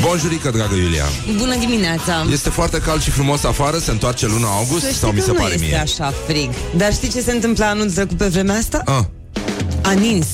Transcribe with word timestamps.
Bonjurică, 0.00 0.50
dragă 0.50 0.74
Iulia. 0.74 1.04
Bună 1.36 1.54
dimineața. 1.56 2.26
Este 2.32 2.48
foarte 2.50 2.78
cald 2.78 3.02
și 3.02 3.10
frumos 3.10 3.44
afară 3.44 3.78
Se 3.78 3.90
întoarce 3.90 4.26
luna 4.26 4.48
august 4.48 4.80
Să 4.80 4.86
știi 4.86 5.00
Sau 5.00 5.10
mi 5.10 5.18
că 5.18 5.24
se 5.24 5.30
nu 5.30 5.38
pare 5.38 5.54
este 5.54 5.66
mie? 5.66 5.76
așa 5.76 6.12
frig. 6.26 6.50
Dar 6.76 6.92
știi 6.92 7.08
ce 7.08 7.20
se 7.20 7.32
întâmplă 7.32 7.64
anul 7.64 7.90
trecut 7.90 8.16
pe 8.16 8.26
vremea 8.26 8.56
asta? 8.56 8.82
ah, 8.84 9.04
A 9.82 9.90
nins. 9.92 10.26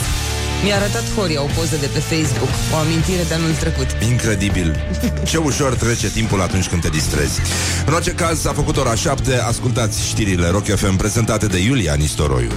Mi-a 0.64 0.76
arătat 0.76 1.02
Horia 1.16 1.42
o 1.42 1.46
poză 1.56 1.76
de 1.80 1.86
pe 1.86 1.98
Facebook 1.98 2.48
O 2.72 2.76
amintire 2.76 3.22
de 3.28 3.34
anul 3.34 3.50
trecut. 3.60 3.86
Incredibil. 4.10 4.76
Ce 5.24 5.36
ușor 5.36 5.74
trece 5.74 6.08
timpul 6.10 6.40
atunci 6.40 6.66
când 6.66 6.82
te 6.82 6.88
distrezi. 6.88 7.40
În 7.86 7.92
orice 7.92 8.10
caz 8.10 8.40
s-a 8.40 8.52
făcut 8.52 8.76
ora 8.76 8.94
7 8.94 9.34
Ascultați 9.40 10.06
știrile 10.08 10.48
Rock 10.48 10.64
FM 10.76 10.96
Prezentate 10.96 11.46
de 11.46 11.58
Iulia 11.58 11.94
Nistoroiu. 11.94 12.50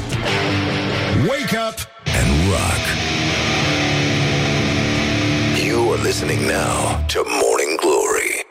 Wake 1.27 1.57
up 1.69 1.77
and 2.21 2.29
rock. 2.49 2.83
You 5.93 5.99
are 5.99 6.07
listening 6.07 6.39
now 6.39 7.05
to 7.07 7.19
Morning 7.41 7.79
Glory. 7.79 8.45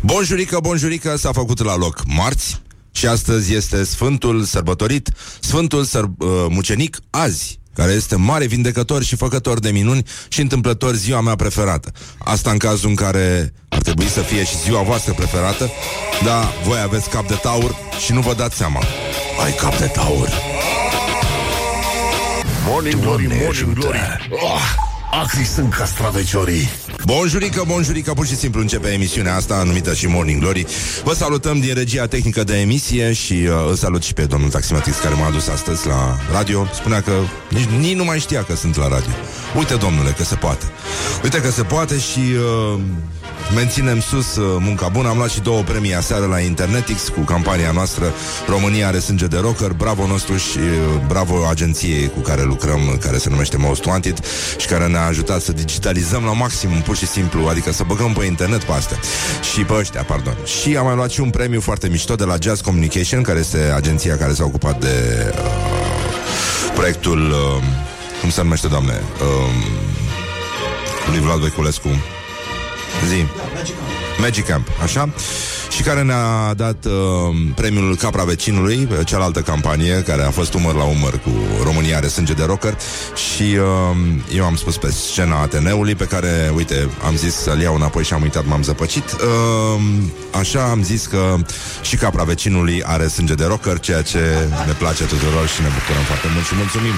Bonjurică, 0.00 0.58
bonjurică 0.62 1.16
S-a 1.16 1.32
făcut 1.32 1.64
la 1.64 1.76
loc 1.76 2.02
marți 2.06 2.62
Și 2.92 3.06
astăzi 3.06 3.54
este 3.54 3.84
Sfântul 3.84 4.42
sărbătorit 4.42 5.10
Sfântul 5.40 5.84
săr- 5.84 6.18
uh, 6.18 6.46
mucenic 6.48 6.98
azi 7.10 7.58
care 7.74 7.92
este 7.92 8.16
mare 8.16 8.46
vindecător 8.46 9.02
și 9.02 9.16
făcător 9.16 9.58
de 9.60 9.70
minuni 9.70 10.06
și 10.28 10.40
întâmplător 10.40 10.94
ziua 10.94 11.20
mea 11.20 11.36
preferată. 11.36 11.92
Asta 12.18 12.50
în 12.50 12.58
cazul 12.58 12.88
în 12.88 12.94
care 12.94 13.52
ar 13.68 13.80
trebui 13.80 14.08
să 14.08 14.20
fie 14.20 14.44
și 14.44 14.58
ziua 14.58 14.82
voastră 14.82 15.12
preferată, 15.12 15.70
dar 16.24 16.52
voi 16.64 16.80
aveți 16.80 17.10
cap 17.10 17.28
de 17.28 17.34
taur 17.34 17.76
și 18.04 18.12
nu 18.12 18.20
vă 18.20 18.34
dați 18.34 18.56
seama. 18.56 18.82
Ai 19.44 19.52
cap 19.52 19.78
de 19.78 19.86
taur. 19.86 20.28
Morning 22.66 23.00
Glory, 23.00 23.26
Doamne 23.26 23.44
Morning 23.44 23.48
ajută. 23.50 23.80
Glory 23.80 24.28
oh, 24.30 24.88
Acri 25.10 25.44
sunt 25.44 25.74
castraveciorii 25.74 26.68
Bonjurică, 27.04 27.64
bonjurică, 27.66 28.12
pur 28.12 28.26
și 28.26 28.36
simplu 28.36 28.60
începe 28.60 28.88
emisiunea 28.88 29.34
asta 29.34 29.62
numită 29.62 29.94
și 29.94 30.06
Morning 30.06 30.40
Glory. 30.40 30.66
Vă 31.04 31.14
salutăm 31.14 31.60
din 31.60 31.74
regia 31.74 32.06
tehnică 32.06 32.44
de 32.44 32.60
emisie 32.60 33.12
și 33.12 33.32
uh, 33.32 33.66
îl 33.68 33.74
salut 33.74 34.02
și 34.02 34.12
pe 34.12 34.24
domnul 34.24 34.50
taximetrist 34.50 35.00
care 35.00 35.14
m-a 35.14 35.26
adus 35.26 35.48
astăzi 35.48 35.86
la 35.86 36.16
radio. 36.32 36.66
Spunea 36.74 37.00
că 37.00 37.12
nici, 37.48 37.68
nici 37.78 37.96
nu 37.96 38.04
mai 38.04 38.18
știa 38.18 38.42
că 38.44 38.56
sunt 38.56 38.76
la 38.76 38.88
radio. 38.88 39.12
Uite, 39.56 39.74
domnule, 39.74 40.10
că 40.10 40.24
se 40.24 40.34
poate. 40.34 40.64
Uite 41.22 41.40
că 41.40 41.50
se 41.50 41.62
poate 41.62 41.98
și 41.98 42.20
uh, 42.74 42.80
menținem 43.54 44.00
sus 44.00 44.36
uh, 44.36 44.56
munca 44.58 44.88
bună. 44.88 45.08
Am 45.08 45.16
luat 45.16 45.30
și 45.30 45.40
două 45.40 45.62
premii 45.62 45.94
aseară 45.94 46.26
la 46.26 46.38
Internetix 46.38 47.08
cu 47.08 47.20
campania 47.20 47.70
noastră 47.70 48.14
România 48.48 48.86
are 48.86 48.98
sânge 48.98 49.26
de 49.26 49.38
rocker. 49.38 49.72
Bravo 49.72 50.06
nostru 50.06 50.36
și 50.36 50.58
uh, 50.58 51.00
bravo 51.06 51.46
agenției 51.48 52.08
cu 52.08 52.20
care 52.20 52.42
lucrăm, 52.42 52.98
care 53.00 53.18
se 53.18 53.28
numește 53.28 53.56
Most 53.56 53.84
Wanted 53.84 54.24
și 54.58 54.66
care 54.66 54.86
ne-a 54.86 55.06
ajutat 55.06 55.40
să 55.40 55.52
digitalizăm 55.52 56.24
la 56.24 56.32
maximum, 56.32 56.80
pur 56.80 56.96
și 56.96 57.06
simplu, 57.06 57.46
adică 57.48 57.72
să 57.72 57.82
băgăm 57.86 58.12
pe 58.12 58.24
internet 58.24 58.62
pe 58.62 58.72
astea. 58.72 58.98
Și 59.52 59.60
pe 59.60 59.74
ăștia, 59.74 60.02
pardon. 60.02 60.36
Și 60.44 60.76
am 60.76 60.84
mai 60.84 60.94
luat 60.94 61.10
și 61.10 61.20
un 61.20 61.30
premiu 61.30 61.60
foarte 61.60 61.88
mișto 61.88 62.14
de 62.14 62.24
la 62.24 62.36
Jazz 62.40 62.60
Communication, 62.60 63.22
care 63.22 63.38
este 63.38 63.72
agenția 63.74 64.16
care 64.16 64.32
s-a 64.32 64.44
ocupat 64.44 64.80
de 64.80 65.32
uh, 65.34 66.74
proiectul 66.74 67.30
uh, 67.30 67.62
cum 68.20 68.30
se 68.30 68.42
numește, 68.42 68.68
doamne? 68.68 68.92
Uh, 68.92 69.78
lui 71.10 71.20
Vlad 71.20 71.38
Voiculescu. 71.38 71.88
Zi. 73.08 73.24
Magic 74.20 74.46
Camp, 74.46 74.68
așa? 74.82 75.08
Și 75.70 75.82
care 75.82 76.02
ne-a 76.02 76.54
dat 76.56 76.84
uh, 76.84 76.92
premiul 77.54 77.96
Capra 77.96 78.24
Vecinului, 78.24 78.88
uh, 78.90 79.06
cealaltă 79.06 79.40
campanie, 79.40 80.02
care 80.06 80.22
a 80.22 80.30
fost 80.30 80.54
umăr 80.54 80.74
la 80.74 80.84
umăr 80.84 81.18
cu 81.18 81.30
România 81.62 81.96
are 81.96 82.06
sânge 82.06 82.32
de 82.32 82.44
rocker. 82.44 82.76
Și 83.34 83.42
uh, 83.42 84.36
eu 84.36 84.44
am 84.44 84.56
spus 84.56 84.76
pe 84.76 84.90
scena 84.90 85.40
Ateneului, 85.40 85.94
pe 85.94 86.04
care, 86.04 86.52
uite, 86.54 86.88
am 87.06 87.16
zis 87.16 87.34
să-l 87.34 87.60
iau 87.60 87.74
înapoi 87.74 88.04
și 88.04 88.12
am 88.12 88.22
uitat, 88.22 88.46
m-am 88.46 88.62
zăpăcit. 88.62 89.04
Uh, 89.12 89.82
așa 90.38 90.62
am 90.62 90.82
zis 90.82 91.06
că 91.06 91.36
și 91.82 91.96
Capra 91.96 92.22
Vecinului 92.22 92.82
are 92.84 93.06
sânge 93.06 93.34
de 93.34 93.44
rocker, 93.44 93.80
ceea 93.80 94.02
ce 94.02 94.48
ne 94.66 94.72
place 94.72 95.04
tuturor 95.04 95.48
și 95.48 95.62
ne 95.62 95.68
bucurăm 95.78 96.02
foarte 96.02 96.26
mult 96.34 96.46
și 96.46 96.54
mulțumim. 96.54 96.94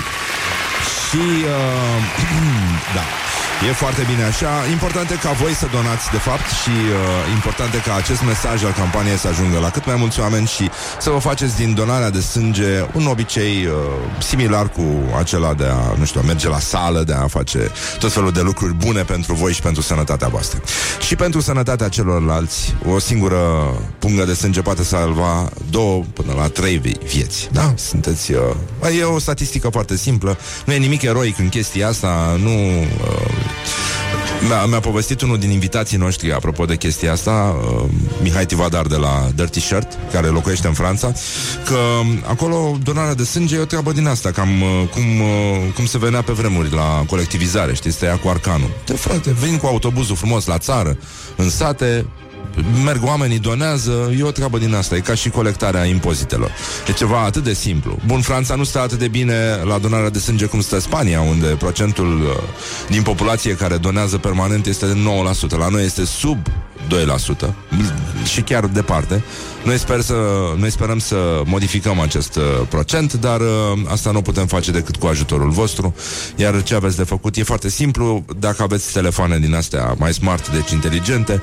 Și, 1.12 1.18
uh, 1.18 2.02
da, 2.96 3.04
e 3.68 3.72
foarte 3.72 4.02
bine 4.10 4.22
așa. 4.22 4.50
Important 4.70 5.10
e 5.10 5.14
ca 5.14 5.32
voi 5.32 5.54
să 5.54 5.66
donați, 5.72 6.10
de 6.10 6.16
fapt, 6.16 6.48
și 6.62 6.70
uh, 6.70 7.32
important 7.32 7.74
e 7.74 7.78
ca 7.78 7.94
acest 7.94 8.22
mesaj 8.22 8.64
al 8.64 8.72
campaniei 8.72 9.16
să 9.16 9.28
ajungă 9.28 9.58
la 9.58 9.70
cât 9.70 9.86
mai 9.86 9.96
mulți 9.96 10.20
oameni 10.20 10.46
și 10.46 10.70
să 11.00 11.10
vă 11.10 11.18
faceți 11.18 11.56
din 11.56 11.74
donarea 11.74 12.10
de 12.10 12.20
sânge 12.20 12.86
un 12.92 13.06
obicei 13.06 13.66
uh, 13.66 13.72
similar 14.18 14.68
cu 14.68 14.84
acela 15.18 15.54
de 15.54 15.64
a, 15.64 15.94
nu 15.98 16.04
știu, 16.04 16.20
a 16.22 16.26
merge 16.26 16.48
la 16.48 16.58
sală, 16.58 17.02
de 17.02 17.12
a 17.12 17.26
face 17.26 17.70
tot 17.98 18.12
felul 18.12 18.32
de 18.32 18.40
lucruri 18.40 18.74
bune 18.74 19.02
pentru 19.02 19.34
voi 19.34 19.52
și 19.52 19.62
pentru 19.62 19.82
sănătatea 19.82 20.28
voastră. 20.28 20.60
Și 21.00 21.16
pentru 21.16 21.40
sănătatea 21.40 21.88
celorlalți, 21.88 22.74
o 22.88 22.98
singură 22.98 23.40
pungă 23.98 24.24
de 24.24 24.34
sânge 24.34 24.62
poate 24.62 24.84
salva 24.84 25.48
două 25.70 26.04
până 26.12 26.32
la 26.36 26.48
trei 26.48 26.78
vi- 26.78 26.98
vieți. 27.04 27.48
Da? 27.52 27.74
Sunteți... 27.76 28.32
Uh, 28.32 28.98
e 28.98 29.02
o 29.02 29.18
statistică 29.18 29.68
foarte 29.68 29.96
simplă. 29.96 30.38
Nu 30.64 30.72
e 30.72 30.76
nimic 30.76 31.01
eroic 31.02 31.38
în 31.38 31.48
chestia 31.48 31.88
asta. 31.88 32.38
Nu... 32.42 32.80
Uh, 32.80 33.32
mi-a, 34.48 34.64
mi-a 34.64 34.80
povestit 34.80 35.20
unul 35.20 35.38
din 35.38 35.50
invitații 35.50 35.96
noștri 35.96 36.32
Apropo 36.32 36.64
de 36.64 36.76
chestia 36.76 37.12
asta 37.12 37.56
uh, 37.60 37.84
Mihai 38.22 38.46
Tivadar 38.46 38.86
de 38.86 38.96
la 38.96 39.28
Dirty 39.34 39.60
Shirt 39.60 39.98
Care 40.12 40.26
locuiește 40.26 40.66
în 40.66 40.72
Franța 40.72 41.12
Că 41.64 41.74
um, 41.74 42.22
acolo 42.26 42.76
donarea 42.82 43.14
de 43.14 43.24
sânge 43.24 43.56
e 43.56 43.58
o 43.58 43.64
treabă 43.64 43.92
din 43.92 44.06
asta 44.06 44.30
Cam 44.30 44.62
uh, 44.62 44.88
cum, 44.90 45.20
uh, 45.20 45.72
cum 45.74 45.86
se 45.86 45.98
venea 45.98 46.22
pe 46.22 46.32
vremuri 46.32 46.74
La 46.74 47.04
colectivizare, 47.06 47.74
știi, 47.74 47.92
stă 47.92 48.18
cu 48.22 48.28
arcanul 48.28 48.70
Te 48.84 48.92
frate, 48.92 49.30
vin 49.30 49.56
cu 49.56 49.66
autobuzul 49.66 50.16
frumos 50.16 50.46
la 50.46 50.58
țară 50.58 50.98
În 51.36 51.50
sate 51.50 52.06
merg 52.84 53.04
oamenii, 53.04 53.38
donează, 53.38 54.14
e 54.18 54.22
o 54.22 54.30
treabă 54.30 54.58
din 54.58 54.74
asta, 54.74 54.96
e 54.96 55.00
ca 55.00 55.14
și 55.14 55.28
colectarea 55.28 55.84
impozitelor. 55.84 56.50
E 56.88 56.92
ceva 56.92 57.20
atât 57.20 57.44
de 57.44 57.52
simplu. 57.52 57.98
Bun, 58.06 58.20
Franța 58.20 58.54
nu 58.54 58.64
stă 58.64 58.80
atât 58.80 58.98
de 58.98 59.08
bine 59.08 59.34
la 59.64 59.78
donarea 59.78 60.10
de 60.10 60.18
sânge 60.18 60.46
cum 60.46 60.60
stă 60.60 60.80
Spania, 60.80 61.20
unde 61.20 61.46
procentul 61.46 62.20
uh, 62.20 62.28
din 62.88 63.02
populație 63.02 63.54
care 63.54 63.76
donează 63.76 64.18
permanent 64.18 64.66
este 64.66 64.86
de 64.86 64.96
9%. 65.46 65.56
La 65.56 65.68
noi 65.68 65.84
este 65.84 66.04
sub 66.04 66.38
2% 66.88 67.54
și 68.24 68.40
chiar 68.40 68.66
departe. 68.66 69.24
Noi, 69.64 69.78
sper 69.78 70.00
să, 70.00 70.14
noi 70.56 70.70
sperăm 70.70 70.98
să 70.98 71.42
modificăm 71.44 72.00
acest 72.00 72.36
uh, 72.36 72.42
procent, 72.68 73.12
dar 73.12 73.40
uh, 73.40 73.46
asta 73.86 74.10
nu 74.10 74.22
putem 74.22 74.46
face 74.46 74.70
decât 74.70 74.96
cu 74.96 75.06
ajutorul 75.06 75.50
vostru. 75.50 75.94
Iar 76.36 76.62
ce 76.62 76.74
aveți 76.74 76.96
de 76.96 77.04
făcut 77.04 77.36
e 77.36 77.42
foarte 77.42 77.68
simplu. 77.68 78.24
Dacă 78.38 78.62
aveți 78.62 78.92
telefoane 78.92 79.38
din 79.38 79.54
astea 79.54 79.94
mai 79.98 80.12
smart, 80.12 80.50
deci 80.50 80.70
inteligente, 80.70 81.42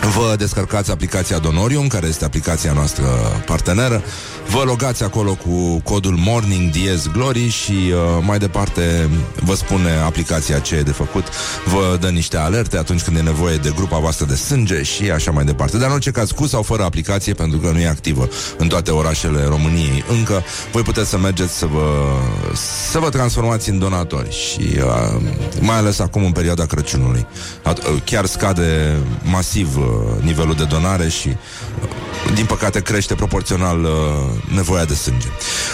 Vă 0.00 0.34
descărcați 0.38 0.90
aplicația 0.90 1.38
Donorium, 1.38 1.86
care 1.86 2.06
este 2.06 2.24
aplicația 2.24 2.72
noastră 2.72 3.04
parteneră. 3.46 4.02
Vă 4.48 4.62
logați 4.64 5.02
acolo 5.02 5.34
cu 5.34 5.80
codul 5.84 6.14
Morning 6.16 6.70
Diez 6.70 7.06
Glory 7.06 7.48
și 7.48 7.72
uh, 7.72 8.24
mai 8.26 8.38
departe 8.38 9.10
vă 9.40 9.54
spune 9.54 9.90
aplicația 10.04 10.58
ce 10.58 10.74
e 10.74 10.82
de 10.82 10.90
făcut. 10.90 11.24
Vă 11.66 11.96
dă 12.00 12.08
niște 12.08 12.36
alerte 12.36 12.76
atunci 12.78 13.02
când 13.02 13.16
e 13.16 13.20
nevoie 13.20 13.56
de 13.56 13.72
grupa 13.76 13.98
voastră 13.98 14.26
de 14.26 14.34
sânge 14.34 14.82
și 14.82 15.10
așa 15.10 15.30
mai 15.30 15.44
departe. 15.44 15.76
Dar 15.78 15.86
în 15.86 15.92
orice 15.92 16.10
caz, 16.10 16.30
cu 16.30 16.46
sau 16.46 16.62
fără 16.62 16.82
aplicație, 16.84 17.34
pentru 17.34 17.58
că 17.58 17.70
nu 17.70 17.78
e 17.78 17.88
activă 17.88 18.28
în 18.58 18.68
toate 18.68 18.90
orașele 18.90 19.44
României 19.44 20.04
încă, 20.08 20.42
voi 20.72 20.82
puteți 20.82 21.08
să 21.08 21.18
mergeți 21.18 21.58
să 21.58 21.66
vă, 21.66 21.88
să 22.90 22.98
vă 22.98 23.08
transformați 23.08 23.70
în 23.70 23.78
donatori 23.78 24.30
și 24.30 24.60
uh, 24.76 25.22
mai 25.60 25.76
ales 25.76 25.98
acum 25.98 26.24
în 26.24 26.32
perioada 26.32 26.66
Crăciunului. 26.66 27.26
At- 27.62 27.86
uh, 27.92 28.02
chiar 28.04 28.26
scade 28.26 28.96
masiv 29.22 29.76
uh, 29.76 29.84
nivelul 30.22 30.54
de 30.54 30.64
donare 30.64 31.08
și 31.08 31.28
uh, 31.28 31.88
din 32.34 32.44
păcate 32.46 32.80
crește 32.80 33.14
proporțional 33.14 33.84
uh, 33.84 33.90
nevoia 34.54 34.84
de 34.84 34.94
sânge. 34.94 35.26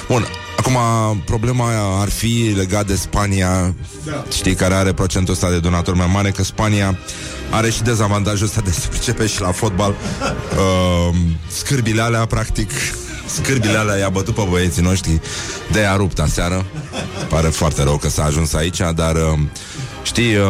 Bun, 0.08 0.26
acum 0.56 0.76
problema 1.24 2.00
ar 2.00 2.08
fi 2.08 2.52
legat 2.56 2.86
de 2.86 2.94
Spania, 2.94 3.74
da. 4.04 4.24
știi, 4.32 4.54
care 4.54 4.74
are 4.74 4.92
procentul 4.92 5.34
ăsta 5.34 5.50
de 5.50 5.58
donatori 5.58 5.96
mai 5.96 6.10
mare, 6.12 6.30
că 6.30 6.42
Spania 6.42 6.98
are 7.50 7.70
și 7.70 7.82
dezavantajul 7.82 8.46
ăsta 8.46 8.60
de 8.60 8.70
se 8.80 8.88
pricepe 8.88 9.26
și 9.26 9.40
la 9.40 9.52
fotbal. 9.52 9.90
Uh, 9.90 11.16
scârbile 11.48 12.02
alea, 12.02 12.24
practic, 12.26 12.70
scârbile 13.26 13.76
alea 13.76 13.96
i-a 13.96 14.08
bătut 14.08 14.34
pe 14.34 14.46
băieții 14.50 14.82
noștri 14.82 15.20
de 15.72 15.80
a 15.80 15.96
rupt 15.96 16.18
aseară. 16.18 16.66
Pare 17.28 17.48
foarte 17.48 17.82
rău 17.82 17.96
că 17.96 18.08
s-a 18.08 18.24
ajuns 18.24 18.52
aici, 18.52 18.80
dar... 18.94 19.14
Uh, 19.14 19.38
Știi, 20.02 20.36
uh, 20.36 20.44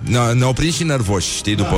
ne- 0.00 0.32
ne-au 0.32 0.52
prins 0.52 0.74
și 0.74 0.82
nervoși, 0.84 1.36
știi, 1.36 1.54
după... 1.54 1.76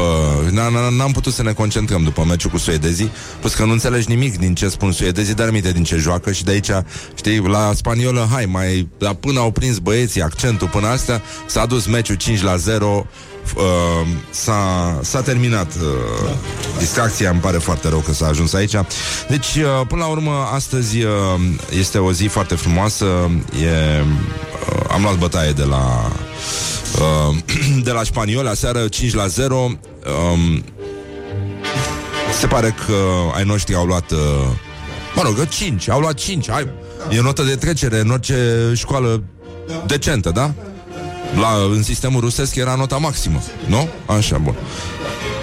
n- 0.51 0.53
n- 0.53 0.97
N-am 0.97 1.13
putut 1.13 1.33
să 1.33 1.43
ne 1.43 1.53
concentrăm 1.53 2.03
după 2.03 2.25
meciul 2.25 2.51
cu 2.51 2.59
suedezii, 2.59 3.11
plus 3.41 3.55
că 3.55 3.65
nu 3.65 3.73
înțelegi 3.73 4.09
nimic 4.09 4.39
din 4.39 4.55
ce 4.55 4.69
spun 4.69 4.93
suedezii, 4.93 5.35
dar 5.35 5.51
minte 5.51 5.73
din 5.73 5.85
ce 5.85 5.97
joacă 5.97 6.33
și 6.33 6.45
de 6.45 6.51
aici, 6.51 6.71
știi, 7.15 7.39
la 7.39 7.71
spaniolă, 7.75 8.29
hai, 8.31 8.45
mai... 8.45 8.89
La 8.99 9.15
până 9.15 9.39
au 9.41 9.51
prins 9.51 9.79
băieții 9.79 10.23
accentul 10.23 10.69
până 10.69 10.87
astea, 10.87 11.23
s-a 11.47 11.67
dus 11.67 11.87
meciul 11.87 12.15
5 12.17 12.43
la 12.43 12.57
0, 12.57 13.07
Uh, 13.57 13.63
s-a, 14.31 14.99
s-a 15.03 15.21
terminat 15.21 15.75
uh, 15.75 16.35
distracția, 16.79 17.31
îmi 17.31 17.41
pare 17.41 17.59
foarte 17.59 17.89
rău 17.89 17.99
că 17.99 18.13
s-a 18.13 18.27
ajuns 18.27 18.53
aici. 18.53 18.75
Deci, 19.29 19.55
uh, 19.55 19.87
până 19.89 20.01
la 20.01 20.07
urmă, 20.07 20.49
astăzi 20.53 21.03
uh, 21.03 21.11
este 21.79 21.99
o 21.99 22.13
zi 22.13 22.27
foarte 22.27 22.55
frumoasă. 22.55 23.05
E, 23.63 24.01
uh, 24.01 24.85
am 24.91 25.03
luat 25.03 25.19
bătaie 25.19 25.53
de 25.53 25.65
la 25.65 26.11
uh, 26.99 27.37
de 27.87 27.91
la 27.91 28.03
spanioli, 28.03 28.49
aseară 28.49 28.89
5 28.89 29.15
la 29.15 29.27
0. 29.27 29.57
Um, 29.57 30.65
se 32.41 32.47
pare 32.47 32.75
că 32.87 32.95
ai 33.35 33.45
noștri 33.45 33.75
au 33.75 33.85
luat... 33.85 34.11
Uh, 34.11 34.19
mă 35.15 35.23
rog, 35.23 35.49
5, 35.49 35.89
au 35.89 36.01
luat 36.01 36.15
5. 36.15 36.51
Hai, 36.51 36.69
e 37.11 37.21
notă 37.21 37.43
de 37.43 37.55
trecere 37.55 38.01
în 38.01 38.11
orice 38.11 38.73
școală 38.75 39.23
decentă, 39.87 40.31
da? 40.31 40.55
La, 41.35 41.49
în 41.75 41.83
sistemul 41.83 42.21
rusesc 42.21 42.55
era 42.55 42.75
nota 42.75 42.97
maximă, 42.97 43.43
nu? 43.67 43.89
Așa, 44.07 44.39
bun. 44.39 44.55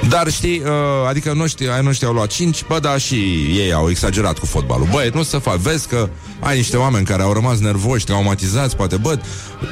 Dar 0.09 0.31
știi, 0.31 0.59
uh, 0.59 0.71
adică 1.07 1.33
noștri, 1.33 1.69
ai 1.69 1.83
noștri 1.83 2.05
au 2.05 2.13
luat 2.13 2.27
5 2.27 2.63
Bă, 2.67 2.79
da, 2.79 2.97
și 2.97 3.15
ei 3.57 3.73
au 3.73 3.89
exagerat 3.89 4.37
cu 4.37 4.45
fotbalul 4.45 4.87
Băi, 4.91 5.11
nu 5.13 5.23
să 5.23 5.37
fac, 5.37 5.55
vezi 5.55 5.87
că 5.87 6.09
ai 6.39 6.57
niște 6.57 6.77
oameni 6.77 7.05
Care 7.05 7.21
au 7.21 7.33
rămas 7.33 7.59
nervoși, 7.59 8.05
traumatizați 8.05 8.75
Poate, 8.75 8.95
bă, 8.97 9.19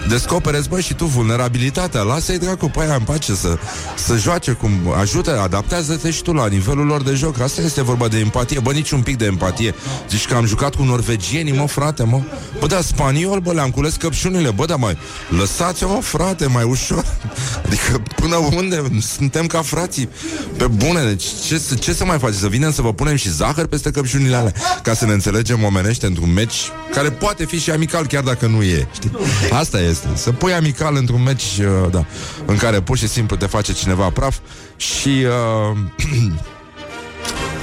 descopereți, 0.08 0.70
bă, 0.70 0.80
și 0.80 0.94
tu 0.94 1.06
vulnerabilitatea. 1.06 2.02
Lasă-i 2.02 2.38
dracu 2.38 2.70
pe 2.70 2.82
aia 2.82 2.94
în 2.94 3.02
pace 3.02 3.34
Să, 3.34 3.58
să 3.96 4.16
joace 4.16 4.52
cum 4.52 4.72
ajută 5.00 5.40
Adaptează-te 5.40 6.12
și 6.12 6.22
tu 6.22 6.34
la 6.34 6.48
nivelul 6.48 6.86
lor 6.86 7.04
de 7.04 7.14
joc. 7.14 7.40
Asta 7.40 7.62
este 7.62 7.84
vorba 7.84 8.08
de 8.08 8.20
empatie, 8.20 8.60
bă, 8.60 8.72
nici 8.72 8.92
un 8.92 9.02
pic 9.02 9.18
de 9.18 9.26
empatie. 9.26 9.74
Zici 10.10 10.28
că 10.28 10.36
am 10.36 10.46
jucat 10.46 10.76
cu 10.76 10.84
norvegienii, 10.84 11.54
mă, 11.54 11.68
frate, 11.68 12.04
mă. 12.04 12.22
Bă, 12.60 12.68
da, 12.68 12.82
spaniol, 12.82 13.40
bă, 13.40 13.52
le-am 13.52 13.70
cules 13.70 13.96
căpșunile. 13.96 14.52
Bă, 14.52 14.66
da, 14.66 14.76
mai 14.76 14.98
lăsați-o, 15.30 15.88
mă, 15.88 16.00
frate, 16.02 16.48
mai 16.48 16.64
ușor. 16.64 17.06
Adică 17.66 18.02
până 18.16 18.36
unde? 18.36 18.84
Suntem 19.16 19.48
ca 19.48 19.62
frații. 19.62 20.10
Pe 20.58 20.68
bune, 20.68 21.04
deci 21.04 21.26
ce, 21.48 21.62
ce 21.80 21.94
să 21.94 22.06
mai 22.06 22.20
faci? 22.20 22.34
Să 22.34 22.48
vinem 22.48 22.72
să 22.72 22.82
vă 22.82 22.94
punem 22.94 23.16
și 23.16 23.30
zahăr 23.30 23.68
peste 23.68 23.92
căpșunile 23.92 24.36
alea? 24.36 24.54
Ca 24.84 24.94
să 24.94 25.06
ne 25.06 25.14
înțelegem 25.14 25.64
omenește 25.64 26.06
într-un 26.06 26.34
meci 26.34 26.72
Care 26.94 27.12
poate 27.12 27.46
fi 27.46 27.60
și 27.60 27.72
amical, 27.72 28.06
chiar 28.06 28.24
dacă 28.24 28.48
nu 28.48 28.64
e 28.64 28.88
știi? 28.94 29.12
Asta 29.52 29.75
este, 29.80 30.08
să 30.14 30.32
pui 30.32 30.54
amical 30.54 30.96
într-un 30.96 31.24
meci 31.24 31.60
uh, 31.60 31.92
da, 31.92 32.06
În 32.46 32.58
care 32.58 32.82
pur 32.82 32.98
și 32.98 33.08
simplu 33.08 33.36
te 33.36 33.46
face 33.46 33.74
cineva 33.74 34.10
praf 34.10 34.38
Și 34.78 35.26
uh, 35.72 35.78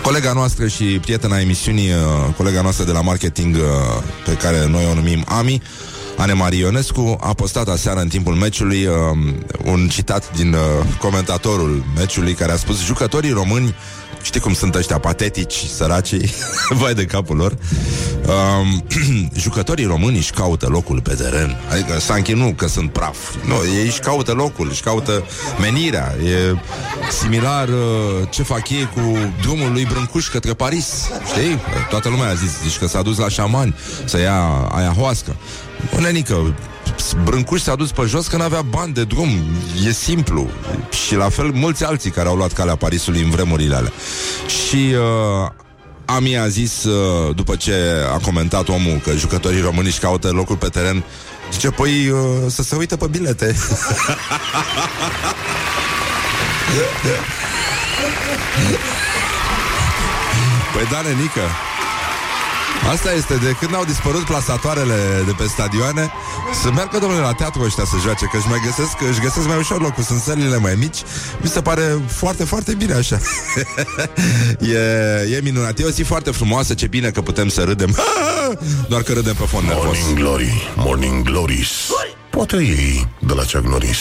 Colega 0.03 0.33
noastră 0.33 0.67
și 0.67 0.85
prietena 0.85 1.41
emisiunii 1.41 1.91
uh, 1.91 2.35
Colega 2.37 2.63
noastră 2.63 2.85
de 2.85 2.93
la 2.93 3.01
marketing 3.01 3.55
uh, 3.55 3.63
Pe 4.25 4.33
care 4.33 4.67
noi 4.67 4.87
o 4.91 4.95
numim 4.95 5.25
Ami 5.27 5.63
Anemarie 6.17 6.59
Ionescu 6.59 7.17
a 7.21 7.33
postat 7.35 7.69
aseară 7.69 8.01
în 8.01 8.09
timpul 8.09 8.35
meciului 8.35 8.87
uh, 8.87 8.95
un 9.65 9.89
citat 9.89 10.37
din 10.37 10.53
uh, 10.53 10.61
comentatorul 10.99 11.85
meciului 11.97 12.33
care 12.33 12.53
a 12.53 12.57
spus 12.57 12.85
jucătorii 12.85 13.31
români 13.31 13.75
Știi 14.23 14.41
cum 14.41 14.55
sunt 14.55 14.75
ăștia 14.75 14.99
patetici, 14.99 15.55
săracii 15.75 16.31
Vai 16.81 16.95
de 16.95 17.05
capul 17.05 17.37
lor. 17.37 17.57
Um, 18.27 18.85
Jucătorii 19.43 19.85
români 19.85 20.17
își 20.17 20.31
caută 20.31 20.67
locul 20.67 21.01
pe 21.01 21.15
teren. 21.15 21.57
Adică 21.71 22.01
Sanchi 22.01 22.33
nu 22.33 22.53
că 22.57 22.69
sunt 22.69 22.93
praf. 22.93 23.17
Nu, 23.45 23.55
ei 23.79 23.87
își 23.87 24.01
caută 24.01 24.33
locul, 24.33 24.69
își 24.71 24.83
caută 24.83 25.25
menirea. 25.61 26.15
E 26.25 26.57
similar 27.21 27.69
uh, 27.69 27.75
ce 28.31 28.43
fac 28.43 28.71
ei 28.71 28.89
cu 28.95 29.19
drumul 29.41 29.73
lui 29.73 29.85
Brâncuș 29.85 30.29
către 30.29 30.55
Paris. 30.55 30.87
Știi? 31.27 31.59
Toată 31.89 32.09
lumea 32.09 32.29
a 32.29 32.35
zis 32.35 32.51
zici 32.63 32.79
că 32.79 32.87
s-a 32.87 33.03
dus 33.03 33.19
la 33.19 33.29
șamani 33.29 33.75
Să 34.05 34.19
ia 34.19 34.69
ayahuasca 34.73 35.37
o 35.97 36.01
nenică, 36.01 36.55
Brâncuș 37.25 37.61
s-a 37.61 37.75
dus 37.75 37.91
pe 37.91 38.03
jos 38.07 38.27
că 38.27 38.37
n-avea 38.37 38.63
bani 38.63 38.93
de 38.93 39.05
drum. 39.05 39.29
E 39.87 39.93
simplu. 39.93 40.51
Și 41.07 41.15
la 41.15 41.29
fel 41.29 41.51
mulți 41.51 41.85
alții 41.85 42.11
care 42.11 42.29
au 42.29 42.37
luat 42.37 42.53
calea 42.53 42.77
Parisului 42.77 43.23
în 43.23 43.31
vremurile 43.31 43.75
alea. 43.75 43.93
Și 44.47 44.95
uh, 44.95 45.51
Ami 46.05 46.39
a 46.39 46.49
zis 46.49 46.85
uh, 46.85 47.35
După 47.35 47.57
ce 47.57 47.75
a 48.15 48.19
comentat 48.19 48.69
omul 48.69 49.01
Că 49.05 49.13
jucătorii 49.17 49.61
români 49.61 49.87
își 49.87 49.99
caută 49.99 50.31
locul 50.31 50.57
pe 50.57 50.69
teren 50.69 51.05
Zice, 51.53 51.71
păi 51.71 52.09
uh, 52.09 52.19
să 52.49 52.63
se 52.63 52.77
uite 52.77 52.97
pe 52.97 53.07
bilete. 53.07 53.55
Păi 60.73 60.87
da, 60.91 61.01
nenică 61.01 61.41
Asta 62.91 63.13
este, 63.13 63.35
de 63.35 63.57
când 63.61 63.75
au 63.75 63.85
dispărut 63.85 64.25
plasatoarele 64.25 64.95
de 65.27 65.33
pe 65.39 65.45
stadioane 65.49 66.11
Să 66.63 66.71
meargă, 66.71 66.99
domnule, 66.99 67.23
la 67.23 67.33
teatru 67.33 67.63
ăștia 67.63 67.85
să 67.85 67.97
joace 68.03 68.25
Că 68.25 68.37
își 68.37 68.49
mai 68.49 68.61
găsesc, 68.65 69.01
își 69.11 69.21
găsesc 69.21 69.47
mai 69.47 69.59
ușor 69.59 69.81
locul 69.81 70.03
Sunt 70.03 70.21
sălile 70.21 70.57
mai 70.57 70.75
mici. 70.75 70.99
Mi 71.41 71.49
se 71.49 71.61
pare 71.61 72.01
foarte, 72.07 72.45
foarte 72.45 72.75
bine 72.75 72.95
așa. 72.95 73.19
E, 74.61 74.79
e 75.37 75.41
minunat. 75.43 75.79
E 75.79 75.85
o 75.85 75.89
zi 75.89 76.03
foarte 76.03 76.31
frumoasă, 76.31 76.75
ce 76.75 76.87
bine 76.87 77.11
că 77.11 77.21
putem 77.21 77.49
să 77.49 77.63
râdem. 77.63 77.97
Doar 78.89 79.03
că 79.03 79.13
râdem 79.13 79.35
pe 79.35 79.45
fond 79.45 79.67
nervos. 79.67 79.85
Morning 79.85 80.19
Glory, 80.19 80.73
Morning 80.77 81.25
Glories. 81.25 81.69
Poate 82.31 82.57
ei 82.57 83.09
de 83.19 83.33
la 83.33 83.43
Chuck 83.43 83.67
Norris. 83.67 83.99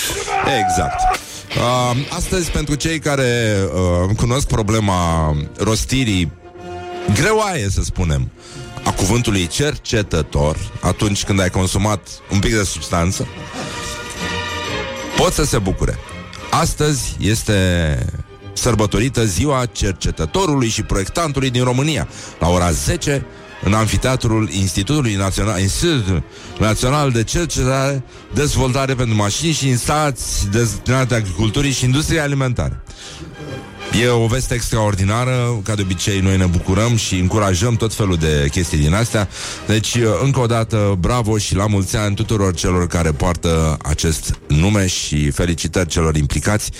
Exact. 0.65 1.19
Uh, 1.57 2.15
Astăzi, 2.15 2.51
pentru 2.51 2.75
cei 2.75 2.99
care 2.99 3.57
uh, 3.73 4.15
cunosc 4.15 4.47
problema 4.47 5.35
rostirii 5.57 6.31
greoaie, 7.13 7.69
să 7.69 7.81
spunem, 7.83 8.31
a 8.83 8.91
cuvântului 8.91 9.47
cercetător, 9.47 10.57
atunci 10.79 11.23
când 11.23 11.39
ai 11.39 11.49
consumat 11.49 12.07
un 12.31 12.39
pic 12.39 12.53
de 12.53 12.63
substanță, 12.63 13.27
pot 15.17 15.33
să 15.33 15.43
se 15.43 15.57
bucure. 15.57 15.99
Astăzi 16.51 17.15
este 17.19 18.05
sărbătorită 18.53 19.25
ziua 19.25 19.65
cercetătorului 19.65 20.67
și 20.67 20.83
proiectantului 20.83 21.49
din 21.49 21.63
România. 21.63 22.07
La 22.39 22.47
ora 22.49 22.71
10, 22.71 23.25
în 23.63 23.73
amfiteatrul 23.73 24.49
Institutului 24.49 25.15
Național, 25.15 25.59
Institutul 25.59 26.23
Național 26.59 27.11
de 27.11 27.23
Cercetare, 27.23 28.03
Dezvoltare 28.33 28.95
pentru 28.95 29.15
Mașini 29.15 29.51
și 29.51 29.67
Instalații 29.67 30.47
destinate 30.47 31.15
agriculturii 31.15 31.71
și 31.71 31.85
industriei 31.85 32.21
alimentare. 32.21 32.81
E 33.99 34.07
o 34.07 34.27
veste 34.27 34.53
extraordinară, 34.53 35.59
ca 35.63 35.75
de 35.75 35.81
obicei 35.81 36.19
noi 36.19 36.37
ne 36.37 36.45
bucurăm 36.45 36.95
și 36.95 37.15
încurajăm 37.15 37.75
tot 37.75 37.93
felul 37.93 38.15
de 38.15 38.47
chestii 38.51 38.77
din 38.77 38.93
astea. 38.93 39.27
Deci, 39.67 39.97
încă 40.23 40.39
o 40.39 40.45
dată, 40.45 40.95
bravo 40.99 41.37
și 41.37 41.55
la 41.55 41.67
mulți 41.67 41.95
ani 41.95 42.15
tuturor 42.15 42.53
celor 42.53 42.87
care 42.87 43.11
poartă 43.11 43.77
acest 43.83 44.39
nume 44.47 44.87
și 44.87 45.31
felicitări 45.31 45.89
celor 45.89 46.15
implicați. 46.15 46.71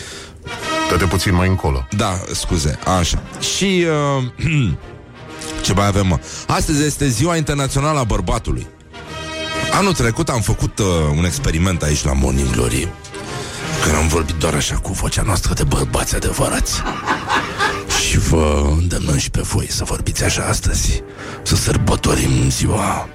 Dă-te 0.90 1.06
puțin 1.06 1.36
mai 1.36 1.48
încolo 1.48 1.88
Da, 1.98 2.22
scuze, 2.34 2.80
așa. 3.00 3.24
Și 3.56 3.86
uh, 4.18 4.72
ce 5.66 5.74
mai 5.74 5.88
avem, 5.88 6.08
mă? 6.08 6.20
Astăzi 6.48 6.84
este 6.84 7.08
ziua 7.08 7.36
internațională 7.36 8.00
a 8.00 8.04
bărbatului. 8.04 8.68
Anul 9.72 9.94
trecut 9.94 10.30
am 10.30 10.42
făcut 10.42 10.80
uh, 10.80 10.86
un 11.18 11.26
experiment 11.26 11.82
aici 11.82 12.04
la 12.04 12.14
Morning 12.14 12.50
Glory 12.50 12.88
Când 13.82 13.96
am 13.96 14.08
vorbit 14.08 14.36
doar 14.36 14.54
așa 14.54 14.76
cu 14.76 14.92
vocea 14.92 15.22
noastră 15.22 15.54
de 15.54 15.64
bărbați 15.64 16.16
adevărați. 16.16 16.82
Și 18.08 18.18
vă 18.18 18.70
îndemnăm 18.78 19.18
și 19.18 19.30
pe 19.30 19.42
voi 19.42 19.68
să 19.72 19.84
vorbiți 19.84 20.24
așa 20.24 20.44
astăzi 20.44 21.04
Să 21.44 21.56
sărbătorim 21.56 22.50
ziua 22.50 23.10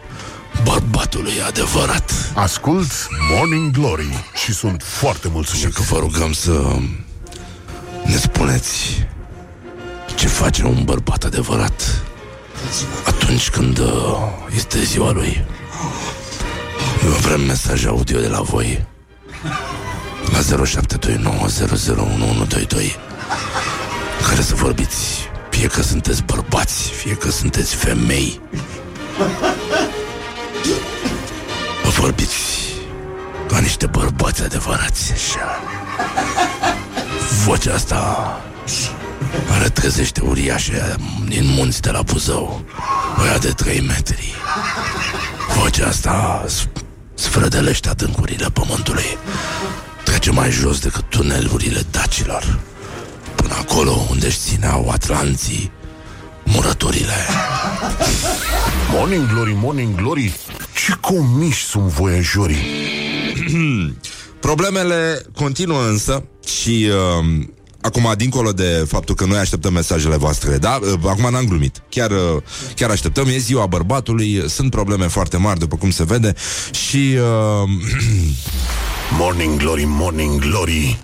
bărbatului 0.65 1.43
adevărat. 1.47 2.11
Ascult 2.35 2.91
Morning 3.31 3.71
Glory 3.71 4.25
Și 4.45 4.53
sunt 4.53 4.83
foarte 4.83 5.27
Așa 5.27 5.35
mulțumit. 5.35 5.75
Că 5.75 5.83
vă 5.83 5.99
rugăm 5.99 6.33
să 6.33 6.77
ne 8.05 8.17
spuneți 8.17 9.07
ce 10.15 10.27
face 10.27 10.65
un 10.65 10.85
bărbat 10.85 11.25
adevărat 11.25 12.03
atunci 13.07 13.51
când 13.51 13.79
uh, 13.79 14.17
este 14.57 14.83
ziua 14.83 15.11
lui. 15.13 15.45
Vrem 17.21 17.41
mesaj 17.41 17.87
audio 17.87 18.21
de 18.21 18.29
la 18.29 18.41
voi 18.41 18.87
la 20.33 20.39
0729001122 20.67 22.97
care 24.29 24.41
să 24.43 24.55
vorbiți 24.55 25.29
fie 25.51 25.67
că 25.67 25.83
sunteți 25.83 26.23
bărbați, 26.23 26.91
fie 26.91 27.15
că 27.15 27.31
sunteți 27.31 27.75
femei. 27.75 28.41
Vă 31.85 31.89
vorbiți 32.01 32.35
ca 33.49 33.59
niște 33.59 33.87
bărbați 33.87 34.43
adevărați. 34.43 35.13
Așa. 35.13 35.61
Vocea 37.45 37.75
asta 37.75 38.41
care 39.51 39.69
trezește 39.69 40.21
uriașe 40.21 40.95
din 41.29 41.47
munți 41.47 41.81
de 41.81 41.91
la 41.91 42.03
Buzău. 42.03 42.65
Oia 43.23 43.39
de 43.39 43.49
3 43.49 43.81
metri. 43.81 44.35
Vocea 45.63 45.87
asta 45.87 46.45
s- 46.49 46.69
sfrădelește 47.15 47.89
adâncurile 47.89 48.47
pământului. 48.53 49.19
Trece 50.07 50.31
mai 50.31 50.51
jos 50.51 50.79
decât 50.79 51.05
tunelurile 51.09 51.83
dacilor. 51.91 52.61
Până 53.35 53.55
acolo 53.55 54.07
unde 54.11 54.27
își 54.27 54.39
țineau 54.39 54.89
atlanții 54.89 55.71
murăturile. 56.45 57.27
Morning 58.93 59.33
Glory, 59.33 59.53
Morning 59.55 59.95
Glory 59.95 60.35
Ce 60.87 60.93
comiși 61.01 61.65
sunt 61.65 61.85
voiajorii 61.85 62.65
Problemele 64.41 65.27
continuă 65.35 65.83
însă 65.89 66.25
și 66.45 66.89
uh, 66.89 67.45
acum, 67.81 68.13
dincolo 68.17 68.53
de 68.53 68.85
faptul 68.89 69.15
că 69.15 69.25
noi 69.25 69.39
așteptăm 69.39 69.73
mesajele 69.73 70.17
voastre, 70.17 70.57
da? 70.57 70.79
Uh, 70.83 70.99
acum 71.05 71.31
n-am 71.31 71.45
glumit. 71.45 71.83
Chiar, 71.89 72.11
uh, 72.11 72.43
chiar 72.75 72.91
așteptăm. 72.91 73.27
E 73.27 73.37
ziua 73.37 73.67
bărbatului, 73.67 74.45
sunt 74.49 74.71
probleme 74.71 75.07
foarte 75.07 75.37
mari, 75.37 75.59
după 75.59 75.77
cum 75.77 75.91
se 75.91 76.05
vede, 76.05 76.35
și 76.71 77.19
uh, 77.19 77.69
Morning 79.11 79.59
Glory, 79.59 79.85
Morning 79.87 80.41
Glory 80.41 80.99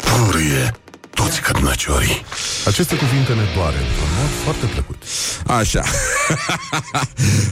Purie 0.00 0.74
toți 1.14 1.40
cărnăciorii 1.40 2.24
Aceste 2.66 2.96
cuvinte 2.96 3.32
ne 3.32 3.42
doare 3.54 3.76
într-un 3.76 4.08
mod 4.20 4.30
foarte 4.44 4.66
plăcut 4.66 5.02
Așa. 5.46 5.82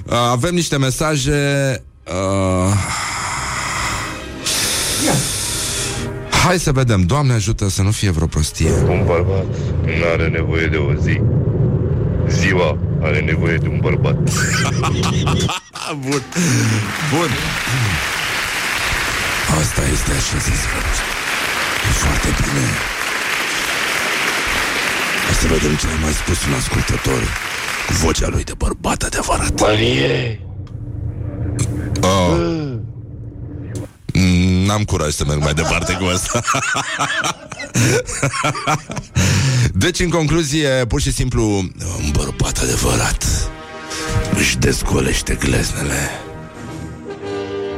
Avem 0.32 0.54
niște 0.54 0.78
mesaje. 0.78 1.82
Uh... 2.04 2.72
Hai 6.46 6.58
să 6.58 6.72
vedem. 6.72 7.02
Doamne 7.02 7.32
ajută 7.32 7.68
să 7.68 7.82
nu 7.82 7.90
fie 7.90 8.10
vreo 8.10 8.26
prostie. 8.26 8.70
Un 8.70 9.04
bărbat 9.06 9.44
nu 9.84 10.04
are 10.12 10.28
nevoie 10.28 10.66
de 10.66 10.76
o 10.76 10.94
zi. 10.94 11.20
Ziua 12.28 12.78
are 13.02 13.20
nevoie 13.20 13.56
de 13.56 13.68
un 13.68 13.78
bărbat. 13.80 14.14
Bun. 16.04 16.22
Bun. 17.10 17.30
Asta 19.60 19.82
este 19.92 20.10
așa 20.10 20.38
zis, 20.38 20.60
frate. 20.70 21.00
E 21.88 21.92
foarte 21.92 22.28
bine. 22.28 22.66
Hai 25.24 25.34
să 25.40 25.46
vedem 25.46 25.74
ce 25.76 25.86
a 25.86 26.00
mai 26.02 26.12
spus 26.12 26.46
un 26.46 26.52
ascultător 26.52 27.22
cu 27.86 27.92
vocea 27.92 28.28
lui 28.28 28.44
de 28.44 28.52
bărbat 28.56 29.02
adevărat. 29.02 29.60
Manie! 29.60 30.40
Oh. 32.00 32.36
Mm, 34.12 34.64
N-am 34.66 34.84
curaj 34.84 35.12
să 35.12 35.24
merg 35.24 35.40
mai 35.42 35.54
departe 35.54 35.92
cu 35.92 36.04
asta 36.04 36.40
Deci, 39.72 40.00
în 40.00 40.08
concluzie, 40.08 40.68
pur 40.88 41.00
și 41.00 41.12
simplu 41.12 41.42
Un 41.98 42.10
bărbat 42.12 42.58
adevărat 42.62 43.24
Își 44.38 44.56
dezgolește 44.56 45.34
gleznele 45.34 46.10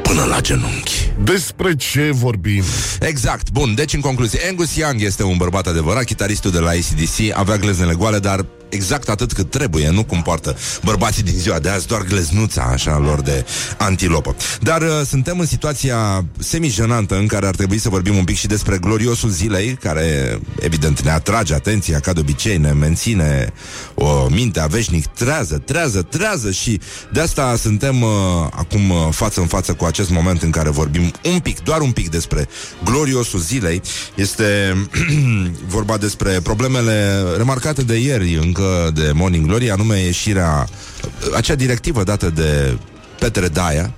Până 0.08 0.24
la 0.24 0.40
genunchi 0.40 1.12
Despre 1.24 1.76
ce 1.76 2.10
vorbim? 2.12 2.62
Exact, 3.00 3.50
bun, 3.50 3.74
deci 3.74 3.92
în 3.94 4.00
concluzie 4.00 4.40
Angus 4.48 4.76
Young 4.76 5.02
este 5.02 5.22
un 5.22 5.36
bărbat 5.36 5.66
adevărat 5.66 6.04
Chitaristul 6.04 6.50
de 6.50 6.58
la 6.58 6.68
ACDC 6.68 7.36
avea 7.36 7.56
gleznele 7.56 7.94
goale 7.94 8.18
Dar 8.18 8.44
exact 8.68 9.08
atât 9.08 9.32
cât 9.32 9.50
trebuie 9.50 9.90
Nu 9.90 10.04
cum 10.04 10.22
poartă 10.22 10.56
bărbații 10.84 11.22
din 11.22 11.38
ziua 11.38 11.58
de 11.58 11.68
azi 11.68 11.86
Doar 11.86 12.02
gleznuța 12.02 12.62
așa 12.62 12.98
lor 12.98 13.20
de 13.20 13.44
antilopă. 13.78 14.36
Dar 14.60 14.82
uh, 14.82 14.88
suntem 15.06 15.38
în 15.38 15.46
situația 15.46 16.24
semi-jenantă 16.38 17.16
În 17.16 17.26
care 17.26 17.46
ar 17.46 17.54
trebui 17.54 17.78
să 17.78 17.88
vorbim 17.88 18.16
un 18.16 18.24
pic 18.24 18.36
și 18.36 18.46
despre 18.46 18.78
gloriosul 18.78 19.30
zilei 19.30 19.78
Care 19.80 20.40
evident 20.60 21.00
ne 21.00 21.10
atrage 21.10 21.54
atenția 21.54 22.00
Ca 22.00 22.12
de 22.12 22.20
obicei 22.20 22.58
ne 22.58 22.72
menține 22.72 23.52
o 23.94 24.28
mintea 24.30 24.66
veșnic 24.66 25.06
trează, 25.06 25.58
trează, 25.58 26.02
trează 26.02 26.50
Și 26.50 26.80
de 27.12 27.20
asta 27.20 27.56
suntem 27.56 28.02
uh, 28.02 28.10
acum 28.50 28.90
uh, 28.90 29.08
față 29.10 29.40
în 29.40 29.46
față 29.46 29.72
cu 29.72 29.84
acest 29.84 30.10
moment 30.10 30.42
În 30.42 30.50
care 30.50 30.70
vorbim 30.70 31.12
un 31.24 31.38
pic, 31.38 31.62
doar 31.62 31.80
un 31.80 31.90
pic 31.90 32.10
despre 32.10 32.48
gloriosul 32.84 33.40
zilei. 33.40 33.82
Este 34.14 34.76
vorba 35.66 35.96
despre 35.96 36.40
problemele 36.42 37.22
remarcate 37.36 37.82
de 37.82 37.96
ieri 37.96 38.34
încă 38.58 38.90
de 39.00 39.12
Morning 39.14 39.46
Glory, 39.46 39.70
anume 39.70 39.98
ieșirea, 39.98 40.68
acea 41.36 41.54
directivă 41.54 42.02
dată 42.02 42.30
de 42.30 42.78
Petre 43.18 43.48
Daia, 43.48 43.92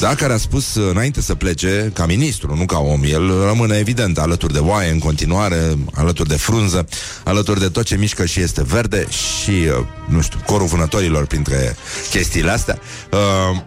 da, 0.00 0.14
care 0.14 0.32
a 0.32 0.36
spus 0.36 0.74
uh, 0.74 0.90
înainte 0.90 1.20
să 1.20 1.34
plece, 1.34 1.90
ca 1.94 2.06
ministru, 2.06 2.56
nu 2.56 2.66
ca 2.66 2.78
om, 2.78 3.00
el 3.04 3.44
rămâne 3.44 3.76
evident 3.76 4.18
alături 4.18 4.52
de 4.52 4.58
oaie 4.58 4.90
în 4.90 4.98
continuare, 4.98 5.78
alături 5.94 6.28
de 6.28 6.36
frunză, 6.36 6.86
alături 7.24 7.60
de 7.60 7.68
tot 7.68 7.84
ce 7.84 7.96
mișcă 7.96 8.24
și 8.24 8.40
este 8.40 8.62
verde 8.62 9.06
și, 9.08 9.50
uh, 9.50 9.86
nu 10.08 10.20
știu, 10.20 10.38
corul 10.46 10.66
vânătorilor 10.66 11.26
printre 11.26 11.76
chestiile 12.10 12.50
astea. 12.50 12.78
Uh, 13.12 13.62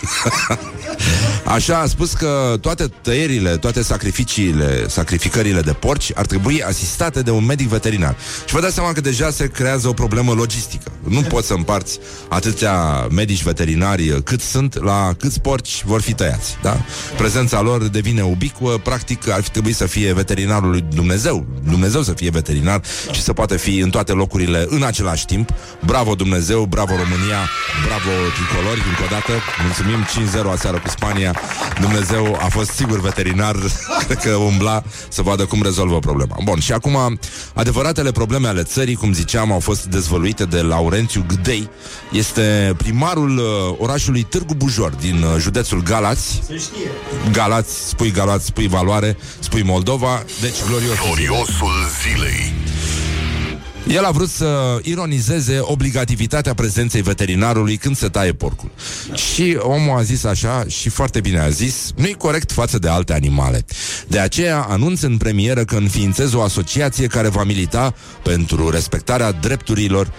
Așa 1.44 1.78
a 1.78 1.86
spus 1.86 2.12
că 2.12 2.56
toate 2.60 2.92
tăierile, 3.02 3.56
toate 3.56 3.82
sacrificiile, 3.82 4.88
sacrificările 4.88 5.60
de 5.60 5.72
porci 5.72 6.10
ar 6.14 6.26
trebui 6.26 6.62
asistate 6.62 7.22
de 7.22 7.30
un 7.30 7.44
medic 7.44 7.68
veterinar. 7.68 8.16
Și 8.46 8.54
vă 8.54 8.60
dați 8.60 8.74
seama 8.74 8.92
că 8.92 9.00
deja 9.00 9.30
se 9.30 9.48
creează 9.48 9.88
o 9.88 9.92
problemă 9.92 10.32
logistică. 10.32 10.92
Nu 11.08 11.20
poți 11.20 11.46
să 11.46 11.54
împarți 11.54 11.98
atâția 12.28 13.06
medici 13.10 13.42
veterinari 13.42 14.22
cât 14.22 14.40
sunt 14.40 14.82
la 14.82 15.12
câți 15.30 15.42
porci 15.42 15.82
vor 15.84 16.00
fi 16.00 16.14
tăiați. 16.14 16.56
Da? 16.62 16.76
Prezența 17.16 17.60
lor 17.60 17.82
devine 17.82 18.22
ubicuă, 18.22 18.78
practic 18.82 19.28
ar 19.28 19.42
fi 19.42 19.50
trebuit 19.50 19.76
să 19.76 19.86
fie 19.86 20.12
veterinarul 20.12 20.70
lui 20.70 20.84
Dumnezeu. 20.94 21.46
Dumnezeu 21.68 22.02
să 22.02 22.12
fie 22.12 22.30
veterinar 22.30 22.80
și 23.12 23.22
să 23.22 23.32
poate 23.32 23.56
fi 23.56 23.78
în 23.78 23.90
toate 23.90 24.12
locurile 24.12 24.66
în 24.68 24.82
același 24.82 25.24
timp. 25.24 25.50
Bravo 25.84 26.14
Dumnezeu, 26.14 26.64
bravo 26.64 26.92
România, 26.92 27.40
bravo 27.86 28.10
tricolori, 28.36 28.82
încă 28.88 29.02
o 29.02 29.10
dată. 29.10 29.32
Mulțumim 29.62 30.00
5-0 30.48 30.52
aseară 30.52 30.78
cu 30.78 30.88
Spania. 30.88 31.40
Dumnezeu 31.80 32.38
a 32.40 32.48
fost 32.48 32.70
sigur 32.70 33.00
veterinar, 33.00 33.56
cred 34.06 34.18
că 34.18 34.30
umbla 34.30 34.82
să 35.08 35.22
vadă 35.22 35.44
cum 35.44 35.62
rezolvă 35.62 35.98
problema. 35.98 36.36
Bun, 36.44 36.58
și 36.58 36.72
acum, 36.72 37.18
adevăratele 37.54 38.10
probleme 38.12 38.48
ale 38.48 38.62
țării, 38.62 38.94
cum 38.94 39.12
ziceam, 39.12 39.52
au 39.52 39.60
fost 39.60 39.84
dezvăluite 39.84 40.44
de 40.44 40.60
Laurențiu 40.60 41.24
Gdei. 41.28 41.70
Este 42.12 42.74
primarul 42.76 43.38
uh, 43.38 43.44
orașului 43.78 44.22
Târgu 44.22 44.54
Bujor, 44.54 44.90
din 44.90 45.19
uh, 45.22 45.36
județul 45.38 45.82
Galați. 45.82 46.42
Se 46.46 46.58
știe. 46.58 46.90
Galați, 47.32 47.88
spui 47.88 48.10
Galați, 48.10 48.46
spui 48.46 48.68
valoare, 48.68 49.16
spui 49.38 49.62
Moldova, 49.62 50.24
deci 50.40 50.64
glorios. 50.66 50.96
Gloriosul 51.04 51.72
zilei 52.02 52.52
El 53.88 54.04
a 54.04 54.10
vrut 54.10 54.28
să 54.28 54.78
ironizeze 54.82 55.58
obligativitatea 55.60 56.54
prezenței 56.54 57.02
veterinarului 57.02 57.76
când 57.76 57.96
se 57.96 58.08
taie 58.08 58.32
porcul. 58.32 58.70
Și 59.14 59.58
omul 59.60 59.98
a 59.98 60.02
zis 60.02 60.24
așa, 60.24 60.64
și 60.68 60.88
foarte 60.88 61.20
bine 61.20 61.40
a 61.40 61.48
zis, 61.48 61.92
nu-i 61.96 62.14
corect 62.14 62.52
față 62.52 62.78
de 62.78 62.88
alte 62.88 63.12
animale. 63.12 63.64
De 64.06 64.18
aceea 64.18 64.66
anunț 64.68 65.00
în 65.00 65.16
premieră 65.16 65.64
că 65.64 65.76
înființez 65.76 66.32
o 66.32 66.42
asociație 66.42 67.06
care 67.06 67.28
va 67.28 67.44
milita 67.44 67.94
pentru 68.22 68.70
respectarea 68.70 69.32
drepturilor 69.32 70.12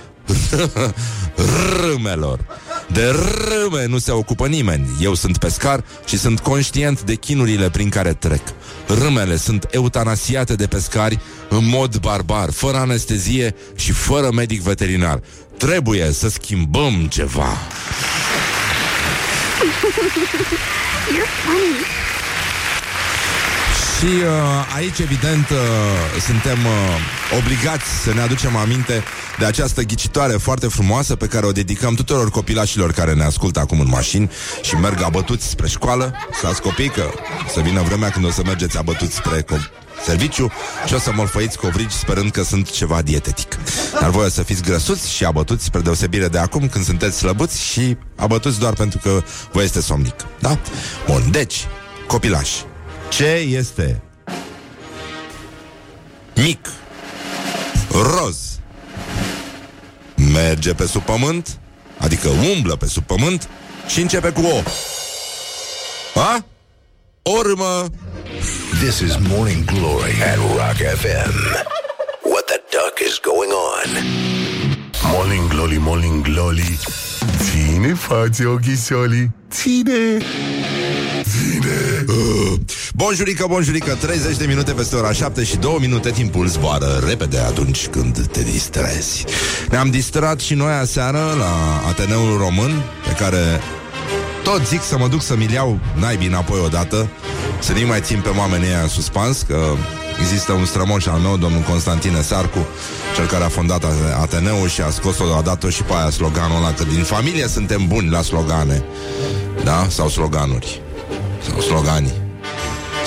râmelor. 1.81 2.45
De 2.87 3.05
râme 3.05 3.85
nu 3.85 3.97
se 3.97 4.11
ocupă 4.11 4.47
nimeni. 4.47 4.87
Eu 5.01 5.13
sunt 5.13 5.37
pescar 5.37 5.83
și 6.05 6.17
sunt 6.17 6.39
conștient 6.39 7.01
de 7.01 7.15
chinurile 7.15 7.69
prin 7.69 7.89
care 7.89 8.13
trec. 8.13 8.41
Râmele 8.87 9.37
sunt 9.37 9.67
eutanasiate 9.71 10.55
de 10.55 10.67
pescari 10.67 11.19
în 11.49 11.69
mod 11.69 11.97
barbar, 11.97 12.51
fără 12.51 12.77
anestezie 12.77 13.55
și 13.75 13.91
fără 13.91 14.29
medic 14.33 14.61
veterinar. 14.61 15.21
Trebuie 15.57 16.11
să 16.11 16.29
schimbăm 16.29 17.07
ceva. 17.09 17.47
Și 24.01 24.07
uh, 24.07 24.75
aici, 24.75 24.99
evident, 24.99 25.49
uh, 25.49 25.57
suntem 26.21 26.57
uh, 26.65 27.37
obligați 27.37 27.85
să 28.03 28.13
ne 28.13 28.21
aducem 28.21 28.55
aminte 28.55 29.03
de 29.39 29.45
această 29.45 29.81
ghicitoare 29.81 30.33
foarte 30.33 30.67
frumoasă 30.67 31.15
pe 31.15 31.25
care 31.25 31.45
o 31.45 31.51
dedicăm 31.51 31.93
tuturor 31.93 32.29
copilașilor 32.29 32.91
care 32.91 33.13
ne 33.13 33.23
ascultă 33.23 33.59
acum 33.59 33.79
în 33.79 33.87
mașini 33.87 34.31
și 34.61 34.75
merg 34.75 35.01
abătuți 35.01 35.47
spre 35.47 35.67
școală. 35.67 36.13
Stați 36.33 36.61
copii 36.61 36.89
că 36.89 37.11
să 37.53 37.59
vină 37.59 37.81
vremea 37.81 38.09
când 38.09 38.25
o 38.25 38.31
să 38.31 38.41
mergeți 38.45 38.77
abătuți 38.77 39.15
spre 39.15 39.41
co- 39.41 39.71
serviciu 40.05 40.51
și 40.85 40.93
o 40.93 40.99
să 40.99 41.11
morfăiți 41.15 41.57
covrigi 41.57 41.95
sperând 41.95 42.31
că 42.31 42.43
sunt 42.43 42.71
ceva 42.71 43.01
dietetic. 43.01 43.57
Dar 43.99 44.09
voi 44.09 44.25
o 44.25 44.29
să 44.29 44.43
fiți 44.43 44.63
grăsuți 44.63 45.11
și 45.11 45.25
abătuți 45.25 45.65
spre 45.65 45.79
deosebire 45.79 46.27
de 46.27 46.37
acum 46.37 46.67
când 46.67 46.85
sunteți 46.85 47.17
slăbuți 47.17 47.63
și 47.63 47.97
abătuți 48.15 48.59
doar 48.59 48.73
pentru 48.73 48.99
că 49.03 49.23
vă 49.51 49.63
este 49.63 49.81
somnic. 49.81 50.15
Da? 50.39 50.57
Bun, 51.07 51.31
deci, 51.31 51.67
copilași, 52.07 52.53
ce 53.11 53.25
este 53.33 54.01
mic, 56.35 56.69
roz, 57.91 58.59
merge 60.15 60.73
pe 60.73 60.85
sub 60.85 61.01
pământ, 61.01 61.59
adică 61.97 62.29
umblă 62.29 62.75
pe 62.75 62.87
sub 62.87 63.03
pământ 63.03 63.49
și 63.87 64.01
începe 64.01 64.29
cu 64.29 64.41
O. 64.41 64.61
A? 66.19 66.45
O 67.21 67.41
râmă 67.41 67.85
This 68.83 68.99
is 68.99 69.15
Morning 69.27 69.65
Glory 69.65 70.21
at 70.21 70.35
Rock 70.35 70.97
FM. 70.99 71.33
What 72.23 72.45
the 72.45 72.59
duck 72.71 72.99
is 73.07 73.19
going 73.23 73.51
on? 73.51 73.89
Morning 75.13 75.47
Glory, 75.49 75.77
Morning 75.77 76.23
Glory 76.23 76.79
Ține 77.37 77.93
față 77.93 78.47
ochisoli 78.47 79.29
Ține 79.51 80.17
Ține 81.23 82.05
Bonjurică, 82.93 83.45
bonjurică 83.49 83.97
30 84.01 84.37
de 84.37 84.45
minute 84.45 84.71
peste 84.71 84.95
ora 84.95 85.11
7 85.11 85.43
și 85.43 85.57
2 85.57 85.77
minute 85.79 86.09
Timpul 86.09 86.47
zboară 86.47 87.03
repede 87.07 87.37
atunci 87.37 87.87
când 87.87 88.27
te 88.27 88.41
distrezi. 88.41 89.25
Ne-am 89.69 89.89
distrat 89.89 90.39
și 90.39 90.53
noi 90.53 90.73
aseară 90.73 91.35
La 91.37 91.81
Ateneul 91.87 92.37
Român 92.37 92.83
Pe 93.07 93.23
care 93.23 93.59
tot 94.43 94.67
zic 94.67 94.81
să 94.81 94.97
mă 94.97 95.07
duc 95.07 95.21
să-mi 95.21 95.49
iau 95.53 95.79
naibii 95.99 96.27
înapoi 96.27 96.59
odată 96.65 97.09
Să 97.59 97.71
nu 97.71 97.87
mai 97.87 98.01
țin 98.01 98.19
pe 98.19 98.29
oamenii 98.29 98.67
ăia 98.67 98.81
în 98.81 98.87
suspans 98.87 99.41
Că 99.41 99.57
există 100.19 100.51
un 100.51 100.65
strămoș 100.65 101.05
al 101.05 101.19
meu, 101.19 101.37
domnul 101.37 101.61
Constantine 101.61 102.21
Sarcu 102.21 102.67
Cel 103.15 103.25
care 103.25 103.43
a 103.43 103.49
fondat 103.49 103.83
Ateneul 104.21 104.67
și 104.67 104.81
a 104.81 104.89
scos-o, 104.89 105.35
a 105.37 105.41
dat-o 105.41 105.69
și 105.69 105.83
pe 105.83 105.93
aia 105.93 106.09
sloganul 106.09 106.57
ăla 106.57 106.73
Că 106.73 106.83
din 106.83 107.03
familie 107.03 107.47
suntem 107.47 107.87
buni 107.87 108.09
la 108.09 108.21
slogane 108.21 108.83
Da? 109.63 109.87
Sau 109.89 110.09
sloganuri 110.09 110.81
Sau 111.49 111.61
sloganii 111.61 112.21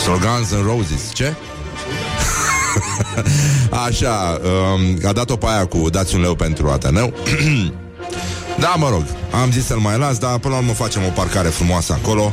Slogans 0.02 0.52
and 0.52 0.64
Roses, 0.66 1.12
ce? 1.12 1.34
Așa, 3.86 4.40
um, 4.42 5.08
a 5.08 5.12
dat-o 5.12 5.36
pe 5.36 5.46
aia 5.46 5.66
cu 5.66 5.90
dați 5.90 6.14
un 6.14 6.20
leu 6.20 6.34
pentru 6.34 6.68
Ateneu. 6.68 7.12
da, 8.64 8.74
mă 8.76 8.88
rog, 8.88 9.04
am 9.42 9.50
zis 9.50 9.64
să-l 9.64 9.78
mai 9.78 9.98
las, 9.98 10.18
dar 10.18 10.38
până 10.38 10.54
la 10.54 10.60
urmă 10.60 10.72
facem 10.72 11.02
o 11.04 11.08
parcare 11.08 11.48
frumoasă 11.48 11.92
acolo, 11.92 12.32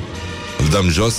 îl 0.60 0.68
dăm 0.70 0.90
jos, 0.90 1.16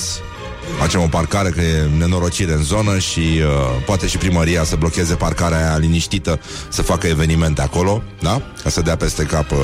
facem 0.79 1.01
o 1.01 1.07
parcare 1.07 1.51
că 1.51 1.61
e 1.61 1.89
nenorocire 1.99 2.53
în 2.53 2.63
zonă 2.63 2.99
și 2.99 3.19
uh, 3.19 3.83
poate 3.87 4.07
și 4.07 4.19
primăria 4.19 4.65
să 4.65 4.77
blocheze 4.77 5.15
parcarea 5.15 5.59
aia 5.59 5.77
liniștită, 5.77 6.41
să 6.69 6.83
facă 6.83 7.07
evenimente 7.07 7.63
acolo, 7.63 8.03
da? 8.21 8.43
Ca 8.63 8.71
să 8.71 8.81
dea 8.81 8.97
peste 8.97 9.23
cap 9.25 9.51
uh, 9.51 9.59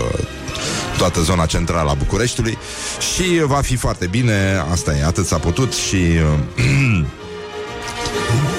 toată 0.99 1.21
zona 1.21 1.47
centrală 1.47 1.91
a 1.91 1.95
Bucureștiului 1.95 2.59
și 3.15 3.43
va 3.45 3.61
fi 3.61 3.77
foarte 3.77 4.07
bine, 4.07 4.65
asta 4.71 4.97
e, 4.97 5.05
atât 5.05 5.27
s-a 5.27 5.39
putut 5.39 5.73
și 5.73 5.95
uh, 5.97 7.05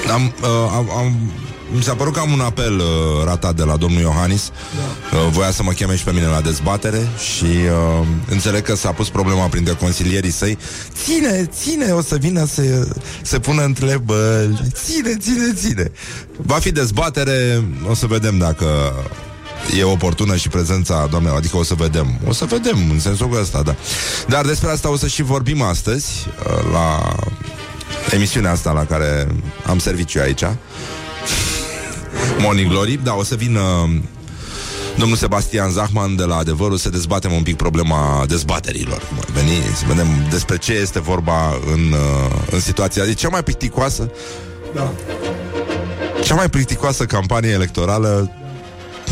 am, 0.14 0.34
uh, 0.42 0.70
am, 0.72 0.90
am 0.90 1.32
mi 1.72 1.82
s-a 1.82 1.94
părut 1.94 2.12
că 2.12 2.20
am 2.20 2.32
un 2.32 2.40
apel 2.40 2.78
uh, 2.78 3.24
ratat 3.24 3.54
de 3.54 3.62
la 3.62 3.76
domnul 3.76 4.00
Iohannis 4.00 4.50
da. 5.10 5.16
uh, 5.18 5.28
Voia 5.30 5.50
să 5.50 5.62
mă 5.62 5.70
cheme 5.70 5.96
și 5.96 6.04
pe 6.04 6.12
mine 6.12 6.26
la 6.26 6.40
dezbatere 6.40 7.08
Și 7.34 7.44
uh, 7.44 8.06
înțeleg 8.30 8.62
că 8.62 8.76
s-a 8.76 8.92
pus 8.92 9.08
problema 9.08 9.46
printre 9.46 9.74
consilierii 9.74 10.30
săi 10.30 10.58
Ține, 11.04 11.50
ține, 11.60 11.92
o 11.92 12.02
să 12.02 12.16
vină 12.16 12.44
să 12.44 12.88
se 13.22 13.38
pună 13.38 13.62
întrebări 13.62 14.62
Ține, 14.72 15.16
ține, 15.16 15.52
ține 15.54 15.90
Va 16.36 16.54
fi 16.54 16.70
dezbatere, 16.72 17.64
o 17.88 17.94
să 17.94 18.06
vedem 18.06 18.38
dacă 18.38 18.66
e 19.78 19.84
oportună 19.84 20.36
și 20.36 20.48
prezența 20.48 21.06
doamnei, 21.10 21.32
adică 21.36 21.56
o 21.56 21.62
să 21.62 21.74
vedem. 21.74 22.18
O 22.26 22.32
să 22.32 22.44
vedem, 22.44 22.90
în 22.90 23.00
sensul 23.00 23.38
ăsta, 23.40 23.62
da. 23.62 23.74
Dar 24.28 24.44
despre 24.46 24.70
asta 24.70 24.90
o 24.90 24.96
să 24.96 25.06
și 25.06 25.22
vorbim 25.22 25.62
astăzi, 25.62 26.26
uh, 26.46 26.72
la 26.72 27.16
emisiunea 28.10 28.50
asta 28.50 28.72
la 28.72 28.84
care 28.84 29.26
am 29.66 29.78
serviciu 29.78 30.20
aici. 30.20 30.44
Morning 32.38 32.70
Glory, 32.70 33.00
da, 33.02 33.14
o 33.14 33.24
să 33.24 33.34
vină 33.34 33.60
domnul 34.98 35.16
Sebastian 35.16 35.70
Zahman 35.70 36.16
de 36.16 36.24
la 36.24 36.36
Adevărul 36.36 36.76
să 36.76 36.88
dezbatem 36.88 37.32
un 37.32 37.42
pic 37.42 37.56
problema 37.56 38.24
dezbaterilor. 38.28 39.02
Veni 39.32 39.52
să 39.74 39.84
vedem 39.86 40.06
despre 40.30 40.56
ce 40.56 40.72
este 40.72 41.00
vorba 41.00 41.48
în, 41.72 41.92
uh, 41.92 42.30
în 42.50 42.60
situația. 42.60 43.02
E 43.02 43.12
cea 43.12 43.28
mai 43.28 43.42
plicticoasă 43.42 44.10
da. 44.74 44.92
Cea 46.22 46.34
mai 46.34 46.48
plicticoasă 46.48 47.04
campanie 47.04 47.50
electorală 47.50 48.30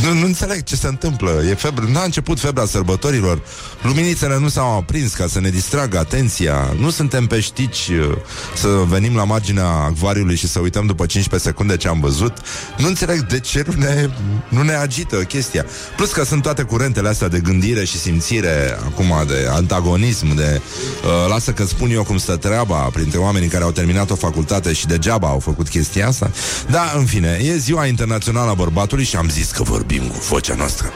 nu, 0.02 0.12
nu 0.12 0.24
înțeleg 0.24 0.62
ce 0.62 0.76
se 0.76 0.86
întâmplă. 0.86 1.42
E 1.48 1.54
febră. 1.54 1.84
N-a 1.92 2.02
început 2.02 2.40
febra 2.40 2.66
sărbătorilor. 2.66 3.40
Luminițele 3.82 4.38
nu 4.38 4.48
s-au 4.48 4.76
aprins 4.76 5.14
ca 5.14 5.26
să 5.26 5.40
ne 5.40 5.48
distragă 5.48 5.98
atenția. 5.98 6.74
Nu 6.78 6.90
suntem 6.90 7.26
peștici 7.26 7.88
uh, 7.88 8.16
să 8.54 8.68
venim 8.68 9.16
la 9.16 9.24
marginea 9.24 9.66
acvariului 9.66 10.36
și 10.36 10.48
să 10.48 10.58
uităm 10.58 10.86
după 10.86 11.06
15 11.06 11.48
secunde 11.48 11.76
ce 11.76 11.88
am 11.88 12.00
văzut. 12.00 12.32
Nu 12.76 12.86
înțeleg 12.86 13.26
de 13.26 13.40
ce 13.40 13.64
nu 13.66 13.74
ne, 13.82 14.08
nu 14.48 14.62
ne 14.62 14.74
agită 14.74 15.16
chestia. 15.16 15.64
Plus 15.96 16.12
că 16.12 16.24
sunt 16.24 16.42
toate 16.42 16.62
curentele 16.62 17.08
astea 17.08 17.28
de 17.28 17.40
gândire 17.40 17.84
și 17.84 17.98
simțire 17.98 18.78
acum 18.84 19.12
de 19.26 19.48
antagonism, 19.50 20.34
de 20.34 20.60
uh, 21.04 21.28
lasă 21.28 21.50
că 21.50 21.64
spun 21.64 21.90
eu 21.90 22.02
cum 22.02 22.18
stă 22.18 22.36
treaba 22.36 22.76
printre 22.76 23.18
oamenii 23.18 23.48
care 23.48 23.64
au 23.64 23.70
terminat 23.70 24.10
o 24.10 24.14
facultate 24.14 24.72
și 24.72 24.86
degeaba 24.86 25.28
au 25.28 25.38
făcut 25.38 25.68
chestia 25.68 26.08
asta. 26.08 26.30
Da, 26.70 26.92
în 26.96 27.04
fine, 27.04 27.38
e 27.42 27.56
ziua 27.56 27.86
internațională 27.86 28.50
a 28.50 28.54
bărbatului 28.54 29.04
și 29.04 29.16
am 29.16 29.28
zis 29.28 29.50
că 29.50 29.62
vorbim 29.62 29.86
vorbim 29.88 30.08
cu 30.08 30.18
vocea 30.18 30.54
noastră 30.54 30.90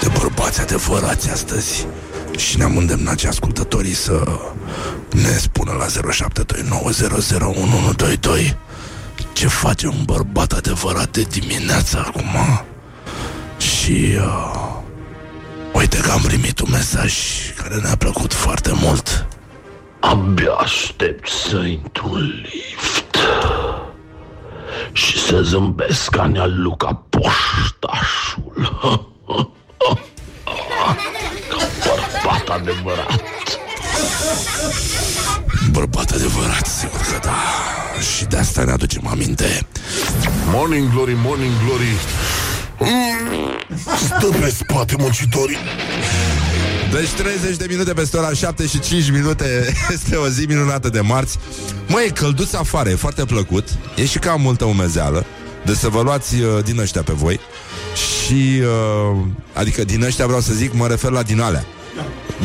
de 0.00 0.08
bărbați 0.18 0.60
adevărați 0.60 1.30
astăzi 1.30 1.86
și 2.36 2.58
ne-am 2.58 2.76
îndemnat 2.76 3.18
și 3.18 3.26
ascultătorii 3.26 3.94
să 3.94 4.22
ne 5.10 5.28
spună 5.28 5.72
la 5.72 5.86
0729001122 8.50 8.56
ce 9.32 9.48
face 9.48 9.86
un 9.86 10.02
bărbat 10.04 10.52
adevărat 10.52 11.08
de 11.10 11.22
dimineață 11.22 12.04
acum. 12.06 12.64
Și 13.58 14.16
uh, 14.16 14.76
uite 15.72 15.98
că 15.98 16.10
am 16.10 16.20
primit 16.20 16.60
un 16.60 16.68
mesaj 16.70 17.14
care 17.56 17.74
ne-a 17.74 17.96
plăcut 17.96 18.32
foarte 18.32 18.72
mult. 18.74 19.26
Abia 20.00 20.52
aștept 20.52 21.28
să 21.28 21.56
intru 21.56 22.10
în 22.12 22.30
lift 22.42 23.16
și 24.92 25.18
să 25.18 25.40
zâmbesc 25.42 26.08
ca 26.10 26.26
nea 26.26 26.46
Luca 26.46 27.02
poștașul. 27.08 28.76
Ca 31.82 31.94
bărbat 32.22 32.60
adevărat. 32.60 33.22
Bărbat 35.70 36.10
adevărat, 36.10 36.66
sigur 36.66 37.00
că 37.00 37.18
da. 37.22 37.36
Și 38.16 38.24
de 38.24 38.36
asta 38.36 38.64
ne 38.64 38.70
aducem 38.70 39.06
aminte. 39.06 39.66
Morning 40.52 40.90
Glory, 40.92 41.16
Morning 41.24 41.52
Glory. 41.64 41.94
Stă 43.96 44.26
pe 44.40 44.48
spate 44.50 44.94
muncitorii. 44.98 45.58
Deci 46.92 47.10
30 47.10 47.56
de 47.56 47.66
minute 47.68 47.92
peste 47.92 48.16
ora 48.16 48.32
7 48.32 48.66
și 48.66 48.80
5 48.80 49.10
minute 49.10 49.74
Este 49.94 50.16
o 50.16 50.28
zi 50.28 50.44
minunată 50.46 50.88
de 50.88 51.00
marți. 51.00 51.38
Măi, 51.86 52.04
e 52.06 52.10
călduț 52.10 52.52
afară, 52.52 52.88
e 52.88 52.94
foarte 52.94 53.24
plăcut. 53.24 53.68
E 53.96 54.06
și 54.06 54.18
cam 54.18 54.40
multă 54.40 54.64
umezeală. 54.64 55.24
Deci 55.64 55.76
să 55.76 55.88
vă 55.88 56.00
luați 56.02 56.34
uh, 56.34 56.64
din 56.64 56.78
ăștia 56.78 57.02
pe 57.02 57.12
voi. 57.12 57.40
Și 57.94 58.60
uh, 58.60 59.24
Adică 59.52 59.84
din 59.84 60.02
ăștia 60.02 60.26
vreau 60.26 60.40
să 60.40 60.52
zic 60.52 60.72
Mă 60.74 60.86
refer 60.86 61.10
la 61.10 61.22
din 61.22 61.40
alea. 61.40 61.64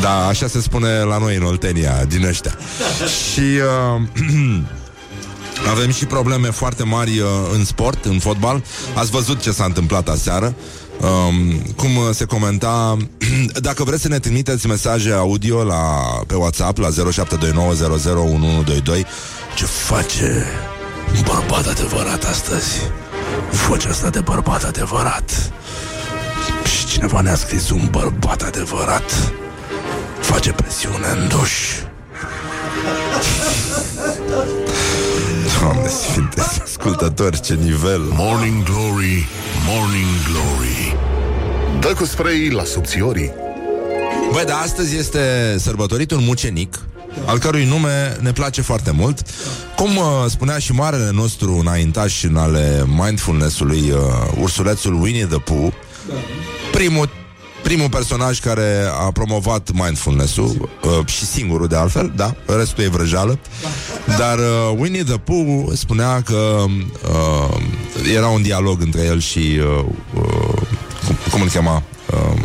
Da, 0.01 0.27
așa 0.27 0.47
se 0.47 0.61
spune 0.61 0.99
la 0.99 1.17
noi 1.17 1.35
în 1.35 1.43
Oltenia 1.43 2.05
Din 2.05 2.25
ăștia. 2.25 2.57
Și 3.31 3.39
uh, 3.39 4.01
Avem 5.71 5.91
și 5.91 6.05
probleme 6.05 6.49
foarte 6.49 6.83
mari 6.83 7.19
uh, 7.19 7.27
în 7.53 7.65
sport, 7.65 8.05
în 8.05 8.19
fotbal. 8.19 8.63
Ați 8.93 9.11
văzut 9.11 9.41
ce 9.41 9.51
s-a 9.51 9.63
întâmplat 9.63 10.09
aseară 10.09 10.55
Um, 11.03 11.59
cum 11.75 11.95
uh, 11.95 12.09
se 12.13 12.25
comenta 12.25 12.97
Dacă 13.67 13.83
vreți 13.83 14.01
să 14.01 14.07
ne 14.07 14.19
trimiteți 14.19 14.67
mesaje 14.67 15.11
audio 15.11 15.63
la, 15.63 16.01
Pe 16.27 16.35
WhatsApp 16.35 16.77
la 16.77 16.89
0729001122 16.89 16.93
Ce 19.55 19.65
face 19.65 20.45
un 21.15 21.21
bărbat 21.25 21.67
adevărat 21.67 22.23
astăzi? 22.23 22.81
Vocea 23.67 23.89
asta 23.89 24.09
de 24.09 24.19
bărbat 24.19 24.63
adevărat. 24.63 25.51
Și 26.65 26.85
cineva 26.85 27.21
ne-a 27.21 27.35
scris 27.35 27.69
Un 27.69 27.87
bărbat 27.91 28.41
adevărat. 28.41 29.31
Face 30.19 30.51
presiune 30.51 31.07
în 31.21 31.27
duș 31.27 31.51
Doamne 35.63 35.87
sfinte, 35.87 36.41
ascultători, 36.63 37.41
ce 37.41 37.53
nivel 37.53 37.99
Morning 37.99 38.63
Glory, 38.63 39.27
Morning 39.67 40.07
Glory. 40.29 40.95
Dă 41.79 41.93
cu 41.97 42.05
spray 42.05 42.49
la 42.49 42.63
subțiorii. 42.63 43.31
Băi, 44.31 44.45
dar 44.45 44.61
astăzi 44.61 44.95
este 44.97 45.55
sărbătorit 45.57 46.11
un 46.11 46.23
mucenic 46.23 46.79
al 47.25 47.37
cărui 47.39 47.65
nume 47.65 48.17
ne 48.21 48.31
place 48.31 48.61
foarte 48.61 48.91
mult. 48.91 49.21
Cum 49.75 49.95
uh, 49.95 50.03
spunea 50.27 50.57
și 50.57 50.71
marele 50.71 51.09
nostru 51.11 51.57
înaintaș 51.57 52.23
în 52.23 52.35
ale 52.35 52.85
mindfulness-ului, 52.87 53.91
uh, 53.91 53.99
ursulețul 54.39 55.01
Winnie 55.01 55.25
the 55.25 55.39
Pooh, 55.39 55.73
primul 56.71 57.09
primul 57.63 57.89
personaj 57.89 58.39
care 58.39 58.83
a 58.91 59.11
promovat 59.11 59.71
mindfulness-ul 59.71 60.69
uh, 60.83 61.05
și 61.05 61.25
singurul 61.25 61.67
de 61.67 61.75
altfel, 61.75 62.13
da, 62.15 62.35
restul 62.57 62.83
e 62.83 62.87
vrăjeală. 62.87 63.39
Dar 64.17 64.37
uh, 64.37 64.77
Winnie 64.77 65.03
the 65.03 65.17
Pooh 65.17 65.65
spunea 65.73 66.21
că 66.21 66.65
uh, 66.65 67.57
era 68.15 68.27
un 68.27 68.41
dialog 68.41 68.81
între 68.81 69.01
el 69.01 69.19
și 69.19 69.59
uh, 69.59 69.85
uh, 70.13 70.61
cum, 71.05 71.17
cum 71.31 71.41
îl 71.41 71.49
chema? 71.49 71.83
Uh, 72.13 72.41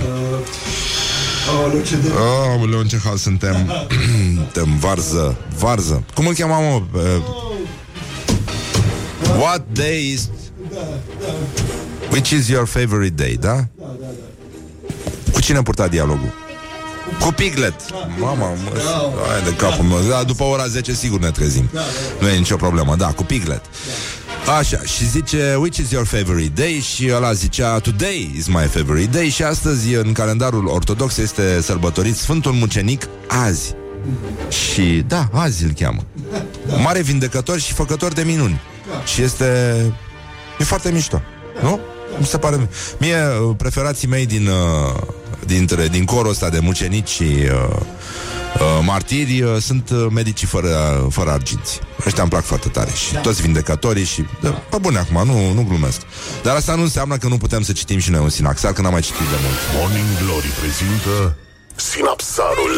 Oh, 1.50 2.78
în 2.80 2.86
ce 2.86 2.98
hal 3.04 3.16
suntem 3.16 3.72
Suntem 4.36 4.78
varză 4.78 5.36
Varză 5.58 6.04
Cum 6.14 6.26
îl 6.26 6.34
chema, 6.34 6.58
mă? 6.60 6.82
Uh, 6.92 7.02
what 9.38 9.66
day 9.72 10.10
is 10.12 10.28
Which 12.10 12.30
is 12.30 12.48
your 12.48 12.66
favorite 12.66 13.14
day, 13.14 13.36
da? 13.40 13.64
Da, 15.38 15.38
da, 15.38 15.38
da 15.38 15.38
Cu 15.38 15.44
cine 15.44 15.62
purta 15.62 15.88
dialogul? 15.88 16.34
Cu 17.20 17.32
Piglet. 17.32 17.74
Mama, 18.18 18.48
mă, 18.48 18.70
hai 19.28 19.42
de 19.44 19.56
capul 19.56 19.84
meu. 19.84 19.98
Da, 20.08 20.22
După 20.22 20.44
ora 20.44 20.66
10 20.66 20.94
sigur 20.94 21.20
ne 21.20 21.30
trezim. 21.30 21.70
Nu 22.20 22.28
e 22.28 22.36
nicio 22.36 22.56
problemă, 22.56 22.96
da, 22.96 23.06
cu 23.06 23.22
Piglet. 23.22 23.60
Așa, 24.58 24.80
și 24.82 25.08
zice 25.08 25.54
Which 25.58 25.78
is 25.78 25.90
your 25.90 26.06
favorite 26.06 26.62
day? 26.62 26.84
Și 26.94 27.10
ăla 27.14 27.32
zicea 27.32 27.78
Today 27.78 28.32
is 28.36 28.46
my 28.46 28.66
favorite 28.70 29.18
day. 29.18 29.28
Și 29.28 29.42
astăzi 29.42 29.94
în 29.94 30.12
calendarul 30.12 30.66
ortodox 30.66 31.16
Este 31.16 31.60
sărbătorit 31.62 32.16
Sfântul 32.16 32.52
Mucenic 32.52 33.08
Azi. 33.26 33.74
Și 34.48 35.04
da, 35.06 35.28
azi 35.32 35.64
îl 35.64 35.70
cheamă. 35.78 36.04
Mare 36.82 37.00
vindecător 37.00 37.58
și 37.58 37.72
făcător 37.72 38.12
de 38.12 38.22
minuni. 38.22 38.60
Și 39.04 39.22
este 39.22 39.76
E 40.58 40.64
foarte 40.64 40.90
mișto, 40.90 41.22
nu? 41.62 41.80
Mi 42.18 42.26
se 42.26 42.38
pare 42.38 42.68
Mie, 42.98 43.16
preferații 43.56 44.08
mei 44.08 44.26
din 44.26 44.46
uh, 44.46 45.02
dintre, 45.48 45.88
din 45.88 46.04
corul 46.04 46.30
ăsta 46.30 46.48
de 46.48 46.58
mucenici 46.58 47.08
și 47.08 47.22
uh, 47.22 48.80
martiri 48.84 49.42
uh, 49.42 49.56
sunt 49.60 49.90
uh, 49.90 50.06
medicii 50.10 50.46
fără, 50.46 51.06
fără 51.10 51.30
arginți. 51.30 51.80
Ăștia 52.06 52.22
îmi 52.22 52.30
plac 52.30 52.44
foarte 52.44 52.68
tare 52.68 52.90
și 52.90 53.12
da. 53.12 53.20
toți 53.20 53.42
vindecătorii 53.42 54.04
și... 54.04 54.24
Da, 54.40 54.48
pe 54.50 54.78
bune 54.80 54.98
acum, 54.98 55.26
nu, 55.26 55.52
nu 55.52 55.64
glumesc. 55.68 56.00
Dar 56.42 56.56
asta 56.56 56.74
nu 56.74 56.82
înseamnă 56.82 57.16
că 57.16 57.28
nu 57.28 57.38
putem 57.38 57.62
să 57.62 57.72
citim 57.72 57.98
și 57.98 58.10
noi 58.10 58.20
un 58.20 58.28
sinaxar, 58.28 58.72
că 58.72 58.82
n-am 58.82 58.92
mai 58.92 59.00
citit 59.00 59.28
de 59.32 59.38
mult. 59.44 59.58
Morning 59.76 60.06
Glory 60.24 60.50
prezintă 60.60 61.36
Sinapsarul 61.74 62.74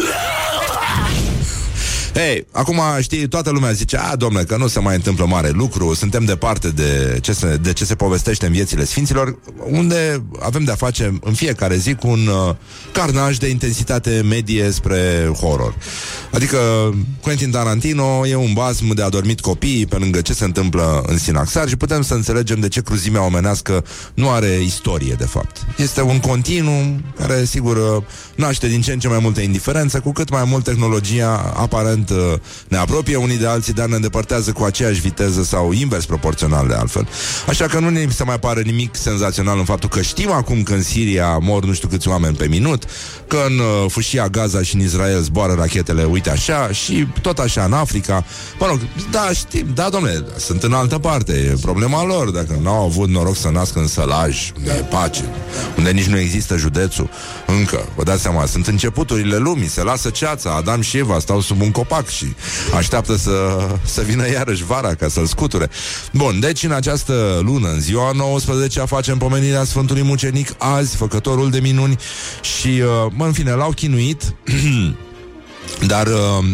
Hei, 2.13 2.47
acum 2.51 2.81
știi, 2.99 3.27
toată 3.27 3.49
lumea 3.49 3.71
zice 3.71 3.97
A, 3.97 4.15
domnule, 4.15 4.43
că 4.43 4.57
nu 4.57 4.67
se 4.67 4.79
mai 4.79 4.95
întâmplă 4.95 5.25
mare 5.25 5.49
lucru 5.49 5.93
Suntem 5.93 6.25
departe 6.25 6.69
de 6.69 7.17
ce 7.21 7.33
se, 7.33 7.57
de 7.61 7.73
ce 7.73 7.85
se 7.85 7.95
povestește 7.95 8.45
în 8.45 8.51
viețile 8.51 8.85
sfinților 8.85 9.39
Unde 9.69 10.23
avem 10.39 10.63
de-a 10.63 10.75
face 10.75 11.19
în 11.23 11.33
fiecare 11.33 11.75
zi 11.75 11.93
Cu 11.93 12.07
un 12.07 12.27
uh, 12.27 12.55
carnaj 12.91 13.37
de 13.37 13.47
intensitate 13.47 14.21
medie 14.29 14.71
spre 14.71 15.31
horror. 15.39 15.75
Adică 16.31 16.57
Quentin 17.21 17.51
Tarantino 17.51 18.27
e 18.27 18.35
un 18.35 18.53
basm 18.53 18.93
de 18.93 19.03
adormit 19.03 19.39
copii 19.39 19.85
Pe 19.85 19.97
lângă 19.97 20.21
ce 20.21 20.33
se 20.33 20.43
întâmplă 20.43 21.03
în 21.07 21.17
Sinaxar 21.17 21.67
Și 21.67 21.75
putem 21.75 22.01
să 22.01 22.13
înțelegem 22.13 22.59
de 22.59 22.67
ce 22.67 22.81
cruzimea 22.81 23.25
omenească 23.25 23.85
Nu 24.13 24.29
are 24.29 24.59
istorie, 24.63 25.13
de 25.17 25.25
fapt. 25.25 25.65
Este 25.77 26.01
un 26.01 26.19
continuu 26.19 27.01
care, 27.17 27.45
sigur, 27.45 27.77
uh, 27.77 28.03
naște 28.35 28.67
din 28.67 28.81
ce 28.81 28.91
în 28.91 28.99
ce 28.99 29.07
mai 29.07 29.19
multă 29.21 29.41
indiferență 29.41 29.99
Cu 29.99 30.11
cât 30.11 30.29
mai 30.29 30.43
mult 30.45 30.63
tehnologia 30.63 31.53
aparent 31.55 32.00
uh, 32.09 32.33
ne 32.67 32.77
apropie 32.77 33.15
unii 33.15 33.37
de 33.37 33.47
alții, 33.47 33.73
dar 33.73 33.87
ne 33.87 33.95
îndepărtează 33.95 34.51
cu 34.51 34.63
aceeași 34.63 34.99
viteză 35.01 35.43
sau 35.43 35.71
invers 35.71 36.05
proporțional 36.05 36.67
de 36.67 36.73
altfel. 36.73 37.07
Așa 37.47 37.65
că 37.65 37.79
nu 37.79 37.89
ne 37.89 38.07
se 38.09 38.23
mai 38.23 38.39
pare 38.39 38.61
nimic 38.61 38.95
senzațional 38.95 39.57
în 39.57 39.65
faptul 39.65 39.89
că 39.89 40.01
știm 40.01 40.31
acum 40.31 40.63
că 40.63 40.73
în 40.73 40.83
Siria 40.83 41.37
mor 41.37 41.65
nu 41.65 41.73
știu 41.73 41.87
câți 41.87 42.07
oameni 42.07 42.35
pe 42.35 42.47
minut, 42.47 42.83
că 43.31 43.43
în 43.47 43.59
uh, 43.59 43.85
fâșia 43.87 44.27
Gaza 44.27 44.61
și 44.61 44.75
în 44.75 44.81
Israel 44.81 45.21
zboară 45.21 45.53
rachetele, 45.53 46.03
uite 46.03 46.29
așa, 46.29 46.71
și 46.71 47.07
tot 47.21 47.39
așa 47.39 47.63
în 47.63 47.73
Africa. 47.73 48.25
Mă 48.59 48.65
rog, 48.65 48.79
da, 49.11 49.29
știm, 49.33 49.67
da, 49.73 49.89
domnule, 49.89 50.25
sunt 50.37 50.63
în 50.63 50.73
altă 50.73 50.97
parte, 50.97 51.33
e 51.33 51.57
problema 51.61 52.05
lor, 52.05 52.29
dacă 52.29 52.59
n-au 52.61 52.85
avut 52.85 53.09
noroc 53.09 53.35
să 53.35 53.49
nască 53.49 53.79
în 53.79 53.87
sălaj, 53.87 54.51
unde 54.57 54.71
e 54.71 54.81
pace, 54.81 55.23
unde 55.77 55.91
nici 55.91 56.05
nu 56.05 56.19
există 56.19 56.57
județul, 56.57 57.09
încă, 57.47 57.85
vă 57.95 58.03
dați 58.03 58.21
seama, 58.21 58.45
sunt 58.45 58.67
începuturile 58.67 59.37
lumii, 59.37 59.67
se 59.67 59.83
lasă 59.83 60.09
ceața, 60.09 60.55
Adam 60.55 60.81
și 60.81 60.97
Eva 60.97 61.19
stau 61.19 61.41
sub 61.41 61.61
un 61.61 61.71
copac 61.71 62.07
și 62.07 62.35
așteaptă 62.75 63.15
să, 63.15 63.67
să 63.83 64.01
vină 64.01 64.29
iarăși 64.29 64.63
vara 64.63 64.95
ca 64.95 65.07
să-l 65.07 65.25
scuture. 65.25 65.69
Bun, 66.13 66.39
deci 66.39 66.63
în 66.63 66.71
această 66.71 67.41
lună, 67.43 67.69
în 67.69 67.79
ziua 67.79 68.11
19 68.15 68.79
facem 68.79 69.17
pomenirea 69.17 69.63
Sfântului 69.63 70.03
Mucenic 70.03 70.55
azi, 70.57 70.95
făcătorul 70.95 71.49
de 71.49 71.59
minuni 71.59 71.97
și, 72.41 72.67
uh, 72.67 73.11
mă, 73.21 73.27
în 73.27 73.33
fine, 73.33 73.51
l-au 73.51 73.71
chinuit 73.71 74.21
Dar 75.87 76.07
uh, 76.07 76.45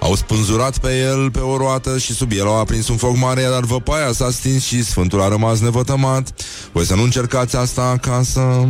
au 0.00 0.14
spânzurat 0.14 0.78
pe 0.78 0.98
el 0.98 1.30
pe 1.30 1.38
o 1.38 1.56
roată 1.56 1.98
și 1.98 2.12
sub 2.12 2.30
el 2.32 2.46
au 2.46 2.58
aprins 2.58 2.88
un 2.88 2.96
foc 2.96 3.16
mare, 3.16 3.46
dar 3.50 3.60
văpaia 3.60 4.12
s-a 4.12 4.30
stins 4.30 4.64
și 4.64 4.84
Sfântul 4.84 5.20
a 5.22 5.28
rămas 5.28 5.60
nevătămat. 5.60 6.34
Voi 6.72 6.84
să 6.84 6.94
nu 6.94 7.02
încercați 7.02 7.56
asta 7.56 7.82
acasă. 7.82 8.68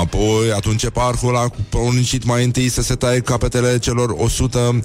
Apoi, 0.00 0.52
atunci 0.56 0.88
parcul 0.88 1.36
a 1.36 1.50
poruncit 1.68 2.24
mai 2.24 2.44
întâi 2.44 2.68
să 2.68 2.82
se 2.82 2.94
taie 2.94 3.20
capetele 3.20 3.78
celor 3.78 4.14
100 4.16 4.80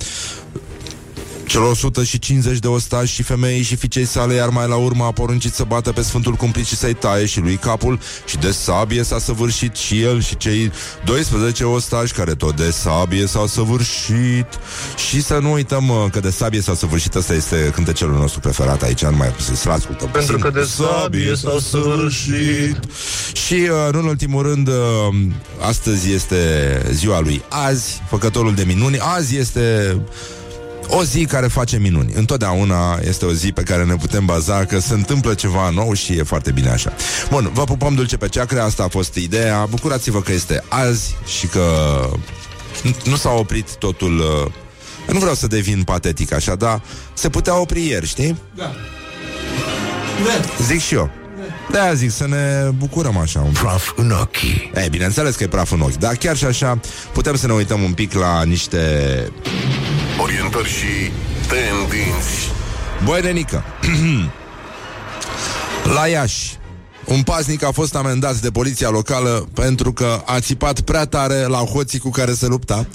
celor 1.45 1.71
150 1.71 2.57
de 2.59 2.67
ostași 2.67 3.13
și 3.13 3.23
femei 3.23 3.61
și 3.61 3.75
fiicei 3.75 4.05
sale, 4.05 4.33
iar 4.33 4.49
mai 4.49 4.67
la 4.67 4.75
urmă 4.75 5.03
a 5.03 5.11
poruncit 5.11 5.53
să 5.53 5.63
bată 5.63 5.91
pe 5.91 6.01
Sfântul 6.01 6.33
Cumplit 6.33 6.65
și 6.65 6.75
să-i 6.75 6.93
taie 6.93 7.25
și 7.25 7.39
lui 7.39 7.55
capul 7.55 7.99
și 8.25 8.37
de 8.37 8.51
sabie 8.51 9.03
s-a 9.03 9.19
săvârșit 9.19 9.75
și 9.75 10.01
el 10.01 10.21
și 10.21 10.37
cei 10.37 10.71
12 11.05 11.63
ostași 11.63 12.13
care 12.13 12.35
tot 12.35 12.55
de 12.55 12.69
sabie 12.71 13.25
s-au 13.25 13.47
săvârșit 13.47 14.47
și 15.09 15.21
să 15.21 15.37
nu 15.41 15.51
uităm 15.51 16.09
că 16.11 16.19
de 16.19 16.29
sabie 16.29 16.61
s-au 16.61 16.75
săvârșit, 16.75 17.15
ăsta 17.15 17.33
este 17.33 17.71
cântecelul 17.75 18.17
nostru 18.17 18.39
preferat 18.39 18.81
aici, 18.81 19.03
nu 19.03 19.17
mai 19.17 19.35
să-l 19.53 19.71
ascultăm. 19.71 20.09
Pentru 20.09 20.37
că 20.37 20.49
de 20.49 20.63
sabie 20.63 21.35
s-au 21.35 21.59
săvârșit. 21.59 22.79
Și, 23.33 23.53
uh, 23.53 23.69
în 23.91 24.05
ultimul 24.05 24.41
rând, 24.41 24.67
uh, 24.67 24.73
astăzi 25.59 26.11
este 26.11 26.81
ziua 26.91 27.19
lui 27.19 27.43
Azi, 27.49 28.01
făcătorul 28.09 28.53
de 28.53 28.63
minuni. 28.63 28.97
Azi 28.99 29.37
este 29.37 29.97
o 30.87 31.03
zi 31.03 31.25
care 31.25 31.47
face 31.47 31.77
minuni. 31.77 32.13
Întotdeauna 32.13 32.99
este 33.03 33.25
o 33.25 33.31
zi 33.31 33.51
pe 33.51 33.61
care 33.61 33.83
ne 33.83 33.95
putem 33.95 34.25
baza 34.25 34.65
că 34.65 34.79
se 34.79 34.93
întâmplă 34.93 35.33
ceva 35.33 35.69
nou 35.69 35.93
și 35.93 36.13
e 36.13 36.23
foarte 36.23 36.51
bine 36.51 36.69
așa. 36.69 36.93
Bun, 37.29 37.49
vă 37.53 37.63
pupăm 37.63 37.95
dulce 37.95 38.17
pe 38.17 38.27
ceacre, 38.27 38.59
asta 38.59 38.83
a 38.83 38.87
fost 38.87 39.15
ideea. 39.15 39.65
Bucurați-vă 39.69 40.21
că 40.21 40.31
este 40.31 40.63
azi 40.69 41.15
și 41.39 41.47
că 41.47 41.65
nu 43.05 43.15
s-a 43.15 43.29
oprit 43.29 43.75
totul... 43.75 44.19
Uh, 44.19 44.51
nu 45.13 45.19
vreau 45.19 45.35
să 45.35 45.47
devin 45.47 45.83
patetic 45.83 46.33
așa, 46.33 46.55
dar 46.55 46.81
se 47.13 47.29
putea 47.29 47.59
opri 47.59 47.87
ieri, 47.87 48.07
știi? 48.07 48.37
Da. 48.55 48.71
Da. 50.23 50.63
Zic 50.65 50.81
și 50.81 50.93
eu. 50.93 51.09
Da, 51.71 51.93
zic 51.93 52.11
să 52.11 52.27
ne 52.27 52.69
bucurăm 52.77 53.17
așa 53.17 53.39
un 53.39 53.49
pic. 53.49 53.59
Praf 53.59 53.91
în 53.95 54.11
ochi 54.11 54.37
E, 54.73 54.87
bineînțeles 54.89 55.35
că 55.35 55.43
e 55.43 55.47
praf 55.47 55.71
în 55.71 55.81
ochi 55.81 55.95
Dar 55.95 56.15
chiar 56.15 56.37
și 56.37 56.45
așa 56.45 56.79
putem 57.13 57.35
să 57.35 57.47
ne 57.47 57.53
uităm 57.53 57.81
un 57.81 57.93
pic 57.93 58.13
la 58.13 58.43
niște 58.43 58.79
Orientări 60.21 60.69
și 60.69 61.11
tendinți 61.47 62.51
Băi, 63.03 63.21
Renică 63.21 63.63
La 65.95 66.07
Iași 66.07 66.57
un 67.05 67.23
paznic 67.23 67.63
a 67.63 67.71
fost 67.71 67.95
amendat 67.95 68.35
de 68.35 68.51
poliția 68.51 68.89
locală 68.89 69.47
pentru 69.53 69.93
că 69.93 70.21
a 70.25 70.39
țipat 70.39 70.81
prea 70.81 71.05
tare 71.05 71.45
la 71.45 71.57
hoții 71.57 71.99
cu 71.99 72.09
care 72.09 72.33
se 72.33 72.47
lupta. 72.47 72.85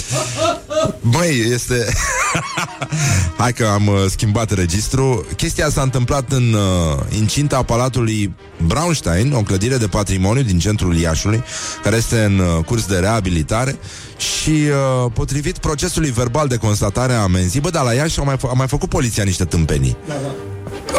Băi, 1.01 1.51
este... 1.53 1.87
Hai 3.38 3.53
că 3.53 3.66
am 3.66 3.87
uh, 3.87 4.05
schimbat 4.09 4.51
registru. 4.51 5.27
Chestia 5.37 5.68
s-a 5.70 5.83
întâmplat 5.83 6.33
în 6.33 6.53
uh, 6.53 7.18
incinta 7.18 7.62
Palatului 7.62 8.35
Braunstein, 8.66 9.33
o 9.33 9.40
clădire 9.42 9.77
de 9.77 9.87
patrimoniu 9.87 10.42
din 10.42 10.59
centrul 10.59 10.96
Iașului, 10.96 11.42
care 11.83 11.96
este 11.96 12.24
în 12.24 12.38
uh, 12.38 12.64
curs 12.64 12.87
de 12.87 12.96
reabilitare 12.96 13.79
și 14.16 14.51
uh, 14.51 15.11
potrivit 15.12 15.59
procesului 15.59 16.11
verbal 16.11 16.48
de 16.48 16.57
constatare 16.57 17.12
a 17.12 17.20
amenzii, 17.22 17.61
bă, 17.61 17.70
dar 17.70 17.85
la 17.85 17.92
Iași 17.92 18.20
a 18.20 18.22
mai, 18.22 18.37
f- 18.37 18.51
a 18.51 18.53
mai 18.53 18.68
făcut 18.68 18.88
poliția 18.88 19.24
niște 19.24 19.44
tâmpenii. 19.44 19.96
Da, 20.07 20.14
da. 20.22 20.33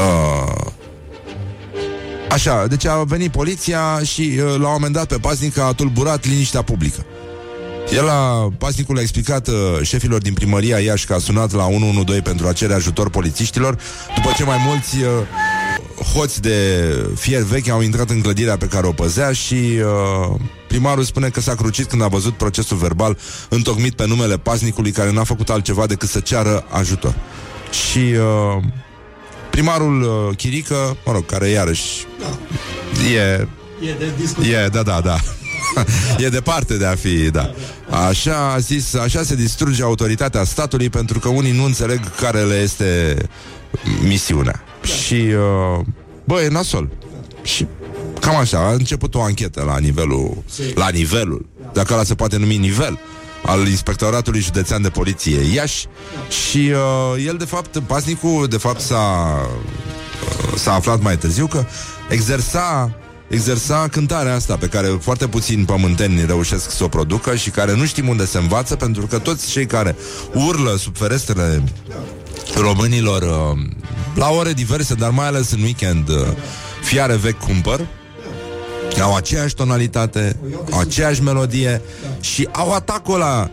Uh, 0.01 0.71
Așa, 2.31 2.67
deci 2.67 2.85
a 2.85 3.03
venit 3.03 3.31
poliția 3.31 3.99
și 4.03 4.21
uh, 4.21 4.43
la 4.43 4.65
un 4.67 4.71
moment 4.71 4.93
dat 4.93 5.05
pe 5.05 5.17
pasnic 5.21 5.57
a 5.57 5.73
tulburat 5.75 6.25
liniștea 6.25 6.61
publică. 6.61 7.05
El 7.93 8.09
a, 8.09 8.49
pasnicul 8.57 8.97
a 8.97 9.01
explicat 9.01 9.47
uh, 9.47 9.55
șefilor 9.81 10.21
din 10.21 10.33
primăria 10.33 10.79
Iași 10.79 11.05
că 11.05 11.13
a 11.13 11.17
sunat 11.17 11.51
la 11.51 11.65
112 11.65 12.21
pentru 12.21 12.47
a 12.47 12.53
cere 12.53 12.73
ajutor 12.73 13.09
polițiștilor, 13.09 13.77
după 14.15 14.29
ce 14.37 14.43
mai 14.43 14.57
mulți 14.65 14.97
uh, 14.97 16.07
hoți 16.13 16.41
de 16.41 16.57
fier 17.15 17.41
vechi 17.41 17.67
au 17.67 17.81
intrat 17.81 18.09
în 18.09 18.21
clădirea 18.21 18.57
pe 18.57 18.65
care 18.65 18.87
o 18.87 18.91
păzea 18.91 19.31
și 19.31 19.53
uh, 19.53 20.39
primarul 20.67 21.03
spune 21.03 21.29
că 21.29 21.41
s-a 21.41 21.55
crucit 21.55 21.85
când 21.85 22.01
a 22.01 22.07
văzut 22.07 22.33
procesul 22.33 22.77
verbal 22.77 23.17
întocmit 23.49 23.93
pe 23.93 24.07
numele 24.07 24.37
pasnicului 24.37 24.91
care 24.91 25.11
n-a 25.11 25.23
făcut 25.23 25.49
altceva 25.49 25.85
decât 25.85 26.09
să 26.09 26.19
ceară 26.19 26.65
ajutor. 26.69 27.15
Și 27.89 27.97
uh, 27.97 28.63
primarul 29.49 30.01
uh, 30.01 30.35
Chirică, 30.37 30.97
mă 31.05 31.11
rog, 31.11 31.25
care 31.25 31.47
iarăși 31.47 32.05
Da. 32.19 32.37
e 33.21 33.47
E 33.81 33.95
de 33.99 34.11
discutat. 34.17 34.51
E, 34.51 34.67
da, 34.71 34.83
da, 34.83 35.01
da. 35.01 35.17
e 36.25 36.29
departe 36.29 36.77
de 36.77 36.85
a 36.85 36.95
fi, 36.95 37.29
da. 37.31 37.53
Așa 37.89 38.51
a 38.51 38.57
zis, 38.57 38.93
așa 38.93 39.23
se 39.23 39.35
distruge 39.35 39.83
autoritatea 39.83 40.43
statului 40.43 40.89
pentru 40.89 41.19
că 41.19 41.27
unii 41.27 41.51
nu 41.51 41.63
înțeleg 41.63 42.15
care 42.15 42.43
le 42.43 42.55
este 42.55 43.17
misiunea. 44.03 44.63
Și, 44.83 45.13
uh, 45.13 45.85
bă, 46.23 46.41
e 46.41 46.47
nasol. 46.47 46.89
Și 47.43 47.67
cam 48.19 48.35
așa, 48.35 48.57
a 48.57 48.71
început 48.71 49.15
o 49.15 49.21
anchetă 49.21 49.63
la 49.63 49.77
nivelul, 49.77 50.43
la 50.75 50.89
nivelul, 50.89 51.45
dacă 51.73 51.93
ăla 51.93 52.03
se 52.03 52.15
poate 52.15 52.37
numi 52.37 52.57
nivel, 52.57 52.99
al 53.45 53.67
Inspectoratului 53.67 54.39
Județean 54.39 54.81
de 54.81 54.89
Poliție 54.89 55.53
Iași 55.53 55.85
și 56.29 56.71
uh, 56.71 57.25
el, 57.25 57.35
de 57.37 57.45
fapt, 57.45 57.79
pasnicul, 57.79 58.47
de 58.47 58.57
fapt, 58.57 58.79
s-a, 58.79 59.35
uh, 60.51 60.57
s-a 60.57 60.73
aflat 60.73 61.01
mai 61.01 61.17
târziu 61.17 61.47
că 61.47 61.65
exersa 62.09 62.98
exersa 63.29 63.87
cântarea 63.91 64.35
asta 64.35 64.57
pe 64.57 64.67
care 64.67 64.87
foarte 65.01 65.27
puțini 65.27 65.65
pământeni 65.65 66.25
reușesc 66.25 66.71
să 66.71 66.83
o 66.83 66.87
producă 66.87 67.35
și 67.35 67.49
care 67.49 67.75
nu 67.75 67.85
știm 67.85 68.07
unde 68.07 68.25
se 68.25 68.37
învață 68.37 68.75
pentru 68.75 69.05
că 69.05 69.19
toți 69.19 69.49
cei 69.49 69.65
care 69.65 69.95
urlă 70.33 70.75
sub 70.77 70.97
ferestrele 70.97 71.63
românilor 72.55 73.21
uh, 73.21 73.59
la 74.15 74.29
ore 74.29 74.53
diverse, 74.53 74.93
dar 74.93 75.09
mai 75.09 75.27
ales 75.27 75.51
în 75.51 75.61
weekend 75.61 76.09
uh, 76.09 76.15
fiare 76.83 77.15
vechi 77.15 77.39
cumpăr 77.39 77.87
au 79.01 79.15
aceeași 79.15 79.55
tonalitate, 79.55 80.35
au 80.71 80.79
aceeași 80.79 81.23
melodie 81.23 81.81
și 82.19 82.47
au 82.51 82.73
atacul 82.73 83.13
ăla 83.13 83.49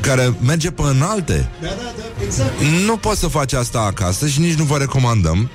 care 0.00 0.34
merge 0.44 0.70
pe 0.70 0.82
înalte. 0.82 1.50
Da, 1.60 1.68
da, 1.68 1.74
da, 1.74 2.24
exact. 2.24 2.52
Nu 2.86 2.96
poți 2.96 3.20
să 3.20 3.26
faci 3.26 3.52
asta 3.52 3.80
acasă 3.80 4.26
și 4.26 4.40
nici 4.40 4.54
nu 4.54 4.64
vă 4.64 4.76
recomandăm. 4.76 5.50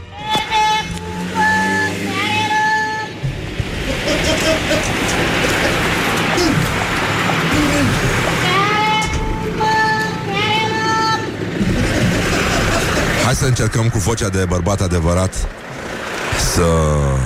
Să 13.39 13.45
încercăm 13.45 13.89
cu 13.89 13.97
vocea 13.97 14.29
de 14.29 14.45
bărbat 14.45 14.81
adevărat 14.81 15.33
Să 16.53 16.67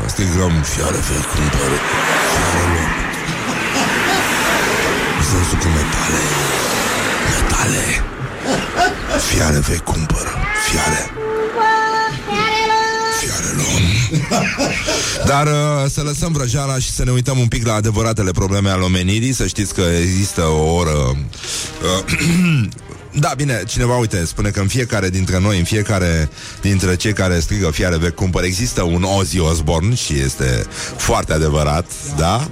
strigăm 0.08 0.52
Fiare 0.62 1.00
vei 1.10 1.24
cumpără 1.34 1.78
Fiare 2.34 2.64
luăm 2.74 2.92
Vânzul 5.32 5.58
cu 5.58 5.68
metale. 5.78 6.22
Metale. 7.34 7.86
Fiare 9.30 9.60
vei 9.60 9.78
cumpără 9.78 10.34
Fiare. 10.70 11.12
Fiare 13.20 13.52
luăm. 13.56 13.84
Dar 15.26 15.48
uh, 15.48 15.90
să 15.90 16.02
lăsăm 16.02 16.32
vrăjeala 16.32 16.80
și 16.80 16.92
să 16.92 17.04
ne 17.04 17.12
uităm 17.12 17.38
un 17.38 17.48
pic 17.48 17.66
la 17.66 17.74
adevăratele 17.74 18.32
probleme 18.32 18.70
ale 18.70 18.84
omenirii 18.84 19.34
Să 19.34 19.48
știți 19.48 19.74
că 19.74 19.82
există 20.02 20.42
o 20.42 20.74
oră 20.74 20.92
uh, 20.92 21.16
Da, 23.20 23.34
bine, 23.36 23.64
cineva, 23.68 23.98
uite, 23.98 24.26
spune 24.26 24.50
că 24.50 24.60
în 24.60 24.68
fiecare 24.68 25.10
dintre 25.10 25.40
noi, 25.40 25.58
în 25.58 25.64
fiecare 25.64 26.30
dintre 26.62 26.96
cei 26.96 27.14
care 27.14 27.40
strigă 27.40 27.70
fiare 27.70 27.98
vechi 27.98 28.16
cumpăr, 28.16 28.44
există 28.44 28.82
un 28.82 29.04
Ozzy 29.04 29.40
Osbourne 29.40 29.96
și 29.96 30.20
este 30.20 30.66
foarte 30.98 31.34
adevărat, 31.34 31.86
da? 32.18 32.50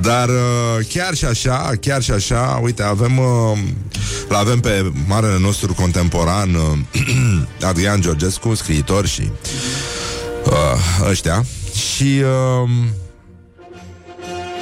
Dar 0.00 0.28
uh, 0.28 0.86
chiar 0.88 1.14
și 1.14 1.24
așa, 1.24 1.72
chiar 1.80 2.02
și 2.02 2.10
așa, 2.10 2.60
uite, 2.62 2.82
avem 2.82 3.18
uh, 3.18 3.58
l 4.28 4.34
avem 4.34 4.60
pe 4.60 4.92
marele 5.06 5.38
nostru 5.38 5.74
contemporan 5.74 6.54
uh, 6.54 6.78
Adrian 7.68 8.00
Georgescu, 8.00 8.54
scriitor 8.54 9.06
și 9.06 9.30
uh, 10.44 11.08
ăștia 11.08 11.44
și 11.74 12.22
uh, 12.22 12.70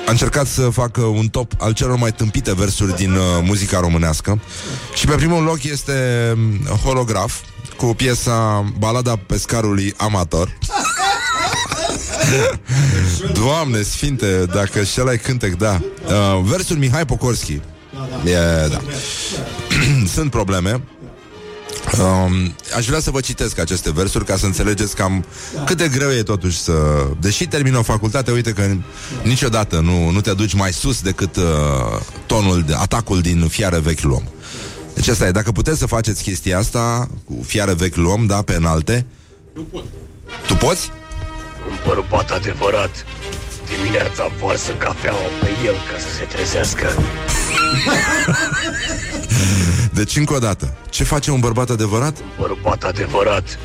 a 0.07 0.11
încercat 0.11 0.47
să 0.47 0.69
facă 0.69 1.01
un 1.01 1.29
top 1.29 1.53
al 1.59 1.73
celor 1.73 1.97
mai 1.97 2.13
tâmpite 2.13 2.55
versuri 2.55 2.97
din 2.97 3.13
uh, 3.13 3.21
muzica 3.43 3.81
românească. 3.81 4.41
Și 4.95 5.07
pe 5.07 5.15
primul 5.15 5.43
loc 5.43 5.63
este 5.65 5.93
um, 6.35 6.77
Holograf 6.85 7.41
cu 7.77 7.87
piesa 7.87 8.65
Balada 8.79 9.17
pescarului 9.17 9.95
amator. 9.97 10.59
Doamne 13.43 13.83
sfinte, 13.83 14.45
dacă 14.53 14.83
și 14.83 15.01
ăla 15.01 15.15
cântec, 15.15 15.55
da. 15.55 15.81
Uh, 16.07 16.43
Versul 16.45 16.77
Mihai 16.77 17.07
Pocorski. 17.07 17.61
E, 18.25 18.69
da. 18.71 18.81
Sunt 20.15 20.31
probleme 20.31 20.81
Um, 21.99 22.55
aș 22.77 22.87
vrea 22.87 23.01
să 23.01 23.11
vă 23.11 23.21
citesc 23.21 23.59
aceste 23.59 23.93
versuri 23.93 24.25
ca 24.25 24.37
să 24.37 24.47
înțelegeți 24.47 24.97
cam 24.97 25.25
cât 25.65 25.77
de 25.77 25.89
greu 25.89 26.11
e 26.11 26.23
totuși 26.23 26.59
să... 26.59 26.73
Deși 27.21 27.47
termin 27.47 27.75
o 27.75 27.83
facultate, 27.83 28.31
uite 28.31 28.53
că 28.53 28.63
niciodată 29.23 29.81
nu, 29.81 30.11
nu 30.11 30.21
te 30.21 30.33
duci 30.33 30.55
mai 30.55 30.73
sus 30.73 31.01
decât 31.01 31.37
uh, 31.37 31.45
tonul, 32.27 32.63
de, 32.63 32.75
atacul 32.75 33.21
din 33.21 33.49
fiare 33.49 33.79
vechi 33.79 34.01
luăm. 34.01 34.23
Deci 34.95 35.09
asta 35.09 35.27
e, 35.27 35.31
dacă 35.31 35.53
puteți 35.53 35.79
să 35.79 35.87
faceți 35.87 36.23
chestia 36.23 36.59
asta 36.59 37.09
cu 37.25 37.43
fiare 37.47 37.75
vechi 37.75 37.97
luăm, 37.97 38.27
da, 38.27 38.43
pe 38.43 38.55
înalte... 38.55 39.07
Nu 39.55 39.63
pot. 39.63 39.85
Tu 40.47 40.55
poți? 40.55 40.91
Un 41.69 41.77
bărbat 41.87 42.31
adevărat. 42.31 43.07
Dimineața 43.77 44.31
varsă 44.43 44.73
cafeaua 44.73 45.29
pe 45.41 45.49
el 45.65 45.75
ca 45.75 45.99
să 45.99 46.07
se 46.19 46.25
trezească. 46.25 46.87
Deci 49.97 50.17
încă 50.17 50.35
o 50.35 50.39
dată, 50.39 50.77
ce 50.91 51.05
face 51.05 51.31
un 51.31 51.41
bărbat 51.41 51.71
adevărat? 51.71 52.17
Bărbat 52.39 52.83
adevărat. 52.83 53.59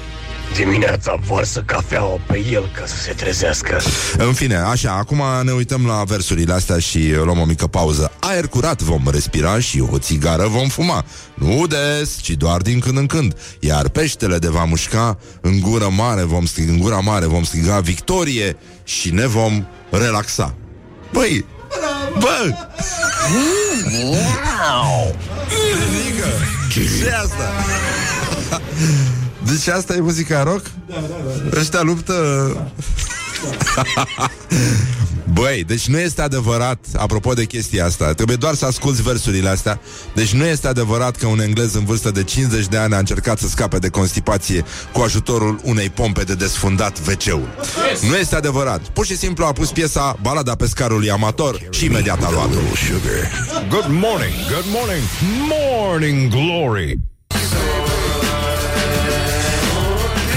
Dimineața 0.56 1.20
varsă 1.28 1.64
cafeaua 1.66 2.20
pe 2.28 2.44
el 2.52 2.72
ca 2.76 2.86
să 2.86 2.96
se 2.96 3.12
trezească. 3.12 3.82
În 4.18 4.34
fine, 4.34 4.56
așa, 4.56 4.92
acum 4.92 5.22
ne 5.44 5.52
uităm 5.52 5.86
la 5.86 6.04
versurile 6.04 6.54
astea 6.54 6.80
și 6.80 7.14
luăm 7.24 7.40
o 7.40 7.46
mică 7.46 7.68
pauză. 7.68 8.12
Aer 8.20 8.48
curat 8.48 8.82
vom 8.82 9.02
respira 9.12 9.60
și 9.60 9.84
o 9.92 9.98
țigară 9.98 10.48
vom 10.48 10.68
fuma. 10.68 11.06
Nu 11.34 11.68
des, 11.68 12.18
ci 12.22 12.30
doar 12.30 12.62
din 12.62 12.80
când 12.80 12.98
în 12.98 13.06
când. 13.06 13.38
Iar 13.60 13.90
peștele 13.90 14.38
de 14.38 14.50
va 14.50 14.64
mușca, 14.64 15.18
în 15.42 15.60
gură 15.60 15.90
mare 15.98 16.24
vom 16.24 16.46
striga, 16.46 16.72
în 16.72 16.80
gura 16.80 17.00
mare 17.00 17.26
vom 17.26 17.44
striga 17.44 17.80
victorie 17.80 18.58
și 18.84 19.14
ne 19.14 19.28
vom 19.28 19.66
relaxa. 19.90 20.56
Băi, 21.12 21.46
bă! 22.20 22.54
Adică, 25.88 26.28
ce 26.74 27.12
asta? 27.12 27.52
Deci 29.44 29.68
asta 29.68 29.94
e 29.96 30.00
muzica 30.00 30.44
rock? 30.44 30.66
Da, 30.88 30.96
da, 30.96 31.00
da. 31.50 31.60
Ăștia 31.60 31.82
luptă... 31.82 32.14
Băi, 35.34 35.64
deci 35.68 35.88
nu 35.88 36.00
este 36.00 36.22
adevărat 36.22 36.86
Apropo 36.96 37.34
de 37.34 37.46
chestia 37.46 37.86
asta 37.86 38.14
Trebuie 38.14 38.36
doar 38.36 38.54
să 38.54 38.66
asculți 38.66 39.02
versurile 39.02 39.50
astea 39.50 39.80
Deci 40.16 40.34
nu 40.34 40.46
este 40.46 40.68
adevărat 40.68 41.16
că 41.16 41.28
un 41.28 41.42
englez 41.42 41.74
în 41.74 41.86
vârstă 41.86 42.12
de 42.12 42.24
50 42.24 42.66
de 42.66 42.78
ani 42.78 42.94
A 42.94 42.98
încercat 42.98 43.40
să 43.40 43.48
scape 43.48 43.78
de 43.78 43.90
constipație 43.90 44.66
Cu 44.94 45.02
ajutorul 45.02 45.60
unei 45.64 45.90
pompe 45.90 46.24
de 46.24 46.36
desfundat 46.36 46.98
wc 47.08 47.24
yes. 47.24 48.02
Nu 48.10 48.16
este 48.16 48.36
adevărat 48.36 48.82
Pur 48.82 49.06
și 49.06 49.18
simplu 49.18 49.46
a 49.46 49.52
pus 49.52 49.72
piesa 49.72 50.18
Balada 50.22 50.56
pescarului 50.56 51.12
amator 51.12 51.62
Și 51.70 51.86
imediat 51.86 52.24
a 52.24 52.30
luat 52.32 52.50
Good 53.70 53.88
morning, 53.90 54.34
good 54.50 54.66
morning, 54.68 55.04
morning 55.50 56.30
glory. 56.30 57.00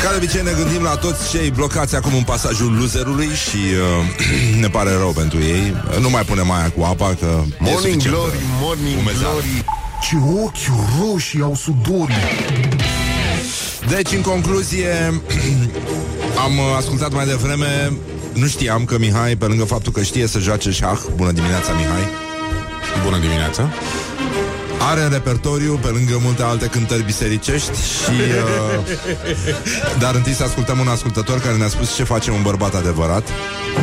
Ca 0.05 0.11
de 0.11 0.17
obicei 0.17 0.43
ne 0.43 0.53
gândim 0.53 0.83
la 0.83 0.97
toți 0.97 1.31
cei 1.31 1.51
blocați 1.51 1.97
acum 1.97 2.15
în 2.15 2.23
pasajul 2.23 2.77
luzerului 2.77 3.27
și 3.27 3.57
uh, 3.57 4.61
ne 4.63 4.69
pare 4.69 4.91
rău 4.91 5.11
pentru 5.11 5.39
ei. 5.41 5.77
Nu 6.01 6.11
mai 6.11 6.23
punem 6.23 6.51
aia 6.51 6.71
cu 6.71 6.83
apa, 6.83 7.17
că 7.21 7.27
e 7.27 7.55
Morning 7.59 7.79
suficient 7.79 8.03
glory, 8.03 8.31
de 8.31 8.45
morning 8.61 8.99
umezat. 8.99 9.31
glory. 9.31 9.65
Ce 10.03 10.17
ochi 10.43 10.87
roșii 11.01 11.43
au 11.43 11.55
sudorii. 11.55 12.15
Deci, 13.89 14.13
în 14.13 14.21
concluzie, 14.21 15.23
am 16.45 16.59
uh, 16.59 16.77
ascultat 16.77 17.13
mai 17.13 17.27
devreme, 17.27 17.93
nu 18.33 18.47
știam 18.47 18.85
că 18.85 18.99
Mihai, 18.99 19.37
pe 19.37 19.45
lângă 19.45 19.65
faptul 19.65 19.93
că 19.93 20.03
știe 20.03 20.27
să 20.27 20.39
joace 20.39 20.71
șah, 20.71 20.99
bună 21.17 21.31
dimineața 21.31 21.73
Mihai, 21.73 22.09
Bună 23.05 23.19
dimineața! 23.19 23.71
Are 24.91 25.03
în 25.03 25.11
repertoriu, 25.11 25.79
pe 25.83 25.89
lângă 25.89 26.19
multe 26.23 26.43
alte 26.43 26.67
cântări 26.67 27.03
bisericești 27.03 27.73
și... 27.73 28.11
Uh, 28.45 28.81
dar 29.99 30.15
întâi 30.15 30.33
să 30.33 30.43
ascultăm 30.43 30.79
un 30.79 30.89
ascultător 30.89 31.41
care 31.41 31.57
ne-a 31.57 31.69
spus 31.69 31.95
ce 31.95 32.05
face 32.05 32.31
un 32.31 32.43
bărbat 32.43 32.75
adevărat. 32.75 33.29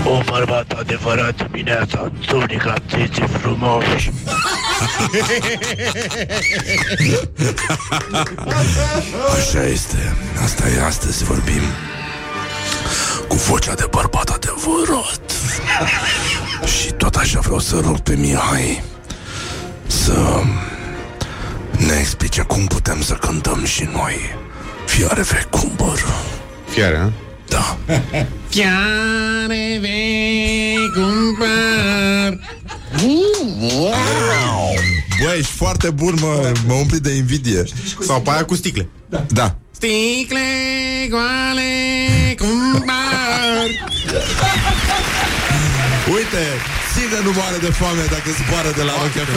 Un 0.05 0.21
bărbat 0.25 0.71
adevărat 0.79 1.47
dimineața, 1.51 2.11
tunica 2.25 2.73
țiții 2.89 3.27
frumoși. 3.41 4.11
Așa 9.37 9.65
este. 9.65 10.15
Asta 10.43 10.69
e 10.69 10.83
astăzi 10.85 11.23
vorbim 11.23 11.61
cu 13.27 13.35
vocea 13.35 13.73
de 13.73 13.87
bărbat 13.89 14.29
adevărat. 14.29 15.31
Și 16.65 16.91
tot 16.91 17.15
așa 17.15 17.39
vreau 17.39 17.59
să 17.59 17.79
rog 17.83 17.99
pe 17.99 18.15
Mihai 18.15 18.83
să 19.87 20.41
ne 21.87 21.95
explice 21.99 22.41
cum 22.41 22.65
putem 22.65 23.01
să 23.01 23.13
cântăm 23.13 23.65
și 23.65 23.89
noi. 23.93 24.15
Fiare 24.85 25.21
vechi 25.21 25.49
cumpăr. 25.49 26.05
Fiare, 26.69 26.97
a? 26.97 27.11
Da. 27.47 27.77
Fiare 28.49 29.77
vei 29.81 30.77
cumpăr 30.93 32.39
Băi, 35.23 35.37
ești 35.37 35.51
foarte 35.51 35.89
bun, 35.89 36.13
mă, 36.19 36.51
mă 36.67 36.73
umpli 36.73 36.99
de 36.99 37.11
invidie. 37.11 37.63
Sau 38.05 38.21
pe 38.21 38.29
aia 38.29 38.45
cu 38.45 38.55
sticle 38.55 38.87
Da. 39.27 39.55
Sticle 39.71 40.39
goale 41.09 41.71
cumpăr 42.37 43.69
Uite, 46.15 46.43
ține 46.93 47.19
nu 47.23 47.31
moare 47.31 47.57
de 47.61 47.71
foame 47.79 48.03
dacă 48.09 48.29
zboară 48.39 48.71
de 48.75 48.83
la 48.83 48.91
Rock 49.01 49.11
FM. 49.11 49.35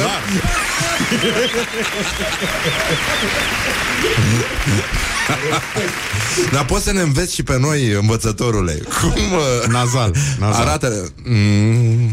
Dar 6.52 6.64
poți 6.64 6.84
să 6.84 6.92
ne 6.92 7.00
înveți 7.00 7.34
și 7.34 7.42
pe 7.42 7.58
noi, 7.58 7.90
învățătorule, 7.90 8.82
cum 9.00 9.10
uh, 9.10 9.66
Nazal, 9.68 10.14
nazal. 10.38 10.66
arată... 10.66 11.12
Mm, 11.24 12.10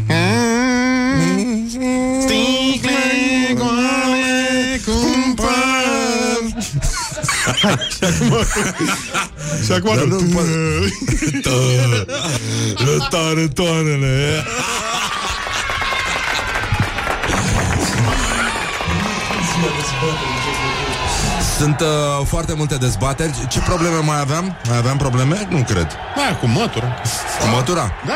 Sticle 2.20 3.54
goale 3.54 4.80
cumpăr. 4.84 5.50
Și 9.64 9.72
acum 9.72 9.94
Dar 9.94 10.04
nu 10.04 10.20
nu 10.20 10.40
Tare, 13.10 13.48
toanele 13.54 14.44
Sunt 21.58 21.80
uh, 21.80 21.86
foarte 22.26 22.54
multe 22.54 22.76
dezbateri 22.76 23.46
Ce 23.48 23.60
probleme 23.60 23.96
mai 23.96 24.20
aveam? 24.20 24.56
Mai 24.68 24.76
aveam 24.76 24.96
probleme? 24.96 25.46
Nu 25.50 25.62
cred 25.62 25.86
Da, 26.16 26.36
cu 26.40 26.46
mătura 26.46 26.96
Cu 27.40 27.46
mătura? 27.54 27.92
Da, 28.06 28.12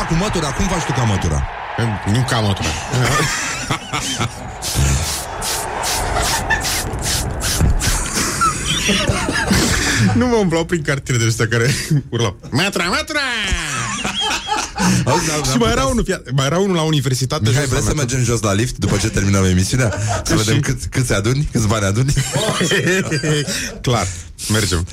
Ah, 0.00 0.06
cu 0.08 0.14
mătura, 0.14 0.52
cum 0.52 0.66
faci 0.66 0.82
tu 0.82 0.92
ca 0.92 1.02
mătura? 1.02 1.46
nu 2.12 2.24
ca 2.28 2.38
mătura 2.40 2.68
Nu 10.14 10.26
mă 10.26 10.34
umplau 10.36 10.64
prin 10.64 10.82
cartiere 10.82 11.20
de 11.22 11.28
astea 11.28 11.46
care 11.48 11.74
urlau. 12.08 12.36
Metra, 12.50 12.84
metra! 12.84 13.20
Auzi, 15.04 15.26
dar- 15.26 15.46
Și 15.52 15.56
mai 15.58 15.70
era 15.70 15.84
unul, 15.84 16.04
fia- 16.04 16.22
mai 16.34 16.46
era 16.46 16.58
unul 16.58 16.74
la 16.76 16.82
universitate. 16.82 17.42
Mihai, 17.48 17.60
jos 17.62 17.68
vrei 17.70 17.80
la 17.82 17.86
să 17.88 17.94
metro. 17.94 18.14
mergem 18.16 18.32
jos 18.34 18.40
la 18.42 18.52
lift 18.52 18.76
după 18.78 18.96
ce 18.96 19.08
terminăm 19.08 19.44
emisiunea? 19.44 19.94
Să 20.24 20.34
vedem 20.34 20.60
cât, 20.60 20.78
câți 20.90 21.12
aduni, 21.12 21.48
câți 21.52 21.66
bani 21.66 21.84
aduni? 21.84 22.12
Clar, 23.82 24.06
mergem. 24.52 24.86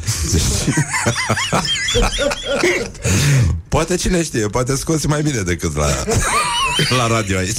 Poate 3.69 3.95
cine 3.95 4.23
știe, 4.23 4.47
poate 4.47 4.75
scoți 4.75 5.07
mai 5.07 5.21
bine 5.21 5.41
decât 5.41 5.75
la, 5.77 5.87
la 6.97 7.07
radio 7.07 7.37
aici. 7.37 7.57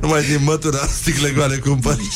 Numai 0.00 0.22
din 0.22 0.40
mătura 0.42 0.86
sticle 1.00 1.30
goale 1.30 1.56
cumpări. 1.56 2.08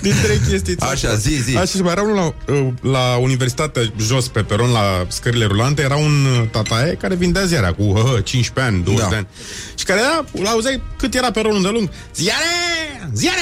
Din 0.00 0.14
trei 0.22 0.38
chestii. 0.48 0.76
Așa, 0.78 1.14
zi, 1.14 1.42
zi. 1.42 1.56
Așa, 1.56 1.64
și 1.66 1.82
mai 1.82 1.92
era 1.92 2.02
unul 2.02 2.14
la, 2.16 2.54
uh, 2.54 2.68
la 2.80 3.16
universitate, 3.16 3.92
jos 4.00 4.28
pe 4.28 4.40
peron, 4.42 4.70
la 4.70 5.06
scările 5.08 5.44
rulante, 5.44 5.82
era 5.82 5.96
un 5.96 6.24
uh, 6.40 6.48
tataie 6.50 6.92
care 6.92 7.14
vindea 7.14 7.44
ziarea 7.44 7.72
cu 7.74 7.82
uh, 7.82 8.24
15 8.24 8.74
ani, 8.74 8.84
20 8.84 9.02
Da. 9.02 9.08
de 9.08 9.16
ani. 9.16 9.26
Și 9.74 9.84
care 9.84 10.00
era, 10.00 10.24
la 10.42 10.50
auzeai 10.50 10.82
cât 10.98 11.14
era 11.14 11.30
peronul 11.30 11.62
de 11.62 11.68
lung. 11.68 11.90
Ziare! 12.14 13.10
Ziare! 13.14 13.40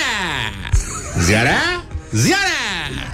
Ziarea! 1.24 1.85
Ziarea! 2.11 3.12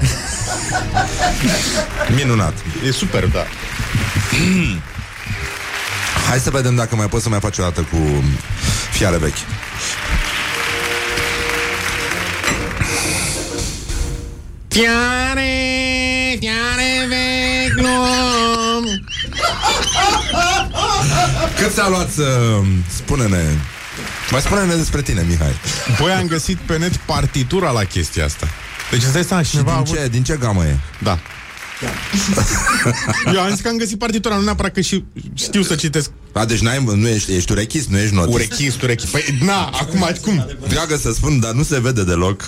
Minunat. 2.14 2.54
E 2.86 2.90
super, 2.90 3.26
da. 3.26 3.46
Hai 6.28 6.38
să 6.38 6.50
vedem 6.50 6.74
dacă 6.74 6.96
mai 6.96 7.06
poți 7.06 7.22
să 7.22 7.28
mai 7.28 7.40
faci 7.40 7.58
o 7.58 7.62
dată 7.62 7.80
cu 7.80 8.24
fiare 8.90 9.16
vechi. 9.16 9.36
Fiare, 14.68 15.50
fiare 16.38 17.06
vechi, 17.08 17.80
luăm. 17.80 18.84
Cât 21.56 21.72
ți-a 21.72 21.88
luat 21.88 22.10
să... 22.10 22.58
Spune-ne... 22.96 23.42
Mai 24.30 24.40
spune-ne 24.40 24.74
despre 24.74 25.02
tine, 25.02 25.24
Mihai. 25.28 25.54
Băi, 26.00 26.12
am 26.12 26.26
găsit 26.26 26.56
pe 26.56 26.78
net 26.78 26.96
partitura 26.96 27.70
la 27.70 27.84
chestia 27.84 28.24
asta. 28.24 28.48
Deci 28.92 29.02
îți 29.02 29.12
dai 29.12 29.24
seama, 29.24 29.42
Și 29.42 29.50
cineva 29.50 29.70
a 29.70 29.82
din 29.82 29.84
avut... 29.86 29.96
ce, 30.02 30.08
din 30.08 30.22
ce 30.22 30.36
gamă 30.40 30.64
e? 30.64 30.76
Da. 31.02 31.18
Eu 33.34 33.40
am 33.40 33.50
zis 33.50 33.60
că 33.60 33.68
am 33.68 33.76
găsit 33.76 33.98
partitura, 33.98 34.34
nu 34.36 34.42
neapărat 34.42 34.72
că 34.72 34.80
și 34.80 35.04
știu 35.34 35.62
să 35.62 35.74
citesc 35.74 36.10
A, 36.32 36.44
deci 36.44 36.60
n-ai, 36.60 36.84
nu 36.96 37.08
ești, 37.08 37.32
ești 37.34 37.52
urechist, 37.52 37.88
nu 37.88 37.98
ești 37.98 38.14
notist. 38.14 38.34
urechist, 38.34 38.82
urechi. 38.82 39.06
Păi, 39.06 39.38
na, 39.40 39.60
acum, 39.80 40.08
cum? 40.22 40.46
Dragă 40.68 40.96
să 40.96 41.12
spun, 41.12 41.40
dar 41.40 41.52
nu 41.52 41.62
se 41.62 41.80
vede 41.80 42.04
deloc. 42.04 42.42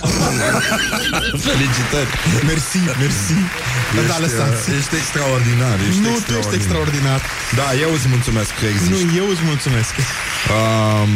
Felicitări. 1.49 2.11
Mersi, 2.47 2.79
mersi. 3.01 3.33
Ești, 3.97 4.09
da, 4.09 4.19
lăsați. 4.19 4.71
uh, 4.71 4.77
ești 4.79 4.95
extraordinar. 4.97 5.79
Ești 5.89 6.01
Nu, 6.01 6.19
tu 6.27 6.33
ești 6.39 6.55
extraordinar. 6.55 7.21
Da, 7.55 7.67
eu 7.85 7.93
îți 7.93 8.09
mulțumesc 8.09 8.51
că 8.61 8.67
existi. 8.73 8.93
Nu, 8.93 9.17
eu 9.21 9.27
îți 9.33 9.43
mulțumesc. 9.51 9.93
Um, 10.55 11.11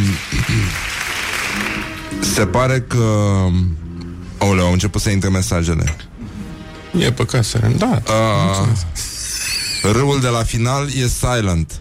se 2.35 2.47
pare 2.47 2.85
că... 2.89 3.05
Aoleu, 4.39 4.67
au 4.67 4.73
început 4.73 5.01
să 5.01 5.11
intre 5.11 5.29
mesajele. 5.29 5.97
E 6.99 7.13
păcat 7.13 7.45
să 7.45 7.61
Da. 7.77 8.03
Uh, 8.07 8.69
râul 9.93 10.21
de 10.21 10.29
la 10.29 10.43
final 10.43 10.89
e 11.03 11.07
silent. 11.07 11.81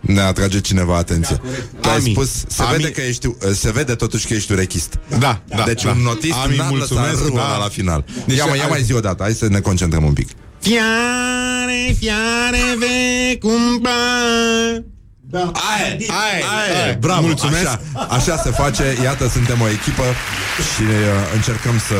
Ne 0.00 0.20
atrage 0.20 0.60
cineva 0.60 0.96
atenție. 0.96 1.40
Tu 1.80 1.88
ai 1.88 1.96
Ami. 1.96 2.10
spus, 2.10 2.30
se 2.48 2.62
Ami. 2.62 2.76
vede 2.76 2.90
că 2.90 3.00
ești, 3.00 3.28
se 3.54 3.72
vede 3.72 3.94
totuși 3.94 4.26
că 4.26 4.34
ești 4.34 4.52
urechist. 4.52 4.98
Da, 5.18 5.42
da. 5.48 5.62
deci 5.66 5.82
da. 5.84 5.90
un 5.90 5.98
notist 6.02 6.36
Ami, 6.44 6.56
n-ar 6.56 6.70
lăsa 6.70 6.94
mulțumesc, 6.94 7.18
râul 7.26 7.32
da. 7.36 7.44
ăla 7.44 7.58
la 7.58 7.68
final. 7.68 8.04
Deci 8.26 8.36
ia, 8.36 8.44
mai, 8.44 8.56
ia 8.56 8.62
ai- 8.64 8.70
mai 8.70 8.82
zi 8.82 8.92
o 8.92 9.00
dată, 9.00 9.22
hai 9.22 9.32
să 9.34 9.48
ne 9.48 9.60
concentrăm 9.60 10.04
un 10.04 10.12
pic. 10.12 10.28
Fiare, 10.60 11.96
fiare 11.98 12.62
vecumba. 12.78 13.90
Da. 15.34 15.50
Aia, 15.72 15.88
Aia, 16.24 16.44
aia. 16.60 16.96
bravo, 17.06 17.26
Mulțumesc. 17.26 17.66
Așa, 17.66 17.80
așa 18.16 18.36
se 18.44 18.50
face, 18.50 18.84
iată, 19.02 19.28
suntem 19.28 19.60
o 19.60 19.68
echipă 19.68 20.02
și 20.70 20.82
uh, 20.82 21.34
încercăm 21.34 21.78
să 21.88 21.98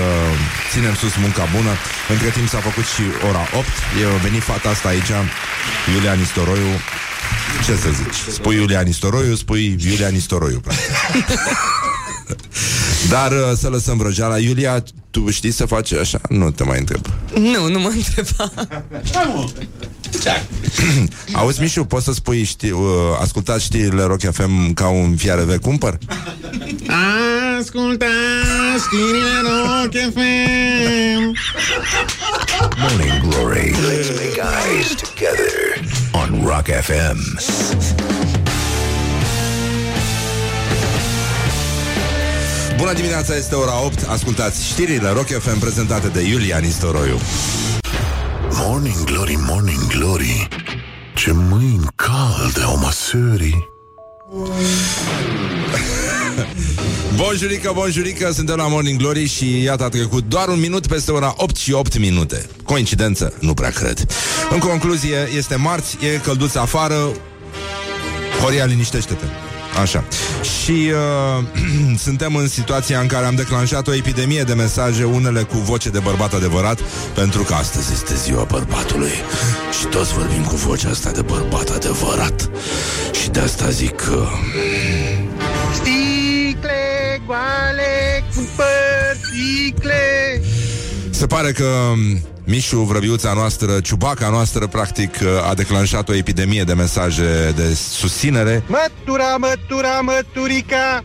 ținem 0.73 0.94
sus 0.94 1.14
munca 1.25 1.44
bună. 1.57 1.73
Între 2.09 2.29
timp 2.29 2.49
s-a 2.49 2.59
făcut 2.68 2.85
și 2.94 3.03
ora 3.29 3.42
8, 3.59 3.66
e 4.01 4.05
a 4.14 4.18
venit 4.23 4.42
fata 4.42 4.68
asta 4.68 4.88
aici, 4.88 5.12
Iulia 5.94 6.12
Nistoroiu. 6.12 6.70
Ce 7.64 7.75
să 7.77 7.88
zici? 8.01 8.33
Spui 8.35 8.55
Iulia 8.55 8.81
Nistoroiu, 8.81 9.35
spui 9.35 9.77
Iulia 9.88 10.09
Nistoroiu, 10.09 10.61
practic. 10.61 10.90
Dar 13.14 13.31
uh, 13.33 13.57
să 13.57 13.68
lăsăm 13.68 13.97
vrăjeala 13.97 14.38
Iulia, 14.38 14.83
tu 15.11 15.31
știi 15.31 15.51
să 15.51 15.66
faci 15.66 15.92
așa? 15.92 16.20
Nu 16.29 16.51
te 16.51 16.64
mai 16.64 16.79
întreb 16.79 17.01
Nu, 17.35 17.68
nu 17.68 17.79
mă 17.81 17.92
întreba. 17.97 18.53
Auzi, 21.33 21.61
Mișu, 21.61 21.85
poți 21.85 22.05
să 22.05 22.12
spui 22.12 22.44
știi, 22.44 22.70
uh, 22.70 22.81
Ascultați 23.20 23.64
știrile 23.64 24.03
Rock 24.03 24.20
FM 24.33 24.72
Ca 24.72 24.88
un 24.88 25.16
fiare 25.16 25.42
vechi 25.44 25.61
cumpăr? 25.61 25.98
Asculta 27.59 28.07
știrile 28.85 29.35
Rock 29.42 29.92
FM. 30.12 31.37
Morning 32.79 33.29
Glory. 33.29 33.70
Let's 33.70 34.11
make 34.11 34.40
eyes 34.40 34.94
together 34.94 35.81
on 36.12 36.42
Rock 36.46 36.66
FM. 36.81 37.38
Bună 42.77 42.92
dimineața, 42.92 43.37
este 43.37 43.55
ora 43.55 43.85
8 43.85 44.09
Ascultați 44.09 44.66
știrile 44.66 45.09
Rock 45.09 45.27
FM 45.27 45.59
prezentate 45.59 46.09
de 46.09 46.20
Iulia 46.20 46.59
Nistoroiu 46.59 47.18
Morning 48.57 49.05
Glory, 49.05 49.38
Morning 49.47 49.87
Glory 49.87 50.49
Ce 51.14 51.33
mâini 51.33 51.87
calde 51.97 52.61
au 52.64 52.79
măsării 52.79 53.69
Bonjurică, 57.17 57.71
bonjurică, 57.75 58.31
suntem 58.33 58.57
la 58.57 58.69
Morning 58.69 58.99
Glory 58.99 59.27
și 59.27 59.62
iată 59.62 59.85
a 59.85 59.88
trecut 59.88 60.25
doar 60.25 60.49
un 60.49 60.61
minut 60.61 60.87
peste 60.87 61.12
ora 61.12 61.35
8 61.37 61.57
și 61.57 61.73
8 61.73 61.99
minute. 61.99 62.47
Coincidență? 62.64 63.33
Nu 63.40 63.55
prea 63.55 63.71
cred. 63.71 64.07
În 64.51 64.59
concluzie, 64.59 65.29
este 65.37 65.55
marți, 65.57 65.97
e 66.05 66.19
călduț 66.19 66.55
afară, 66.55 67.12
Horia, 68.43 68.64
liniștește-te. 68.64 69.25
Așa. 69.81 70.05
Și 70.43 70.91
uh, 70.93 71.45
suntem 72.07 72.37
în 72.37 72.49
situația 72.49 73.01
în 73.01 73.07
care 73.07 73.27
am 73.27 73.35
declanșat 73.35 73.87
o 73.87 73.95
epidemie 73.95 74.43
de 74.43 74.55
mesaje, 74.55 75.05
unele 75.05 75.43
cu 75.43 75.59
voce 75.59 75.89
de 75.89 75.99
bărbat 75.99 76.35
adevărat, 76.35 76.81
pentru 77.15 77.43
că 77.43 77.55
astăzi 77.55 77.93
este 77.93 78.15
ziua 78.15 78.43
bărbatului. 78.43 79.13
Și 79.79 79.87
toți 79.87 80.13
vorbim 80.13 80.45
cu 80.45 80.57
vocea 80.57 80.89
asta 80.91 81.11
de 81.11 81.23
bărbat 81.23 81.69
adevărat. 81.69 82.51
Și 83.23 83.29
de 83.29 83.41
asta 83.41 83.71
zic 83.71 83.95
că... 83.95 84.27
Sticle 85.75 87.23
goale 87.27 88.25
cu 88.35 88.49
păr, 88.57 89.17
sticle 89.23 90.41
Se 91.14 91.27
pare 91.27 91.53
că 91.53 91.92
m, 91.94 92.20
Mișu, 92.46 92.77
vrăbiuța 92.77 93.33
noastră, 93.33 93.81
ciubaca 93.81 94.29
noastră, 94.29 94.66
practic, 94.66 95.14
a 95.50 95.55
declanșat 95.55 96.09
o 96.09 96.14
epidemie 96.14 96.62
de 96.62 96.72
mesaje 96.72 97.53
de 97.57 97.74
susținere. 97.74 98.62
Mătura, 98.66 99.37
mătura, 99.37 100.00
măturica 100.00 101.05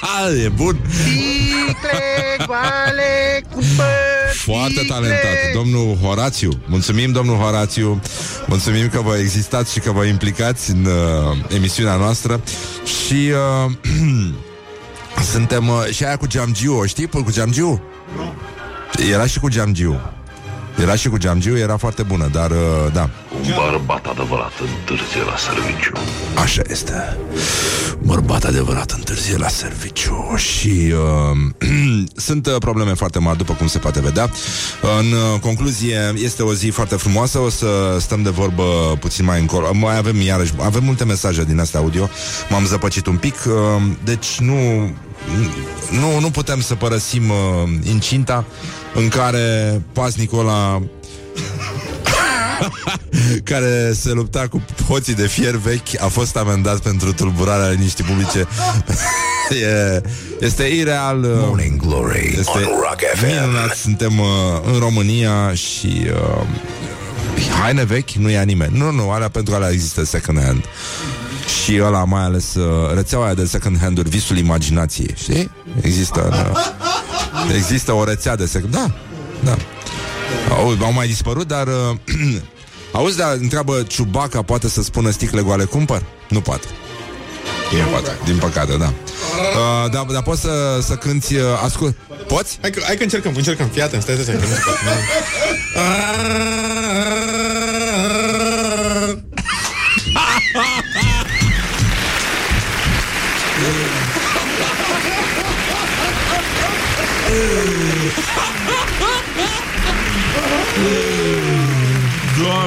Ha, 0.00 0.30
e 0.44 0.48
bun! 0.48 0.80
Sticle 0.90 2.46
goale 2.46 3.42
cu 3.52 3.58
păr, 3.76 3.86
Foarte 4.44 4.72
sticle. 4.72 4.94
talentat. 4.94 5.52
Domnul 5.54 5.96
Horațiu. 6.02 6.50
Mulțumim, 6.66 7.12
domnul 7.12 7.36
Horațiu. 7.36 8.00
Mulțumim 8.46 8.88
că 8.88 9.00
vă 9.00 9.16
existați 9.16 9.72
și 9.72 9.78
că 9.78 9.90
vă 9.90 10.04
implicați 10.04 10.70
în 10.70 10.84
uh, 10.84 11.36
emisiunea 11.56 11.96
noastră. 11.96 12.40
Și 12.84 13.30
uh, 13.66 13.72
suntem... 15.32 15.68
Uh, 15.68 15.84
și 15.90 16.04
aia 16.04 16.16
cu 16.16 16.26
Geamgiu, 16.26 16.76
o 16.76 16.86
știi? 16.86 17.06
Cu 17.06 17.24
Geamgiu? 17.30 17.82
Era 19.10 19.26
și 19.26 19.40
cu 19.40 19.48
Geamgiu. 19.48 20.00
Era 20.80 20.94
și 20.94 21.08
cu 21.08 21.16
Geamgiu, 21.16 21.56
era 21.56 21.76
foarte 21.76 22.02
bună, 22.02 22.28
dar 22.32 22.50
uh, 22.50 22.56
da. 22.92 23.10
Un 23.34 23.54
bărbat 23.56 24.06
adevărat 24.06 24.52
întârzie 24.60 25.22
la 25.26 25.36
serviciu. 25.36 25.92
Așa 26.34 26.62
este. 26.68 27.16
Bărbat 28.02 28.44
adevărat 28.44 28.90
întârzie 28.90 29.36
la 29.36 29.48
serviciu 29.48 30.34
și 30.36 30.92
uh, 30.92 31.68
sunt 32.26 32.46
uh, 32.46 32.54
probleme 32.58 32.94
foarte 32.94 33.18
mari, 33.18 33.38
după 33.38 33.52
cum 33.52 33.66
se 33.66 33.78
poate 33.78 34.00
vedea. 34.00 34.30
În 34.98 35.12
uh, 35.12 35.40
concluzie, 35.40 36.12
este 36.14 36.42
o 36.42 36.54
zi 36.54 36.68
foarte 36.68 36.96
frumoasă, 36.96 37.38
o 37.38 37.48
să 37.48 37.96
stăm 38.00 38.22
de 38.22 38.30
vorbă 38.30 38.96
puțin 39.00 39.24
mai 39.24 39.40
încolo. 39.40 39.70
Mai 39.72 39.96
avem 39.96 40.20
iarăși, 40.20 40.52
avem 40.60 40.84
multe 40.84 41.04
mesaje 41.04 41.44
din 41.44 41.58
astea 41.58 41.80
audio, 41.80 42.08
m-am 42.48 42.66
zăpăcit 42.66 43.06
un 43.06 43.16
pic, 43.16 43.34
uh, 43.46 43.82
deci 44.04 44.38
nu, 44.38 44.54
nu, 45.90 46.20
nu 46.20 46.30
putem 46.30 46.60
să 46.60 46.74
părăsim 46.74 47.30
uh, 47.30 47.36
incinta 47.82 48.44
în 48.94 49.08
care 49.08 49.80
pasnicul 49.92 50.38
ăla 50.38 50.82
care 53.50 53.92
se 53.92 54.12
lupta 54.12 54.48
cu 54.48 54.62
hoții 54.88 55.14
de 55.14 55.26
fier 55.26 55.54
vechi 55.54 56.00
a 56.00 56.06
fost 56.06 56.36
amendat 56.36 56.78
pentru 56.78 57.12
tulburarea 57.12 57.68
liniștii 57.68 58.04
publice 58.04 58.38
e, 59.62 60.02
este 60.40 60.64
ireal. 60.64 61.22
uh, 61.22 61.30
Morning 61.34 61.80
Glory 61.80 62.34
Este 62.38 62.50
on 62.50 62.62
Rock 62.62 62.98
FM. 63.14 63.26
minunat, 63.26 63.74
suntem 63.74 64.18
uh, 64.18 64.26
în 64.72 64.78
România 64.78 65.54
și 65.54 66.06
uh, 66.12 66.46
haine 67.60 67.84
vechi 67.84 68.10
nu 68.10 68.30
ia 68.30 68.42
nimeni. 68.42 68.78
Nu, 68.78 68.90
nu, 68.90 69.10
alea 69.10 69.28
pentru 69.28 69.54
alea 69.54 69.70
există 69.70 70.04
second 70.04 70.42
hand. 70.42 70.64
Și 71.48 71.80
ăla 71.82 72.04
mai 72.04 72.22
ales 72.22 72.54
uh, 72.54 72.94
rețeaua 72.94 73.24
aia 73.24 73.34
de 73.34 73.44
second 73.44 73.78
hand-uri, 73.80 74.08
visul 74.08 74.36
imaginației, 74.36 75.14
știi? 75.16 75.50
Există, 75.80 76.50
uh, 76.52 77.54
există 77.54 77.92
o 77.92 78.04
rețea 78.04 78.36
de 78.36 78.46
second 78.46 78.72
Da, 78.72 78.90
da. 79.44 79.56
Au, 80.50 80.76
au 80.82 80.92
mai 80.92 81.06
dispărut, 81.06 81.46
dar 81.46 81.66
uh, 81.66 81.96
Auzi, 82.92 83.16
dar 83.16 83.32
întreabă 83.40 83.82
Ciubaca 83.86 84.42
poate 84.42 84.68
să 84.68 84.82
spună 84.82 85.10
sticle 85.10 85.40
goale 85.40 85.64
cumpăr? 85.64 86.02
Nu 86.28 86.40
poate. 86.40 86.66
Din 87.70 87.84
păcate, 87.92 88.18
din 88.24 88.36
păcate 88.36 88.76
da. 88.76 88.92
Uh, 88.94 89.90
dar, 89.90 90.04
dar 90.04 90.22
poți 90.22 90.40
să, 90.40 90.78
să 90.82 90.94
cânti, 90.94 91.36
uh, 91.36 91.42
ascult. 91.64 91.96
Poți? 92.26 92.58
Hai 92.60 92.70
că, 92.70 92.80
hai 92.84 92.96
că 92.96 93.02
încercăm, 93.02 93.32
încercăm. 93.36 93.68
Fii 93.68 93.82
atent, 93.82 94.02
stai, 94.02 94.14
stai, 94.14 94.24
stai. 94.24 94.36
că 94.38 94.70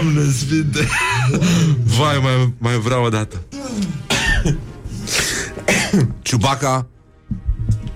Doamne 0.01 0.31
sfinte 0.31 0.87
Vai, 1.83 2.19
mai, 2.21 2.53
mai 2.57 2.79
vreau 2.79 3.03
o 3.03 3.09
dată 3.09 3.41
Ciubaca 6.21 6.87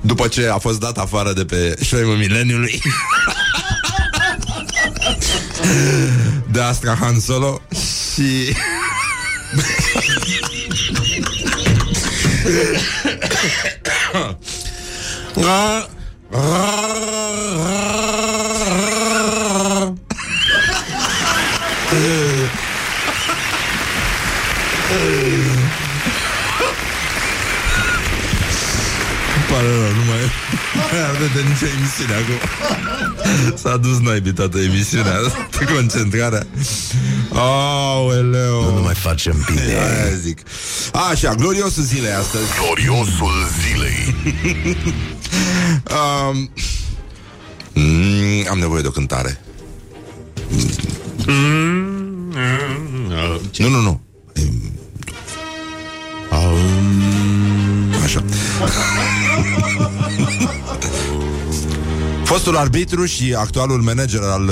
După 0.02 0.28
ce 0.28 0.48
a 0.48 0.58
fost 0.58 0.80
dat 0.80 0.98
afară 0.98 1.34
de 1.34 1.46
pe 1.46 1.76
șoimul 1.84 2.16
mileniului 2.16 2.82
De 6.52 6.62
Astra 6.62 6.96
Han 6.96 7.20
Solo 7.20 7.62
Și 8.24 8.56
mai 31.18 31.28
arde 31.28 31.40
de 31.40 31.48
nicio 31.50 31.66
emisiune 31.78 32.14
acum. 32.14 32.40
S-a 33.62 33.78
dus 33.78 34.00
naibii 34.00 34.34
toată 34.34 34.60
emisiunea 34.60 35.14
Toată 35.52 35.74
concentrarea. 35.74 36.48
Aoleu. 37.34 38.74
Nu 38.76 38.82
mai 38.82 38.94
facem 38.94 39.46
bine. 39.46 39.62
Aia 40.04 40.16
zic. 40.16 40.42
Așa, 41.12 41.34
gloriosul 41.34 41.84
zilei 41.84 42.12
astăzi. 42.12 42.44
Gloriosul 42.60 43.34
zilei. 43.62 44.16
um, 45.92 46.52
mm, 47.74 48.46
Am 48.50 48.58
nevoie 48.60 48.82
de 48.82 48.88
o 48.88 48.92
cântare. 48.92 49.40
Nu, 53.58 53.70
nu, 53.70 53.82
nu. 53.82 54.04
Așa 58.04 58.24
Fostul 62.36 62.58
arbitru 62.58 63.06
și 63.06 63.36
actualul 63.38 63.82
manager 63.82 64.22
al 64.22 64.44
uh, 64.44 64.52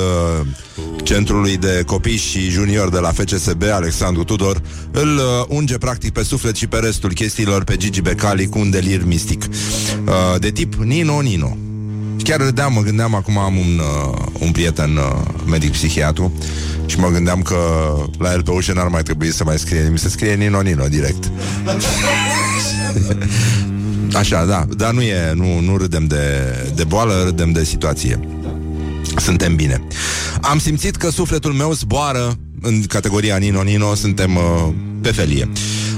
Centrului 1.03 1.57
de 1.57 1.83
Copii 1.85 2.17
și 2.17 2.49
Junior 2.49 2.89
de 2.89 2.99
la 2.99 3.11
FCSB, 3.11 3.63
Alexandru 3.71 4.23
Tudor, 4.23 4.61
îl 4.91 5.15
uh, 5.15 5.21
unge 5.47 5.77
practic 5.77 6.13
pe 6.13 6.23
suflet 6.23 6.55
și 6.55 6.67
pe 6.67 6.77
restul 6.77 7.13
chestiilor 7.13 7.63
pe 7.63 7.77
Gigi 7.77 8.01
Becali 8.01 8.47
cu 8.47 8.59
un 8.59 8.69
delir 8.69 9.05
mistic. 9.05 9.43
Uh, 9.43 10.39
de 10.39 10.51
tip 10.51 10.73
Nino 10.73 11.21
Nino. 11.21 11.57
Chiar 12.23 12.39
râdeam, 12.39 12.73
mă 12.73 12.81
gândeam, 12.81 13.15
acum 13.15 13.37
am 13.37 13.57
un, 13.57 13.79
uh, 13.79 14.17
un 14.39 14.51
prieten 14.51 14.95
uh, 14.95 15.03
medic 15.45 15.71
psihiatru 15.71 16.33
și 16.85 16.99
mă 16.99 17.07
gândeam 17.07 17.41
că 17.41 17.57
la 18.17 18.31
el 18.31 18.43
pe 18.43 18.51
ușă 18.51 18.73
n-ar 18.73 18.87
mai 18.87 19.03
trebui 19.03 19.33
să 19.33 19.43
mai 19.43 19.59
scrie 19.59 19.81
nimic, 19.81 19.99
să 19.99 20.09
scrie 20.09 20.33
Nino 20.33 20.61
Nino 20.61 20.87
direct. 20.87 21.31
Așa, 24.13 24.45
da, 24.45 24.65
dar 24.77 24.93
nu 24.93 25.01
e, 25.01 25.33
nu, 25.33 25.59
nu 25.59 25.77
râdem 25.77 26.05
de, 26.05 26.25
de 26.75 26.83
boală, 26.83 27.23
râdem 27.23 27.51
de 27.51 27.63
situație. 27.63 28.19
Suntem 29.17 29.55
bine. 29.55 29.83
Am 30.41 30.59
simțit 30.59 30.95
că 30.95 31.09
sufletul 31.09 31.53
meu 31.53 31.71
zboară 31.71 32.37
în 32.61 32.83
categoria 32.83 33.37
Nino 33.37 33.61
Nino, 33.61 33.93
suntem 33.93 34.35
uh, 34.35 34.73
pe 35.01 35.11
felie. 35.11 35.49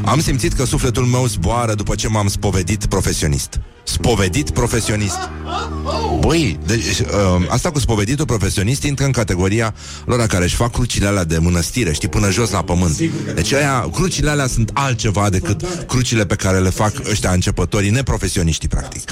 Am 0.06 0.20
simțit 0.20 0.54
că 0.54 0.66
sufletul 0.66 1.04
meu 1.04 1.26
zboară 1.26 1.74
după 1.74 1.96
ce 1.96 2.08
m-am 2.08 2.28
spovedit 2.28 2.86
profesionist. 2.86 3.60
Spovedit 3.86 4.50
profesionist. 4.50 5.18
Băi, 6.20 6.60
deci, 6.66 7.00
uh, 7.00 7.46
asta 7.48 7.72
cu 7.72 7.80
spoveditul 7.80 8.26
profesionist 8.26 8.84
intră 8.84 9.06
în 9.06 9.12
categoria 9.12 9.74
lor 10.06 10.26
care 10.26 10.44
își 10.44 10.56
fac 10.56 10.72
crucile 10.72 11.08
alea 11.08 11.24
de 11.24 11.38
mănăstire, 11.38 11.94
știi, 11.94 12.08
până 12.08 12.32
jos 12.32 12.50
la 12.50 12.64
pământ. 12.64 12.98
Deci 13.36 13.54
aia, 13.54 13.90
crucile 13.94 14.30
alea 14.30 14.48
sunt 14.48 14.72
altceva 14.74 15.30
decât 15.30 15.66
crucile 15.88 16.26
pe 16.26 16.36
care 16.36 16.60
le 16.60 16.70
fac 16.70 16.94
ăștia 17.10 17.32
începătorii, 17.32 17.90
neprofesioniștii, 17.90 18.68
practic. 18.68 19.12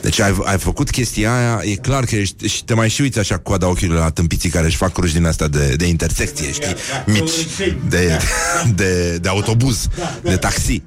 Deci 0.00 0.20
ai, 0.20 0.36
ai 0.44 0.58
făcut 0.58 0.90
chestia 0.90 1.36
aia, 1.36 1.60
e 1.64 1.74
clar 1.74 2.04
că 2.04 2.16
ești, 2.16 2.48
și 2.48 2.64
te 2.64 2.74
mai 2.74 2.88
și 2.88 3.00
uiți 3.00 3.18
așa 3.18 3.36
cu 3.36 3.42
coada 3.42 3.68
ochiului 3.68 3.96
la 3.96 4.10
tâmpiții 4.10 4.50
care 4.50 4.66
își 4.66 4.76
fac 4.76 4.92
cruci 4.92 5.12
din 5.12 5.26
astea 5.26 5.48
de, 5.48 5.74
de 5.76 5.86
intersecție, 5.86 6.52
știi, 6.52 6.74
mici, 7.06 7.46
de, 7.88 8.18
de, 8.74 9.18
de 9.20 9.28
autobuz, 9.28 9.86
de 10.22 10.36
taxi. 10.36 10.82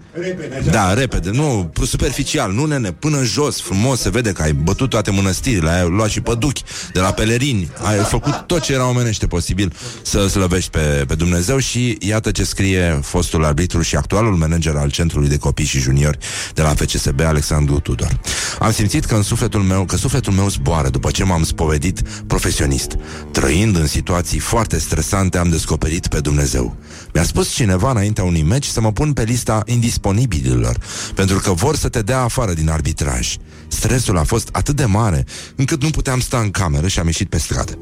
Da, 0.71 0.93
repede, 0.93 1.29
nu, 1.29 1.71
superficial, 1.85 2.51
nu 2.51 2.65
nene, 2.65 2.91
până 2.91 3.22
în 3.23 3.29
jos, 3.29 3.61
frumos, 3.61 3.99
se 3.99 4.09
vede 4.09 4.31
că 4.31 4.41
ai 4.41 4.53
bătut 4.53 4.89
toate 4.89 5.11
mănăstirile, 5.11 5.69
ai 5.69 5.89
luat 5.89 6.09
și 6.09 6.21
păduchi 6.21 6.63
de 6.93 6.99
la 6.99 7.11
pelerini, 7.11 7.69
ai 7.81 7.97
făcut 7.97 8.43
tot 8.47 8.61
ce 8.61 8.73
era 8.73 8.87
omenește 8.87 9.27
posibil 9.27 9.73
să 10.01 10.27
slăvești 10.27 10.69
pe, 10.69 11.03
pe 11.07 11.15
Dumnezeu 11.15 11.57
și 11.57 11.97
iată 11.99 12.31
ce 12.31 12.43
scrie 12.43 12.99
fostul 13.03 13.45
arbitru 13.45 13.81
și 13.81 13.95
actualul 13.95 14.35
manager 14.35 14.75
al 14.75 14.91
Centrului 14.91 15.29
de 15.29 15.37
Copii 15.37 15.65
și 15.65 15.79
Juniori 15.79 16.17
de 16.53 16.61
la 16.61 16.69
FCSB, 16.69 17.19
Alexandru 17.19 17.79
Tudor. 17.79 18.19
Am 18.59 18.71
simțit 18.71 19.05
că 19.05 19.15
în 19.15 19.23
sufletul 19.23 19.61
meu, 19.61 19.85
că 19.85 19.95
sufletul 19.95 20.33
meu 20.33 20.49
zboară 20.49 20.89
după 20.89 21.11
ce 21.11 21.23
m-am 21.23 21.43
spovedit 21.43 22.01
profesionist. 22.27 22.97
Trăind 23.31 23.75
în 23.75 23.87
situații 23.87 24.39
foarte 24.39 24.79
stresante, 24.79 25.37
am 25.37 25.49
descoperit 25.49 26.07
pe 26.07 26.19
Dumnezeu. 26.19 26.75
Mi-a 27.13 27.23
spus 27.23 27.49
cineva 27.53 27.91
înaintea 27.91 28.23
unui 28.23 28.43
meci 28.43 28.65
să 28.65 28.81
mă 28.81 28.91
pun 28.91 29.13
pe 29.13 29.23
lista 29.23 29.61
indisponibililor, 29.65 30.77
pentru 31.15 31.39
că 31.39 31.51
vor 31.51 31.75
să 31.75 31.89
te 31.89 32.01
dea 32.01 32.19
afară 32.19 32.53
din 32.53 32.69
arbitraj. 33.13 33.35
Stresul 33.67 34.17
a 34.17 34.23
fost 34.23 34.49
atât 34.51 34.75
de 34.75 34.85
mare 34.85 35.25
încât 35.55 35.83
nu 35.83 35.89
puteam 35.89 36.19
sta 36.19 36.37
în 36.37 36.51
cameră 36.51 36.87
și 36.87 36.99
am 36.99 37.05
ieșit 37.05 37.29
pe 37.29 37.37
stradă. 37.37 37.77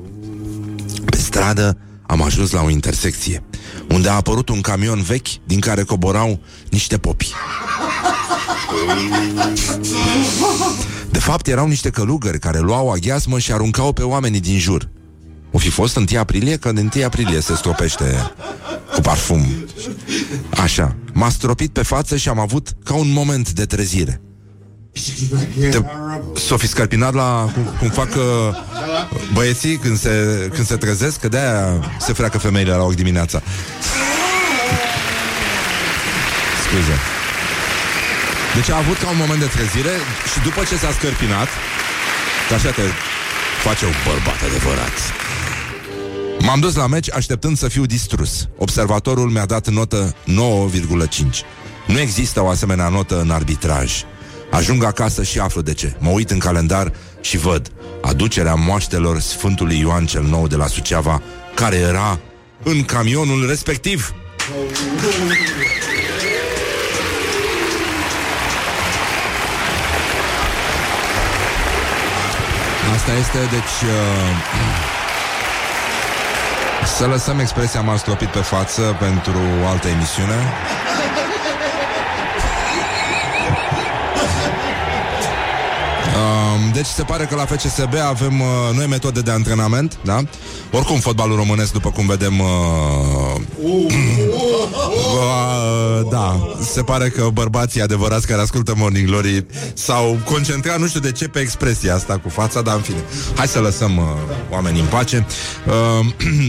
Pe 1.05 1.17
stradă 1.17 1.77
am 2.07 2.21
ajuns 2.21 2.51
la 2.51 2.61
o 2.61 2.69
intersecție, 2.69 3.43
unde 3.89 4.09
a 4.09 4.13
apărut 4.13 4.49
un 4.49 4.61
camion 4.61 5.01
vechi 5.01 5.27
din 5.45 5.59
care 5.59 5.83
coborau 5.83 6.39
niște 6.69 6.97
popi. 6.97 7.31
De 11.09 11.19
fapt, 11.19 11.47
erau 11.47 11.67
niște 11.67 11.89
călugări 11.89 12.39
care 12.39 12.59
luau 12.59 12.91
aghiasmă 12.91 13.39
și 13.39 13.51
aruncau 13.51 13.93
pe 13.93 14.03
oamenii 14.03 14.39
din 14.39 14.59
jur. 14.59 14.89
O 15.51 15.57
fi 15.57 15.69
fost 15.69 15.95
1 15.95 16.05
aprilie, 16.17 16.57
că 16.57 16.71
de 16.71 16.89
1 16.95 17.05
aprilie 17.05 17.39
se 17.39 17.55
stropește 17.55 18.31
cu 18.93 19.01
parfum. 19.01 19.45
Așa. 20.49 20.95
M-a 21.13 21.29
stropit 21.29 21.71
pe 21.71 21.83
față 21.83 22.17
și 22.17 22.29
am 22.29 22.39
avut 22.39 22.75
ca 22.83 22.93
un 22.93 23.11
moment 23.11 23.51
de 23.51 23.65
trezire. 23.65 24.21
Te... 25.71 25.79
S-o 26.35 26.57
fi 26.57 26.67
scărpinat 26.67 27.13
la 27.13 27.49
cum, 27.53 27.75
cum 27.79 27.89
fac 27.89 28.09
uh, 28.15 28.23
băieții 29.33 29.77
când 29.77 29.97
se, 29.97 30.47
când 30.53 30.67
se 30.67 30.75
trezesc, 30.75 31.19
că 31.19 31.27
de-aia 31.27 31.93
se 31.99 32.13
freacă 32.13 32.37
femeile 32.37 32.71
la 32.71 32.83
ochi 32.83 32.95
dimineața. 32.95 33.41
Scuze. 36.63 36.97
Deci 38.55 38.69
a 38.69 38.77
avut 38.77 38.97
ca 38.97 39.09
un 39.09 39.17
moment 39.17 39.39
de 39.39 39.45
trezire 39.45 39.95
și 40.33 40.39
după 40.43 40.63
ce 40.69 40.77
s-a 40.77 40.91
scărpinat, 40.91 41.47
că 42.47 42.53
așa 42.53 42.69
te 42.69 42.81
face 43.63 43.85
un 43.85 43.93
bărbat 44.05 44.41
adevărat. 44.49 44.95
M-am 46.39 46.59
dus 46.59 46.75
la 46.75 46.87
meci 46.87 47.11
așteptând 47.11 47.57
să 47.57 47.67
fiu 47.67 47.85
distrus. 47.85 48.47
Observatorul 48.57 49.29
mi-a 49.29 49.45
dat 49.45 49.67
notă 49.67 50.15
9,5. 50.25 50.31
Nu 51.87 51.99
există 51.99 52.41
o 52.43 52.47
asemenea 52.47 52.89
notă 52.89 53.19
în 53.19 53.29
arbitraj. 53.29 54.03
Ajung 54.51 54.83
acasă 54.83 55.23
și 55.23 55.39
aflu 55.39 55.61
de 55.61 55.73
ce. 55.73 55.95
Mă 55.99 56.09
uit 56.09 56.31
în 56.31 56.39
calendar 56.39 56.93
și 57.21 57.37
văd 57.37 57.71
aducerea 58.01 58.55
moaștelor 58.55 59.19
Sfântului 59.19 59.79
Ioan 59.79 60.05
cel 60.05 60.23
Nou 60.23 60.47
de 60.47 60.55
la 60.55 60.67
Suceava, 60.67 61.21
care 61.53 61.75
era 61.75 62.19
în 62.63 62.83
camionul 62.83 63.47
respectiv. 63.47 64.13
Asta 72.95 73.11
este, 73.19 73.37
deci... 73.37 73.89
Uh... 73.89 73.99
Să 76.97 77.05
lăsăm 77.05 77.39
expresia 77.39 77.81
m-a 77.81 77.95
pe 78.33 78.39
față 78.39 78.95
pentru 78.99 79.39
altă 79.65 79.87
emisiune. 79.87 80.35
Um, 86.21 86.71
deci 86.73 86.85
se 86.85 87.03
pare 87.03 87.25
că 87.25 87.35
la 87.35 87.45
FCSB 87.45 87.93
avem 88.09 88.39
uh, 88.39 88.47
noi 88.75 88.87
metode 88.87 89.21
de 89.21 89.31
antrenament, 89.31 89.97
da? 90.03 90.23
Oricum 90.71 90.99
fotbalul 90.99 91.35
românesc, 91.35 91.71
după 91.71 91.89
cum 91.89 92.07
vedem, 92.07 92.39
uh, 92.39 92.47
uh, 93.59 93.91
da, 96.11 96.55
se 96.71 96.81
pare 96.81 97.09
că 97.09 97.29
bărbații 97.33 97.81
adevărați 97.81 98.27
care 98.27 98.41
ascultă 98.41 98.73
Morning 98.77 99.07
Glory 99.07 99.45
s-au 99.73 100.17
concentrat, 100.25 100.79
nu 100.79 100.87
știu 100.87 100.99
de 100.99 101.11
ce, 101.11 101.27
pe 101.27 101.39
expresia 101.39 101.95
asta 101.95 102.17
cu 102.17 102.29
fața, 102.29 102.61
dar 102.61 102.75
în 102.75 102.81
fine. 102.81 103.03
Hai 103.35 103.47
să 103.47 103.59
lăsăm 103.59 103.97
uh, 103.97 104.03
oamenii 104.49 104.81
în 104.81 104.87
pace. 104.87 105.25
Uh, 105.67 106.05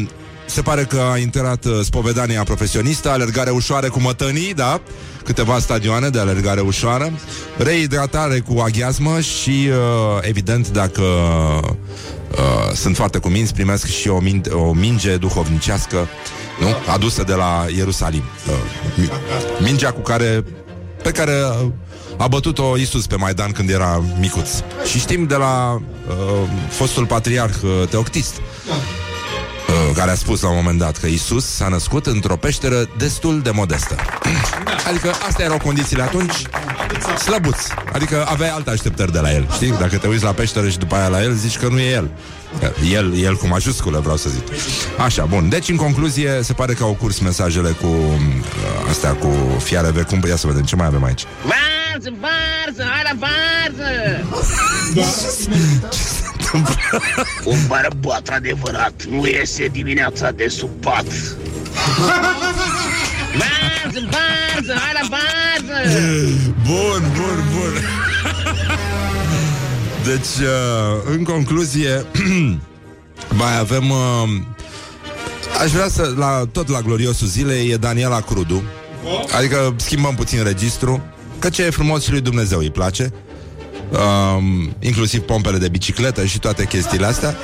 se 0.53 0.63
pare 0.63 0.85
că 0.85 1.01
a 1.13 1.19
intrat 1.19 1.65
uh, 1.65 1.81
spovedania 1.83 2.43
profesionistă, 2.43 3.11
alergare 3.11 3.51
ușoară 3.51 3.89
cu 3.89 4.01
mătănii, 4.01 4.55
da? 4.55 4.81
Câteva 5.25 5.59
stadioane 5.59 6.09
de 6.09 6.19
alergare 6.19 6.61
ușoară, 6.61 7.13
reidratare 7.57 8.39
cu 8.39 8.61
aghiazmă 8.61 9.21
și, 9.21 9.69
uh, 9.69 10.19
evident, 10.21 10.69
dacă 10.69 11.03
uh, 11.03 12.75
sunt 12.75 12.97
foarte 12.97 13.19
cuminți, 13.19 13.55
primesc 13.55 13.87
și 13.87 14.09
o, 14.09 14.19
min- 14.23 14.53
o 14.53 14.73
minge 14.73 15.17
duhovnicească 15.17 16.09
nu? 16.61 16.93
adusă 16.93 17.23
de 17.23 17.35
la 17.35 17.67
Ierusalim. 17.77 18.23
Uh, 18.49 19.11
mingea 19.61 19.93
cu 19.93 20.01
care 20.01 20.45
pe 21.03 21.11
care 21.11 21.33
uh, 21.63 21.71
a 22.17 22.27
bătut-o 22.29 22.77
Isus 22.77 23.07
pe 23.07 23.17
Maidan 23.17 23.51
când 23.51 23.71
era 23.71 24.03
micuț. 24.21 24.49
Și 24.91 24.99
știm 24.99 25.27
de 25.27 25.35
la 25.35 25.73
uh, 26.09 26.49
fostul 26.69 27.07
patriarh 27.07 27.55
uh, 27.63 27.89
Teoctist 27.89 28.37
uh, 28.37 29.03
care 29.95 30.11
a 30.11 30.15
spus 30.15 30.41
la 30.41 30.49
un 30.49 30.57
moment 30.57 30.79
dat 30.79 30.97
că 30.97 31.07
Isus 31.07 31.47
s-a 31.47 31.69
născut 31.69 32.07
într-o 32.07 32.37
peșteră 32.37 32.89
destul 32.97 33.41
de 33.41 33.51
modestă. 33.51 33.97
Adică 34.89 35.13
astea 35.29 35.45
erau 35.45 35.59
condițiile 35.59 36.03
atunci 36.03 36.43
slăbuți. 37.19 37.73
Adică 37.93 38.27
aveai 38.29 38.51
alte 38.51 38.71
așteptări 38.71 39.13
de 39.13 39.19
la 39.19 39.33
el. 39.33 39.49
Știi? 39.53 39.75
Dacă 39.79 39.97
te 39.97 40.07
uiți 40.07 40.25
la 40.25 40.33
peșteră 40.33 40.69
și 40.69 40.79
după 40.79 40.95
aia 40.95 41.09
la 41.09 41.23
el, 41.23 41.33
zici 41.33 41.59
că 41.59 41.69
nu 41.69 41.79
e 41.79 41.91
el. 41.91 42.11
El, 42.93 43.19
el 43.19 43.37
cu 43.37 43.47
majusculă, 43.47 43.99
vreau 43.99 44.17
să 44.17 44.29
zic. 44.29 44.43
Așa, 44.99 45.25
bun. 45.25 45.49
Deci, 45.49 45.69
în 45.69 45.77
concluzie, 45.77 46.41
se 46.43 46.53
pare 46.53 46.73
că 46.73 46.83
au 46.83 46.97
curs 47.01 47.19
mesajele 47.19 47.69
cu 47.69 47.87
uh, 47.87 48.89
astea, 48.89 49.13
cu 49.13 49.29
fiare 49.59 49.91
Cum... 50.03 50.23
Ia 50.29 50.37
să 50.37 50.47
vedem 50.47 50.63
ce 50.63 50.77
mai 50.77 50.87
avem 50.87 51.05
aici. 51.05 51.25
Varză, 51.43 52.13
varză, 52.21 52.91
hai 52.91 53.03
la 53.05 53.17
varză! 53.19 53.89
Un 57.45 57.59
bărbat 57.67 58.29
adevărat 58.29 59.05
nu 59.11 59.27
iese 59.27 59.67
dimineața 59.67 60.31
de 60.31 60.49
sub 60.49 60.71
pat. 60.81 61.07
Varză, 63.39 64.09
varză, 64.11 64.75
hai 64.79 64.93
la 65.01 65.09
varză! 65.09 65.91
Bun, 66.67 67.13
bun, 67.15 67.45
bun. 67.53 67.75
Deci, 70.05 70.47
uh, 70.47 71.13
în 71.17 71.25
concluzie, 71.25 72.05
mai 73.41 73.59
avem... 73.59 73.91
Uh, 73.91 74.29
aș 75.63 75.71
vrea 75.71 75.89
să, 75.89 76.13
la, 76.17 76.45
tot 76.53 76.69
la 76.69 76.81
gloriosul 76.81 77.27
zilei, 77.27 77.71
e 77.71 77.77
Daniela 77.77 78.21
Crudu. 78.21 78.63
Adică 79.37 79.75
schimbăm 79.77 80.15
puțin 80.15 80.43
registru, 80.43 81.03
că 81.39 81.49
ce 81.49 81.63
e 81.63 81.71
frumos 81.71 82.03
și 82.03 82.11
lui 82.11 82.21
Dumnezeu 82.21 82.59
îi 82.59 82.71
place. 82.71 83.13
Um, 83.93 84.77
inclusiv 84.81 85.21
pompele 85.21 85.59
de 85.59 85.69
bicicletă 85.69 86.25
și 86.25 86.39
toate 86.39 86.65
chestiile 86.67 87.07
astea. 87.07 87.37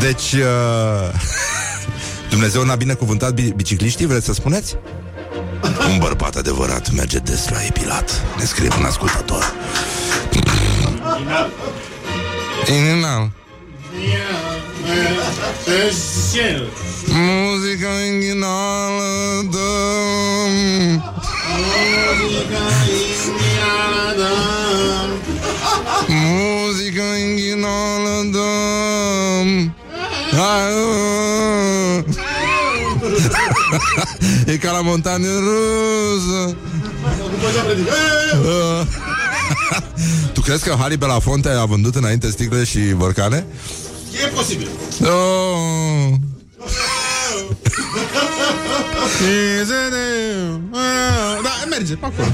Deci, 0.00 0.32
uh, 0.32 1.10
Dumnezeu 2.30 2.64
n-a 2.64 2.74
binecuvântat 2.74 3.32
bi- 3.34 3.52
bicicliștii, 3.56 4.06
vreți 4.06 4.24
să 4.24 4.32
spuneți? 4.32 4.76
Un 5.90 5.98
bărbat 5.98 6.36
adevărat 6.36 6.92
merge 6.92 7.18
des 7.18 7.48
la 7.48 7.64
epilat 7.64 8.22
Ne 8.38 8.44
scrie 8.44 8.68
un 8.78 8.84
ascultător 8.84 9.52
Inal 12.68 13.30
Muzica 17.06 17.88
inghinală 18.06 19.42
dăm 19.50 20.54
Muzica 22.16 22.64
inghinală 22.90 24.32
dăm 28.30 29.74
Hai, 30.30 30.72
uh. 31.96 32.04
E 34.52 34.56
ca 34.56 34.70
la 34.70 34.80
montagne 34.80 35.28
rusă 35.28 36.56
Uh. 38.44 38.86
Tu 40.34 40.40
crezi 40.40 40.64
că 40.64 40.76
Harry 40.78 40.96
Belafonte 40.96 41.48
a 41.48 41.64
vândut 41.64 41.94
înainte 41.94 42.30
sticle 42.30 42.64
și 42.64 42.78
borcane? 42.78 43.46
E 44.24 44.26
posibil. 44.26 44.68
Oh. 45.02 46.12
Da, 51.42 51.50
merge 51.70 51.94
pe 51.94 52.06
acolo. 52.06 52.28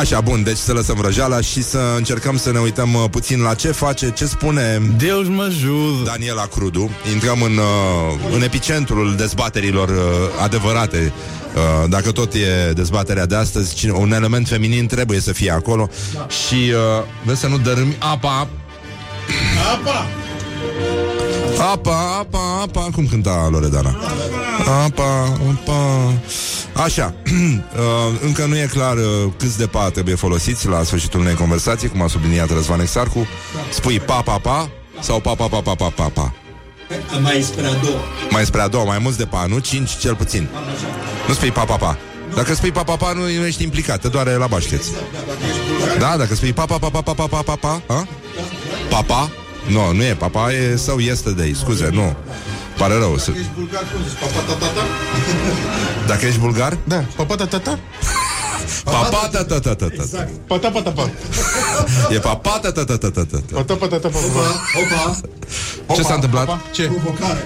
Așa, 0.00 0.20
bun, 0.20 0.42
deci 0.42 0.56
să 0.56 0.72
lăsăm 0.72 0.96
vrăjeala 0.96 1.40
și 1.40 1.62
să 1.62 1.78
încercăm 1.96 2.36
să 2.36 2.52
ne 2.52 2.58
uităm 2.58 2.94
uh, 2.94 3.04
puțin 3.10 3.40
la 3.40 3.54
ce 3.54 3.70
face, 3.70 4.10
ce 4.10 4.26
spune 4.26 4.82
Deus 4.96 5.26
mă 5.26 5.42
ajută. 5.42 6.02
Daniela 6.04 6.46
Crudu. 6.46 6.90
Intrăm 7.12 7.42
în, 7.42 7.56
uh, 7.56 8.32
în 8.34 8.42
epicentrul 8.42 9.14
dezbaterilor 9.16 9.88
uh, 9.88 9.94
adevărate. 10.42 11.12
Uh, 11.54 11.88
dacă 11.88 12.12
tot 12.12 12.34
e 12.34 12.72
dezbaterea 12.72 13.26
de 13.26 13.34
astăzi, 13.34 13.74
cine- 13.74 13.92
un 13.92 14.12
element 14.12 14.48
feminin 14.48 14.86
trebuie 14.86 15.20
să 15.20 15.32
fie 15.32 15.50
acolo 15.50 15.88
și 16.46 16.54
uh, 16.54 17.04
vezi 17.24 17.40
să 17.40 17.46
nu 17.46 17.58
dărâmi 17.58 17.96
apa. 17.98 18.48
Apa! 19.74 20.06
Apa, 21.56 22.18
apa, 22.18 22.60
apa 22.62 22.88
Cum 22.92 23.06
cânta 23.06 23.48
Loredana 23.50 23.96
Apa, 24.84 25.24
apa 25.50 26.12
Așa 26.84 27.14
uh, 27.24 28.20
Încă 28.20 28.44
nu 28.44 28.56
e 28.56 28.68
clar 28.70 28.96
uh, 28.96 29.32
câți 29.36 29.58
de 29.58 29.66
pa 29.66 29.90
trebuie 29.90 30.14
folosiți 30.14 30.68
La 30.68 30.82
sfârșitul 30.82 31.20
unei 31.20 31.34
conversații 31.34 31.88
Cum 31.88 32.02
a 32.02 32.06
subliniat 32.06 32.50
Răzvan 32.50 32.80
Exarcu 32.80 33.26
Spui 33.70 34.00
pa, 34.00 34.20
pa, 34.20 34.38
pa 34.38 34.70
Sau 35.00 35.20
pa, 35.20 35.34
pa, 35.34 35.46
pa, 35.46 35.60
pa, 35.60 35.74
pa, 35.74 35.92
pa, 35.96 36.04
pa 36.04 36.32
Mai 37.22 37.42
spre 37.42 37.66
a 37.66 37.72
doua. 37.72 38.00
Mai 38.30 38.44
spre 38.44 38.60
a 38.60 38.68
doua, 38.68 38.84
mai 38.84 38.98
mulți 38.98 39.18
de 39.18 39.24
pa, 39.24 39.46
nu? 39.46 39.58
Cinci 39.58 39.96
cel 39.96 40.14
puțin 40.14 40.48
Nu 41.28 41.34
spui 41.34 41.50
pa, 41.50 41.64
pa, 41.64 41.76
pa 41.76 41.98
Dacă 42.34 42.54
spui 42.54 42.70
pa, 42.70 42.82
pa, 42.82 42.96
pa, 42.96 43.12
nu, 43.12 43.20
nu 43.20 43.46
ești 43.46 43.62
implicat 43.62 44.00
Te 44.00 44.08
doare 44.08 44.34
la 44.34 44.46
bașcheți 44.46 44.90
Da, 45.98 46.16
dacă 46.16 46.34
spui 46.34 46.52
pa, 46.52 46.64
pa, 46.64 46.78
pa, 46.78 46.88
pa, 46.88 47.02
pa, 47.02 47.12
pa, 47.12 47.26
pa, 47.26 47.42
pa, 47.42 47.54
pa 47.54 47.82
ha? 47.86 48.06
Papa? 48.90 49.30
Nu, 49.68 49.92
nu 49.92 50.02
e 50.02 50.14
papa, 50.14 50.52
e 50.52 50.76
sau 50.76 50.98
yesterday, 50.98 51.52
scuze, 51.58 51.88
nu 51.92 52.16
Pare 52.78 52.94
rău 52.94 53.18
să... 53.18 53.30
Ești 53.30 53.50
bulgar, 53.56 53.82
cum 53.92 54.02
zici? 54.08 54.18
Papa, 54.18 54.40
ta, 54.46 54.52
ta, 54.52 54.66
ta? 54.66 54.84
Dacă 56.06 56.26
ești 56.26 56.38
bulgar? 56.40 56.78
Da, 56.84 57.04
papa 57.16 57.34
ta 57.34 57.46
ta 57.46 57.58
ta. 57.58 57.78
Papa 58.84 59.28
ta 59.32 59.44
ta 59.44 59.58
ta 59.58 59.74
ta 59.74 59.86
ta 59.88 60.28
Pata 60.46 60.70
pata 60.70 60.90
pa. 60.90 61.10
E 62.10 62.18
papa 62.18 62.58
ta 62.62 62.72
ta 62.72 62.84
ta 62.84 62.96
ta 62.96 63.10
ta 63.10 63.24
ta 63.30 63.38
Pata 63.52 63.74
pata 63.74 63.98
ta 63.98 64.08
pa. 64.08 64.18
Opa! 64.80 65.20
Ce 65.94 66.02
s-a 66.02 66.14
întâmplat? 66.14 66.60
Ce? 66.72 66.82
Provocare. 66.86 67.44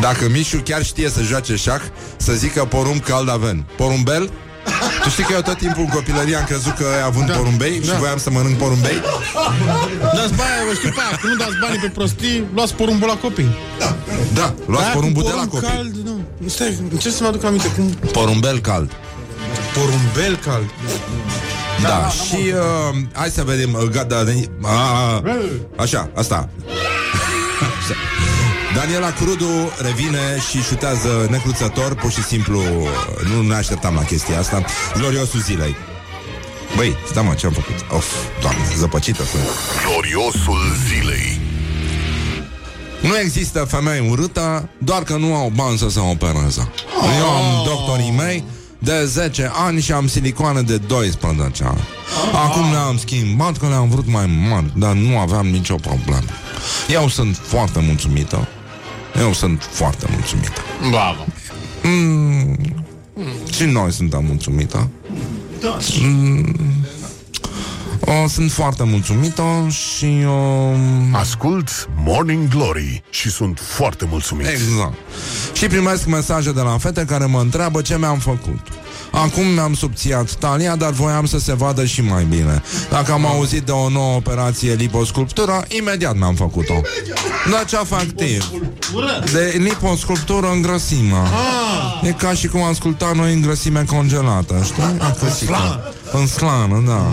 Dacă 0.00 0.28
Mișu 0.28 0.56
chiar 0.64 0.84
știe 0.84 1.08
să 1.08 1.22
joace 1.22 1.56
șah 1.56 1.80
Să 2.16 2.32
zică 2.32 2.64
porumb 2.64 3.00
cald 3.02 3.28
avem 3.28 3.66
Porumbel? 3.76 4.30
Tu 5.04 5.10
știi 5.10 5.24
că 5.24 5.32
eu 5.32 5.40
tot 5.40 5.58
timpul 5.58 5.82
în 5.82 5.88
copilărie 5.88 6.36
am 6.36 6.44
crezut 6.44 6.74
că 6.80 6.86
având 7.04 7.26
Da. 7.28 7.36
porumbei 7.36 7.74
Și 7.82 7.88
Da. 7.90 7.96
voiam 7.96 8.18
să 8.18 8.30
mănânc 8.30 8.56
porumbei 8.56 8.98
Dați 10.16 10.34
bani, 10.40 10.60
vă 10.68 10.72
știu 10.74 10.90
pe 10.96 11.00
aia, 11.06 11.16
că 11.20 11.26
nu 11.26 11.34
dați 11.34 11.56
banii 11.60 11.78
pe 11.80 11.88
prostii, 11.88 12.44
luați 12.54 12.74
porumbul 12.74 13.08
la 13.08 13.16
copii. 13.16 13.56
Da, 14.34 14.54
luați 14.66 14.84
Aia 14.84 14.94
porumbul 14.94 15.22
cu 15.22 15.28
de 15.28 15.34
la 15.34 15.44
porumb 15.44 15.52
copii 15.52 15.68
Cald, 15.76 15.94
nu. 16.04 16.48
Stai, 16.48 16.78
încerc 16.90 17.14
să 17.14 17.22
mă 17.22 17.28
aduc 17.28 17.44
aminte. 17.44 17.68
Cum... 17.76 17.88
Porumbel 18.12 18.58
cald 18.60 18.90
Porumbel 19.74 20.36
cald. 20.44 20.68
Da, 21.82 22.08
și 22.08 22.34
uh, 22.54 22.96
hai 23.12 23.28
să 23.28 23.42
vedem 23.42 23.72
uh, 23.72 23.82
gata, 23.90 24.24
a, 24.62 24.70
a, 24.70 25.22
Așa, 25.76 26.10
asta 26.14 26.48
Așa. 27.78 27.94
Daniela 28.74 29.12
Crudu 29.12 29.72
revine 29.78 30.38
și 30.50 30.62
șutează 30.62 31.26
necruțător 31.30 31.94
Pur 31.94 32.10
și 32.10 32.22
simplu 32.22 32.58
uh, 32.58 33.28
Nu 33.32 33.42
ne 33.42 33.54
așteptam 33.54 33.94
la 33.94 34.02
chestia 34.02 34.38
asta 34.38 34.64
Gloriosul 34.96 35.40
zilei 35.40 35.76
Băi, 36.76 36.96
stai 37.10 37.22
mă, 37.22 37.34
ce-am 37.34 37.52
făcut? 37.52 37.74
Of, 37.90 38.06
doamne, 38.40 38.62
zăpăcită 38.76 39.24
sunt 39.24 39.42
Gloriosul 39.86 40.60
zilei. 40.88 41.40
Nu 43.02 43.18
există 43.18 43.64
femei 43.68 44.08
urâtă 44.10 44.68
Doar 44.78 45.02
că 45.02 45.16
nu 45.16 45.34
au 45.34 45.52
bani 45.54 45.78
să 45.78 45.88
se 45.88 46.00
opereze 46.00 46.70
Eu 47.18 47.28
am 47.30 47.64
doctorii 47.64 48.14
mei 48.16 48.44
de 48.78 49.04
10 49.04 49.50
ani 49.54 49.80
și 49.80 49.92
am 49.92 50.08
silicoane 50.08 50.62
de 50.62 50.76
12 50.76 51.64
ani. 51.64 51.80
Acum 52.32 52.70
le-am 52.70 52.96
schimbat 52.98 53.56
că 53.56 53.68
le-am 53.68 53.88
vrut 53.88 54.06
mai 54.06 54.46
mari, 54.50 54.72
dar 54.76 54.92
nu 54.92 55.18
aveam 55.18 55.46
nicio 55.46 55.74
problemă. 55.74 56.26
Eu 56.88 57.08
sunt 57.08 57.36
foarte 57.36 57.80
mulțumită. 57.86 58.48
Eu 59.20 59.32
sunt 59.32 59.62
foarte 59.70 60.06
mulțumită. 60.12 60.60
Bravo. 60.90 61.24
Mm, 61.82 62.56
și 63.52 63.64
noi 63.64 63.92
suntem 63.92 64.24
mulțumită. 64.24 64.90
Mm, 66.02 66.56
o, 68.00 68.28
sunt 68.28 68.52
foarte 68.52 68.84
mulțumită 68.84 69.42
și... 69.68 70.04
Uh, 70.04 70.78
Ascult 71.12 71.88
Morning 72.04 72.48
Glory 72.48 73.02
și 73.10 73.30
sunt 73.30 73.58
foarte 73.62 74.06
mulțumit. 74.10 74.46
Exact. 74.46 74.94
Și 75.52 75.66
primesc 75.66 76.06
mesaje 76.06 76.52
de 76.52 76.60
la 76.60 76.78
fete 76.78 77.04
care 77.04 77.24
mă 77.24 77.40
întreabă 77.40 77.80
ce 77.80 77.98
mi-am 77.98 78.18
făcut. 78.18 78.60
Acum 79.14 79.46
mi-am 79.46 79.74
subțiat 79.74 80.32
talia, 80.32 80.76
dar 80.76 80.90
voiam 80.90 81.26
să 81.26 81.38
se 81.38 81.54
vadă 81.54 81.84
și 81.84 82.00
mai 82.00 82.24
bine. 82.24 82.62
Dacă 82.90 83.12
am 83.12 83.26
auzit 83.26 83.62
de 83.62 83.72
o 83.72 83.88
nouă 83.88 84.14
operație 84.16 84.74
liposculptură, 84.74 85.64
imediat 85.68 86.16
mi-am 86.16 86.34
făcut-o. 86.34 86.80
Da, 87.50 87.64
ce 87.66 87.76
afectiv. 87.76 88.50
De 89.32 89.54
liposculptură 89.58 90.50
în 90.50 90.62
grăsimă. 90.62 91.26
E 92.02 92.12
ca 92.12 92.32
și 92.32 92.46
cum 92.46 92.62
asculta 92.62 93.12
noi 93.14 93.32
în 93.32 93.40
grăsime 93.40 93.84
congelată, 93.86 94.60
știi? 94.64 94.82
În 94.82 96.20
În 96.20 96.26
slană, 96.26 96.82
da. 96.86 97.12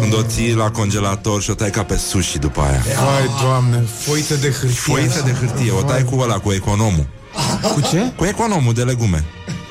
Când 0.00 0.14
o 0.14 0.22
ții 0.22 0.54
la 0.54 0.70
congelator 0.70 1.42
și 1.42 1.50
o 1.50 1.54
tai 1.54 1.70
ca 1.70 1.82
pe 1.82 1.96
sushi 1.96 2.38
după 2.38 2.60
aia. 2.60 2.82
Vai, 3.04 3.30
doamne, 3.42 3.84
foițe 3.98 4.36
de 4.36 4.50
hârtie. 4.50 4.68
Foițe 4.68 5.22
de 5.24 5.32
hârtie, 5.40 5.72
o 5.72 5.82
tai 5.82 6.04
cu 6.04 6.18
ăla, 6.20 6.38
cu 6.38 6.52
economul. 6.52 7.06
Cu 7.74 7.80
ce? 7.80 8.12
Cu 8.16 8.24
economul 8.24 8.74
de 8.74 8.82
legume. 8.82 9.24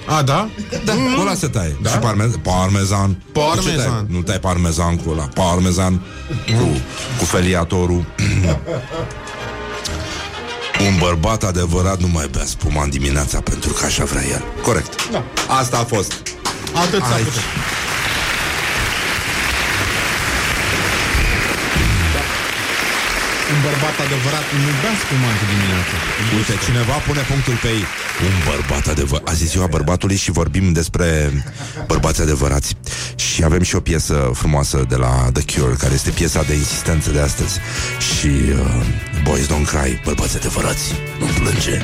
A, 0.06 0.22
da? 0.22 0.49
Da, 0.86 0.93
cu 0.93 1.22
ăla 1.22 1.34
se 1.34 1.47
taie. 1.47 1.78
Da? 1.82 1.89
Și 1.89 1.97
parme- 1.97 2.32
parmezan. 2.41 3.22
Parmezan. 3.32 3.64
Cu 3.64 3.70
ce 3.70 3.76
tai? 3.76 4.06
Nu 4.08 4.22
tai 4.22 4.39
parmezan 4.39 4.95
cu 4.97 5.10
ăla. 5.10 5.24
Parmezan 5.34 6.01
cu, 6.58 6.78
cu 7.18 7.26
feliatorul. 7.26 8.06
Un 10.88 10.97
bărbat 10.99 11.43
adevărat 11.43 11.99
nu 11.99 12.08
mai 12.08 12.28
bea 12.32 12.45
spuma 12.45 12.84
în 12.84 12.89
dimineața 12.89 13.39
pentru 13.39 13.74
că 13.74 13.86
așa 13.86 14.03
vrea 14.03 14.24
el. 14.28 14.43
Corect. 14.64 15.12
Da. 15.12 15.24
Asta 15.47 15.78
a 15.78 15.84
fost. 15.84 16.14
Atât 16.86 17.01
s-a 17.01 17.18
Un 23.56 23.62
bărbat 23.62 23.97
adevărat 24.08 24.45
nu 24.64 24.72
bea 24.82 24.95
spumant 25.03 25.39
dimineața. 25.51 25.95
Uite, 26.38 26.56
cineva 26.66 26.95
pune 27.08 27.22
punctul 27.32 27.56
pe 27.64 27.70
ei. 27.78 27.86
Un 28.28 28.36
bărbat 28.49 28.86
adevărat. 28.88 29.28
Azi 29.28 29.43
e 29.43 29.53
ziua 29.53 29.68
bărbatului 29.76 30.16
și 30.24 30.32
vorbim 30.32 30.66
despre 30.74 31.08
bărbați 31.91 32.22
adevărați. 32.22 32.70
Și 33.16 33.43
avem 33.43 33.62
și 33.70 33.76
o 33.76 33.80
piesă 33.80 34.32
frumoasă 34.34 34.78
de 34.89 34.95
la 34.95 35.14
The 35.34 35.43
Cure, 35.51 35.76
care 35.84 35.93
este 35.93 36.10
piesa 36.10 36.41
de 36.49 36.53
insistență 36.53 37.10
de 37.12 37.20
astăzi. 37.20 37.60
Și 38.10 38.28
uh, 38.28 38.60
Boys 39.24 39.45
Don't 39.45 39.68
Cry, 39.74 40.01
bărbați 40.03 40.36
adevărați, 40.36 40.86
nu 41.20 41.26
plânge. 41.26 41.82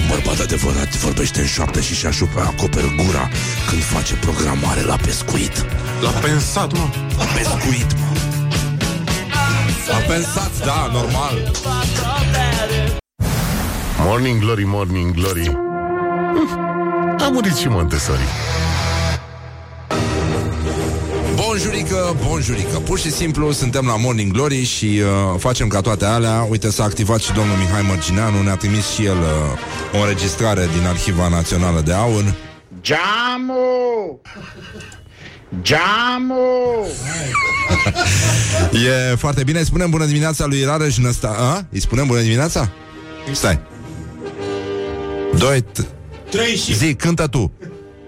Un 0.00 0.06
bărbat 0.08 0.38
adevărat 0.40 0.96
vorbește 0.96 1.40
în 1.40 1.46
șoaptă 1.46 1.80
și 1.80 1.94
și-a 1.94 2.10
acoperă 2.36 2.94
gura 2.96 3.28
când 3.68 3.82
face 3.82 4.14
programare 4.14 4.80
la 4.80 4.96
pescuit. 4.96 5.66
L-a 6.00 6.10
pensat, 6.10 6.72
mă. 6.72 6.86
La 7.18 7.24
pescuit, 7.24 7.92
mă. 7.98 8.27
A 9.92 9.96
pensat, 10.06 10.50
da, 10.64 10.90
normal. 10.92 11.50
Morning 14.04 14.40
Glory, 14.40 14.64
Morning 14.64 15.14
Glory. 15.14 15.48
Uf, 16.42 16.52
A 17.18 17.28
murit 17.32 17.54
și 17.56 17.68
Montessori. 17.68 18.22
Bonjurică, 21.34 22.16
bonjurică 22.26 22.78
Pur 22.78 22.98
și 22.98 23.10
simplu 23.10 23.52
suntem 23.52 23.86
la 23.86 23.96
Morning 23.96 24.32
Glory 24.32 24.64
Și 24.64 25.00
uh, 25.02 25.38
facem 25.38 25.68
ca 25.68 25.80
toate 25.80 26.04
alea 26.04 26.46
Uite 26.50 26.70
s-a 26.70 26.84
activat 26.84 27.20
și 27.20 27.32
domnul 27.32 27.56
Mihai 27.56 27.82
Mărgineanu 27.88 28.42
Ne-a 28.42 28.54
trimis 28.56 28.90
și 28.90 29.04
el 29.04 29.16
uh, 29.18 29.98
o 29.98 30.02
înregistrare 30.02 30.68
Din 30.78 30.86
Arhiva 30.86 31.28
Națională 31.28 31.80
de 31.80 31.92
Aur 31.92 32.34
Geamul! 32.80 34.20
Geamul! 35.62 36.86
E 39.12 39.14
foarte 39.16 39.42
bine 39.44 39.58
Îi 39.58 39.64
spunem 39.64 39.90
bună 39.90 40.04
dimineața 40.04 40.46
lui 40.46 40.64
Rareș 40.64 40.96
Năsta 40.96 41.36
A? 41.38 41.66
Îi 41.70 41.80
spunem 41.80 42.06
bună 42.06 42.20
dimineața? 42.20 42.70
Stai 43.32 43.60
Doi 45.38 45.60
t- 45.62 45.86
Trei 46.30 46.56
și... 46.56 46.74
Zi, 46.74 46.94
cântă 46.94 47.26
tu 47.26 47.52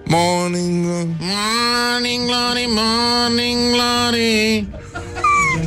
Morning 0.05 0.85
Morning 1.19 2.25
glory, 2.27 2.69
morning 2.69 3.59
glory. 3.73 4.69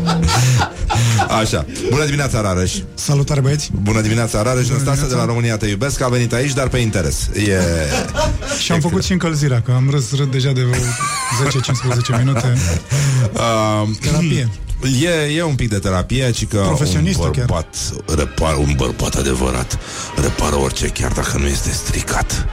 Așa, 1.41 1.65
bună 1.89 2.05
dimineața 2.05 2.41
Rareș. 2.41 2.73
Salutare 2.93 3.39
băieți. 3.39 3.71
Bună 3.81 4.01
dimineața 4.01 4.41
Rareș 4.41 4.67
Năstase 4.67 5.07
de 5.07 5.15
la 5.15 5.25
România 5.25 5.57
Te 5.57 5.67
Iubesc 5.67 6.01
A 6.01 6.07
venit 6.07 6.33
aici, 6.33 6.53
dar 6.53 6.67
pe 6.67 6.77
interes. 6.77 7.29
E... 7.35 7.59
Și 8.59 8.71
am 8.71 8.79
făcut 8.79 9.03
și 9.03 9.11
încălzirea 9.11 9.61
Că 9.61 9.71
am 9.71 9.89
râs 9.89 10.15
râd 10.15 10.31
deja 10.31 10.51
de 10.51 10.61
vreo 11.39 11.49
10-15 12.17 12.23
minute. 12.23 12.57
Uh, 13.33 13.89
Terapie 14.01 14.49
E, 15.01 15.35
e 15.35 15.43
un 15.43 15.55
pic 15.55 15.69
de 15.69 15.79
terapie, 15.79 16.31
ci 16.31 16.47
că 16.47 16.57
Profesionistă 16.57 17.23
un 17.23 17.31
bărbat, 17.31 17.75
repar, 18.15 18.55
un 18.57 18.73
bărbat 18.75 19.15
adevărat 19.15 19.79
repară 20.21 20.55
orice, 20.55 20.87
chiar 20.87 21.11
dacă 21.11 21.37
nu 21.37 21.47
este 21.47 21.71
stricat. 21.71 22.47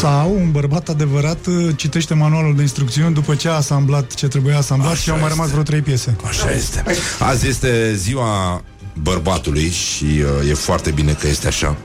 Sau 0.00 0.34
un 0.34 0.50
bărbat 0.50 0.88
adevărat 0.88 1.46
uh, 1.46 1.68
Citește 1.76 2.14
manualul 2.14 2.56
de 2.56 2.62
instrucțiuni 2.62 3.14
După 3.14 3.34
ce 3.34 3.48
a 3.48 3.52
asamblat 3.52 4.14
ce 4.14 4.28
trebuia 4.28 4.58
asamblat 4.58 4.92
Așa 4.92 5.00
Și 5.00 5.10
au 5.10 5.18
mai 5.18 5.28
rămas 5.28 5.44
este. 5.44 5.52
vreo 5.52 5.62
trei 5.62 5.80
piese 5.80 6.16
Așa 6.24 6.50
este. 6.50 6.84
Azi 7.18 7.48
este 7.48 7.94
ziua 7.94 8.62
bărbatului 9.02 9.70
și 9.70 10.04
uh, 10.04 10.50
e 10.50 10.54
foarte 10.54 10.90
bine 10.90 11.12
că 11.12 11.28
este 11.28 11.46
așa. 11.46 11.76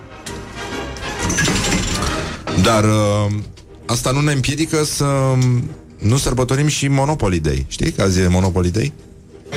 Dar 2.64 2.84
uh, 2.84 3.34
asta 3.86 4.12
nu 4.12 4.22
ne 4.22 4.32
împiedică 4.32 4.84
să 4.84 5.06
nu 5.98 6.18
sărbătorim 6.18 6.68
și 6.68 6.88
Monopoly 6.88 7.40
Day. 7.40 7.66
Știi 7.68 7.92
că 7.92 8.02
azi 8.02 8.20
e 8.20 8.28
Monopoly 8.28 8.70
Day? 8.70 8.94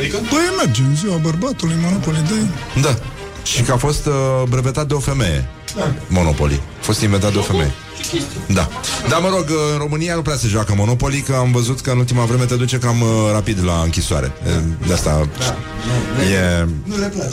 Păi 0.02 0.54
merge 0.64 0.82
în 0.82 0.96
ziua 0.96 1.16
bărbatului 1.16 1.74
Monopoly 1.82 2.22
Day 2.28 2.50
Da. 2.82 2.98
Și 3.42 3.62
că 3.62 3.72
a 3.72 3.76
fost 3.76 4.06
uh, 4.06 4.12
brevetat 4.48 4.86
de 4.86 4.94
o 4.94 4.98
femeie. 4.98 5.48
Monopoly. 6.08 6.60
A 6.80 6.82
fost 6.82 7.00
inventat 7.00 7.32
de 7.32 7.38
o 7.38 7.42
femeie. 7.42 7.72
Da. 8.46 8.68
Dar 9.08 9.20
mă 9.20 9.28
rog, 9.28 9.46
în 9.72 9.78
România 9.78 10.14
nu 10.14 10.22
prea 10.22 10.36
se 10.36 10.48
joacă 10.48 10.74
Monopoly, 10.76 11.20
că 11.20 11.34
am 11.34 11.52
văzut 11.52 11.80
că 11.80 11.90
în 11.90 11.98
ultima 11.98 12.24
vreme 12.24 12.44
te 12.44 12.54
duce 12.54 12.78
cam 12.78 13.00
uh, 13.00 13.08
rapid 13.32 13.64
la 13.64 13.80
închisoare. 13.84 14.32
E, 14.46 14.86
De 14.86 14.92
asta 14.92 15.28
e, 16.32 16.66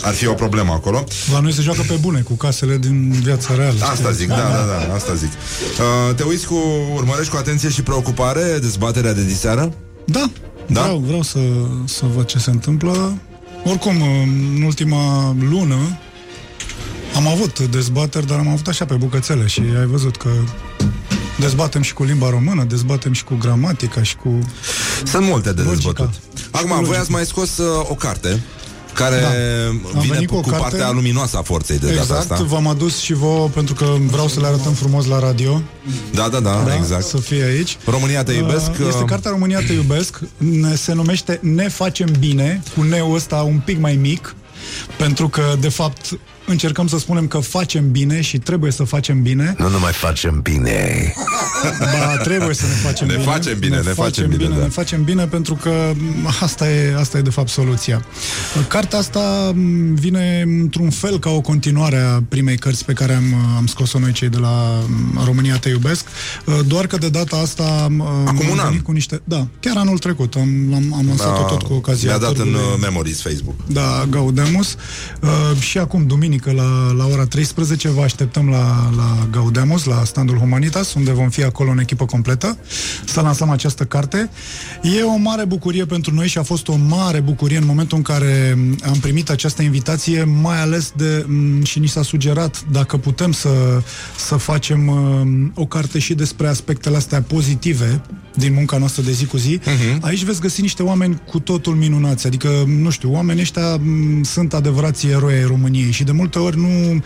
ar 0.04 0.14
fi 0.14 0.28
o 0.28 0.34
problemă 0.34 0.74
acolo. 0.74 1.04
La 1.34 1.40
noi 1.40 1.54
se 1.54 1.62
joacă 1.62 1.84
pe 1.88 1.94
bune 2.02 2.20
Cu 2.22 2.34
casele 2.34 2.78
din 2.78 3.12
viața 3.24 3.56
reală 3.56 3.74
Asta 3.82 3.94
știi? 3.94 4.14
zic, 4.14 4.28
da, 4.28 4.36
da, 4.36 4.86
da, 4.88 4.94
asta 4.94 5.14
zic. 5.14 5.30
Uh, 5.30 6.16
te 6.16 6.24
uiți 6.24 6.46
cu, 6.46 6.58
urmărești 6.96 7.32
cu 7.32 7.38
atenție 7.38 7.70
și 7.70 7.82
preocupare 7.84 8.58
dezbaterea 8.62 9.14
de 9.14 9.24
diseară? 9.24 9.74
Da, 10.06 10.30
Da? 10.74 10.82
Vreau, 10.82 10.98
vreau 10.98 11.22
să, 11.22 11.40
să 11.86 12.06
văd 12.16 12.26
ce 12.26 12.40
se 12.40 12.50
întâmplă 12.50 13.14
Oricum, 13.64 14.02
în 14.56 14.62
ultima 14.62 15.36
lună 15.50 15.78
Am 17.16 17.28
avut 17.28 17.60
dezbateri 17.60 18.28
Dar 18.28 18.40
am 18.40 18.48
avut 18.48 18.68
așa 18.68 18.86
pe 18.86 18.94
bucățele 18.94 19.48
Și 19.48 19.62
ai 19.80 19.86
văzut 19.86 20.18
că 20.18 20.30
Dezbatem 21.40 21.82
și 21.82 21.94
cu 21.94 22.04
limba 22.04 22.30
română, 22.30 22.64
dezbatem 22.64 23.14
și 23.14 23.24
cu 23.24 23.36
gramatica 23.36 24.04
și 24.04 24.16
cu... 24.16 24.40
Sunt 25.06 25.26
multe 25.26 25.54
de 25.54 25.62
Logica. 25.62 25.76
dezbătut. 25.76 26.10
Acum, 26.52 26.70
voi 26.70 26.78
Logica. 26.80 27.00
ați 27.00 27.12
mai 27.12 27.26
scos 27.26 27.58
uh, 27.58 27.90
o 27.90 27.94
carte 27.94 28.44
care 28.94 29.20
Da. 29.20 29.28
Am 29.28 30.00
vine 30.02 30.14
venit 30.14 30.28
cu, 30.28 30.34
cu 30.34 30.40
o 30.40 30.42
cu 30.44 30.50
carte- 30.50 30.64
partea 30.70 30.92
luminoasă 30.92 31.38
a 31.38 31.42
forței 31.42 31.78
de 31.80 31.86
data 31.88 32.00
Exact, 32.02 32.32
asta. 32.32 32.44
v-am 32.44 32.68
adus 32.68 33.00
și 33.00 33.14
vouă 33.14 33.48
pentru 33.48 33.74
că 33.74 33.86
vreau 34.06 34.28
să 34.28 34.40
le 34.40 34.46
arătăm 34.48 34.74
frumos 34.74 35.06
la 35.06 35.20
radio. 35.20 35.62
Da, 36.14 36.28
da, 36.30 36.40
da, 36.40 36.64
Da, 36.66 36.76
exact. 36.76 37.04
Să 37.06 37.18
fie 37.18 37.44
aici. 37.44 37.78
România 37.86 38.24
te 38.24 38.34
iubesc. 38.34 38.70
Uh, 38.70 38.86
Este 38.88 39.02
uh, 39.02 39.06
cartea 39.10 39.32
România 39.32 39.60
te 39.60 39.74
iubesc. 39.74 40.20
Ne- 40.38 40.76
Se 40.76 40.94
numește 40.94 41.40
Ne 41.42 41.70
facem 41.70 42.08
bine, 42.20 42.64
cu 42.76 42.82
neul 42.84 43.16
ăsta 43.16 43.36
un 43.36 43.62
pic 43.66 43.80
mai 43.80 43.96
mic, 43.96 44.36
pentru 44.98 45.30
că, 45.30 45.56
de 45.60 45.70
fapt, 45.70 46.20
încercăm 46.46 46.88
să 46.88 46.98
spunem 47.00 47.28
că 47.28 47.38
facem 47.40 47.92
bine 47.92 48.22
și 48.22 48.38
trebuie 48.38 48.72
să 48.72 48.84
facem 48.84 49.22
bine. 49.22 49.56
Nu 49.58 49.70
numai 49.70 49.92
facem 49.92 50.40
bine. 50.42 51.14
Ba, 51.80 52.18
trebuie 52.24 52.54
să 52.56 52.66
ne 52.66 52.74
facem 52.74 53.08
Ne 53.08 53.14
bine. 53.14 53.26
facem 53.26 53.60
bine, 53.60 53.76
ne 53.76 53.92
facem 53.92 54.30
bine, 54.30 54.48
da. 54.50 54.56
Ne 54.56 54.68
facem 54.70 55.04
bine 55.04 55.26
pentru 55.26 55.56
că 55.56 55.92
m, 55.96 56.28
asta 56.42 56.70
e, 56.72 56.96
asta 57.00 57.18
e 57.18 57.22
de 57.22 57.30
fapt 57.30 57.50
soluția. 57.50 58.06
Cartea 58.68 59.00
asta 59.00 59.52
m, 59.56 59.94
vine 59.96 60.44
într-un 60.62 60.90
fel 60.90 61.20
ca 61.20 61.30
o 61.30 61.42
continuare 61.42 61.98
a 61.98 62.22
primei 62.30 62.58
cărți 62.58 62.86
pe 62.86 62.94
care 62.94 63.14
am, 63.14 63.24
am 63.58 63.66
scos-o 63.66 64.00
noi 64.00 64.12
cei 64.12 64.30
de 64.30 64.38
la 64.38 64.84
m, 65.14 65.22
România 65.26 65.58
Te 65.58 65.70
Iubesc, 65.70 66.06
Uh, 66.46 66.60
doar 66.68 66.88
că 66.88 66.98
de 66.98 67.10
data 67.10 67.36
asta 67.38 67.88
m, 67.90 68.02
Acum 68.02 68.28
am 68.46 68.50
un 68.52 68.60
an. 68.60 68.68
venit 68.68 68.84
cu 68.84 68.92
niște... 68.92 69.22
Da, 69.24 69.48
chiar 69.60 69.78
anul 69.78 69.98
trecut 69.98 70.34
am, 70.36 70.74
am, 70.74 70.94
am 70.98 71.06
lansat-o 71.08 71.44
tot 71.44 71.62
cu 71.64 71.74
ocazia 71.74 72.10
Mi-a 72.10 72.18
dat 72.18 72.30
în 72.30 72.36
târgului. 72.36 72.60
uh, 72.74 72.80
Memories 72.82 73.22
Facebook. 73.22 73.56
Da, 73.68 74.06
Gaudemus. 74.10 74.76
Uh, 75.22 75.30
și 75.60 75.78
acum, 75.78 76.06
duminică, 76.06 76.30
duminică 76.32 76.64
la, 76.64 76.92
la 76.92 77.06
ora 77.14 77.26
13 77.26 77.90
vă 77.90 78.02
așteptăm 78.02 78.50
la, 78.50 78.90
la 78.96 79.28
Gaudeamus, 79.32 79.84
la 79.84 80.04
standul 80.04 80.38
Humanitas, 80.38 80.94
unde 80.94 81.12
vom 81.12 81.30
fi 81.30 81.44
acolo 81.44 81.72
în 81.72 81.80
echipă 81.80 82.06
completă 82.06 82.58
să 83.06 83.22
lansăm 83.22 83.50
această 83.50 83.84
carte. 83.84 84.30
E 84.82 85.04
o 85.04 85.16
mare 85.16 85.46
bucurie 85.46 85.86
pentru 85.86 86.14
noi 86.14 86.28
și 86.28 86.38
a 86.38 86.44
fost 86.44 86.68
o 86.68 86.76
mare 86.76 87.20
bucurie 87.20 87.58
în 87.58 87.66
momentul 87.66 87.98
în 87.98 88.04
care 88.04 88.58
am 88.84 88.98
primit 89.02 89.30
această 89.30 89.62
invitație, 89.62 90.24
mai 90.24 90.62
ales 90.62 90.94
de 90.96 91.26
m, 91.28 91.64
și 91.64 91.80
ni 91.80 91.88
s-a 91.88 92.02
sugerat 92.02 92.64
dacă 92.72 92.98
putem 92.98 93.32
să, 93.32 93.50
să 94.18 94.36
facem 94.36 94.80
m, 94.80 95.52
o 95.56 95.66
carte 95.66 96.00
și 96.00 96.14
despre 96.14 96.48
aspectele 96.48 96.96
astea 96.96 97.22
pozitive 97.22 98.02
din 98.36 98.54
munca 98.54 98.78
noastră 98.78 99.02
de 99.02 99.12
zi 99.12 99.26
cu 99.26 99.38
zi. 99.38 99.60
Uh-huh. 99.60 100.00
Aici 100.00 100.24
veți 100.24 100.42
găsi 100.42 100.62
niște 100.62 100.84
oameni 100.84 101.22
cu 101.26 101.40
totul 101.40 101.76
minunați, 101.76 102.28
adică, 102.28 102.64
nu 102.68 102.90
știu, 102.90 103.12
oamenii 103.12 103.42
ăștia 103.42 103.76
m, 103.76 104.24
sunt 104.24 104.54
adevărații 104.54 105.10
eroi 105.10 105.34
ai 105.34 105.44
României 105.44 105.92
și 105.92 106.04
de 106.04 106.12
multe 106.12 106.40
ori 106.40 106.58
nu, 106.58 107.04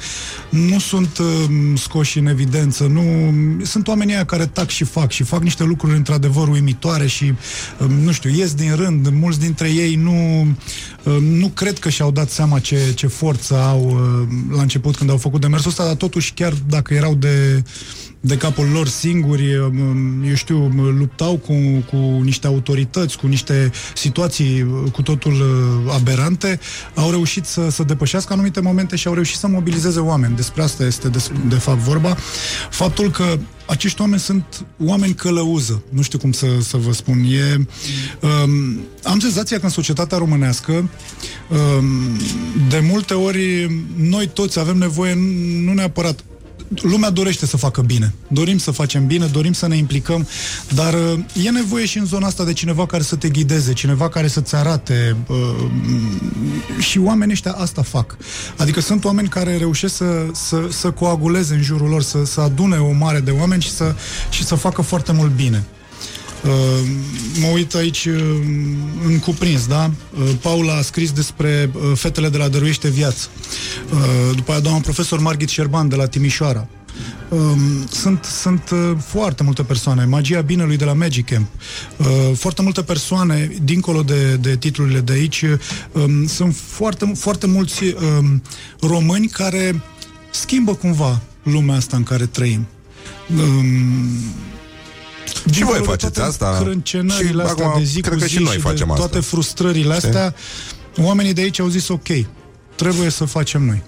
nu 0.50 0.80
sunt 0.80 1.20
m, 1.50 1.76
scoși 1.76 2.20
în 2.20 2.28
evidență, 2.28 2.84
nu, 2.84 3.34
sunt 3.64 3.88
oamenii 3.88 4.14
aia 4.14 4.26
care 4.26 4.46
tac 4.46 4.70
și 4.70 4.84
fac 4.84 5.12
și 5.12 5.24
fac 5.24 5.42
niște 5.42 5.64
lucruri 5.64 5.96
într-adevăr 5.96 6.48
uimitoare 6.48 7.08
și, 7.08 7.34
m, 7.78 8.04
nu 8.04 8.12
știu, 8.12 8.30
ies 8.30 8.54
din 8.54 8.76
rând, 8.76 9.08
mulți 9.08 9.40
dintre 9.40 9.70
ei 9.70 9.96
nu, 9.96 10.12
m, 10.12 10.58
nu 11.24 11.48
cred 11.48 11.80
că 11.80 11.90
și-au 11.90 12.12
dat 12.12 12.30
seama 12.30 12.60
ce, 12.60 12.94
ce 12.96 13.08
forță 13.08 13.56
au 13.58 13.82
uh, 13.86 14.56
la 14.56 14.62
început 14.62 14.96
când 14.96 15.10
au 15.10 15.18
făcut 15.18 15.42
demersul 15.42 15.70
ăsta, 15.70 15.86
dar 15.86 15.96
totuși 15.96 16.34
chiar 16.34 16.54
dacă 16.68 16.94
erau 16.94 17.16
de 17.16 17.64
de 18.26 18.38
capul 18.38 18.70
lor 18.74 18.88
singuri, 18.88 19.58
um, 19.58 20.24
eu 20.28 20.36
știu, 20.36 20.72
luptau 20.98 21.38
cu, 21.38 21.54
cu 21.90 21.98
niște 22.24 22.48
autorități, 22.48 23.18
cu 23.18 23.28
niște 23.28 23.72
situații 23.96 24.62
uh, 24.62 24.92
cu 24.92 25.02
totul 25.02 25.34
uh, 25.34 25.94
aberante, 25.94 26.60
au 26.94 27.10
reușit 27.10 27.46
să, 27.46 27.70
să 27.70 27.84
depășească 27.84 28.34
anumite 28.34 28.62
momente 28.62 28.96
și 28.96 29.08
au 29.08 29.14
reușit 29.14 29.38
să 29.38 29.48
mobilizeze 29.48 30.00
oameni. 30.00 30.36
Despre 30.36 30.62
asta 30.62 30.86
este 30.86 31.10
de, 31.10 31.24
de 31.48 31.56
fapt 31.56 31.80
vorba. 31.80 32.18
Faptul 32.70 33.12
că 33.12 33.38
acești 33.66 34.02
oameni 34.02 34.22
sunt 34.22 34.66
oameni 34.86 35.14
călăuză. 35.14 35.84
Nu 35.90 36.02
știu 36.02 36.18
cum 36.18 36.32
să, 36.32 36.48
să 36.62 36.78
vă 36.78 36.94
spun. 36.94 37.24
E, 37.24 37.56
um, 38.22 38.80
am 39.04 39.20
senzația 39.20 39.60
că 39.60 39.66
în 39.66 39.72
societatea 39.72 40.18
românească 40.18 40.72
um, 40.72 40.88
de 42.70 42.80
multe 42.92 43.14
ori 43.14 43.70
noi 43.98 44.28
toți 44.28 44.60
avem 44.60 44.78
nevoie 44.78 45.14
nu 45.64 45.74
neapărat 45.74 46.24
lumea 46.82 47.10
dorește 47.10 47.46
să 47.46 47.58
facă 47.58 47.82
bine. 47.82 48.14
Dorim 48.28 48.58
să 48.58 48.72
facem 48.72 49.06
bine, 49.06 49.26
dorim 49.26 49.54
să 49.54 49.68
ne 49.68 49.76
implicăm, 49.76 50.28
dar 50.74 50.94
uh, 50.94 51.46
e 51.46 51.50
nevoie 51.50 51.86
și 51.86 51.98
în 51.98 52.06
zona 52.06 52.28
asta 52.28 52.44
de 52.44 52.54
cineva 52.54 52.86
care 52.86 53.04
să 53.04 53.16
te 53.16 53.30
ghideze, 53.30 53.74
cineva 53.74 54.10
care 54.10 54.28
să-ți 54.28 54.56
arate 54.56 55.16
uh, 55.28 55.38
și 56.80 57.00
oamenii 57.00 57.34
ăștia 57.34 57.52
asta 57.52 57.82
fac. 57.82 58.18
Adică 58.58 58.82
sunt 58.82 59.06
oameni 59.06 59.28
care 59.28 59.58
reușesc 59.58 59.96
să, 59.96 60.26
să, 60.34 60.68
să 60.70 60.92
coaguleze 60.92 61.54
în 61.54 61.62
jurul 61.62 61.90
lor, 61.90 62.02
să, 62.02 62.26
să 62.26 62.42
adune 62.42 62.78
o 62.78 62.92
mare 62.92 63.20
de 63.20 63.32
oameni 63.32 63.62
și 63.62 63.72
să, 63.72 63.96
și 64.30 64.44
să 64.44 64.56
facă 64.56 64.82
foarte 64.82 65.12
mult 65.12 65.32
bine. 65.32 65.64
Uh, 66.44 66.52
mă 67.42 67.48
uit 67.48 67.76
aici 67.76 68.06
uh, 68.06 68.14
în 69.06 69.20
cuprins, 69.20 69.68
da? 69.68 69.92
Uh, 70.20 70.30
Paula 70.42 70.76
a 70.76 70.82
scris 70.82 71.12
despre 71.12 71.70
uh, 71.74 71.82
fetele 71.96 72.30
de 72.30 72.38
la 72.38 72.48
Dăruiește 72.48 72.90
Viață. 72.90 73.28
Uh, 73.92 74.36
după 74.36 74.52
aia 74.52 74.60
doamna 74.60 74.80
profesor 74.80 75.20
Margit 75.20 75.50
Șerban 75.50 75.90
de 75.90 75.96
la 75.96 76.06
Timișoara. 76.06 76.68
Um, 77.30 77.88
sunt, 77.92 78.24
sunt 78.24 78.70
uh, 78.70 78.92
foarte 79.06 79.44
multe 79.44 79.64
persoane. 79.64 80.06
Magia 80.06 80.42
binelui 80.42 80.78
de 80.78 80.86
la 80.86 80.94
Magic 80.94 81.26
Camp. 81.26 81.48
Uh, 81.98 82.06
foarte 82.36 82.62
multe 82.62 82.82
persoane, 82.82 83.52
dincolo 83.64 84.04
de, 84.04 84.36
de 84.36 84.58
titlurile 84.58 85.00
de 85.00 85.14
aici, 85.14 85.44
um, 85.92 86.28
sunt 86.28 86.56
foarte, 86.56 87.12
foarte 87.16 87.48
mulți 87.48 87.84
um, 87.84 88.42
români 88.82 89.28
care 89.28 89.82
schimbă 90.32 90.76
cumva 90.76 91.22
lumea 91.44 91.76
asta 91.76 91.98
în 91.98 92.04
care 92.04 92.26
trăim. 92.26 92.66
Um, 93.38 94.08
și 95.52 95.64
voi 95.64 95.82
faceți 95.84 96.22
asta. 96.22 96.60
Crâncenările 96.62 97.44
și 97.44 97.50
astea 97.50 97.74
de 97.78 97.84
zi 97.84 98.02
cred 98.02 98.14
cu 98.14 98.20
că 98.20 98.26
zi 98.26 98.34
și 98.34 98.42
noi 98.42 98.56
de 98.56 98.62
facem 98.62 98.92
asta. 98.92 99.06
toate 99.06 99.26
frustrările 99.26 99.94
astea, 99.94 100.36
oamenii 100.98 101.34
de 101.34 101.42
aici 101.42 101.60
au 101.60 101.68
zis 101.68 101.88
ok, 101.88 102.08
trebuie 102.76 103.10
să 103.10 103.26
facem 103.26 103.66
noi. 103.66 103.84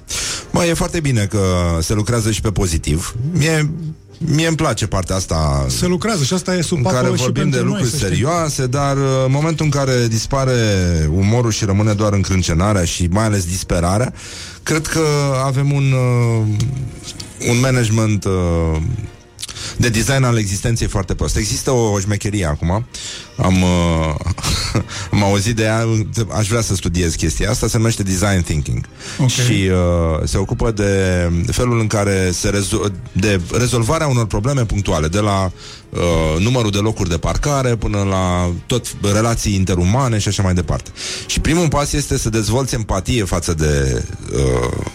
Mă, 0.51 0.65
e 0.65 0.73
foarte 0.73 0.99
bine 0.99 1.25
că 1.25 1.39
se 1.81 1.93
lucrează 1.93 2.31
și 2.31 2.41
pe 2.41 2.51
pozitiv. 2.51 3.15
Mie, 3.31 3.71
mie 4.17 4.47
îmi 4.47 4.55
place 4.55 4.87
partea 4.87 5.15
asta 5.15 5.65
Se 5.69 5.85
lucrează 5.85 6.23
și 6.23 6.33
asta 6.33 6.55
e 6.55 6.61
sub 6.61 6.77
în 6.77 6.83
care 6.83 7.07
apă 7.07 7.15
și 7.15 7.21
vorbim 7.21 7.41
pentru 7.41 7.59
de 7.59 7.65
noi, 7.65 7.71
lucruri 7.71 7.91
să 7.91 7.97
știi. 7.97 8.09
serioase, 8.09 8.67
dar 8.67 8.97
uh, 8.97 9.03
în 9.25 9.31
momentul 9.31 9.65
în 9.65 9.71
care 9.71 10.07
dispare 10.07 10.53
umorul 11.13 11.51
și 11.51 11.65
rămâne 11.65 11.93
doar 11.93 12.13
încrâncenarea 12.13 12.83
și 12.83 13.07
mai 13.11 13.23
ales 13.23 13.45
disperarea, 13.45 14.13
cred 14.63 14.87
că 14.87 15.03
avem 15.45 15.71
un, 15.71 15.91
uh, 15.91 16.47
un 17.49 17.59
management 17.59 18.25
uh, 18.25 18.81
de 19.77 19.89
design 19.89 20.23
al 20.23 20.37
existenței 20.37 20.87
foarte 20.87 21.13
prost. 21.13 21.35
Există 21.35 21.71
o, 21.71 21.91
o 21.91 21.99
șmecherie 21.99 22.45
acum. 22.45 22.85
Am, 23.37 23.61
uh, 23.61 24.15
am 25.11 25.23
auzit 25.23 25.55
de 25.55 25.63
ea, 25.63 25.85
aș 26.31 26.47
vrea 26.47 26.61
să 26.61 26.75
studiez 26.75 27.15
chestia 27.15 27.49
asta, 27.49 27.67
se 27.67 27.77
numește 27.77 28.03
design 28.03 28.41
thinking. 28.41 28.85
Ok. 29.19 29.29
Și 29.29 29.69
uh, 29.71 30.23
se 30.23 30.37
ocupă 30.37 30.71
de 30.71 30.91
felul 31.51 31.79
în 31.79 31.87
care 31.87 32.31
se 32.33 32.49
rezo- 32.49 32.91
de 33.11 33.41
rezolvarea 33.51 34.07
unor 34.07 34.25
probleme 34.25 34.65
punctuale, 34.65 35.07
de 35.07 35.19
la 35.19 35.51
uh, 35.89 36.41
numărul 36.43 36.71
de 36.71 36.77
locuri 36.77 37.09
de 37.09 37.17
parcare 37.17 37.75
până 37.75 38.03
la 38.03 38.51
tot 38.65 38.85
relații 39.13 39.55
interumane 39.55 40.17
și 40.17 40.27
așa 40.27 40.43
mai 40.43 40.53
departe. 40.53 40.89
Și 41.25 41.39
primul 41.39 41.67
pas 41.67 41.93
este 41.93 42.17
să 42.17 42.29
dezvolți 42.29 42.75
empatie 42.75 43.23
față 43.23 43.53
de 43.53 44.03
uh, 44.33 44.85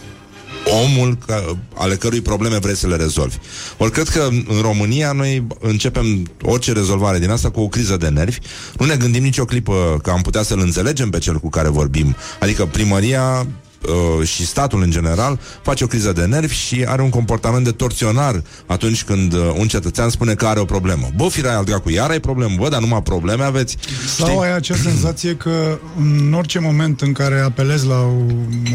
omul 0.84 1.18
ca, 1.26 1.56
ale 1.74 1.94
cărui 1.94 2.20
probleme 2.20 2.58
vrei 2.58 2.76
să 2.76 2.86
le 2.86 2.96
rezolvi. 2.96 3.36
Ori 3.76 3.90
cred 3.90 4.08
că 4.08 4.28
în 4.30 4.60
România 4.60 5.12
noi 5.12 5.46
începem 5.60 6.30
orice 6.42 6.72
rezolvare 6.72 7.18
din 7.18 7.30
asta 7.30 7.50
cu 7.50 7.60
o 7.60 7.68
criză 7.68 7.96
de 7.96 8.08
nervi. 8.08 8.38
Nu 8.78 8.86
ne 8.86 8.96
gândim 8.96 9.22
nicio 9.22 9.44
clipă 9.44 9.98
că 10.02 10.10
am 10.10 10.20
putea 10.20 10.42
să-l 10.42 10.60
înțelegem 10.60 11.10
pe 11.10 11.18
cel 11.18 11.38
cu 11.38 11.48
care 11.48 11.68
vorbim. 11.68 12.16
Adică 12.40 12.66
primăria 12.66 13.46
uh, 13.88 14.26
și 14.26 14.46
statul 14.46 14.82
în 14.82 14.90
general 14.90 15.40
face 15.62 15.84
o 15.84 15.86
criză 15.86 16.12
de 16.12 16.24
nervi 16.24 16.54
și 16.54 16.84
are 16.86 17.02
un 17.02 17.10
comportament 17.10 17.64
de 17.64 17.70
torționar 17.70 18.42
atunci 18.66 19.04
când 19.04 19.32
uh, 19.32 19.52
un 19.58 19.66
cetățean 19.66 20.08
spune 20.10 20.34
că 20.34 20.46
are 20.46 20.60
o 20.60 20.64
problemă. 20.64 21.10
Bă, 21.16 21.28
firai 21.28 21.54
al 21.54 21.64
dracu, 21.64 21.90
iar 21.90 22.10
ai 22.10 22.20
problemă, 22.20 22.54
bă, 22.58 22.68
dar 22.68 22.80
numai 22.80 23.02
probleme 23.02 23.42
aveți. 23.42 23.76
Sau 24.16 24.38
ai 24.38 24.54
acea 24.54 24.76
senzație 24.76 25.34
că 25.34 25.78
în 25.98 26.32
orice 26.32 26.58
moment 26.58 27.00
în 27.00 27.12
care 27.12 27.40
apelezi 27.40 27.86
la 27.86 28.00
o, 28.00 28.24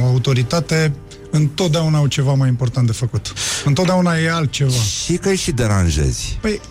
o 0.01 0.05
autoritate, 0.05 0.93
întotdeauna 1.37 1.97
au 1.97 2.07
ceva 2.07 2.33
mai 2.33 2.47
important 2.47 2.85
de 2.85 2.93
făcut. 2.93 3.33
Întotdeauna 3.65 4.17
e 4.17 4.31
altceva. 4.31 4.71
Și 5.03 5.13
că 5.13 5.29
îi 5.29 5.35
și 5.35 5.51
deranjezi. 5.51 6.37
Păi, 6.41 6.61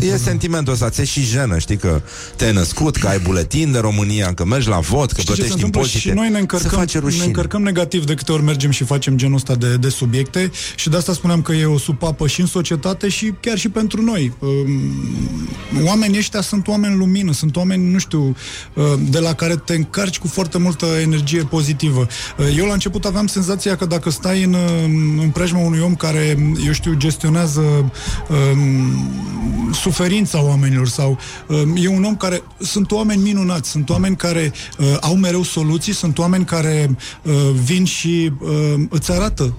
E 0.00 0.16
sentimentul 0.16 0.72
ăsta, 0.72 0.90
ți 0.90 1.02
și 1.04 1.22
jenă, 1.22 1.58
știi 1.58 1.76
că 1.76 2.00
te-ai 2.36 2.52
născut, 2.52 2.96
că 2.96 3.08
ai 3.08 3.18
buletin 3.18 3.72
de 3.72 3.78
România, 3.78 4.34
că 4.34 4.44
mergi 4.44 4.68
la 4.68 4.78
vot, 4.78 5.12
că 5.12 5.20
Știi 5.20 5.34
ce 5.34 5.40
se 5.42 5.46
plătești 5.46 5.52
întâmplă? 5.54 5.80
impozite. 5.80 6.08
Și 6.08 6.14
noi 6.14 6.26
ne 6.28 6.34
Se 6.34 6.40
încărcăm, 6.40 6.78
face 6.78 6.98
ne 6.98 7.04
rușine. 7.04 7.24
încărcăm 7.24 7.62
negativ 7.62 8.04
de 8.04 8.14
câte 8.14 8.32
ori 8.32 8.42
mergem 8.42 8.70
și 8.70 8.84
facem 8.84 9.16
genul 9.16 9.34
ăsta 9.36 9.54
de, 9.54 9.76
de 9.76 9.88
subiecte 9.88 10.50
și 10.76 10.88
de 10.88 10.96
asta 10.96 11.12
spuneam 11.12 11.42
că 11.42 11.52
e 11.52 11.64
o 11.64 11.78
supapă 11.78 12.26
și 12.26 12.40
în 12.40 12.46
societate 12.46 13.08
și 13.08 13.32
chiar 13.40 13.58
și 13.58 13.68
pentru 13.68 14.02
noi. 14.02 14.32
Um, 14.38 14.58
Oamenii 15.86 16.18
ăștia 16.18 16.40
sunt 16.40 16.68
oameni 16.68 16.96
lumină, 16.96 17.32
sunt 17.32 17.56
oameni, 17.56 17.90
nu 17.90 17.98
știu, 17.98 18.36
uh, 18.74 18.84
de 19.10 19.18
la 19.18 19.32
care 19.34 19.56
te 19.56 19.74
încarci 19.74 20.18
cu 20.18 20.26
foarte 20.28 20.58
multă 20.58 20.86
energie 21.02 21.42
pozitivă. 21.42 22.06
Uh, 22.38 22.56
Eu 22.56 22.66
la 22.66 22.72
început 22.72 23.04
aveam 23.04 23.26
senzația 23.26 23.76
că 23.76 23.84
dacă 23.86 24.10
stai 24.10 24.42
în, 24.42 24.52
uh, 24.52 25.20
în 25.22 25.30
preajma 25.32 25.58
unui 25.58 25.80
om 25.80 25.94
care, 25.94 26.52
eu 26.66 26.72
știu, 26.72 26.94
gestionează 26.94 27.60
um, 27.60 29.08
suferința 29.72 30.42
oamenilor 30.42 30.88
sau 30.88 31.18
um, 31.48 31.76
e 31.76 31.88
un 31.88 32.04
om 32.04 32.16
care 32.16 32.42
sunt 32.58 32.90
oameni 32.90 33.22
minunați, 33.22 33.70
sunt 33.70 33.90
oameni 33.90 34.16
care 34.16 34.52
uh, 34.78 34.96
au 35.00 35.16
mereu 35.16 35.42
soluții, 35.42 35.92
sunt 35.92 36.18
oameni 36.18 36.44
care 36.44 36.96
uh, 37.22 37.32
vin 37.64 37.84
și 37.84 38.32
uh, 38.40 38.74
îți 38.88 39.12
arată 39.12 39.54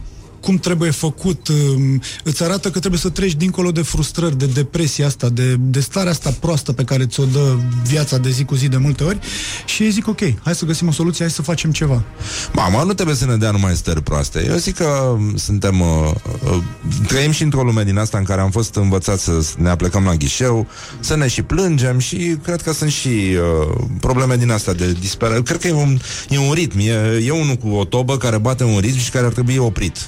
cum 0.46 0.58
trebuie 0.58 0.92
făcut, 0.92 1.48
um, 1.48 2.02
îți 2.24 2.44
arată 2.44 2.70
că 2.70 2.80
trebuie 2.80 3.00
să 3.00 3.10
treci 3.10 3.34
dincolo 3.34 3.72
de 3.72 3.82
frustrări, 3.82 4.38
de 4.38 4.46
depresia 4.46 5.06
asta, 5.06 5.30
de, 5.30 5.56
de 5.60 5.80
starea 5.80 6.12
asta 6.12 6.36
proastă 6.40 6.72
pe 6.72 6.84
care 6.84 7.06
ți-o 7.06 7.26
dă 7.26 7.56
viața 7.88 8.18
de 8.18 8.30
zi 8.30 8.44
cu 8.44 8.56
zi 8.56 8.68
de 8.68 8.78
multe 8.78 9.04
ori 9.04 9.20
și 9.66 9.84
ei 9.84 9.90
zic 9.90 10.08
ok, 10.08 10.20
hai 10.44 10.56
să 10.56 10.66
găsim 10.66 10.88
o 10.88 10.92
soluție, 10.92 11.26
hai 11.26 11.34
să 11.34 11.42
facem 11.42 11.72
ceva. 11.72 12.04
Mama, 12.54 12.84
nu 12.84 12.94
trebuie 12.94 13.16
să 13.16 13.26
ne 13.26 13.36
dea 13.36 13.52
numai 13.52 13.76
stări 13.76 14.04
proaste. 14.04 14.46
Eu 14.50 14.56
zic 14.56 14.76
că 14.76 15.18
suntem... 15.36 15.80
Uh, 15.82 16.12
uh, 16.44 16.64
trăim 17.08 17.32
și 17.32 17.44
într-o 17.44 17.64
lume 17.64 17.84
din 17.84 17.98
asta 17.98 18.18
în 18.18 18.24
care 18.24 18.42
am 18.42 18.52
fost 18.52 18.76
învățați 18.76 19.24
să 19.24 19.46
ne 19.58 19.70
aplecăm 19.70 20.04
la 20.04 20.16
ghișeu, 20.16 20.68
să 21.00 21.16
ne 21.16 21.28
și 21.28 21.42
plângem 21.42 22.00
și 22.00 22.38
cred 22.44 22.62
că 22.62 22.74
sunt 22.74 22.92
și 22.92 23.08
uh, 23.08 23.76
probleme 24.00 24.36
din 24.36 24.52
asta 24.52 24.74
de 24.74 24.92
disperare. 25.00 25.42
Cred 25.42 25.60
că 25.60 25.68
e 25.68 25.74
un, 25.74 26.00
e 26.30 26.38
un 26.38 26.54
ritm. 26.54 26.80
E, 26.80 27.24
e 27.26 27.32
unul 27.32 27.56
cu 27.56 27.70
o 27.70 27.86
tobă 27.86 28.18
care 28.18 28.38
bate 28.38 28.64
un 28.64 28.80
ritm 28.80 28.98
și 28.98 29.10
care 29.10 29.26
ar 29.26 29.32
trebui 29.32 29.58
oprit. 29.58 30.08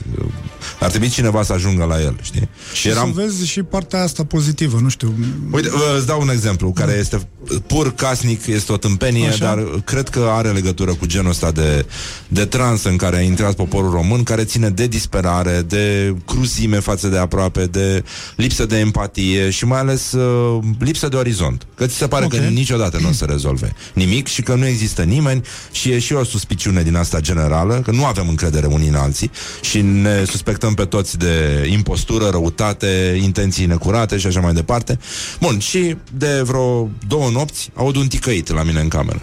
Ar 0.80 0.90
trebui 0.90 1.10
cineva 1.10 1.44
să 1.44 1.54
ajungă 1.54 1.84
la 1.84 2.02
el, 2.02 2.18
știi? 2.22 2.50
Și 2.74 2.88
Eram... 2.88 3.14
să 3.16 3.22
vezi 3.22 3.48
și 3.48 3.64
partea 3.64 4.04
asta 4.04 4.24
pozitivă, 4.24 4.80
nu 4.82 4.90
știu. 4.90 5.16
Uite, 5.52 5.70
îți 5.98 6.06
dau 6.06 6.22
un 6.22 6.30
exemplu 6.30 6.72
care 6.72 6.92
este 7.00 7.28
pur 7.68 7.94
casnic, 7.94 8.46
este 8.46 8.72
o 8.72 8.78
tâmpenie, 8.78 9.28
Așa? 9.28 9.46
dar 9.46 9.64
cred 9.86 10.10
că 10.10 10.28
are 10.32 10.50
legătură 10.50 10.94
cu 10.94 11.06
genul 11.06 11.30
ăsta 11.30 11.52
de, 11.52 11.86
de 12.28 12.46
trans 12.46 12.84
în 12.84 12.96
care 12.96 13.18
a 13.18 13.22
intrat 13.22 13.54
poporul 13.54 13.92
român, 13.92 14.24
care 14.24 14.44
ține 14.44 14.70
de 14.70 14.88
disperare, 14.88 15.62
de 15.68 16.16
cruzime 16.26 16.80
față 16.80 17.08
de 17.08 17.18
aproape, 17.18 17.66
de 17.66 18.04
lipsă 18.36 18.66
de 18.66 18.80
empatie 18.80 19.50
și 19.50 19.66
mai 19.66 19.80
ales 19.80 20.12
uh, 20.12 20.64
lipsă 20.80 21.08
de 21.08 21.16
orizont. 21.16 21.68
Că 21.76 21.86
ți 21.86 21.96
se 21.96 22.08
pare 22.08 22.26
okay. 22.26 22.40
că 22.40 22.46
niciodată 22.46 22.98
nu 23.02 23.10
o 23.10 23.12
să 23.12 23.26
rezolve 23.26 23.74
nimic 23.94 24.28
și 24.28 24.42
că 24.42 24.56
nu 24.56 24.66
există 24.66 25.04
nimeni 25.04 25.42
și 25.72 25.92
e 25.92 26.00
și 26.00 26.14
o 26.14 26.24
suspiciune 26.24 26.84
din 26.84 26.96
asta 26.96 27.20
generală, 27.20 27.82
că 27.84 27.92
nu 27.92 28.06
avem 28.06 28.30
încredere 28.30 28.66
unii 28.66 28.88
în 28.88 28.96
alții 28.96 29.32
și 29.62 29.82
ne 29.82 30.17
suspectăm 30.26 30.74
pe 30.74 30.86
toți 30.86 31.18
de 31.18 31.68
impostură, 31.72 32.30
răutate, 32.30 33.20
intenții 33.22 33.66
necurate 33.66 34.18
și 34.18 34.28
așa 34.28 34.40
mai 34.40 34.54
departe. 34.54 35.00
Bun, 35.40 35.60
și 35.60 35.98
de 36.14 36.42
vreo 36.42 36.90
două 37.08 37.30
nopți 37.30 37.70
aud 37.74 37.96
un 37.96 38.08
ticăit 38.08 38.52
la 38.52 38.64
mine 38.64 38.80
în 38.80 38.88
cameră, 38.88 39.22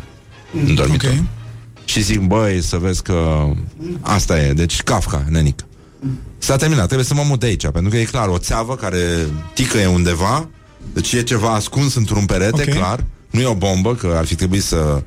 în 0.67 0.75
dormitor. 0.75 1.11
Okay. 1.11 1.25
Și 1.85 2.03
zic, 2.03 2.21
băi, 2.21 2.63
să 2.63 2.77
vezi 2.77 3.03
că 3.03 3.49
asta 4.01 4.41
e, 4.41 4.53
deci 4.53 4.83
Kafka, 4.83 5.25
nenic. 5.29 5.65
S-a 6.39 6.57
terminat, 6.57 6.85
trebuie 6.85 7.07
să 7.07 7.15
mă 7.15 7.25
mut 7.27 7.41
de 7.41 7.47
aici, 7.47 7.69
pentru 7.69 7.91
că 7.91 7.97
e 7.97 8.05
clar, 8.05 8.29
o 8.29 8.39
țeavă 8.39 8.77
care 8.77 8.99
ticăie 9.55 9.87
undeva, 9.87 10.49
deci 10.93 11.13
e 11.13 11.23
ceva 11.23 11.55
ascuns 11.55 11.95
într-un 11.95 12.25
perete, 12.25 12.63
okay. 12.63 12.75
clar, 12.75 13.05
nu 13.31 13.41
e 13.41 13.47
o 13.47 13.55
bombă, 13.55 13.95
că 13.95 14.15
ar 14.17 14.25
fi 14.25 14.35
trebuit 14.35 14.63
să... 14.63 15.03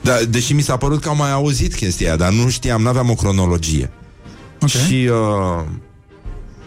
Da, 0.00 0.18
deși 0.28 0.52
mi 0.52 0.62
s-a 0.62 0.76
părut 0.76 1.00
că 1.00 1.08
am 1.08 1.16
mai 1.16 1.32
auzit 1.32 1.74
chestia 1.74 2.16
dar 2.16 2.32
nu 2.32 2.48
știam, 2.48 2.82
nu 2.82 2.88
aveam 2.88 3.10
o 3.10 3.14
cronologie. 3.14 3.90
Okay. 4.60 4.86
Și 4.86 5.08
uh, 5.10 5.64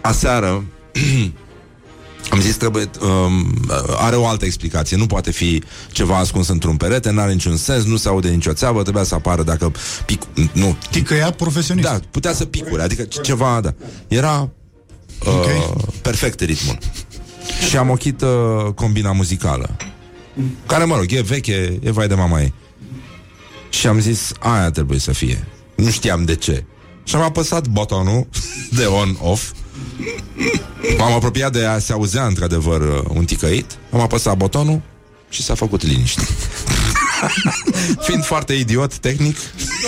aseară 0.01 0.63
am 2.31 2.39
zis 2.39 2.55
trebuie 2.55 2.89
um, 3.01 3.65
are 3.97 4.15
o 4.15 4.27
altă 4.27 4.45
explicație, 4.45 4.97
nu 4.97 5.05
poate 5.05 5.31
fi 5.31 5.63
ceva 5.91 6.17
ascuns 6.17 6.47
într-un 6.47 6.77
perete, 6.77 7.11
nu 7.11 7.19
are 7.19 7.31
niciun 7.31 7.57
sens, 7.57 7.83
nu 7.83 7.95
se 7.95 8.07
aude 8.07 8.29
nicio 8.29 8.53
țeavă, 8.53 8.81
trebuia 8.81 9.03
să 9.03 9.15
apară 9.15 9.43
dacă 9.43 9.71
pic, 10.05 10.21
nu. 10.53 10.77
Ticăia 10.91 11.31
profesionist. 11.31 11.87
Da, 11.87 11.99
putea 12.11 12.33
să 12.33 12.45
picure, 12.45 12.81
adică 12.81 13.03
ceva, 13.03 13.59
da. 13.61 13.73
Era 14.07 14.49
uh, 15.25 15.33
okay. 15.33 15.73
perfect 16.01 16.39
ritmul. 16.39 16.77
Și 17.69 17.77
am 17.77 17.89
ochit 17.89 18.21
uh, 18.21 18.73
combina 18.75 19.11
muzicală. 19.11 19.75
Care, 20.65 20.83
mă 20.83 20.95
rog, 20.95 21.05
e 21.11 21.21
veche, 21.21 21.79
e 21.83 21.91
vai 21.91 22.07
de 22.07 22.13
mama 22.13 22.41
ei. 22.41 22.53
Și 23.69 23.87
am 23.87 23.99
zis, 23.99 24.31
aia 24.39 24.71
trebuie 24.71 24.99
să 24.99 25.11
fie. 25.11 25.47
Nu 25.75 25.89
știam 25.89 26.25
de 26.25 26.35
ce. 26.35 26.65
Și 27.04 27.16
am 27.16 27.22
apăsat 27.22 27.68
butonul 27.68 28.28
de 28.78 28.86
on-off 28.86 29.52
M-am 30.97 31.12
apropiat 31.12 31.52
de 31.52 31.60
ea, 31.60 31.80
se 31.80 31.93
auzea 31.93 32.26
într-adevăr 32.26 32.82
uh, 32.82 33.04
un 33.14 33.26
ticăit. 33.26 33.78
Am 33.91 33.99
apăsat 33.99 34.38
butonul 34.38 34.82
și 35.30 35.43
s-a 35.43 35.56
făcut 35.56 35.84
liniște 35.84 36.22
Fiind 38.07 38.24
foarte 38.26 38.53
idiot 38.53 38.97
tehnic 38.97 39.38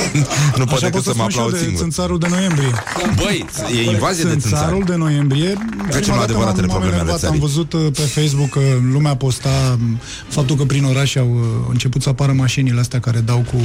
Nu 0.57 0.65
pot 0.65 0.79
decât 0.79 1.03
să 1.03 1.13
mă 1.15 1.23
aplaud 1.23 1.57
singur. 1.57 1.79
Țânțarul 1.79 2.19
de 2.19 2.27
noiembrie. 2.29 2.71
Băi, 3.15 3.45
e 3.77 3.91
invazie 3.91 4.23
de 4.23 4.29
țânțar 4.29 4.49
Țânțarul 4.49 4.83
de 4.83 4.95
noiembrie 4.95 5.57
Trecem 5.89 6.15
la 6.15 6.21
adevăratele 6.21 6.67
probleme 6.67 6.95
ale 6.95 7.27
Am 7.27 7.39
văzut 7.39 7.73
uh, 7.73 7.87
pe 7.93 8.01
Facebook 8.01 8.49
că 8.49 8.61
lumea 8.91 9.15
posta 9.15 9.77
um, 9.79 9.99
Faptul 10.27 10.55
că 10.55 10.63
prin 10.63 10.83
oraș 10.83 11.15
au 11.15 11.29
uh, 11.33 11.67
început 11.69 12.01
să 12.01 12.09
apară 12.09 12.31
mașinile 12.31 12.79
astea 12.79 12.99
Care 12.99 13.19
dau 13.19 13.45
cu 13.51 13.59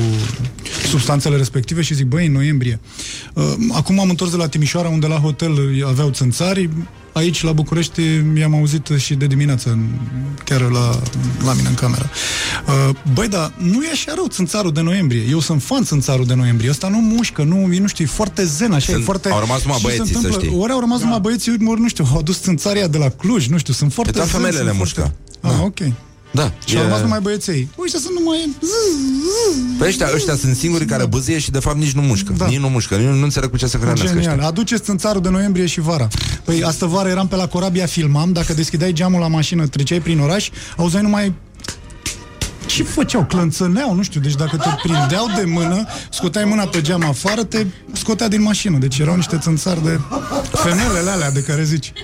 substanțele 0.89 1.37
respective 1.37 1.83
Și 1.83 1.95
zic, 1.95 2.07
băi, 2.07 2.27
în 2.27 2.33
noiembrie. 2.33 2.81
Uh, 3.33 3.45
Acum 3.73 4.01
am 4.01 4.09
întors 4.09 4.31
de 4.31 4.37
la 4.37 4.49
Timișoara 4.49 4.89
Unde 4.89 5.07
la 5.07 5.17
hotel 5.17 5.85
aveau 5.87 6.11
țânțari 6.11 6.69
aici 7.13 7.43
la 7.43 7.53
București 7.53 8.01
mi-am 8.33 8.55
auzit 8.55 8.89
și 8.97 9.15
de 9.15 9.27
dimineață, 9.27 9.79
chiar 10.45 10.61
la, 10.61 11.01
la 11.45 11.53
mine 11.53 11.69
în 11.69 11.75
cameră. 11.75 12.11
Uh, 12.67 12.95
băi, 13.13 13.29
dar 13.29 13.53
nu 13.57 13.85
e 13.85 13.91
așa 13.93 14.13
rău 14.15 14.27
țânțarul 14.27 14.73
de 14.73 14.81
noiembrie. 14.81 15.23
Eu 15.31 15.41
sunt 15.41 15.63
fan 15.63 15.85
țânțarul 15.85 16.27
de 16.27 16.35
noiembrie. 16.35 16.71
Ăsta 16.71 16.89
nu 16.89 16.99
mușcă, 16.99 17.43
nu, 17.43 17.67
nu 17.67 17.87
știu, 17.87 18.05
e 18.05 18.09
foarte 18.09 18.45
zen, 18.45 18.73
așa, 18.73 18.91
sunt, 18.93 19.01
e 19.01 19.05
foarte... 19.05 19.29
Au 19.29 19.41
rămas 19.41 19.63
numai 19.63 19.79
băieții, 19.83 20.15
să 20.15 20.31
știi. 20.31 20.55
Ori 20.57 20.73
au 20.73 20.81
rămas 20.81 20.99
da. 20.99 21.05
numai 21.05 21.21
băieții, 21.21 21.57
ori, 21.67 21.81
nu 21.81 21.89
știu, 21.89 22.07
au 22.13 22.19
adus 22.19 22.41
țânțaria 22.41 22.87
de 22.87 22.99
la 22.99 23.09
Cluj, 23.09 23.47
nu 23.47 23.59
știu, 23.59 23.73
sunt 23.73 23.93
foarte... 23.93 24.13
Pe 24.13 24.25
femeile 24.25 24.73
mușcă. 24.73 25.13
Foarte... 25.41 25.61
Ah, 25.61 25.65
ok. 25.65 26.08
Da. 26.31 26.53
Și 26.65 26.75
e... 26.75 26.79
au 26.79 26.85
rămas 26.85 27.01
numai 27.01 27.21
băieței. 27.21 27.69
Ăștia 27.83 27.99
sunt 27.99 28.19
numai... 28.19 28.57
Păi 29.79 29.89
ăștia, 29.89 30.09
ăștia 30.15 30.37
sunt 30.37 30.57
singurii 30.57 30.87
care 30.87 31.03
da. 31.03 31.09
băzâie 31.09 31.39
și 31.39 31.51
de 31.51 31.59
fapt 31.59 31.77
nici 31.77 31.93
nu 31.93 32.03
mușcă. 32.03 32.33
Da. 32.37 32.47
Nici 32.47 32.59
nu 32.59 32.69
mușcă. 32.69 32.97
Nici 32.97 33.07
nu 33.07 33.23
înțeleg 33.23 33.51
cu 33.51 33.57
ce 33.57 33.67
să 33.67 33.77
hrănesc 33.77 34.03
Genial. 34.03 34.33
Ăștia. 34.33 34.47
Aduceți 34.47 34.83
țânțarul 34.83 35.23
de 35.23 35.29
noiembrie 35.29 35.67
și 35.67 35.81
vara. 35.81 36.09
Păi 36.45 36.63
astă 36.63 36.87
vară 36.87 37.09
eram 37.09 37.29
pe 37.29 37.37
la 37.37 37.47
Corabia, 37.47 37.87
filmam, 37.87 38.33
dacă 38.33 38.55
deschideai 38.55 38.93
geamul 38.93 39.21
la 39.21 39.29
mașină, 39.29 39.67
treceai 39.67 40.01
prin 40.01 40.21
oraș, 40.21 40.49
auzeai 40.77 41.03
numai 41.03 41.35
ce 42.67 42.83
făceau? 42.83 43.25
Clănțăneau, 43.25 43.95
nu 43.95 44.03
știu, 44.03 44.21
deci 44.21 44.35
dacă 44.35 44.57
te 44.57 44.69
prindeau 44.83 45.27
de 45.37 45.45
mână, 45.45 45.87
scoteai 46.11 46.45
mâna 46.45 46.67
pe 46.67 46.81
geam 46.81 47.05
afară, 47.05 47.45
te 47.45 47.67
scotea 47.93 48.29
din 48.29 48.43
mașină. 48.43 48.79
Deci 48.79 48.99
erau 48.99 49.17
niște 49.17 49.39
țânțari 49.39 49.85
de 49.85 50.01
femelele 50.53 51.11
alea 51.11 51.31
de 51.31 51.43
care 51.43 51.63
zici. 51.63 51.93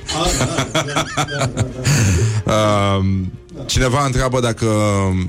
uh, 3.56 3.62
cineva 3.66 4.04
întreabă 4.04 4.40
dacă 4.40 4.66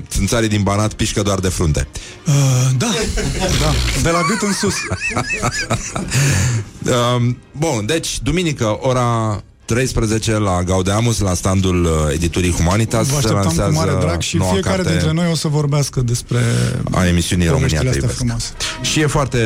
țânțarii 0.08 0.48
din 0.48 0.62
Banat 0.62 0.92
pișcă 0.92 1.22
doar 1.22 1.38
de 1.38 1.48
frunte. 1.48 1.88
Uh, 2.26 2.32
da, 2.78 2.90
da, 3.60 3.72
de 4.02 4.10
la 4.10 4.20
gât 4.28 4.40
în 4.40 4.52
sus. 4.52 4.74
uh, 6.82 7.34
bun, 7.64 7.86
deci, 7.86 8.20
duminică, 8.22 8.78
ora 8.80 9.42
13 9.66 10.38
la 10.38 10.62
Gaudeamus, 10.62 11.18
la 11.18 11.34
standul 11.34 11.84
uh, 11.84 11.90
editurii 12.12 12.52
Humanitas 12.52 13.06
Vă 13.06 13.16
așteptăm 13.16 13.66
cu 13.66 13.72
mare 13.72 13.92
drag 14.00 14.20
și 14.20 14.38
fiecare 14.38 14.76
carte 14.76 14.90
dintre 14.90 15.12
noi 15.12 15.30
o 15.30 15.34
să 15.34 15.48
vorbească 15.48 16.00
despre 16.00 16.38
a 16.90 17.06
emisiunii 17.06 17.48
România 17.48 17.80
te 17.80 17.86
iubesc. 17.94 18.24
Și 18.82 19.00
e 19.00 19.06
foarte, 19.06 19.38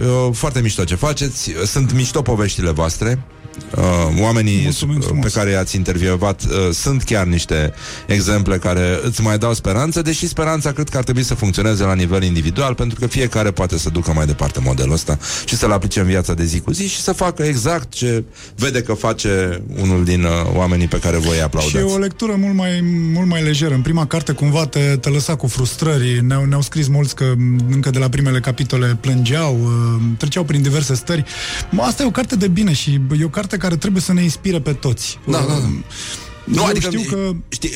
e 0.00 0.32
foarte 0.32 0.60
mișto 0.60 0.84
ce 0.84 0.94
faceți. 0.94 1.52
Sunt 1.66 1.92
mișto 1.92 2.22
poveștile 2.22 2.70
voastre 2.70 3.24
uh, 3.76 3.82
oamenii 4.20 4.78
pe 5.20 5.28
care 5.32 5.50
i-ați 5.50 5.76
intervievat 5.76 6.42
uh, 6.42 6.70
sunt 6.72 7.02
chiar 7.02 7.26
niște 7.26 7.72
exemple 8.06 8.58
care 8.58 8.98
îți 9.02 9.22
mai 9.22 9.38
dau 9.38 9.54
speranță, 9.54 10.02
deși 10.02 10.28
speranța 10.28 10.72
cred 10.72 10.88
că 10.88 10.96
ar 10.96 11.04
trebui 11.04 11.22
să 11.22 11.34
funcționeze 11.34 11.82
la 11.84 11.94
nivel 11.94 12.22
individual, 12.22 12.74
pentru 12.74 12.98
că 13.00 13.06
fiecare 13.06 13.50
poate 13.50 13.78
să 13.78 13.90
ducă 13.90 14.12
mai 14.12 14.26
departe 14.26 14.60
modelul 14.60 14.92
ăsta 14.92 15.18
și 15.46 15.56
să-l 15.56 15.72
aplice 15.72 16.00
în 16.00 16.06
viața 16.06 16.34
de 16.34 16.44
zi 16.44 16.60
cu 16.60 16.72
zi 16.72 16.88
și 16.88 17.00
să 17.00 17.12
facă 17.12 17.42
exact 17.42 17.92
ce 17.92 18.24
vede 18.56 18.82
că 18.82 18.92
face 18.94 19.62
unul 19.82 20.04
din 20.04 20.24
uh, 20.24 20.30
oamenii 20.54 20.88
pe 20.88 20.98
care 20.98 21.16
voi 21.16 21.42
aplaudați. 21.42 21.76
Și 21.76 21.82
e 21.82 21.94
o 21.94 21.98
lectură 21.98 22.34
mult 22.38 22.54
mai, 22.54 22.80
mult 23.12 23.28
mai 23.28 23.42
lejeră. 23.42 23.74
În 23.74 23.82
prima 23.82 24.06
carte 24.06 24.32
cumva 24.32 24.66
te, 24.66 24.96
te 25.00 25.08
lăsa 25.08 25.36
cu 25.36 25.46
frustrări. 25.46 26.20
Ne-au, 26.22 26.44
ne-au 26.44 26.60
scris 26.60 26.88
mulți 26.88 27.14
că 27.14 27.24
încă 27.70 27.90
de 27.90 27.98
la 27.98 28.08
primele 28.08 28.40
capitole 28.40 28.98
plângeau, 29.00 29.58
uh, 29.62 30.02
treceau 30.18 30.44
prin 30.44 30.62
diverse 30.62 30.94
stări. 30.94 31.24
Asta 31.80 32.02
e 32.02 32.06
o 32.06 32.10
carte 32.10 32.36
de 32.36 32.48
bine 32.48 32.72
și 32.72 33.00
e 33.18 33.24
o 33.24 33.28
carte 33.28 33.43
carte 33.44 33.66
care 33.66 33.76
trebuie 33.76 34.02
să 34.02 34.12
ne 34.12 34.22
inspire 34.22 34.60
pe 34.60 34.72
toți. 34.72 35.18
Da, 35.26 35.38
da, 35.38 35.54
da. 35.54 35.68
Nu, 36.44 36.56
Eu 36.56 36.64
adică 36.64 36.90
știu 36.90 37.16
că... 37.16 37.30
știi, 37.48 37.70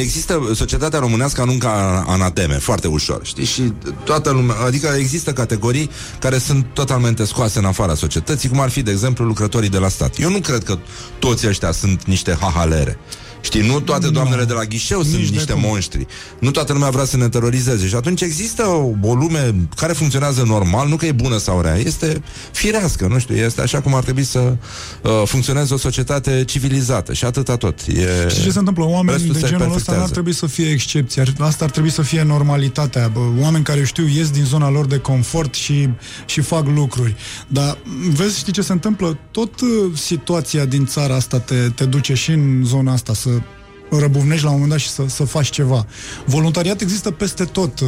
există 0.00 0.50
societatea 0.54 0.98
românească 0.98 1.40
aruncă 1.40 1.68
anateme 2.06 2.54
foarte 2.54 2.88
ușor, 2.88 3.20
știi? 3.24 3.44
Și 3.44 3.72
toată 4.04 4.30
lumea, 4.30 4.56
adică 4.66 4.94
există 4.98 5.32
categorii 5.32 5.90
care 6.18 6.38
sunt 6.38 6.66
totalmente 6.72 7.24
scoase 7.24 7.58
în 7.58 7.64
afara 7.64 7.94
societății, 7.94 8.48
cum 8.48 8.60
ar 8.60 8.68
fi, 8.68 8.82
de 8.82 8.90
exemplu, 8.90 9.24
lucrătorii 9.24 9.68
de 9.68 9.78
la 9.78 9.88
stat. 9.88 10.18
Eu 10.18 10.30
nu 10.30 10.40
cred 10.40 10.64
că 10.64 10.78
toți 11.18 11.46
ăștia 11.46 11.72
sunt 11.72 12.04
niște 12.04 12.36
hahalere. 12.40 12.98
Știi, 13.40 13.66
nu 13.66 13.80
toate 13.80 14.08
doamnele 14.08 14.44
de 14.44 14.52
la 14.52 14.64
ghișeu 14.64 15.02
sunt 15.02 15.28
niște 15.28 15.52
cum. 15.52 15.60
monștri. 15.60 16.06
Nu 16.38 16.50
toată 16.50 16.72
lumea 16.72 16.90
vrea 16.90 17.04
să 17.04 17.16
ne 17.16 17.28
terorizeze. 17.28 17.86
Și 17.86 17.94
atunci 17.94 18.20
există 18.20 18.62
o 19.02 19.14
lume 19.14 19.54
care 19.76 19.92
funcționează 19.92 20.42
normal, 20.46 20.88
nu 20.88 20.96
că 20.96 21.06
e 21.06 21.12
bună 21.12 21.38
sau 21.38 21.60
rea, 21.60 21.76
este 21.76 22.22
firească, 22.52 23.06
nu 23.06 23.18
știu, 23.18 23.34
este 23.34 23.60
așa 23.60 23.80
cum 23.80 23.94
ar 23.94 24.02
trebui 24.02 24.24
să 24.24 24.56
uh, 25.02 25.10
funcționeze 25.24 25.74
o 25.74 25.76
societate 25.76 26.44
civilizată. 26.44 27.12
Și 27.12 27.24
atâta 27.24 27.56
tot. 27.56 27.80
E... 27.80 28.28
Și 28.28 28.42
ce 28.42 28.50
se 28.50 28.58
întâmplă? 28.58 28.84
Oameni 28.84 29.22
de 29.22 29.40
genul 29.46 29.74
ăsta 29.74 29.96
n-ar 29.96 30.08
trebui 30.08 30.32
să 30.32 30.46
fie 30.46 30.70
excepție. 30.70 31.22
Asta 31.38 31.64
ar 31.64 31.70
trebui 31.70 31.90
să 31.90 32.02
fie 32.02 32.22
normalitatea. 32.22 33.08
Bă, 33.08 33.20
oameni 33.40 33.64
care 33.64 33.84
știu, 33.84 34.06
ies 34.08 34.30
din 34.30 34.44
zona 34.44 34.70
lor 34.70 34.86
de 34.86 34.98
confort 34.98 35.54
și, 35.54 35.88
și 36.26 36.40
fac 36.40 36.66
lucruri. 36.74 37.14
Dar 37.46 37.78
vezi, 38.10 38.38
știi 38.38 38.52
ce 38.52 38.62
se 38.62 38.72
întâmplă? 38.72 39.18
Tot 39.30 39.60
uh, 39.60 39.68
situația 39.94 40.64
din 40.64 40.86
țara 40.86 41.14
asta 41.14 41.38
te, 41.38 41.68
te 41.74 41.84
duce 41.84 42.14
și 42.14 42.30
în 42.30 42.62
zona 42.64 42.92
asta 42.92 43.14
să 43.14 43.29
răbuvnești 43.90 44.44
la 44.44 44.50
un 44.50 44.54
moment 44.54 44.72
dat 44.72 44.80
și 44.80 44.88
să, 44.88 45.02
să 45.06 45.24
faci 45.24 45.50
ceva. 45.50 45.86
Voluntariat 46.24 46.80
există 46.80 47.10
peste 47.10 47.44
tot, 47.44 47.80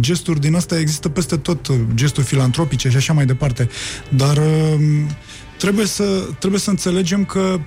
gesturi 0.00 0.40
din 0.40 0.54
astea 0.54 0.78
există 0.78 1.08
peste 1.08 1.36
tot, 1.36 1.70
gesturi 1.94 2.26
filantropice 2.26 2.88
și 2.88 2.96
așa 2.96 3.12
mai 3.12 3.26
departe, 3.26 3.68
dar 4.08 4.40
trebuie 5.58 5.86
să, 5.86 6.28
trebuie 6.38 6.60
să 6.60 6.70
înțelegem 6.70 7.24
că 7.24 7.58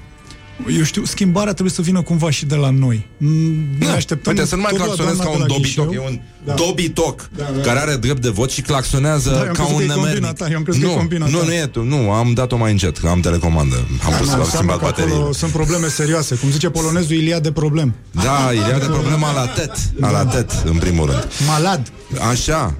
eu 0.77 0.83
știu, 0.83 1.03
schimbarea 1.05 1.51
trebuie 1.53 1.73
să 1.73 1.81
vină 1.81 2.01
cumva 2.01 2.29
și 2.29 2.45
de 2.45 2.55
la 2.55 2.69
noi. 2.69 3.07
Mm, 3.17 3.55
Ne 3.79 3.87
așteptăm 3.87 4.33
Uite, 4.33 4.45
să 4.47 4.55
nu 4.55 4.61
mai 4.61 4.71
tot 4.71 4.79
la 4.79 4.85
claxonez 4.85 5.15
doamna 5.17 5.31
ca 5.31 5.37
de 5.37 5.41
un 5.43 5.47
la 5.47 5.53
dobitoc. 5.55 5.85
ghișeu. 5.87 6.03
E 6.03 6.07
un 6.09 6.19
Da. 6.45 6.53
dobitoc 6.53 7.29
Da, 7.37 7.43
da. 7.55 7.61
care 7.61 7.79
are 7.79 7.95
drept 7.95 8.21
de 8.21 8.29
vot 8.29 8.51
și 8.51 8.61
claxonează 8.61 9.29
Da, 9.29 9.35
eu 9.35 9.41
am 9.41 9.45
ca 9.53 9.63
crezut 9.63 9.71
un 9.71 9.77
că 9.77 9.83
e 9.83 9.87
combina 9.87 10.05
nemernic. 10.13 10.37
ta, 10.37 10.47
eu 10.49 10.55
am 10.57 10.63
crezut 10.63 10.81
că 10.81 10.87
e 10.87 10.91
nu, 10.91 10.97
combina 10.97 11.25
nu, 11.27 11.37
ta. 11.39 11.45
nu 11.45 11.53
e 11.53 11.65
tu. 11.65 11.83
Nu, 11.83 12.11
am 12.11 12.33
dat-o 12.33 12.57
mai 12.57 12.71
încet, 12.71 12.97
că 12.97 13.07
am 13.07 13.19
telecomandă. 13.19 13.75
Am 13.75 14.13
pus, 14.17 14.27
Nu, 14.27 14.33
am 14.33 14.39
înseamnă 14.39 14.45
schimbat 14.45 14.77
că 14.79 14.85
acolo 14.85 15.05
bateriile. 15.05 15.31
sunt 15.33 15.51
probleme 15.51 15.87
serioase. 15.87 16.35
Cum 16.35 16.49
zice 16.51 16.69
polonezul, 16.69 17.15
Ilia 17.15 17.39
de 17.39 17.51
problem. 17.51 17.93
Da, 18.11 18.49
Ilia 18.53 18.77
de 18.79 18.85
problema 18.85 19.33
la 19.33 19.45
tet. 19.47 19.71
La 19.99 20.25
tet, 20.25 20.51
în 20.65 20.77
primul 20.77 21.05
rând. 21.05 21.27
Malad. 21.47 21.91
Așa, 22.29 22.75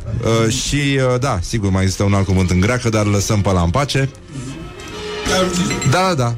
uh, 0.45 0.53
și 0.53 0.75
uh, 0.75 1.19
da, 1.19 1.39
sigur, 1.41 1.69
mai 1.71 1.81
există 1.83 2.03
un 2.03 2.13
alt 2.13 2.25
cuvânt 2.25 2.49
în 2.49 2.59
greacă, 2.59 2.89
dar 2.89 3.05
lăsăm 3.05 3.41
pe 3.41 3.51
la 3.51 3.61
în 3.61 3.69
pace. 3.69 4.09
Da, 5.89 6.07
da, 6.07 6.13
da. 6.13 6.35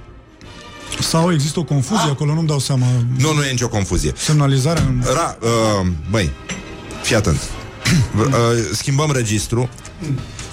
Sau 1.02 1.34
există 1.34 1.60
o 1.60 1.64
confuzie 1.64 2.10
acolo, 2.10 2.34
nu-mi 2.34 2.48
dau 2.48 2.60
seama. 2.60 2.86
Nu, 3.18 3.34
nu 3.34 3.44
e 3.44 3.50
nicio 3.52 3.68
confuzie. 3.70 4.12
Semnalizarea 4.16 4.84
în... 4.84 5.04
Ra, 5.14 5.38
uh, 5.42 5.88
băi, 6.10 6.32
fii 7.02 7.16
atent. 7.16 7.40
V- 8.16 8.20
uh, 8.20 8.34
schimbăm 8.74 9.12
registru 9.12 9.70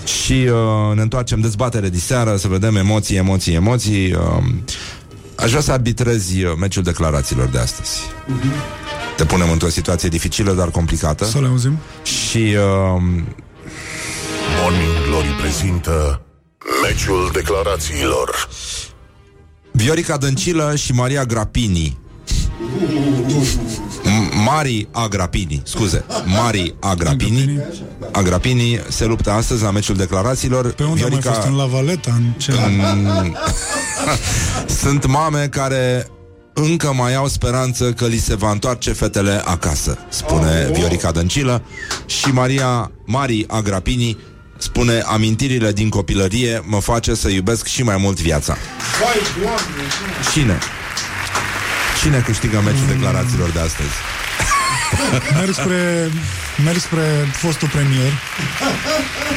și 0.04 0.32
uh, 0.32 0.94
ne 0.94 1.02
întoarcem 1.02 1.40
dezbatere 1.40 1.88
de 1.88 1.98
seară 1.98 2.36
să 2.36 2.48
vedem 2.48 2.76
emoții, 2.76 3.16
emoții, 3.16 3.54
emoții. 3.54 4.12
Uh, 4.12 4.20
aș 5.36 5.48
vrea 5.50 5.62
să 5.62 5.72
arbitrezi 5.72 6.42
uh, 6.44 6.52
meciul 6.58 6.82
declarațiilor 6.82 7.46
de 7.48 7.58
astăzi. 7.58 8.00
Te 9.16 9.24
punem 9.24 9.50
într-o 9.50 9.68
situație 9.68 10.08
dificilă, 10.08 10.52
dar 10.52 10.70
complicată. 10.70 11.24
Să 11.24 11.40
le 11.40 11.46
auzim. 11.46 11.78
Și 12.02 12.36
uh, 12.38 13.02
Morning 14.62 14.92
Glory 15.08 15.28
prezintă 15.40 16.20
Meciul 16.82 17.30
declarațiilor 17.32 18.48
Viorica 19.78 20.16
Dăncilă 20.16 20.74
și 20.76 20.92
Maria 20.92 21.24
Grapini 21.24 21.98
M- 24.02 24.44
Mari 24.44 24.88
Agrapini, 24.92 25.62
scuze 25.64 26.04
Mari 26.24 26.74
Agrapini 26.80 27.60
Agrapini 28.12 28.80
se 28.88 29.04
luptă 29.04 29.30
astăzi 29.30 29.62
la 29.62 29.70
meciul 29.70 29.96
declarațiilor 29.96 30.72
Pe 30.72 30.82
unde 30.82 30.94
Viorica... 30.94 31.28
mai 31.30 31.34
fost? 31.34 31.48
În 31.48 31.56
La 31.56 31.64
Valeta? 31.64 32.12
În 32.16 32.24
ce? 32.36 32.52
în... 32.52 33.34
Sunt 34.82 35.06
mame 35.06 35.48
care 35.50 36.06
încă 36.54 36.92
mai 36.92 37.14
au 37.14 37.28
speranță 37.28 37.92
că 37.92 38.06
li 38.06 38.18
se 38.18 38.34
va 38.36 38.50
întoarce 38.50 38.92
fetele 38.92 39.42
acasă, 39.44 39.98
spune 40.08 40.70
Viorica 40.72 41.10
Dăncilă 41.10 41.62
și 42.06 42.28
Maria 42.28 42.90
Mari 43.04 43.44
Agrapini 43.48 44.16
spune 44.58 45.00
amintirile 45.00 45.72
din 45.72 45.88
copilărie 45.88 46.62
mă 46.64 46.80
face 46.80 47.14
să 47.14 47.28
iubesc 47.28 47.66
și 47.66 47.82
mai 47.82 47.96
mult 47.96 48.20
viața. 48.20 48.56
Cine? 50.32 50.58
Cine 52.02 52.18
câștigă 52.18 52.60
meciul 52.64 52.86
declarațiilor 52.88 53.50
de 53.50 53.58
astăzi? 53.58 53.88
Merg 55.38 55.52
spre, 55.52 56.10
merg 56.64 56.78
spre 56.78 57.02
fostul 57.32 57.68
premier. 57.68 58.12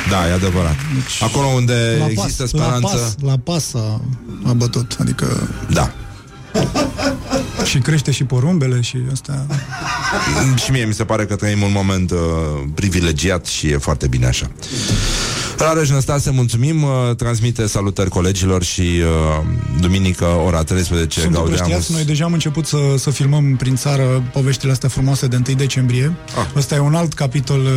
Da, 0.09 0.27
e 0.27 0.31
adevărat. 0.31 0.75
Acolo 1.19 1.45
unde 1.47 1.95
La 1.99 2.09
există 2.09 2.41
pas, 2.41 2.49
speranță... 2.49 2.87
La 2.87 2.91
pas, 2.91 3.15
la 3.21 3.37
pas 3.43 3.73
a, 3.73 4.01
a 4.49 4.53
bătut, 4.53 4.97
adică... 4.99 5.49
Da. 5.69 5.91
Și 7.65 7.79
crește 7.79 8.11
și 8.11 8.23
porumbele 8.23 8.81
și 8.81 8.97
astea... 9.11 9.45
Și 10.63 10.71
mie 10.71 10.85
mi 10.85 10.93
se 10.93 11.03
pare 11.03 11.25
că 11.25 11.35
trăim 11.35 11.61
un 11.61 11.71
moment 11.71 12.11
uh, 12.11 12.17
privilegiat 12.75 13.45
și 13.45 13.67
e 13.67 13.77
foarte 13.77 14.07
bine 14.07 14.25
așa. 14.25 14.51
Rareș 15.61 15.89
Năstase, 15.89 16.31
mulțumim, 16.31 16.83
uh, 16.83 16.89
transmite 17.17 17.67
salutări 17.67 18.09
colegilor 18.09 18.63
și 18.63 18.81
uh, 18.81 19.45
duminică, 19.79 20.25
ora 20.25 20.63
13, 20.63 21.19
Sunt 21.19 21.33
Gaudeamus. 21.33 21.59
împrăștiați, 21.59 21.91
noi 21.91 22.05
deja 22.05 22.25
am 22.25 22.33
început 22.33 22.65
să, 22.65 22.77
să 22.97 23.09
filmăm 23.09 23.55
prin 23.55 23.75
țară 23.75 24.23
poveștile 24.33 24.71
astea 24.71 24.89
frumoase 24.89 25.27
de 25.27 25.35
1 25.47 25.55
decembrie. 25.57 26.13
Ah. 26.39 26.45
Ăsta 26.55 26.75
e 26.75 26.79
un 26.79 26.95
alt 26.95 27.13
capitol 27.13 27.59
uh, 27.59 27.67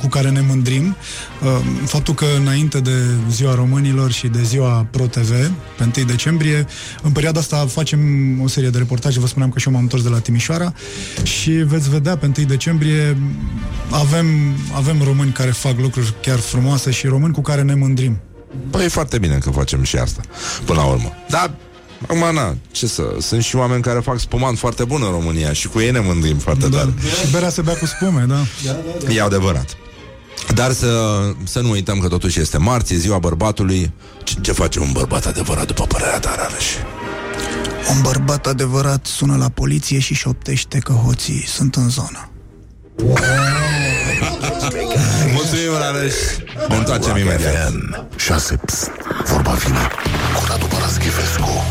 cu 0.00 0.06
care 0.06 0.30
ne 0.30 0.40
mândrim. 0.40 0.96
Uh, 1.42 1.48
faptul 1.84 2.14
că 2.14 2.26
înainte 2.40 2.80
de 2.80 2.96
Ziua 3.30 3.54
Românilor 3.54 4.10
și 4.10 4.26
de 4.26 4.42
Ziua 4.42 4.86
Pro-TV, 4.90 5.30
pe 5.76 5.90
1 5.96 6.06
decembrie, 6.06 6.66
în 7.02 7.12
perioada 7.12 7.40
asta 7.40 7.66
facem 7.66 8.00
o 8.42 8.48
serie 8.48 8.70
de 8.70 8.78
reportaje, 8.78 9.20
vă 9.20 9.26
spuneam 9.26 9.50
că 9.50 9.58
și 9.58 9.66
eu 9.66 9.72
m-am 9.72 9.82
întors 9.82 10.02
de 10.02 10.08
la 10.08 10.18
Timișoara 10.18 10.72
și 11.22 11.50
veți 11.50 11.90
vedea 11.90 12.16
pe 12.16 12.32
1 12.38 12.46
decembrie 12.46 13.16
avem, 13.90 14.26
avem 14.74 15.02
români 15.02 15.32
care 15.32 15.50
fac 15.50 15.78
lucruri 15.78 16.14
chiar 16.22 16.38
frumoase 16.38 16.90
și 16.90 17.03
români 17.08 17.32
cu 17.32 17.40
care 17.40 17.62
ne 17.62 17.74
mândrim. 17.74 18.20
Păi 18.70 18.84
e 18.84 18.88
foarte 18.88 19.18
bine 19.18 19.38
că 19.38 19.50
facem 19.50 19.82
și 19.82 19.96
asta, 19.96 20.20
până 20.64 20.78
la 20.80 20.86
urmă. 20.86 21.12
Dar, 21.28 21.50
acum, 22.02 22.34
na, 22.34 22.56
ce 22.70 22.86
să... 22.86 23.02
Sunt 23.20 23.42
și 23.42 23.56
oameni 23.56 23.82
care 23.82 24.00
fac 24.00 24.18
spumant 24.18 24.58
foarte 24.58 24.84
bun 24.84 25.02
în 25.04 25.10
România 25.10 25.52
și 25.52 25.68
cu 25.68 25.80
ei 25.80 25.90
ne 25.90 26.00
mândrim 26.00 26.36
foarte 26.38 26.68
Da. 26.68 26.76
tare. 26.76 26.94
Și 27.24 27.30
berea 27.30 27.48
se 27.50 27.62
bea 27.62 27.74
cu 27.76 27.86
spume, 27.86 28.24
da? 28.28 28.38
E 29.14 29.20
adevărat. 29.22 29.76
Dar 30.54 30.72
să, 30.72 31.20
să 31.44 31.60
nu 31.60 31.70
uităm 31.70 31.98
că 31.98 32.08
totuși 32.08 32.40
este 32.40 32.58
marți, 32.58 32.92
e 32.94 32.96
ziua 32.96 33.18
bărbatului. 33.18 33.92
Ce, 34.24 34.34
ce 34.40 34.52
face 34.52 34.78
un 34.80 34.88
bărbat 34.92 35.26
adevărat 35.26 35.66
după 35.66 35.84
părerea 35.84 36.18
ta, 36.18 36.34
Rareș? 36.36 36.66
Un 37.94 38.00
bărbat 38.02 38.46
adevărat 38.46 39.06
sună 39.06 39.36
la 39.36 39.48
poliție 39.48 39.98
și 39.98 40.14
șoptește 40.14 40.78
că 40.78 40.92
hoții 40.92 41.44
sunt 41.46 41.74
în 41.74 41.88
zonă. 41.90 42.28
Mulțumim, 45.32 45.70
Rareș. 45.78 46.14
Ne 46.68 46.76
întoarcem 46.76 47.16
imediat. 47.16 47.72
6 48.16 48.56
Psst, 48.56 48.90
vorba 49.24 49.50
vine 49.50 49.88
Cu 50.34 50.44
Radu 50.48 50.66
Paraschivescu 50.66 51.64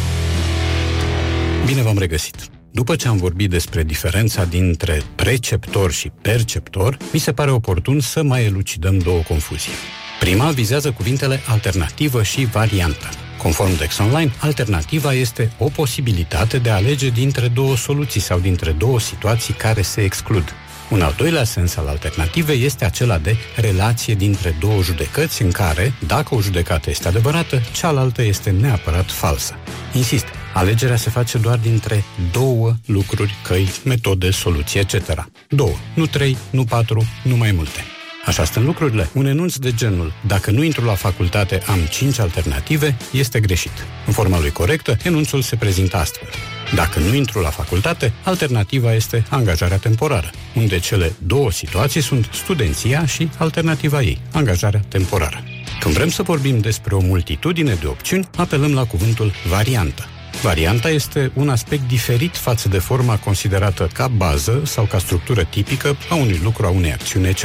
Bine 1.65 1.81
v-am 1.81 1.97
regăsit! 1.97 2.35
După 2.71 2.95
ce 2.95 3.07
am 3.07 3.17
vorbit 3.17 3.49
despre 3.49 3.83
diferența 3.83 4.43
dintre 4.43 5.01
preceptor 5.15 5.91
și 5.91 6.11
perceptor, 6.21 6.97
mi 7.11 7.19
se 7.19 7.33
pare 7.33 7.51
oportun 7.51 7.99
să 7.99 8.23
mai 8.23 8.45
elucidăm 8.45 8.97
două 8.97 9.21
confuzii. 9.27 9.71
Prima 10.19 10.51
vizează 10.51 10.91
cuvintele 10.91 11.39
alternativă 11.47 12.23
și 12.23 12.45
variantă. 12.45 13.09
Conform 13.41 13.77
Dex 13.77 13.97
Online, 13.97 14.31
alternativa 14.39 15.13
este 15.13 15.51
o 15.57 15.69
posibilitate 15.69 16.57
de 16.57 16.69
a 16.69 16.75
alege 16.75 17.09
dintre 17.09 17.47
două 17.47 17.75
soluții 17.75 18.21
sau 18.21 18.39
dintre 18.39 18.71
două 18.71 18.99
situații 18.99 19.53
care 19.53 19.81
se 19.81 20.01
exclud. 20.01 20.53
Un 20.89 21.01
al 21.01 21.13
doilea 21.17 21.43
sens 21.43 21.75
al 21.75 21.87
alternativei 21.87 22.63
este 22.63 22.85
acela 22.85 23.17
de 23.17 23.35
relație 23.55 24.13
dintre 24.13 24.55
două 24.59 24.81
judecăți 24.81 25.41
în 25.41 25.51
care, 25.51 25.93
dacă 26.07 26.35
o 26.35 26.41
judecată 26.41 26.89
este 26.89 27.07
adevărată, 27.07 27.61
cealaltă 27.73 28.21
este 28.21 28.49
neapărat 28.49 29.11
falsă. 29.11 29.55
Insist, 29.93 30.25
alegerea 30.53 30.95
se 30.95 31.09
face 31.09 31.37
doar 31.37 31.57
dintre 31.57 32.03
două 32.31 32.73
lucruri, 32.85 33.35
căi, 33.43 33.71
metode, 33.83 34.31
soluții, 34.31 34.79
etc. 34.79 35.27
Două, 35.49 35.75
nu 35.95 36.05
trei, 36.05 36.37
nu 36.49 36.63
patru, 36.63 37.03
nu 37.23 37.35
mai 37.35 37.51
multe. 37.51 37.92
Așa 38.25 38.43
stând 38.43 38.65
lucrurile. 38.65 39.09
Un 39.13 39.25
enunț 39.25 39.55
de 39.55 39.73
genul, 39.73 40.13
dacă 40.27 40.51
nu 40.51 40.63
intru 40.63 40.85
la 40.85 40.93
facultate, 40.93 41.61
am 41.67 41.79
cinci 41.89 42.19
alternative, 42.19 42.97
este 43.11 43.39
greșit. 43.39 43.85
În 44.05 44.13
forma 44.13 44.39
lui 44.39 44.51
corectă, 44.51 44.97
enunțul 45.03 45.41
se 45.41 45.55
prezintă 45.55 45.97
astfel. 45.97 46.29
Dacă 46.75 46.99
nu 46.99 47.13
intru 47.13 47.39
la 47.39 47.49
facultate, 47.49 48.13
alternativa 48.23 48.93
este 48.93 49.25
angajarea 49.29 49.77
temporară, 49.77 50.29
unde 50.55 50.79
cele 50.79 51.13
două 51.25 51.51
situații 51.51 52.01
sunt 52.01 52.29
studenția 52.33 53.05
și 53.05 53.29
alternativa 53.37 54.01
ei, 54.01 54.21
angajarea 54.31 54.81
temporară. 54.87 55.43
Când 55.79 55.93
vrem 55.93 56.09
să 56.09 56.23
vorbim 56.23 56.59
despre 56.59 56.95
o 56.95 56.99
multitudine 57.01 57.73
de 57.73 57.87
opțiuni, 57.87 58.27
apelăm 58.37 58.73
la 58.73 58.85
cuvântul 58.85 59.31
variantă. 59.49 60.05
Varianta 60.41 60.89
este 60.89 61.31
un 61.33 61.49
aspect 61.49 61.87
diferit 61.87 62.37
față 62.37 62.69
de 62.69 62.79
forma 62.79 63.17
considerată 63.17 63.89
ca 63.93 64.07
bază 64.07 64.61
sau 64.65 64.85
ca 64.85 64.97
structură 64.97 65.43
tipică 65.43 65.97
a 66.09 66.15
unui 66.15 66.39
lucru, 66.43 66.65
a 66.65 66.69
unei 66.69 66.91
acțiuni, 66.91 67.27
etc. 67.27 67.43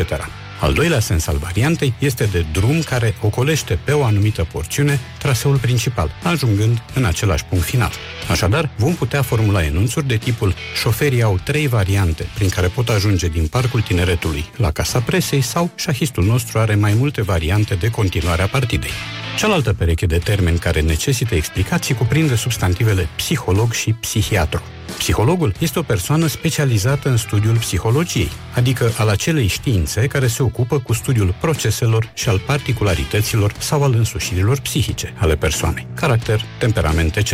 Al 0.61 0.72
doilea 0.72 1.00
sens 1.00 1.26
al 1.26 1.36
variantei 1.36 1.94
este 1.98 2.24
de 2.24 2.44
drum 2.52 2.80
care 2.80 3.14
ocolește 3.20 3.78
pe 3.84 3.92
o 3.92 4.04
anumită 4.04 4.46
porțiune 4.52 5.00
traseul 5.18 5.56
principal, 5.56 6.11
ajungând 6.22 6.82
în 6.94 7.04
același 7.04 7.44
punct 7.44 7.64
final. 7.64 7.90
Așadar, 8.30 8.70
vom 8.76 8.94
putea 8.94 9.22
formula 9.22 9.64
enunțuri 9.64 10.06
de 10.06 10.16
tipul 10.16 10.54
șoferii 10.80 11.22
au 11.22 11.38
trei 11.44 11.66
variante 11.66 12.26
prin 12.34 12.48
care 12.48 12.66
pot 12.66 12.88
ajunge 12.88 13.28
din 13.28 13.46
Parcul 13.46 13.80
Tineretului 13.80 14.44
la 14.56 14.70
Casa 14.70 15.00
Presei 15.00 15.40
sau 15.40 15.70
șahistul 15.74 16.24
nostru 16.24 16.59
are 16.59 16.74
mai 16.74 16.94
multe 16.94 17.22
variante 17.22 17.74
de 17.74 17.90
continuare 17.90 18.42
a 18.42 18.46
partidei. 18.46 18.90
Cealaltă 19.36 19.72
pereche 19.72 20.06
de 20.06 20.18
termeni 20.18 20.59
care 20.59 20.80
necesită 20.80 21.34
explicații 21.34 21.94
cuprinde 21.94 22.34
substantivele 22.34 23.09
psiholog 23.16 23.72
și 23.72 23.92
psihiatru. 23.92 24.62
Psihologul 24.97 25.55
este 25.59 25.78
o 25.78 25.82
persoană 25.82 26.26
specializată 26.26 27.09
în 27.09 27.16
studiul 27.16 27.57
psihologiei, 27.57 28.30
adică 28.55 28.93
al 28.99 29.09
acelei 29.09 29.47
științe 29.47 30.07
care 30.07 30.26
se 30.26 30.43
ocupă 30.43 30.78
cu 30.78 30.93
studiul 30.93 31.34
proceselor 31.41 32.11
și 32.14 32.28
al 32.28 32.39
particularităților 32.47 33.53
sau 33.59 33.82
al 33.82 33.95
însușirilor 33.95 34.61
psihice 34.61 35.14
ale 35.16 35.36
persoanei, 35.36 35.86
caracter, 35.95 36.41
temperament, 36.59 37.16
etc. 37.16 37.32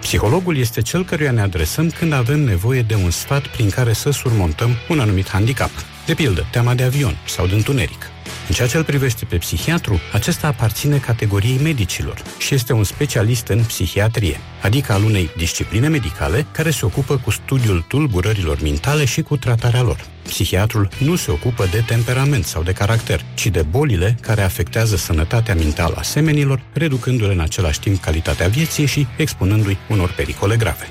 Psihologul 0.00 0.56
este 0.56 0.82
cel 0.82 1.04
căruia 1.04 1.30
ne 1.30 1.40
adresăm 1.40 1.90
când 1.90 2.12
avem 2.12 2.40
nevoie 2.40 2.82
de 2.82 2.94
un 2.94 3.10
sfat 3.10 3.46
prin 3.46 3.70
care 3.70 3.92
să 3.92 4.10
surmontăm 4.10 4.70
un 4.88 5.00
anumit 5.00 5.28
handicap. 5.28 5.70
De 6.06 6.14
pildă, 6.14 6.46
teama 6.50 6.74
de 6.74 6.82
avion 6.82 7.16
sau 7.26 7.46
de 7.46 7.54
întuneric. 7.54 8.10
În 8.48 8.54
ceea 8.54 8.68
ce 8.68 8.76
îl 8.76 8.84
privește 8.84 9.24
pe 9.24 9.36
psihiatru, 9.36 10.00
acesta 10.12 10.46
aparține 10.46 10.98
categoriei 10.98 11.58
medicilor 11.62 12.22
și 12.38 12.54
este 12.54 12.72
un 12.72 12.84
specialist 12.84 13.46
în 13.46 13.64
psihiatrie, 13.64 14.40
adică 14.62 14.92
al 14.92 15.04
unei 15.04 15.30
discipline 15.36 15.88
medicale 15.88 16.46
care 16.52 16.70
se 16.70 16.84
ocupă 16.84 17.16
cu 17.16 17.30
studiul 17.30 17.84
tulburărilor 17.88 18.62
mentale 18.62 19.04
și 19.04 19.22
cu 19.22 19.36
tratarea 19.36 19.82
lor. 19.82 20.04
Psihiatrul 20.22 20.88
nu 20.98 21.16
se 21.16 21.30
ocupă 21.30 21.66
de 21.70 21.84
temperament 21.86 22.44
sau 22.44 22.62
de 22.62 22.72
caracter, 22.72 23.24
ci 23.34 23.46
de 23.46 23.62
bolile 23.62 24.16
care 24.20 24.42
afectează 24.42 24.96
sănătatea 24.96 25.54
mentală 25.54 25.94
a 25.98 26.02
semenilor, 26.02 26.62
reducându-le 26.72 27.32
în 27.32 27.40
același 27.40 27.80
timp 27.80 28.00
calitatea 28.00 28.48
vieții 28.48 28.86
și 28.86 29.06
expunându-i 29.16 29.78
unor 29.88 30.12
pericole 30.16 30.56
grave. 30.56 30.88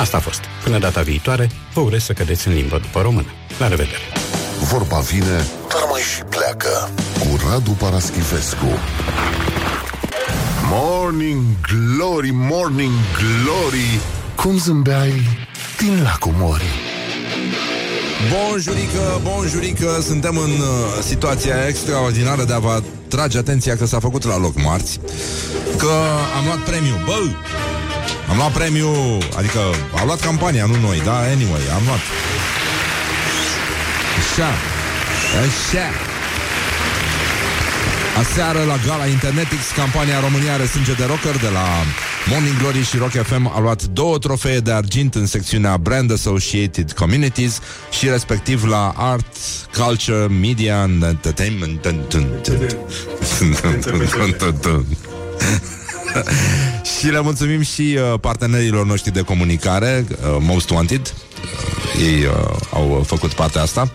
Asta 0.00 0.16
a 0.16 0.20
fost. 0.20 0.40
Până 0.64 0.78
data 0.78 1.02
viitoare, 1.02 1.50
vă 1.74 1.80
urez 1.80 2.02
să 2.02 2.12
cădeți 2.12 2.48
în 2.48 2.54
limbă 2.54 2.78
după 2.78 3.00
română. 3.00 3.28
La 3.58 3.68
revedere! 3.68 4.29
Vorba 4.60 4.98
vine, 4.98 5.46
dar 5.68 5.82
mai 5.90 6.00
și 6.00 6.22
pleacă. 6.22 6.90
Cu 7.18 7.40
Radu 7.48 7.70
Paraschivescu. 7.70 8.78
Morning 10.70 11.42
Glory, 11.60 12.30
Morning 12.32 12.92
Glory, 13.12 14.00
cum 14.36 14.58
zâmbeai 14.58 15.28
din 15.78 16.02
lacul 16.02 16.32
Mori. 16.36 16.64
Bonjurică, 18.32 19.20
bonjurică, 19.22 19.98
suntem 20.06 20.36
în 20.36 20.50
uh, 20.50 21.02
situația 21.02 21.66
extraordinară 21.68 22.44
de 22.44 22.52
a 22.52 22.58
vă 22.58 22.82
trage 23.08 23.38
atenția 23.38 23.76
că 23.76 23.86
s-a 23.86 23.98
făcut 23.98 24.24
la 24.24 24.38
loc 24.38 24.62
marți, 24.62 25.00
că 25.76 25.92
am 26.38 26.44
luat 26.44 26.58
premiu, 26.58 26.94
bă, 27.04 27.18
am 28.30 28.36
luat 28.36 28.52
premiu, 28.52 28.88
adică 29.36 29.58
am 30.00 30.06
luat 30.06 30.20
campania, 30.20 30.66
nu 30.66 30.76
noi, 30.80 31.00
da, 31.04 31.16
anyway, 31.16 31.60
am 31.74 31.82
luat. 31.86 32.00
Așa, 34.40 34.54
așa. 35.38 35.86
Aseară 38.18 38.64
la 38.64 38.76
gala 38.86 39.06
Internetix, 39.06 39.60
campania 39.76 40.20
România 40.20 40.52
are 40.52 40.66
sânge 40.66 40.92
de 40.92 41.04
rocker 41.04 41.36
de 41.36 41.48
la 41.48 41.66
Morning 42.26 42.58
Glory 42.58 42.84
și 42.84 42.96
Rock 42.96 43.10
FM 43.10 43.52
a 43.54 43.60
luat 43.60 43.82
două 43.82 44.18
trofee 44.18 44.58
de 44.58 44.72
argint 44.72 45.14
în 45.14 45.26
secțiunea 45.26 45.76
Brand 45.76 46.12
Associated 46.12 46.92
Communities 46.92 47.60
și 47.90 48.08
respectiv 48.08 48.64
la 48.64 48.94
Art, 48.96 49.36
Culture, 49.78 50.26
Media 50.26 50.80
and 50.80 51.02
Entertainment. 51.02 51.86
și 56.98 57.06
le 57.06 57.20
mulțumim 57.20 57.62
și 57.62 57.98
uh, 58.12 58.20
partenerilor 58.20 58.86
noștri 58.86 59.12
de 59.12 59.20
comunicare, 59.20 60.06
uh, 60.10 60.36
Most 60.40 60.70
Wanted. 60.70 61.14
Uh, 61.14 61.30
ei 62.00 62.24
uh, 62.24 62.56
au 62.72 63.02
făcut 63.06 63.32
partea 63.32 63.62
asta 63.62 63.92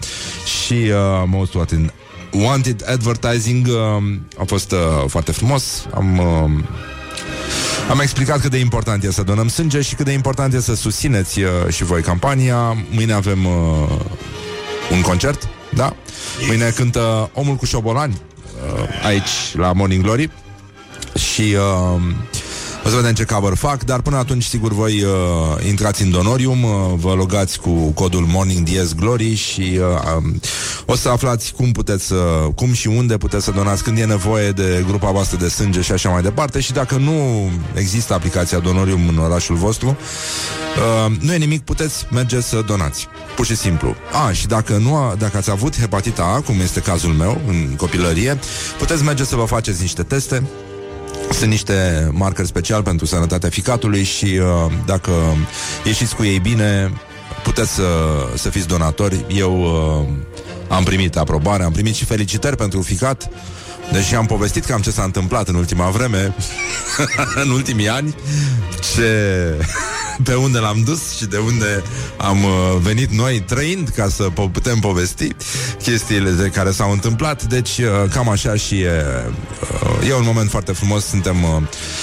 și 0.66 0.74
uh, 0.74 1.24
Most 1.26 1.53
Wanted 1.53 1.93
Wanted 2.32 2.84
Advertising 2.88 3.68
uh, 3.68 4.03
a 4.38 4.43
fost 4.45 4.72
uh, 4.72 4.78
foarte 5.07 5.32
frumos. 5.32 5.88
Am 5.93 6.18
uh, 6.18 6.63
am 7.89 7.99
explicat 7.99 8.41
cât 8.41 8.51
de 8.51 8.57
important 8.57 9.03
e 9.03 9.11
să 9.11 9.24
donăm 9.24 9.47
sânge 9.47 9.82
și 9.82 9.95
cât 9.95 10.05
de 10.05 10.11
important 10.11 10.53
e 10.53 10.61
să 10.61 10.76
susțineți 10.76 11.41
uh, 11.41 11.49
și 11.70 11.84
voi 11.84 12.01
campania. 12.01 12.86
Mâine 12.89 13.13
avem 13.13 13.45
uh, 13.45 13.51
un 14.91 15.01
concert, 15.01 15.47
da? 15.74 15.95
Mâine 16.47 16.74
cântă 16.76 17.30
Omul 17.34 17.55
cu 17.55 17.66
șobolani 17.66 18.22
uh, 18.74 19.05
aici 19.05 19.30
la 19.53 19.74
Morning 19.74 20.03
Glory 20.03 20.30
și 21.16 21.55
uh, 21.95 22.01
o 22.86 22.89
să 22.89 22.95
vedem 22.95 23.13
ce 23.13 23.24
cover 23.24 23.53
fac, 23.55 23.84
dar 23.84 24.01
până 24.01 24.18
atunci, 24.18 24.43
sigur, 24.43 24.74
voi 24.74 25.03
uh, 25.03 25.68
intrați 25.68 26.01
în 26.01 26.11
Donorium, 26.11 26.63
uh, 26.63 26.72
vă 26.95 27.13
logați 27.13 27.59
cu 27.59 27.70
codul 27.70 28.26
Morning 28.26 28.66
Diez 28.66 28.93
Glory 28.93 29.34
și 29.34 29.80
uh, 29.80 30.16
um, 30.18 30.39
o 30.86 30.95
să 30.95 31.09
aflați 31.09 31.53
cum 31.53 31.72
puteți 31.72 32.05
să, 32.05 32.16
cum 32.55 32.74
și 32.74 32.88
unde 32.88 33.18
puteți 33.18 33.43
să 33.43 33.51
donați 33.51 33.84
când 33.84 33.97
e 33.97 34.05
nevoie 34.05 34.51
de 34.51 34.84
grupa 34.88 35.11
voastră 35.11 35.38
de 35.38 35.49
sânge 35.49 35.82
și 35.82 35.91
așa 35.91 36.09
mai 36.09 36.22
departe 36.22 36.59
și 36.59 36.72
dacă 36.72 36.95
nu 36.95 37.49
există 37.74 38.13
aplicația 38.13 38.59
Donorium 38.59 39.07
în 39.07 39.18
orașul 39.18 39.55
vostru, 39.55 39.88
uh, 39.88 41.16
nu 41.20 41.34
e 41.34 41.38
nimic, 41.38 41.61
puteți 41.61 42.05
merge 42.11 42.41
să 42.41 42.63
donați. 42.66 43.07
Pur 43.36 43.45
și 43.45 43.55
simplu. 43.55 43.95
A, 44.26 44.32
și 44.32 44.47
dacă 44.47 44.78
nu, 44.78 45.16
dacă 45.18 45.38
ați 45.38 45.51
avut 45.51 45.80
hepatita 45.80 46.24
A, 46.36 46.41
cum 46.41 46.59
este 46.59 46.80
cazul 46.80 47.13
meu 47.13 47.41
în 47.47 47.76
copilărie, 47.78 48.39
puteți 48.78 49.03
merge 49.03 49.24
să 49.24 49.36
vă 49.36 49.43
faceți 49.43 49.82
niște 49.82 50.03
teste 50.03 50.43
sunt 51.36 51.49
niște 51.49 52.09
marcări 52.13 52.47
special 52.47 52.83
pentru 52.83 53.05
sănătatea 53.05 53.49
ficatului 53.49 54.03
și 54.03 54.25
uh, 54.25 54.71
dacă 54.86 55.11
ieșiți 55.83 56.15
cu 56.15 56.23
ei 56.23 56.39
bine, 56.39 56.91
puteți 57.43 57.73
să, 57.73 57.83
să 58.36 58.49
fiți 58.49 58.67
donatori. 58.67 59.25
Eu 59.27 59.61
uh, 59.61 60.07
am 60.67 60.83
primit 60.83 61.17
aprobare, 61.17 61.63
am 61.63 61.71
primit 61.71 61.95
și 61.95 62.05
felicitări 62.05 62.55
pentru 62.55 62.81
ficat. 62.81 63.29
Deși 63.91 64.15
am 64.15 64.25
povestit 64.25 64.65
cam 64.65 64.81
ce 64.81 64.91
s-a 64.91 65.03
întâmplat 65.03 65.47
în 65.47 65.55
ultima 65.55 65.89
vreme, 65.89 66.36
în 67.43 67.49
ultimii 67.49 67.89
ani, 67.89 68.15
ce, 68.95 69.11
pe 70.23 70.33
unde 70.33 70.57
l-am 70.57 70.81
dus 70.86 71.15
și 71.17 71.25
de 71.25 71.38
unde 71.38 71.83
am 72.17 72.43
uh, 72.43 72.51
venit 72.81 73.11
noi 73.11 73.39
trăind 73.39 73.89
ca 73.89 74.09
să 74.09 74.29
po- 74.29 74.51
putem 74.51 74.79
povesti 74.79 75.27
chestiile 75.83 76.29
de 76.29 76.47
care 76.47 76.71
s-au 76.71 76.91
întâmplat. 76.91 77.43
Deci, 77.43 77.77
uh, 77.77 78.09
cam 78.11 78.29
așa 78.29 78.55
și 78.55 78.79
e, 78.81 79.05
uh, 80.01 80.09
e 80.09 80.13
un 80.13 80.23
moment 80.25 80.49
foarte 80.49 80.71
frumos. 80.71 81.05
Suntem, 81.05 81.43
uh, 81.43 81.61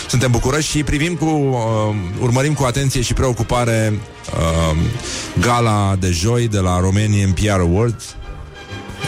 suntem 0.09 0.31
bucuroși 0.31 0.71
și 0.71 0.83
privim 0.83 1.15
cu, 1.15 1.25
uh, 1.25 1.95
urmărim 2.21 2.53
cu 2.53 2.65
atenție 2.65 3.01
și 3.01 3.15
preocupare 3.15 3.93
uh, 3.93 4.77
gala 5.41 5.97
de 5.99 6.11
joi 6.11 6.49
de 6.49 6.59
la 6.59 6.81
Romanian 6.81 7.33
PR 7.33 7.61
Awards, 7.61 8.05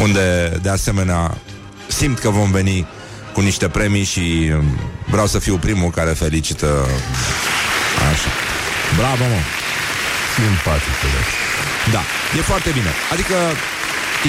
unde, 0.02 0.58
de 0.62 0.68
asemenea, 0.68 1.38
simt 1.87 2.18
că 2.18 2.30
vom 2.30 2.51
veni 2.51 2.87
cu 3.32 3.41
niște 3.41 3.68
premii 3.68 4.05
și 4.05 4.51
um, 4.55 4.64
vreau 5.07 5.26
să 5.26 5.39
fiu 5.39 5.57
primul 5.57 5.91
care 5.91 6.11
felicită 6.11 6.87
așa. 8.12 8.30
Bravo, 8.97 9.24
mă! 9.32 9.41
Simpatic, 10.35 10.95
Da, 11.93 12.03
e 12.39 12.41
foarte 12.41 12.70
bine. 12.70 12.91
Adică 13.12 13.35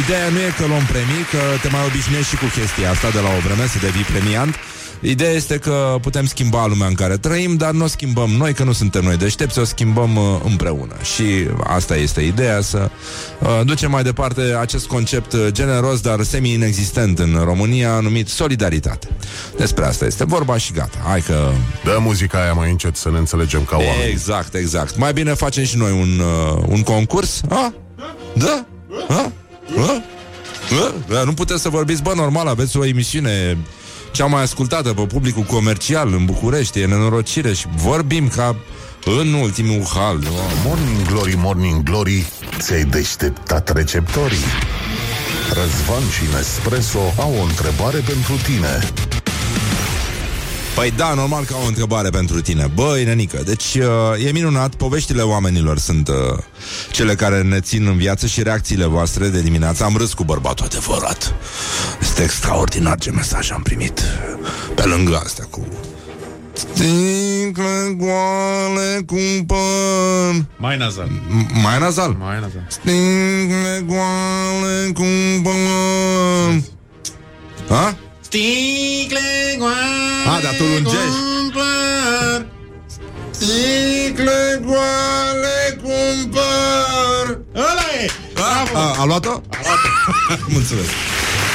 Ideea 0.03 0.29
nu 0.29 0.39
e 0.39 0.53
că 0.57 0.65
luăm 0.65 0.85
premii, 0.93 1.23
că 1.33 1.41
te 1.61 1.69
mai 1.75 1.83
obișnuiești 1.89 2.29
și 2.31 2.41
cu 2.43 2.47
chestia 2.57 2.87
asta 2.91 3.09
de 3.17 3.21
la 3.25 3.31
o 3.37 3.39
vreme, 3.45 3.65
să 3.73 3.77
devii 3.85 4.11
premiant. 4.13 4.53
Ideea 5.07 5.31
este 5.31 5.57
că 5.57 5.97
putem 6.01 6.25
schimba 6.25 6.65
lumea 6.67 6.87
în 6.87 6.93
care 6.93 7.17
trăim, 7.17 7.55
dar 7.55 7.71
nu 7.71 7.83
o 7.83 7.87
schimbăm 7.87 8.29
noi, 8.29 8.53
că 8.53 8.63
nu 8.63 8.71
suntem 8.71 9.03
noi 9.03 9.17
deștepți, 9.17 9.59
o 9.59 9.63
schimbăm 9.63 10.15
uh, 10.15 10.23
împreună. 10.43 10.95
Și 11.15 11.23
asta 11.63 11.95
este 11.95 12.21
ideea, 12.21 12.61
să 12.61 12.89
uh, 13.39 13.61
ducem 13.65 13.91
mai 13.91 14.03
departe 14.03 14.41
acest 14.59 14.85
concept 14.85 15.33
uh, 15.33 15.47
generos, 15.49 16.01
dar 16.01 16.21
semi-inexistent 16.21 17.19
în 17.19 17.41
România, 17.43 17.99
numit 17.99 18.27
solidaritate. 18.27 19.07
Despre 19.57 19.85
asta 19.85 20.05
este 20.05 20.25
vorba 20.25 20.57
și 20.57 20.71
gata. 20.71 20.97
Hai 21.07 21.21
că... 21.21 21.51
Dă 21.83 21.97
muzica 21.99 22.41
aia 22.41 22.53
mai 22.53 22.69
încet 22.69 22.95
să 22.95 23.09
ne 23.11 23.17
înțelegem 23.17 23.63
ca 23.63 23.75
oameni. 23.75 24.11
Exact, 24.11 24.53
exact. 24.53 24.97
Mai 24.97 25.13
bine 25.13 25.33
facem 25.33 25.63
și 25.63 25.77
noi 25.77 25.91
un, 25.91 26.19
uh, 26.19 26.63
un 26.67 26.83
concurs? 26.83 27.41
A? 27.49 27.73
Da? 28.33 28.65
A? 29.07 29.31
A? 29.77 29.91
A? 29.91 30.03
Da, 31.09 31.23
nu 31.23 31.33
puteți 31.33 31.61
să 31.61 31.69
vorbiți, 31.69 32.01
bă, 32.01 32.13
normal, 32.15 32.47
aveți 32.47 32.77
o 32.77 32.85
emisiune 32.85 33.57
cea 34.15 34.25
mai 34.25 34.41
ascultată 34.41 34.93
pe 34.93 35.01
publicul 35.01 35.43
comercial 35.43 36.13
în 36.13 36.25
București, 36.25 36.79
e 36.79 36.85
nenorocire 36.85 37.53
și 37.53 37.65
vorbim 37.75 38.27
ca 38.27 38.55
în 39.05 39.33
ultimul 39.33 39.83
hal. 39.93 40.19
Morning 40.65 41.07
Glory, 41.07 41.35
Morning 41.37 41.83
Glory, 41.83 42.25
ți-ai 42.59 42.83
deșteptat 42.83 43.73
receptorii. 43.75 44.45
Răzvan 45.47 46.09
și 46.09 46.35
Nespresso 46.35 47.13
au 47.17 47.35
o 47.39 47.43
întrebare 47.43 47.97
pentru 47.97 48.33
tine. 48.43 48.79
Păi 50.75 50.91
da, 50.97 51.13
normal 51.13 51.43
că 51.43 51.53
au 51.53 51.63
o 51.63 51.67
întrebare 51.67 52.09
pentru 52.09 52.41
tine. 52.41 52.71
Băi, 52.73 53.03
nenică, 53.03 53.41
deci 53.45 53.75
uh, 53.75 54.25
e 54.25 54.31
minunat 54.31 54.75
Poveștile 54.75 55.21
oamenilor 55.21 55.77
sunt 55.77 56.07
uh, 56.07 56.15
cele 56.91 57.15
care 57.15 57.41
ne 57.41 57.59
țin 57.59 57.87
în 57.87 57.97
viață 57.97 58.27
Și 58.27 58.43
reacțiile 58.43 58.85
voastre 58.85 59.27
de 59.27 59.41
dimineață. 59.41 59.83
Am 59.83 59.95
râs 59.97 60.13
cu 60.13 60.23
bărbatul 60.23 60.65
adevărat. 60.65 61.33
Este 62.01 62.23
extraordinar 62.23 62.97
ce 62.97 63.11
mesaj 63.11 63.51
am 63.51 63.61
primit. 63.61 64.01
Pe 64.75 64.83
lângă 64.85 65.21
astea 65.23 65.45
cu 65.49 65.67
Sticle 66.53 67.95
goale 67.97 69.01
cumpăr 69.05 70.45
Mai 70.57 70.77
nazal. 70.77 71.07
M- 71.07 71.61
Mai 71.63 71.79
nazal. 71.79 72.15
Mai 72.19 72.33
nazal. 72.35 72.65
Sticle 72.67 73.85
goale 73.85 74.91
cumpăr 74.93 76.63
Ha? 77.69 77.95
Sticle 78.35 79.55
goale 79.57 80.27
A, 80.33 80.39
dar 80.43 80.53
tu 80.59 80.63
lungești. 80.63 81.19
Sticle 83.37 84.41
goale 84.65 85.59
cumpăr 85.83 87.25
Ăla 87.69 87.87
e! 88.01 88.11
A, 88.49 88.79
a, 88.81 88.95
a 89.01 89.03
luat-o? 89.05 89.33
A 89.57 89.61
luat-o. 89.67 89.89
Mulțumesc. 90.55 90.91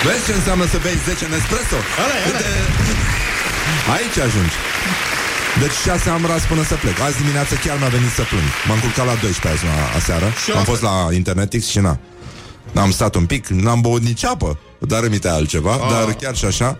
Vezi 0.05 0.25
ce 0.27 0.33
înseamnă 0.33 0.67
să 0.73 0.79
bei 0.85 0.99
10 1.05 1.27
Nespresso? 1.33 1.79
Ăla 2.03 2.17
e, 2.23 2.29
ăla 2.29 2.39
e. 2.39 2.63
Aici 3.95 4.19
ajungi. 4.27 4.57
Deci 5.63 5.77
șase 5.87 6.09
am 6.17 6.25
ras 6.31 6.43
până 6.53 6.63
să 6.71 6.75
plec. 6.83 6.97
Azi 7.01 7.17
dimineață 7.23 7.55
chiar 7.65 7.77
mi-a 7.79 7.93
venit 7.97 8.13
să 8.19 8.23
plâng. 8.31 8.49
M-am 8.69 8.81
culcat 8.85 9.07
la 9.11 9.17
12 9.25 9.49
azi 9.53 9.65
la, 9.71 9.77
aseară. 9.99 10.29
Și 10.43 10.51
eu 10.51 10.57
Am 10.57 10.63
la 10.65 10.71
fost 10.73 10.83
la 10.89 10.95
Internetix 11.21 11.63
și 11.75 11.81
na. 11.87 11.95
Am 12.85 12.91
stat 12.99 13.15
un 13.21 13.27
pic, 13.33 13.47
n-am 13.65 13.81
băut 13.81 14.03
nici 14.11 14.25
apă, 14.25 14.51
dar 14.81 15.03
îmi 15.03 15.19
altceva, 15.29 15.73
Ah. 15.73 15.91
dar 15.91 16.15
chiar 16.15 16.37
și 16.37 16.45
așa, 16.45 16.79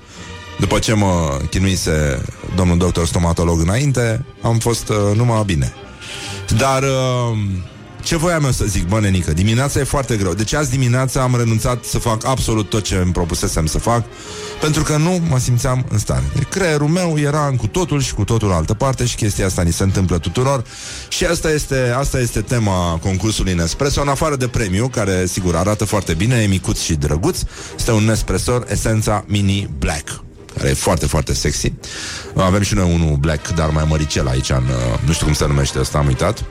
după 0.59 0.79
ce 0.79 0.93
mă 0.95 1.41
chinuise 1.51 2.25
domnul 2.57 2.79
doctor 2.79 3.07
stomatolog 3.07 3.61
înainte, 3.61 4.25
am 4.43 4.59
fost 4.59 4.89
uh, 4.89 4.97
numai 5.17 5.43
bine. 5.45 5.73
Dar 6.57 6.83
uh, 6.83 7.39
ce 8.03 8.17
voiam 8.17 8.45
eu 8.45 8.51
să 8.51 8.65
zic, 8.65 8.89
bă, 8.89 9.01
nenică, 9.01 9.33
dimineața 9.33 9.81
e 9.81 9.85
foarte 9.85 10.17
greu. 10.17 10.35
Deci 10.35 10.53
azi 10.53 10.71
dimineața 10.71 11.23
am 11.23 11.37
renunțat 11.37 11.85
să 11.85 11.99
fac 11.99 12.27
absolut 12.27 12.69
tot 12.69 12.83
ce 12.83 12.95
îmi 12.95 13.13
propusesem 13.13 13.67
să 13.67 13.79
fac, 13.79 14.05
pentru 14.61 14.83
că 14.83 14.97
nu 14.97 15.21
mă 15.29 15.39
simțeam 15.39 15.85
în 15.91 15.99
stare. 15.99 16.25
Deci 16.35 16.49
creierul 16.49 16.89
meu 16.89 17.19
era 17.19 17.47
în 17.47 17.57
cu 17.57 17.67
totul 17.67 18.01
și 18.01 18.15
cu 18.15 18.25
totul 18.25 18.53
altă 18.53 18.75
parte 18.75 19.05
și 19.05 19.17
chestia 19.17 19.47
asta 19.47 19.63
ni 19.63 19.73
se 19.73 19.83
întâmplă 19.83 20.19
tuturor. 20.19 20.65
Și 21.09 21.25
asta 21.25 21.51
este, 21.51 21.95
asta 21.97 22.21
este 22.21 22.41
tema 22.41 22.99
concursului 23.03 23.55
Nespresso, 23.55 24.01
în 24.01 24.09
afară 24.09 24.37
de 24.37 24.49
premiu, 24.49 24.89
care, 24.89 25.27
sigur, 25.27 25.57
arată 25.57 25.85
foarte 25.85 26.15
bine, 26.15 26.37
e 26.37 26.47
micuț 26.47 26.81
și 26.81 26.95
drăguț. 26.95 27.39
Este 27.77 27.93
un 27.93 28.05
Nespresso 28.05 28.61
Essența 28.69 29.25
Mini 29.27 29.71
Black 29.79 30.30
care 30.61 30.73
e 30.73 30.75
foarte, 30.75 31.07
foarte 31.07 31.35
sexy. 31.35 31.73
Avem 32.35 32.63
și 32.63 32.75
noi 32.75 32.93
unul 32.95 33.17
black, 33.17 33.49
dar 33.49 33.71
mai 33.71 33.85
măricel 33.89 34.29
aici, 34.29 34.51
în, 34.51 34.57
uh, 34.57 35.01
nu 35.07 35.13
știu 35.13 35.27
cum 35.27 35.35
se 35.35 35.47
numește 35.47 35.79
ăsta, 35.79 35.99
am 35.99 36.07
uitat, 36.07 36.45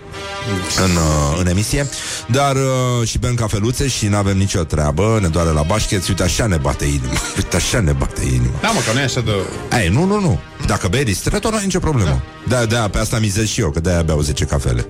în, 0.84 0.92
uh, 0.92 1.40
în 1.40 1.48
emisie. 1.48 1.88
Dar 2.28 2.56
uh, 2.56 3.08
și 3.08 3.18
bem 3.18 3.36
cafeluțe 3.36 3.88
și 3.88 4.08
nu 4.08 4.16
avem 4.16 4.38
nicio 4.38 4.64
treabă, 4.64 5.18
ne 5.22 5.28
doare 5.28 5.50
la 5.50 5.62
bașcheți, 5.62 6.10
uite 6.10 6.24
așa 6.24 6.46
ne 6.46 6.58
bate 6.58 6.86
inima, 6.86 7.20
uite 7.38 7.56
așa 7.56 7.80
ne 7.80 7.92
bate 7.92 8.22
inima. 8.24 8.60
Da, 8.62 8.68
mă, 8.70 8.80
că 8.86 8.94
nu 8.94 9.00
e 9.00 9.04
așa 9.04 9.22
de... 9.22 9.32
Ei, 9.82 9.90
nu, 9.90 10.06
nu, 10.06 10.20
nu. 10.20 10.40
Dacă 10.66 10.88
bei 10.88 11.04
ristretto, 11.04 11.50
nu 11.50 11.56
ai 11.56 11.64
nicio 11.64 11.80
problemă. 11.80 12.24
Da, 12.48 12.66
da, 12.66 12.88
pe 12.88 12.98
asta 12.98 13.20
mizez 13.20 13.48
și 13.48 13.62
eu, 13.62 13.70
că 13.70 13.80
de-aia 13.80 14.02
beau 14.02 14.22
10 14.22 14.46
cafele. 14.46 14.86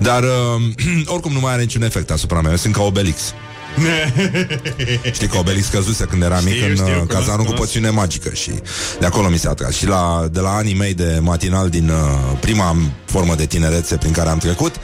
Dar, 0.00 0.22
uh, 0.22 1.08
oricum, 1.14 1.32
nu 1.32 1.40
mai 1.40 1.52
are 1.52 1.62
niciun 1.62 1.82
efect 1.82 2.10
asupra 2.10 2.40
mea. 2.40 2.50
Eu 2.50 2.56
sunt 2.56 2.74
ca 2.74 2.82
Obelix. 2.82 3.34
Știi 5.12 5.26
că 5.26 5.38
Obelix 5.38 5.66
căzuse 5.66 6.04
când 6.04 6.22
era 6.22 6.40
mic 6.40 6.54
Știu, 6.54 6.66
în 6.68 6.74
știu, 6.74 6.86
uh, 6.86 6.92
cunosc, 6.92 7.12
cazanul 7.12 7.36
cu 7.36 7.42
cunosc. 7.44 7.62
poțiune 7.62 7.90
magică 7.90 8.30
și 8.34 8.50
de 9.00 9.06
acolo 9.06 9.28
mi 9.28 9.38
s-a 9.38 9.50
atras. 9.50 9.74
Și 9.74 9.86
la, 9.86 10.28
de 10.30 10.40
la 10.40 10.50
anii 10.54 10.74
mei 10.74 10.94
de 10.94 11.18
matinal 11.20 11.68
din 11.68 11.88
uh, 11.88 12.38
prima 12.40 12.76
formă 13.04 13.34
de 13.34 13.46
tinerețe 13.46 13.96
prin 13.96 14.12
care 14.12 14.28
am 14.28 14.38
trecut, 14.38 14.74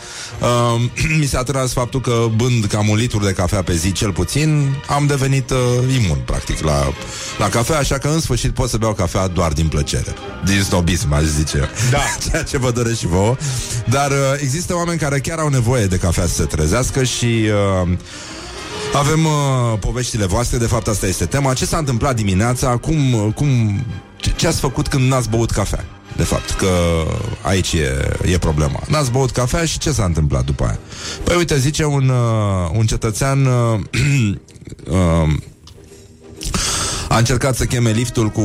uh, 0.41 0.81
mi 1.21 1.27
s-a 1.27 1.39
atras 1.39 1.73
faptul 1.73 2.01
că 2.01 2.27
bând 2.37 2.65
cam 2.65 2.89
un 2.89 2.97
litru 2.97 3.19
de 3.19 3.33
cafea 3.33 3.63
pe 3.63 3.75
zi 3.75 3.93
cel 3.93 4.13
puțin, 4.13 4.75
am 4.87 5.07
devenit 5.07 5.51
uh, 5.51 5.59
imun 6.03 6.19
practic 6.25 6.61
la, 6.61 6.93
la 7.39 7.49
cafea, 7.49 7.79
așa 7.79 7.99
că 7.99 8.09
în 8.09 8.21
sfârșit 8.21 8.51
pot 8.51 8.69
să 8.69 8.77
beau 8.77 8.93
cafea 8.93 9.27
doar 9.27 9.53
din 9.53 9.69
plăcere. 9.69 10.15
Din 10.45 10.63
snobism, 10.63 11.13
aș 11.13 11.23
zice. 11.23 11.71
Da. 11.91 11.99
Ceea 12.31 12.43
ce 12.43 12.59
vă 12.59 12.71
doresc 12.71 12.99
și 12.99 13.07
vouă. 13.07 13.37
Dar 13.91 14.11
uh, 14.11 14.17
există 14.41 14.75
oameni 14.75 14.99
care 14.99 15.19
chiar 15.19 15.39
au 15.39 15.49
nevoie 15.49 15.87
de 15.87 15.97
cafea 15.97 16.27
să 16.27 16.35
se 16.35 16.45
trezească 16.45 17.03
și... 17.03 17.45
Uh, 17.83 17.89
avem 18.95 19.25
uh, 19.25 19.79
poveștile 19.81 20.27
voastre, 20.27 20.59
de 20.59 20.67
fapt 20.67 20.89
asta 20.89 21.07
este 21.07 21.27
tema. 21.27 21.53
Ce 21.53 21.67
s-a 21.67 21.79
întâmplat 21.79 22.17
dimineața? 22.17 22.77
Cum, 22.77 23.13
uh, 23.13 23.35
cum, 23.35 23.49
ce, 24.17 24.33
ce 24.37 24.47
ați 24.47 24.61
făcut 24.61 24.89
când 24.89 25.09
n-ați 25.09 25.29
băut 25.29 25.51
cafea? 25.51 25.85
De 26.17 26.23
fapt, 26.23 26.51
că 26.51 26.69
aici 27.43 27.73
e, 27.73 28.17
e 28.33 28.39
problema. 28.39 28.83
N-ați 28.89 29.11
băut 29.11 29.31
cafea 29.31 29.65
și 29.65 29.79
ce 29.79 29.93
s-a 29.93 30.05
întâmplat 30.05 30.45
după 30.45 30.65
aia? 30.65 30.79
Păi 31.25 31.37
uite, 31.37 31.59
zice 31.59 31.85
un, 31.85 32.09
uh, 32.09 32.71
un 32.73 32.87
cetățean 32.87 33.47
uh, 33.47 33.81
uh, 34.91 35.33
a 37.09 37.19
încercat 37.19 37.57
să 37.57 37.65
cheme 37.65 37.91
liftul 37.91 38.29
cu, 38.29 38.43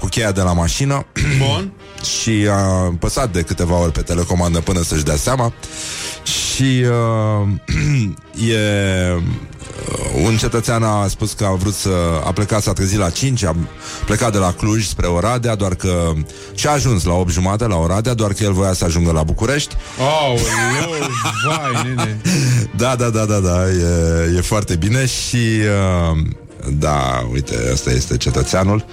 cu 0.00 0.06
cheia 0.06 0.32
de 0.32 0.40
la 0.40 0.52
mașină 0.52 1.06
Bun. 1.46 1.72
și 2.18 2.48
a 2.50 2.94
păsat 2.98 3.32
de 3.32 3.42
câteva 3.42 3.80
ori 3.80 3.92
pe 3.92 4.00
telecomandă 4.00 4.60
până 4.60 4.82
să-și 4.82 5.04
dea 5.04 5.16
seama 5.16 5.52
și 6.24 6.84
uh, 7.42 7.48
e 8.50 8.58
un 10.24 10.36
cetățean 10.36 10.82
a 10.82 11.06
spus 11.08 11.32
că 11.32 11.44
a 11.44 11.54
vrut 11.54 11.74
să 11.74 11.90
a 12.24 12.32
plecat, 12.32 12.62
s-a 12.62 12.72
trezit 12.72 12.98
la 12.98 13.10
5, 13.10 13.44
a 13.44 13.56
plecat 14.04 14.32
de 14.32 14.38
la 14.38 14.52
Cluj 14.52 14.86
spre 14.86 15.06
Oradea, 15.06 15.54
doar 15.54 15.74
că 15.74 16.12
și 16.54 16.66
a 16.66 16.70
ajuns 16.70 17.04
la 17.04 17.12
8 17.12 17.30
jumate 17.30 17.66
la 17.66 17.76
Oradea, 17.76 18.14
doar 18.14 18.32
că 18.32 18.44
el 18.44 18.52
voia 18.52 18.72
să 18.72 18.84
ajungă 18.84 19.12
la 19.12 19.22
București. 19.22 19.76
Oh, 19.98 20.40
vai, 21.46 21.82
nene. 21.84 22.20
Da, 22.76 22.96
da, 22.96 23.10
da, 23.10 23.24
da, 23.24 23.38
da, 23.38 23.68
e, 23.68 24.36
e 24.36 24.40
foarte 24.40 24.76
bine 24.76 25.06
și 25.06 25.36
uh, 25.36 26.18
da, 26.78 27.28
uite, 27.32 27.54
ăsta 27.72 27.90
este 27.90 28.16
cetățeanul. 28.16 28.84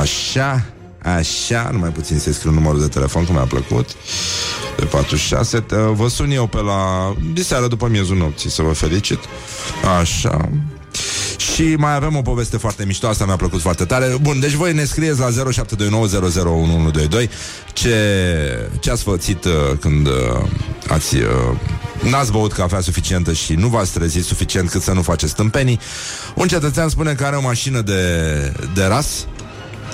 Așa, 0.00 0.64
așa, 1.04 1.68
numai 1.72 1.90
puțin 1.90 2.18
să 2.18 2.32
scriu 2.32 2.50
numărul 2.50 2.80
de 2.80 2.88
telefon, 2.88 3.24
că 3.24 3.32
mi-a 3.32 3.40
plăcut. 3.40 3.90
Pe 4.76 4.84
46, 4.84 5.60
te, 5.60 5.76
vă 5.76 6.08
sun 6.08 6.30
eu 6.30 6.46
pe 6.46 6.60
la 6.60 7.14
diseară 7.32 7.68
după 7.68 7.88
miezul 7.88 8.16
nopții, 8.16 8.50
să 8.50 8.62
vă 8.62 8.72
felicit. 8.72 9.18
Așa. 10.00 10.48
Și 11.52 11.74
mai 11.78 11.94
avem 11.94 12.16
o 12.16 12.22
poveste 12.22 12.56
foarte 12.56 12.84
mișto, 12.84 13.08
asta 13.08 13.24
mi-a 13.24 13.36
plăcut 13.36 13.60
foarte 13.60 13.84
tare. 13.84 14.16
Bun, 14.20 14.40
deci 14.40 14.52
voi 14.52 14.74
ne 14.74 14.84
scrieți 14.84 15.20
la 15.20 15.28
0729001122 15.28 15.32
ce, 17.72 17.96
ce 18.80 18.90
ați 18.90 19.02
fățit 19.02 19.44
uh, 19.44 19.52
când 19.80 20.06
uh, 20.06 20.12
ați 20.88 21.16
uh, 21.16 21.22
n-ați 22.10 22.32
băut 22.32 22.52
cafea 22.52 22.80
suficientă 22.80 23.32
și 23.32 23.54
nu 23.54 23.68
v-ați 23.68 23.92
trezit 23.92 24.24
suficient 24.24 24.70
cât 24.70 24.82
să 24.82 24.92
nu 24.92 25.02
faceți 25.02 25.34
tâmpenii. 25.34 25.80
Un 26.34 26.48
cetățean 26.48 26.88
spune 26.88 27.12
că 27.12 27.24
are 27.24 27.36
o 27.36 27.40
mașină 27.40 27.80
de, 27.80 28.02
de 28.74 28.84
ras, 28.84 29.26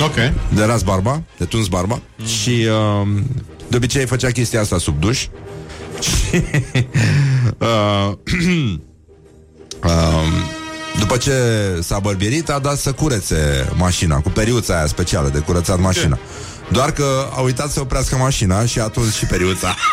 Ok. 0.00 0.14
de 0.48 0.64
ras 0.64 0.82
barba, 0.82 1.22
de 1.38 1.44
tuns 1.44 1.66
barba 1.66 2.00
mm. 2.16 2.26
și 2.26 2.50
uh, 2.50 3.08
de 3.68 3.76
obicei 3.76 4.06
făcea 4.06 4.30
chestia 4.30 4.60
asta 4.60 4.78
sub 4.78 5.00
duș. 5.00 5.26
Și, 6.00 6.42
uh, 7.58 8.12
uh, 9.84 10.26
după 10.98 11.16
ce 11.16 11.32
s-a 11.80 11.98
bărbierit, 11.98 12.50
a 12.50 12.58
dat 12.58 12.78
să 12.78 12.92
curețe 12.92 13.68
mașina 13.76 14.20
cu 14.20 14.28
periuța 14.28 14.76
aia 14.76 14.86
specială 14.86 15.28
de 15.28 15.38
curățat 15.38 15.80
mașina. 15.80 16.18
Doar 16.68 16.90
că 16.90 17.28
a 17.36 17.40
uitat 17.40 17.70
să 17.70 17.80
oprească 17.80 18.16
mașina 18.16 18.64
și 18.64 18.80
a 18.80 18.88
tuns 18.88 19.14
și 19.16 19.24
periuța. 19.24 19.74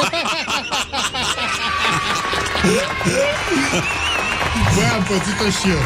Băi, 4.76 4.86
am 4.86 5.04
pățit-o 5.04 5.50
și 5.50 5.70
eu. 5.70 5.80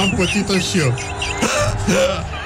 Am 0.00 0.14
pățit-o 0.16 0.58
și 0.58 0.78
eu. 0.78 0.94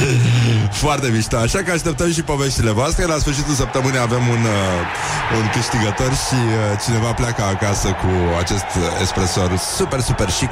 Foarte 0.84 1.08
mișto, 1.08 1.36
așa 1.36 1.58
că 1.58 1.70
așteptăm 1.70 2.12
și 2.12 2.22
poveștile 2.22 2.70
voastre. 2.70 3.04
La 3.04 3.18
sfârșitul 3.18 3.54
săptămânii 3.54 3.98
avem 3.98 4.28
un, 4.28 4.44
uh, 4.44 5.38
un 5.38 5.50
câștigător 5.54 6.12
Și 6.26 6.34
uh, 6.34 6.78
cineva 6.84 7.12
pleacă 7.12 7.42
acasă 7.42 7.88
cu 7.88 8.08
acest 8.40 8.64
espresor 9.02 9.56
super, 9.76 10.00
super 10.00 10.26
chic 10.26 10.50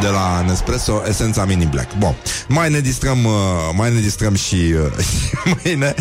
De 0.00 0.06
la 0.06 0.44
Nespresso, 0.46 1.02
esența 1.08 1.44
Mini 1.44 1.66
Black. 1.66 1.94
Bun, 1.98 2.14
mai 2.48 2.70
ne 2.70 2.80
distrăm, 2.80 3.24
uh, 3.24 3.32
mai 3.76 3.92
ne 3.92 4.00
distrăm 4.00 4.34
și 4.34 4.54
uh, 4.54 4.80
mâine. 5.62 5.94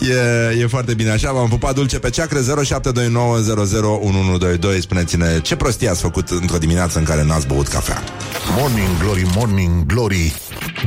E, 0.00 0.14
e 0.60 0.66
foarte 0.66 0.94
bine 0.94 1.10
așa. 1.10 1.32
V-am 1.32 1.48
pupat 1.48 1.74
dulce 1.74 1.98
pe 1.98 2.10
ceacră 2.10 2.40
0729001122 2.40 2.44
Spuneți-ne 4.80 5.40
ce 5.40 5.56
prostie 5.56 5.88
ați 5.88 6.00
făcut 6.00 6.28
într-o 6.28 6.58
dimineață 6.58 6.98
în 6.98 7.04
care 7.04 7.24
n-ați 7.24 7.46
băut 7.46 7.68
cafea. 7.68 8.02
Morning 8.58 8.98
Glory, 8.98 9.26
Morning 9.34 9.86
Glory. 9.86 10.34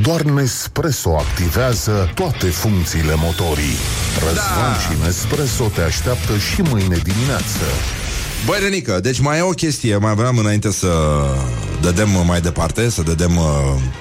Doar 0.02 0.22
Nespresso 0.22 1.16
activează 1.46 2.10
toate 2.14 2.46
funcțiile 2.46 3.14
motorii. 3.14 3.76
Răzvan 4.28 4.72
da. 4.72 4.78
și 4.78 5.04
Nespresso 5.04 5.70
te 5.74 5.80
așteaptă 5.80 6.32
și 6.36 6.60
mâine 6.60 6.96
dimineață. 7.02 7.66
Băi, 8.46 8.58
Renică, 8.62 9.00
deci 9.00 9.20
mai 9.20 9.38
e 9.38 9.40
o 9.40 9.50
chestie. 9.50 9.96
Mai 9.96 10.14
vreau 10.14 10.36
înainte 10.36 10.70
să 10.72 10.88
dădem 11.80 12.08
mai 12.26 12.40
departe 12.40 12.90
Să 12.90 13.02
dădem 13.02 13.36
uh, 13.36 13.44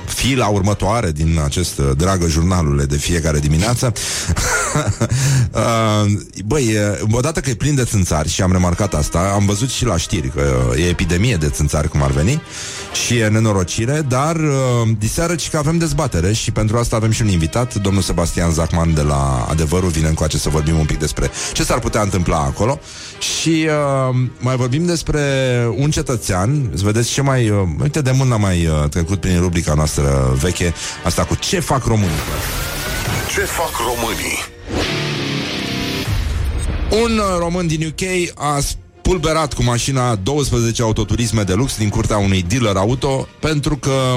fila 0.06 0.48
următoare 0.48 1.12
Din 1.12 1.40
acest 1.44 1.78
uh, 1.78 1.92
dragă 1.98 2.28
jurnalule 2.28 2.84
De 2.84 2.98
fiecare 2.98 3.40
dimineață. 3.40 3.94
Uh, 5.56 6.12
Băi, 6.46 6.66
e, 6.66 7.00
odată 7.12 7.40
că 7.40 7.50
e 7.50 7.54
plin 7.54 7.76
de 7.76 7.84
țânțari 7.84 8.30
Și 8.30 8.42
am 8.42 8.52
remarcat 8.52 8.94
asta 8.94 9.32
Am 9.34 9.46
văzut 9.46 9.70
și 9.70 9.86
la 9.86 9.98
știri 9.98 10.30
Că 10.30 10.72
e 10.78 10.88
epidemie 10.88 11.36
de 11.36 11.50
țânțari 11.50 11.88
cum 11.88 12.02
ar 12.04 12.12
veni 12.12 12.42
Și 13.06 13.18
e 13.18 13.28
nenorocire 13.28 14.06
Dar 14.08 14.36
uh, 14.36 14.90
diseară 14.98 15.36
ci 15.36 15.50
că 15.50 15.58
avem 15.58 15.78
dezbatere 15.78 16.34
Și 16.34 16.52
pentru 16.52 16.78
asta 16.78 16.96
avem 16.96 17.12
și 17.12 17.22
un 17.22 17.28
invitat 17.28 17.74
Domnul 17.76 18.02
Sebastian 18.02 18.52
Zacman 18.52 18.94
de 18.94 19.02
la 19.02 19.46
Adevărul. 19.50 19.90
Vine 19.90 20.08
încoace 20.08 20.38
să 20.38 20.50
vorbim 20.50 20.78
un 20.80 20.86
pic 20.86 21.00
despre 21.00 21.32
Ce 21.54 21.64
s-ar 21.64 21.80
putea 21.80 22.02
întâmpla 22.02 22.38
acolo. 22.38 22.80
Și 23.20 23.68
uh, 23.68 24.16
mai 24.40 24.56
vorbim 24.56 24.86
despre 24.86 25.22
un 25.78 25.92
cetățean 25.92 26.70
Să 26.74 26.84
vedeți 26.84 27.12
ce 27.12 27.22
mai... 27.22 27.50
Uh, 27.50 27.65
uite, 27.82 28.02
de 28.02 28.12
mult 28.12 28.30
n-am 28.30 28.42
mai 28.42 28.66
uh, 28.66 28.90
trecut 28.90 29.20
prin 29.20 29.40
rubrica 29.40 29.74
noastră 29.74 30.36
veche 30.42 30.74
Asta 31.04 31.24
cu 31.24 31.36
ce 31.36 31.60
fac 31.60 31.86
românii 31.86 32.10
Ce 33.34 33.40
fac 33.40 33.72
românii? 33.78 34.38
Un 37.04 37.18
uh, 37.18 37.38
român 37.38 37.68
din 37.68 37.86
UK 37.88 38.36
a 38.36 38.60
spulberat 38.60 39.54
cu 39.54 39.64
mașina 39.64 40.16
12 40.16 40.82
autoturisme 40.82 41.44
de 41.44 41.54
lux 41.54 41.78
din 41.78 41.90
curtea 41.90 42.18
unui 42.18 42.46
dealer 42.48 42.76
auto 42.76 43.28
pentru 43.40 43.78
că 43.78 44.16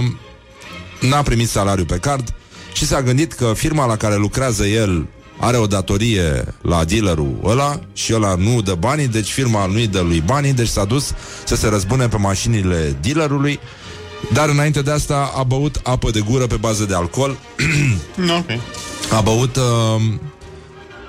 n-a 1.00 1.22
primit 1.22 1.48
salariu 1.48 1.84
pe 1.84 1.96
card 1.96 2.34
și 2.72 2.86
s-a 2.86 3.02
gândit 3.02 3.32
că 3.32 3.52
firma 3.54 3.86
la 3.86 3.96
care 3.96 4.16
lucrează 4.16 4.66
el 4.66 5.06
are 5.40 5.56
o 5.56 5.66
datorie 5.66 6.54
la 6.62 6.84
dealerul 6.84 7.40
ăla 7.44 7.80
și 7.92 8.14
ăla 8.14 8.34
nu 8.34 8.62
dă 8.62 8.74
banii, 8.74 9.08
deci 9.08 9.30
firma 9.30 9.66
nu-i 9.66 9.86
dă 9.86 10.00
lui 10.00 10.22
banii, 10.26 10.52
deci 10.52 10.68
s-a 10.68 10.84
dus 10.84 11.12
să 11.44 11.56
se 11.56 11.68
răzbune 11.68 12.08
pe 12.08 12.16
mașinile 12.16 12.96
dealerului, 13.00 13.60
dar 14.32 14.48
înainte 14.48 14.82
de 14.82 14.90
asta 14.90 15.32
a 15.36 15.42
băut 15.42 15.80
apă 15.82 16.10
de 16.10 16.20
gură 16.20 16.46
pe 16.46 16.56
bază 16.56 16.84
de 16.84 16.94
alcool. 16.94 17.36
ok. 18.38 18.60
A 19.12 19.20
băut 19.20 19.56
uh, 19.56 20.02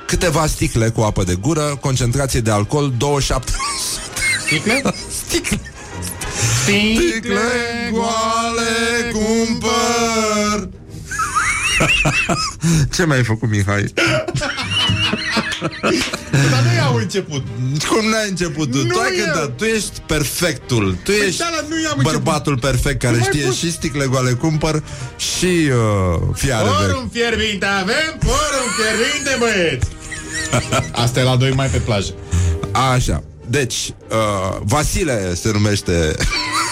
câteva 0.06 0.48
sticle 0.48 0.90
cu 0.90 1.02
apă 1.02 1.24
de 1.24 1.36
gură, 1.36 1.78
concentrație 1.82 2.40
de 2.40 2.52
alcool 2.52 2.94
27. 2.98 3.52
Sticle? 4.46 4.94
Sticle. 5.26 5.60
Sticle 6.64 7.42
goale 7.92 9.12
cumpăr 9.12 10.79
Ce 12.96 13.06
mi-ai 13.06 13.24
făcut, 13.24 13.50
Mihai? 13.50 13.84
Dar 16.52 16.62
nu 16.64 16.74
i-au 16.76 16.96
început. 16.96 17.44
Cum 17.90 18.10
n-ai 18.10 18.30
început 18.30 18.72
tu? 18.72 18.78
Nu 18.78 18.84
tu 18.84 19.00
ai 19.00 19.18
eu. 19.18 19.24
cântat, 19.24 19.56
tu 19.56 19.64
ești 19.64 20.02
perfectul 20.06 20.98
Tu 21.04 21.12
Păi 21.12 21.28
ești 21.28 21.40
da, 21.40 21.50
dar 21.56 21.66
nu 21.70 21.82
i-am 21.82 22.00
bărbatul 22.02 22.58
perfect 22.60 23.02
Care 23.02 23.16
Nu 23.16 23.20
mai 23.20 23.30
știe 23.34 23.46
pus- 23.46 23.58
și 23.58 23.72
sticle 23.72 24.06
goale 24.06 24.32
cumpăr 24.32 24.84
Și 25.18 25.46
uh, 25.46 26.22
fiare 26.34 26.64
vechi 26.64 26.74
Forum 26.76 27.10
fierbinte 27.12 27.66
avem, 27.66 28.18
forum 28.20 28.68
fierbinte, 28.78 29.38
băieți! 29.40 29.88
Asta 31.04 31.20
e 31.20 31.24
la 31.24 31.36
doi 31.36 31.52
mai 31.52 31.68
pe 31.68 31.78
plajă. 31.78 32.14
Așa 32.72 33.24
deci, 33.50 33.94
uh, 34.10 34.58
Vasile 34.64 35.36
se 35.36 35.52
numește 35.52 36.16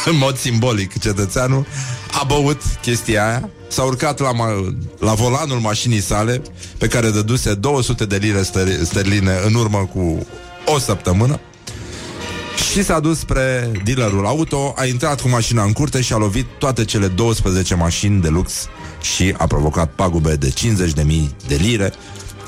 în 0.05 0.17
mod 0.17 0.37
simbolic 0.37 0.99
cetățeanul, 0.99 1.65
a 2.11 2.23
băut 2.27 2.61
chestia 2.81 3.27
aia, 3.27 3.49
s-a 3.67 3.83
urcat 3.83 4.19
la, 4.19 4.31
ma- 4.33 4.73
la 4.99 5.13
volanul 5.13 5.59
mașinii 5.59 6.01
sale, 6.01 6.41
pe 6.77 6.87
care 6.87 7.09
dăduse 7.09 7.53
200 7.53 8.05
de 8.05 8.17
lire 8.17 8.41
ster- 8.41 8.83
sterline 8.83 9.31
în 9.45 9.53
urmă 9.53 9.89
cu 9.93 10.25
o 10.65 10.79
săptămână, 10.79 11.39
și 12.71 12.83
s-a 12.83 12.99
dus 12.99 13.19
spre 13.19 13.71
dealerul 13.83 14.25
auto, 14.25 14.73
a 14.77 14.85
intrat 14.85 15.21
cu 15.21 15.29
mașina 15.29 15.63
în 15.63 15.71
curte 15.71 16.01
și 16.01 16.13
a 16.13 16.17
lovit 16.17 16.45
toate 16.59 16.85
cele 16.85 17.07
12 17.07 17.75
mașini 17.75 18.21
de 18.21 18.27
lux 18.27 18.53
și 19.01 19.33
a 19.37 19.47
provocat 19.47 19.91
pagube 19.95 20.35
de 20.35 20.53
50.000 20.93 21.03
de 21.47 21.55
lire. 21.55 21.93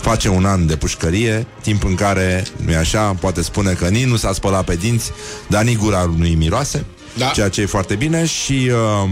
Face 0.01 0.29
un 0.29 0.45
an 0.45 0.67
de 0.67 0.75
pușcărie, 0.75 1.47
timp 1.61 1.83
în 1.83 1.95
care, 1.95 2.43
nu-i 2.65 2.75
așa, 2.75 3.13
poate 3.19 3.41
spune 3.41 3.71
că 3.71 3.87
nici 3.87 4.05
nu 4.05 4.15
s-a 4.15 4.33
spălat 4.33 4.65
pe 4.65 4.75
dinți, 4.75 5.11
dar 5.47 5.63
nici 5.63 5.77
gura 5.77 6.11
nu-i 6.17 6.35
miroase, 6.35 6.85
Da. 7.17 7.25
ceea 7.25 7.49
ce 7.49 7.61
e 7.61 7.65
foarte 7.65 7.95
bine 7.95 8.25
și 8.25 8.71
uh, 9.03 9.09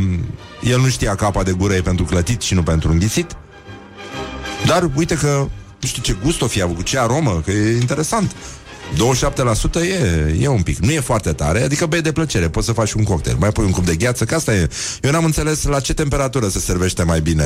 el 0.61 0.79
nu 0.79 0.87
știa 0.89 1.15
că 1.15 1.25
apa 1.25 1.43
de 1.43 1.51
gură 1.51 1.73
e 1.73 1.81
pentru 1.81 2.05
clătit 2.05 2.41
și 2.41 2.53
nu 2.53 2.63
pentru 2.63 2.91
înghițit. 2.91 3.35
Dar 4.65 4.89
uite 4.95 5.15
că, 5.15 5.47
nu 5.81 5.87
știu 5.87 6.01
ce 6.01 6.15
gust 6.23 6.41
o 6.41 6.47
fi 6.47 6.61
avut, 6.61 6.83
ce 6.83 6.99
aromă, 6.99 7.41
că 7.45 7.51
e 7.51 7.77
interesant. 7.79 8.35
27% 8.93 9.75
e, 9.75 10.35
e 10.39 10.47
un 10.47 10.61
pic, 10.61 10.77
nu 10.77 10.91
e 10.91 10.99
foarte 10.99 11.33
tare, 11.33 11.63
adică 11.63 11.85
bei 11.85 12.01
de 12.01 12.11
plăcere, 12.11 12.49
poți 12.49 12.65
să 12.65 12.71
faci 12.71 12.91
un 12.91 13.03
cocktail, 13.03 13.35
mai 13.39 13.49
pui 13.51 13.63
un 13.63 13.71
cup 13.71 13.85
de 13.85 13.95
gheață, 13.95 14.25
că 14.25 14.35
asta 14.35 14.53
e. 14.53 14.69
Eu 15.01 15.11
n-am 15.11 15.25
înțeles 15.25 15.63
la 15.63 15.79
ce 15.79 15.93
temperatură 15.93 16.47
se 16.47 16.59
servește 16.59 17.03
mai 17.03 17.21
bine 17.21 17.43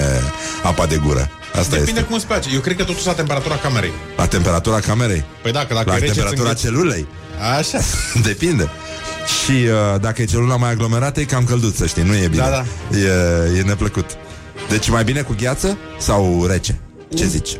apa 0.63 0.85
de 0.85 1.01
gură. 1.05 1.29
Asta 1.53 1.69
Depinde 1.69 1.89
este. 1.91 2.03
cum 2.03 2.15
îți 2.15 2.25
place. 2.25 2.49
Eu 2.53 2.59
cred 2.59 2.75
că 2.75 2.83
totuși 2.83 3.05
la 3.05 3.13
temperatura 3.13 3.55
camerei. 3.55 3.91
La 4.17 4.27
temperatura 4.27 4.79
camerei. 4.79 5.23
Păi 5.41 5.51
da, 5.51 5.65
că 5.65 5.73
dacă 5.73 5.89
la 5.89 5.95
e 5.95 5.99
rece, 5.99 6.11
temperatura 6.11 6.49
îți 6.49 6.65
îngheți. 6.65 6.81
celulei. 6.81 7.07
Așa. 7.57 7.79
Depinde. 8.29 8.69
Și 9.25 9.51
uh, 9.51 9.99
dacă 10.01 10.21
e 10.21 10.25
celula 10.25 10.55
mai 10.55 10.71
aglomerată, 10.71 11.19
e 11.19 11.23
cam 11.23 11.43
călduț, 11.43 11.75
să 11.75 11.85
știi, 11.85 12.03
nu 12.03 12.15
e 12.15 12.27
bine. 12.27 12.41
Da, 12.43 12.49
da. 12.49 12.97
E, 12.97 13.57
e 13.57 13.61
neplăcut. 13.61 14.05
Deci 14.69 14.89
mai 14.89 15.03
bine 15.03 15.21
cu 15.21 15.35
gheață 15.41 15.77
sau 15.99 16.45
rece? 16.49 16.79
Ce 17.15 17.25
zici? 17.25 17.57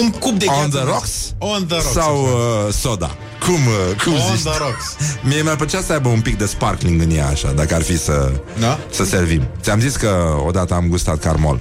Un 0.00 0.10
cup 0.10 0.38
de 0.38 0.44
On 0.48 0.54
gheață. 0.70 0.76
the 0.76 0.84
rocks? 0.84 1.34
On 1.38 1.66
the 1.66 1.76
rocks. 1.76 1.92
Sau 1.92 2.22
uh, 2.22 2.72
soda? 2.72 3.16
Cum, 3.44 3.54
uh, 3.54 4.02
cum 4.04 4.12
On 4.12 4.18
zici? 4.36 4.42
the 4.48 4.58
rocks. 4.58 4.96
Mie 5.22 5.42
mi-ar 5.42 5.56
plăcea 5.56 5.80
să 5.82 5.92
aibă 5.92 6.08
un 6.08 6.20
pic 6.20 6.38
de 6.38 6.46
sparkling 6.46 7.00
în 7.00 7.10
ea, 7.10 7.26
așa, 7.28 7.52
dacă 7.52 7.74
ar 7.74 7.82
fi 7.82 7.98
să, 7.98 8.32
Da? 8.58 8.78
să 8.90 9.04
servim. 9.04 9.42
Ți-am 9.60 9.80
zis 9.80 9.96
că 9.96 10.36
odată 10.46 10.74
am 10.74 10.86
gustat 10.88 11.18
carmol. 11.18 11.60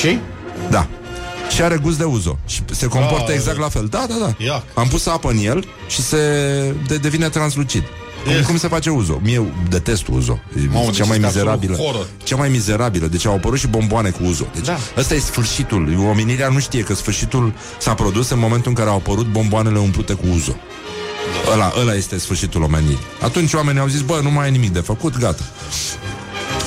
Și? 0.00 0.18
Da. 0.70 0.86
Și 1.54 1.62
are 1.62 1.76
gust 1.76 1.98
de 1.98 2.04
uzo. 2.04 2.38
Și 2.46 2.60
se 2.70 2.86
comportă 2.86 3.24
Da, 3.26 3.32
exact 3.32 3.58
la 3.58 3.68
fel. 3.68 3.86
Da, 3.90 4.06
da, 4.08 4.14
da. 4.20 4.44
Iac. 4.44 4.62
Am 4.74 4.88
pus 4.88 5.06
apă 5.06 5.30
în 5.30 5.38
el 5.38 5.64
și 5.88 6.02
se 6.02 6.16
de, 6.86 6.96
devine 6.96 7.28
translucid. 7.28 7.82
Cum, 8.24 8.32
Yes. 8.32 8.46
cum 8.46 8.58
se 8.58 8.68
face 8.68 8.90
uzo? 8.90 9.20
Mie 9.22 9.52
detest 9.68 10.06
uzo. 10.08 10.38
E 10.56 10.60
Mamă, 10.72 10.84
cea 10.84 10.90
deci 10.90 10.98
mai 10.98 11.16
este 11.16 11.26
mizerabilă. 11.26 11.72
absolut 11.72 11.90
horror. 11.92 12.06
Cea 12.24 12.36
mai 12.36 12.48
mizerabilă. 12.48 13.06
Deci 13.06 13.26
au 13.26 13.34
apărut 13.34 13.58
și 13.58 13.66
bomboane 13.66 14.10
cu 14.10 14.22
uzo. 14.24 14.44
Deci 14.54 14.64
Da. 14.64 14.76
ăsta 14.96 15.14
e 15.14 15.18
sfârșitul. 15.18 16.06
Omenirea 16.10 16.48
nu 16.48 16.58
știe 16.58 16.82
că 16.82 16.94
sfârșitul 16.94 17.52
s-a 17.78 17.94
produs 17.94 18.30
în 18.30 18.38
momentul 18.38 18.68
în 18.70 18.76
care 18.76 18.88
au 18.90 18.96
apărut 18.96 19.26
bomboanele 19.26 19.78
umplute 19.78 20.12
cu 20.12 20.24
uzo. 20.34 20.56
Ăla, 21.52 21.72
ăla 21.80 21.94
este 21.94 22.18
sfârșitul 22.18 22.62
omenirii. 22.62 22.98
Atunci 23.20 23.52
oamenii 23.52 23.80
au 23.80 23.86
zis, 23.86 24.00
bă, 24.00 24.20
nu 24.22 24.30
mai 24.30 24.46
e 24.48 24.50
nimic 24.50 24.72
de 24.72 24.80
făcut, 24.80 25.18
gata. 25.18 25.42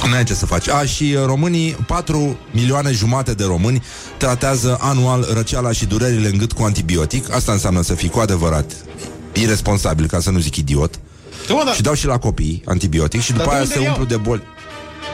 Nu 0.09 0.15
ai 0.15 0.23
ce 0.23 0.33
să 0.33 0.45
faci. 0.45 0.67
A, 0.69 0.85
și 0.85 1.15
uh, 1.17 1.23
românii, 1.25 1.71
4 1.87 2.37
milioane 2.51 2.91
jumate 2.91 3.33
de 3.33 3.43
români 3.43 3.83
tratează 4.17 4.77
anual 4.81 5.27
răceala 5.33 5.71
și 5.71 5.85
durerile 5.85 6.27
în 6.27 6.37
gât 6.37 6.51
cu 6.51 6.63
antibiotic. 6.63 7.33
Asta 7.33 7.51
înseamnă 7.51 7.81
să 7.81 7.93
fii 7.93 8.09
cu 8.09 8.19
adevărat 8.19 8.71
irresponsabil, 9.33 10.07
ca 10.07 10.19
să 10.19 10.29
nu 10.29 10.39
zic 10.39 10.55
idiot. 10.55 10.99
Da, 11.47 11.53
mă, 11.53 11.61
da. 11.65 11.71
Și 11.73 11.81
dau 11.81 11.93
și 11.93 12.05
la 12.05 12.17
copii 12.17 12.61
antibiotic 12.65 13.21
și 13.21 13.31
Dar 13.33 13.37
după 13.39 13.49
de 13.49 13.55
aia 13.55 13.63
unde 13.63 13.75
se 13.75 13.81
iau? 13.81 13.89
umplu 13.91 14.05
de 14.05 14.21
boli. 14.21 14.41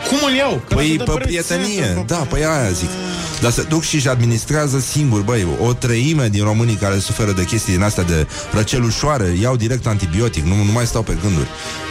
Cum 0.09 0.17
îl 0.29 0.35
iau? 0.35 0.61
Că 0.67 0.75
Păi 0.75 0.97
dacă 0.97 1.11
dă 1.11 1.11
pe 1.11 1.17
preț, 1.17 1.27
prietenie, 1.45 1.83
să- 1.83 2.03
da, 2.07 2.15
păi 2.15 2.45
aia 2.45 2.69
zic 2.71 2.89
Dar 3.41 3.51
se 3.51 3.61
duc 3.61 3.83
și 3.83 3.95
își 3.95 4.07
administrează 4.07 4.79
singur 4.79 5.21
Băi, 5.21 5.47
o 5.59 5.73
treime 5.73 6.27
din 6.27 6.43
românii 6.43 6.75
care 6.75 6.99
suferă 6.99 7.31
de 7.31 7.43
chestii 7.43 7.73
din 7.73 7.83
astea 7.83 8.03
de 8.03 8.27
răcel 8.51 8.83
ușoare 8.83 9.37
Iau 9.41 9.55
direct 9.55 9.87
antibiotic, 9.87 10.43
nu, 10.43 10.55
nu 10.55 10.71
mai 10.71 10.85
stau 10.85 11.01
pe 11.01 11.17
gânduri 11.21 11.47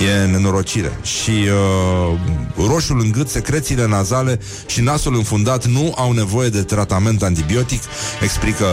E 0.07 0.27
nenorocire 0.27 0.99
Și 1.03 1.31
uh, 1.31 2.67
roșul 2.67 3.01
în 3.01 3.11
gât, 3.11 3.29
secrețiile 3.29 3.87
nazale 3.87 4.41
și 4.67 4.81
nasul 4.81 5.15
înfundat 5.15 5.67
Nu 5.67 5.95
au 5.97 6.13
nevoie 6.13 6.49
de 6.49 6.63
tratament 6.63 7.23
antibiotic 7.23 7.83
Explică 8.23 8.67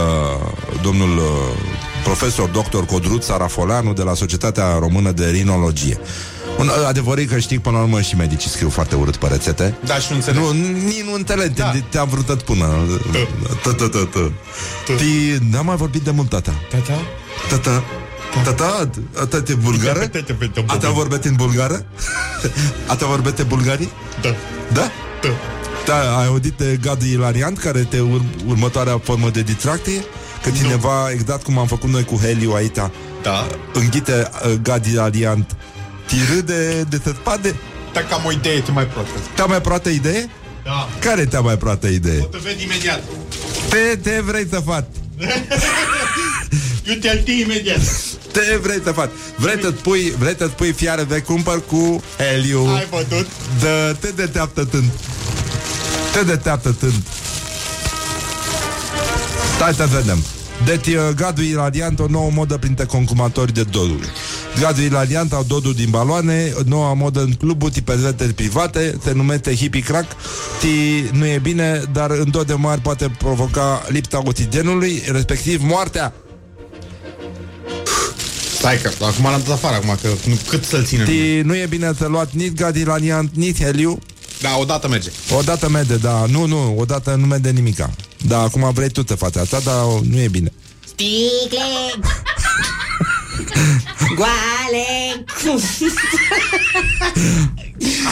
domnul 0.82 1.16
uh, 1.16 1.24
profesor 2.04 2.48
dr. 2.48 2.84
Codruț 2.84 3.28
Arafoleanu 3.28 3.92
De 3.92 4.02
la 4.02 4.14
Societatea 4.14 4.76
Română 4.78 5.12
de 5.12 5.26
Rinologie 5.30 5.98
un 6.58 6.70
adevăr 6.86 7.18
e 7.18 7.24
că 7.24 7.38
știi 7.38 7.58
până 7.58 7.76
la 7.76 7.82
urmă 7.82 8.00
și 8.00 8.16
medicii 8.16 8.50
scriu 8.50 8.70
foarte 8.70 8.94
urât 8.94 9.16
pe 9.16 9.26
rețete 9.26 9.74
Da, 9.84 9.94
și 9.94 10.06
nu 10.10 10.16
înțeleg. 10.16 10.40
nu, 10.42 10.52
nici 10.86 11.02
nu 11.04 11.12
înțeleg, 11.14 11.54
Da. 11.54 11.70
te- 11.70 11.82
te-am 11.88 12.08
vrut 12.08 12.26
tot 12.26 12.42
până 12.42 12.66
Tă-tă-tă-tă 13.62 14.32
Ti, 14.96 15.44
n-am 15.50 15.66
mai 15.66 15.76
vorbit 15.76 16.02
de 16.02 16.10
mult, 16.10 16.28
tata 16.28 16.54
Tata? 16.70 17.00
Tata 17.48 17.82
Tata, 18.44 18.90
ata 19.20 19.42
te 19.42 19.54
bulgară? 19.54 20.10
Ata 20.66 20.90
vorbet 20.90 21.24
în 21.24 21.34
bulgară? 21.36 21.84
Ata 22.86 23.06
vorbet 23.06 23.38
în 23.38 23.44
bulgarii? 23.48 23.90
Da. 24.22 24.34
Da? 24.72 24.90
Da, 25.86 26.18
ai 26.18 26.26
audit 26.26 26.52
de 26.52 26.78
Gadu 26.82 27.04
Ilarian 27.04 27.54
Care 27.54 27.80
te 27.80 28.00
ur- 28.00 28.24
următoarea 28.46 29.00
formă 29.04 29.30
de 29.30 29.42
distracție? 29.42 30.04
Că 30.42 30.50
cineva, 30.50 31.10
exact 31.12 31.42
cum 31.42 31.58
am 31.58 31.66
făcut 31.66 31.88
noi 31.90 32.04
cu 32.04 32.16
Heliu 32.22 32.52
aici 32.52 32.76
Da. 33.22 33.46
Înghite 33.72 34.30
uh, 34.46 34.52
Gadu 34.62 34.88
Ilarian 34.88 35.46
Ti 36.06 36.16
râde 36.34 36.82
de 36.82 36.98
te 36.98 37.10
spade 37.10 37.54
Dacă 37.92 38.14
am 38.14 38.24
o 38.24 38.32
idee, 38.32 38.60
te 38.60 38.70
mai 38.70 38.86
proastă. 38.86 39.12
Te-a 39.34 39.44
mai 39.44 39.60
proastă 39.60 39.88
idee? 39.88 40.30
Da. 40.64 40.88
Care 41.00 41.24
te-a 41.24 41.40
mai 41.40 41.56
proastă 41.56 41.86
idee? 41.86 42.20
O 42.22 42.24
te 42.24 42.38
ved 42.42 42.60
imediat. 42.60 43.02
Te, 43.68 43.96
te 43.96 44.20
vrei 44.20 44.46
să 44.50 44.60
faci 44.64 44.84
Eu 46.88 46.94
te-al 46.94 47.18
știi 47.18 47.40
imediat. 47.40 47.80
Te 48.32 48.56
vrei 48.62 48.80
să 48.84 48.92
faci 48.92 49.10
Vrei 49.36 49.58
să-ți 49.62 49.82
pui, 49.82 50.14
vrei 50.18 50.34
să-ți 50.38 50.54
pui 50.54 50.72
fiare 50.72 51.04
de 51.04 51.18
cumpăr 51.18 51.66
cu 51.66 52.02
Heliu 52.18 52.66
Ai 52.66 52.86
văzut? 52.90 53.26
Dă, 53.60 53.96
te 54.00 54.10
deteaptă 54.10 54.64
tânt 54.64 54.90
Te 56.12 56.22
deteaptă 56.22 56.72
tânt 56.72 57.06
Stai 59.56 59.74
să 59.74 59.86
vedem 59.86 60.24
deci 60.64 60.86
uh, 60.86 61.08
Gadu 61.16 61.42
Iradiant, 61.42 61.98
o 61.98 62.06
nouă 62.08 62.30
modă 62.34 62.56
printre 62.56 62.84
consumatori 62.84 63.52
de 63.52 63.62
doduri. 63.62 64.08
Gadu 64.60 64.80
Iradiant 64.80 65.32
au 65.32 65.44
doduri 65.48 65.76
din 65.76 65.90
baloane, 65.90 66.52
noua 66.64 66.92
modă 66.92 67.20
în 67.20 67.32
cluburi, 67.32 67.72
tipezete 67.72 68.24
private, 68.24 68.98
se 69.04 69.12
numește 69.12 69.54
hippie 69.54 69.80
crack, 69.80 70.16
ti 70.60 70.68
nu 71.12 71.26
e 71.26 71.38
bine, 71.38 71.82
dar 71.92 72.10
în 72.10 72.30
dode 72.30 72.54
mari 72.54 72.80
poate 72.80 73.10
provoca 73.18 73.82
lipsa 73.88 74.22
oxigenului, 74.24 75.02
respectiv 75.12 75.62
moartea. 75.62 76.12
Stai 78.58 78.80
că 78.80 78.90
acum 79.04 79.24
l-am 79.24 79.42
dat 79.46 79.54
afară, 79.54 79.74
acum, 79.74 79.96
că 80.02 80.08
nu, 80.28 80.38
cât 80.48 80.64
să-l 80.64 80.84
ținem. 80.84 81.06
Ti 81.06 81.40
nu 81.44 81.56
e 81.56 81.66
bine 81.68 81.92
să 81.98 82.06
luați 82.06 82.36
nici 82.36 82.52
Gadu 82.52 82.78
Iradiant, 82.78 83.30
nici 83.34 83.62
Heliu, 83.62 83.98
Da, 84.40 84.56
odată 84.58 84.88
merge. 84.88 85.10
Odată 85.38 85.68
mede, 85.68 85.96
da, 85.96 86.24
nu, 86.28 86.46
nu, 86.46 86.74
odată 86.78 87.14
nu 87.14 87.26
mede 87.26 87.50
nimica. 87.50 87.90
Da, 88.22 88.40
acum 88.40 88.70
vrei 88.72 88.88
tu 88.88 89.02
să 89.06 89.14
faci 89.14 89.36
asta, 89.36 89.60
dar 89.60 89.84
nu 90.10 90.18
e 90.18 90.28
bine. 90.28 90.52
Sticle 90.86 91.92
Goale 94.16 95.24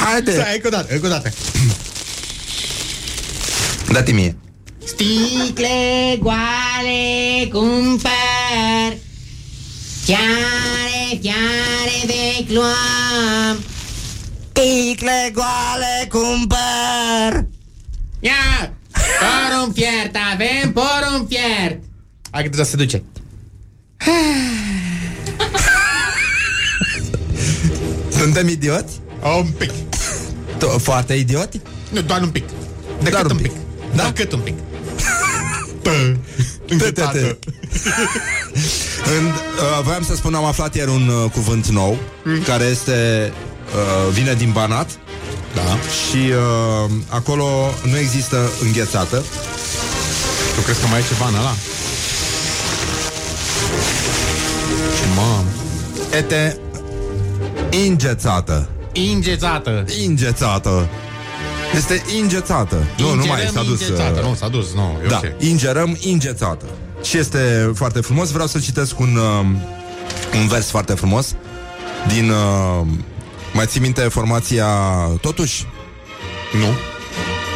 Haide! 0.05 0.33
Stai, 0.33 0.55
încă 0.55 0.67
o 0.67 0.71
dată, 0.71 0.95
încă 0.95 1.07
o 1.07 1.09
dată. 1.09 1.33
Dă-te 3.93 4.13
mie. 4.13 4.37
Sticle 4.85 6.19
goale 6.21 7.49
cumpăr 7.53 8.97
Fiare, 10.05 11.19
fiare 11.21 12.07
vechi 12.07 12.51
luăm 12.51 13.65
Sticle 14.51 15.33
goale 15.35 16.09
cumpăr 16.11 17.47
Ia! 18.21 18.74
Porun 19.25 19.73
fiert, 19.73 20.17
avem 20.33 20.73
porun 20.73 21.27
fiert 21.29 21.83
Hai 22.31 22.43
că 22.43 22.49
deja 22.49 22.65
se 22.65 22.77
duce. 22.77 23.03
Suntem 28.19 28.49
idioti? 28.49 28.93
Un 29.39 29.47
pic. 29.59 29.71
To- 30.59 30.79
Foarte 30.79 31.15
idioti? 31.15 31.61
Nu, 31.91 32.01
doar 32.03 32.23
un 32.23 32.31
pic. 32.31 32.45
Decât 32.99 33.11
Doar 33.11 33.25
un 33.25 33.31
un 33.31 33.37
pic. 33.37 33.53
pic. 33.53 33.61
Da? 33.97 34.05
Decât 34.05 34.33
un 34.33 34.41
pic. 34.41 34.55
Te, 36.79 36.79
te, 36.79 36.91
te. 36.91 37.37
În, 39.19 39.25
uh, 39.27 39.83
voiam 39.83 40.03
să 40.05 40.15
spun, 40.15 40.35
am 40.35 40.45
aflat 40.45 40.75
ieri 40.75 40.91
un 40.91 41.09
uh, 41.09 41.31
cuvânt 41.31 41.67
nou 41.67 41.99
Mm. 42.25 42.43
Care 42.43 42.65
este 42.65 43.33
uh, 43.75 44.13
Vine 44.13 44.35
din 44.35 44.51
Banat 44.53 44.91
Da. 45.55 45.61
Și 45.61 46.17
uh, 46.17 46.91
acolo 47.09 47.47
nu 47.91 47.97
există 47.99 48.51
înghețată 48.63 49.23
Tu 50.55 50.61
crezi 50.61 50.81
că 50.81 50.87
mai 50.87 51.01
e 51.01 51.03
ceva 51.09 51.29
în 51.29 51.35
ăla? 51.35 51.53
Mamă. 55.17 55.45
Este 56.17 56.59
Ingețată 57.85 58.69
Ingețată. 58.93 59.85
Ingețată 60.03 60.89
Este 61.77 62.03
ingețată 62.19 62.77
Nu, 62.99 63.15
nu 63.15 63.25
mai 63.27 63.51
s-a 63.53 63.63
dus 63.63 63.81
Ingețată. 63.81 64.21
uh, 64.21 64.29
Nu, 64.29 64.35
s-a 64.35 64.49
dus, 64.49 64.75
nu, 64.75 64.97
e 65.05 65.09
Da, 65.09 65.21
ok. 65.25 65.43
ingerăm 65.43 65.97
ingețată 66.01 66.65
Și 67.03 67.19
este 67.19 67.73
foarte 67.75 68.01
frumos 68.01 68.31
Vreau 68.31 68.47
să 68.47 68.59
citesc 68.59 68.99
un, 68.99 69.17
uh, 69.17 69.47
un 70.41 70.47
vers 70.49 70.71
foarte 70.71 70.93
frumos 70.93 71.35
Din 72.15 72.31
uh, 72.31 72.87
Mai 73.55 73.67
ții 73.67 73.81
minte 73.81 74.01
formația 74.01 74.67
Totuși? 75.21 75.67
Nu. 76.53 76.67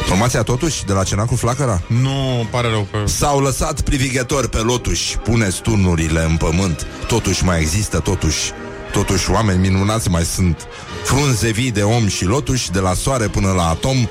Formația 0.05 0.43
Totuși 0.43 0.85
de 0.85 0.93
la 0.93 1.03
Cenacru 1.03 1.35
Flacăra? 1.35 1.81
Nu, 1.87 2.47
pare 2.51 2.69
rău 2.69 2.87
că... 2.91 2.97
S-au 3.05 3.39
lăsat 3.39 3.81
privighetori 3.81 4.49
pe 4.49 4.57
lotuși 4.57 5.17
Puneți 5.17 5.61
turnurile 5.61 6.23
în 6.29 6.37
pământ 6.37 6.85
Totuși 7.07 7.43
mai 7.43 7.59
există, 7.59 7.99
totuși 7.99 8.51
Totuși 8.91 9.31
oameni 9.31 9.59
minunați 9.59 10.09
mai 10.09 10.23
sunt 10.23 10.67
Frunze 11.03 11.51
vii 11.51 11.71
de 11.71 11.83
om 11.83 12.07
și 12.07 12.25
lotuși 12.25 12.71
De 12.71 12.79
la 12.79 12.93
soare 12.93 13.27
până 13.27 13.51
la 13.51 13.67
atom 13.67 14.09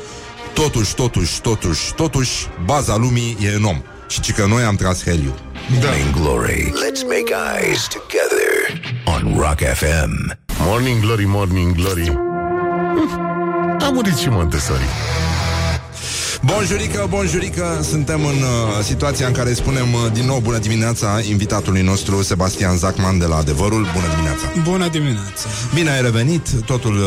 Totuși, 0.53 0.95
totuși, 0.95 1.41
totuși, 1.41 1.95
totuși 1.95 2.47
Baza 2.65 2.97
lumii 2.97 3.37
e 3.41 3.55
în 3.55 3.65
om 3.65 3.83
Și 4.09 4.21
ci 4.21 4.33
că 4.33 4.47
noi 4.47 4.63
am 4.63 4.77
tras 4.77 5.05
heliu 5.05 5.35
Morning 5.71 6.15
Glory. 6.15 6.73
Let's 6.73 7.05
make 7.05 7.31
eyes 7.31 7.89
together 7.89 8.81
on 9.05 9.37
Rock 9.37 9.61
FM. 9.61 10.48
Morning 10.61 11.01
Glory, 11.01 11.25
Morning 11.27 11.75
Glory. 11.75 12.05
Hm, 12.07 13.79
A 13.81 13.91
murit 13.93 14.17
și 14.17 14.29
Montessori. 14.29 14.83
Bonjurică, 16.45 17.07
bonjurică 17.09 17.79
Suntem 17.83 18.25
în 18.25 18.37
uh, 18.43 18.83
situația 18.83 19.27
în 19.27 19.33
care 19.33 19.53
spunem 19.53 19.93
uh, 19.93 20.13
Din 20.13 20.27
nou 20.27 20.39
bună 20.39 20.59
dimineața 20.59 21.21
invitatului 21.29 21.83
nostru 21.83 22.23
Sebastian 22.23 22.77
Zacman 22.77 23.19
de 23.19 23.25
la 23.25 23.37
Adevărul. 23.37 23.87
Bună 23.95 24.07
dimineața. 24.15 24.47
Bună 24.63 24.89
dimineața! 24.89 25.49
Bine 25.75 25.91
ai 25.91 26.03
revenit, 26.03 26.49
totul 26.67 26.97
uh, 26.97 27.05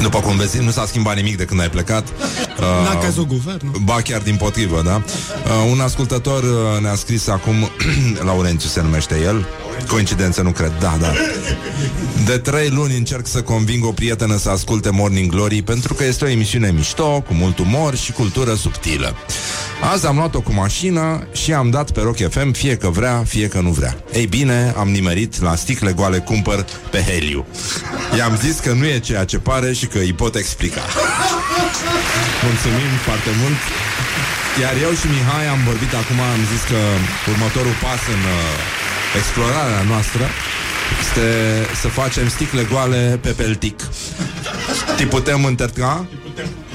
după 0.00 0.18
cum 0.20 0.36
vezi, 0.36 0.58
nu 0.58 0.70
s-a 0.70 0.86
schimbat 0.86 1.16
nimic 1.16 1.36
de 1.36 1.44
când 1.44 1.60
ai 1.60 1.70
plecat. 1.70 2.08
Uh, 2.08 2.88
N-a 2.88 2.98
căzut 2.98 3.26
guvernul. 3.26 3.72
Ba 3.84 4.00
chiar 4.04 4.20
din 4.20 4.36
potrivă, 4.36 4.82
da? 4.84 5.02
Uh, 5.04 5.70
un 5.70 5.80
ascultător 5.80 6.42
uh, 6.42 6.80
ne-a 6.82 6.94
scris 6.94 7.28
acum, 7.28 7.54
Laurențiu 8.24 8.68
se 8.68 8.80
numește 8.82 9.20
el, 9.24 9.46
coincidență 9.88 10.42
nu 10.42 10.50
cred, 10.50 10.72
da, 10.80 10.96
da. 11.00 11.12
De 12.24 12.38
trei 12.38 12.68
luni 12.68 12.96
încerc 12.96 13.26
să 13.26 13.42
conving 13.42 13.84
o 13.84 13.92
prietenă 13.92 14.36
să 14.36 14.50
asculte 14.50 14.90
Morning 14.90 15.30
Glory 15.30 15.62
pentru 15.62 15.94
că 15.94 16.04
este 16.04 16.24
o 16.24 16.28
emisiune 16.28 16.70
mișto, 16.70 17.20
cu 17.20 17.34
mult 17.34 17.58
umor 17.58 17.96
și 17.96 18.12
cultură 18.12 18.54
subtilă. 18.54 19.14
Azi 19.92 20.06
am 20.06 20.16
luat-o 20.16 20.40
cu 20.40 20.52
mașina 20.52 21.26
și 21.32 21.52
am 21.52 21.70
dat 21.70 21.90
pe 21.90 22.00
Rock 22.00 22.30
FM 22.30 22.52
fie 22.52 22.76
că 22.76 22.88
vrea, 22.88 23.22
fie 23.26 23.48
că 23.48 23.60
nu 23.60 23.70
vrea. 23.70 23.96
Ei 24.12 24.26
bine, 24.26 24.74
am 24.76 24.88
nimerit 24.88 25.40
la 25.40 25.54
sticle 25.54 25.92
goale 25.92 26.18
cumpăr 26.18 26.64
pe 26.90 27.04
heliu. 27.08 27.46
I-am 28.16 28.36
zis 28.36 28.58
că 28.58 28.72
nu 28.72 28.86
e 28.86 28.98
ceea 28.98 29.24
ce 29.24 29.38
pare 29.38 29.72
și 29.72 29.81
că 29.86 29.98
îi 29.98 30.12
pot 30.12 30.34
explica. 30.34 30.82
Mulțumim 32.48 32.90
foarte 33.06 33.30
mult. 33.40 33.60
Iar 34.62 34.74
eu 34.86 34.92
și 35.00 35.06
Mihai 35.14 35.46
am 35.54 35.60
vorbit 35.70 35.92
acum, 36.02 36.18
am 36.20 36.40
zis 36.52 36.62
că 36.70 36.80
următorul 37.32 37.76
pas 37.84 38.02
în 38.16 38.22
uh, 38.36 38.40
explorarea 39.20 39.82
noastră 39.92 40.24
este 41.04 41.26
să 41.80 41.88
facem 41.88 42.28
sticle 42.28 42.62
goale 42.72 43.18
pe 43.22 43.28
peltic. 43.30 43.76
Ti 44.96 45.04
putem 45.06 45.44
înterca? 45.44 46.06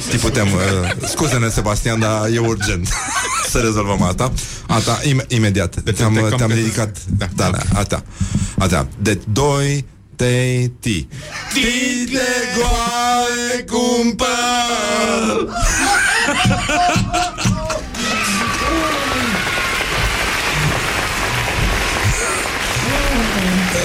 Ti 0.10 0.18
putem. 0.18 0.48
Uh, 0.54 1.08
scuze-ne, 1.08 1.50
Sebastian, 1.50 2.00
dar 2.00 2.28
e 2.34 2.38
urgent 2.40 2.88
să 3.52 3.58
rezolvăm 3.60 4.02
asta. 4.02 4.32
Asta, 4.68 5.00
im- 5.04 5.26
imediat. 5.28 5.74
Te-am, 5.96 6.08
întercăm 6.16 6.38
te-am 6.38 6.50
pe- 6.50 6.56
ridicat. 6.56 6.98
Da, 7.18 7.26
da, 7.36 7.50
da, 7.50 7.80
asta. 7.80 8.04
Asta. 8.58 8.88
De 9.00 9.20
2, 9.32 9.86
te, 10.18 10.72
ti. 10.80 11.08
Sticle 11.50 12.30
goale 12.56 13.66
cumpăr! 13.72 14.28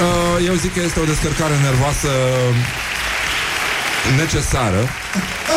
Uh, 0.02 0.46
eu 0.46 0.54
zic 0.54 0.74
că 0.74 0.80
este 0.80 1.00
o 1.00 1.04
descărcare 1.04 1.54
nervoasă 1.62 2.08
necesară. 4.16 4.88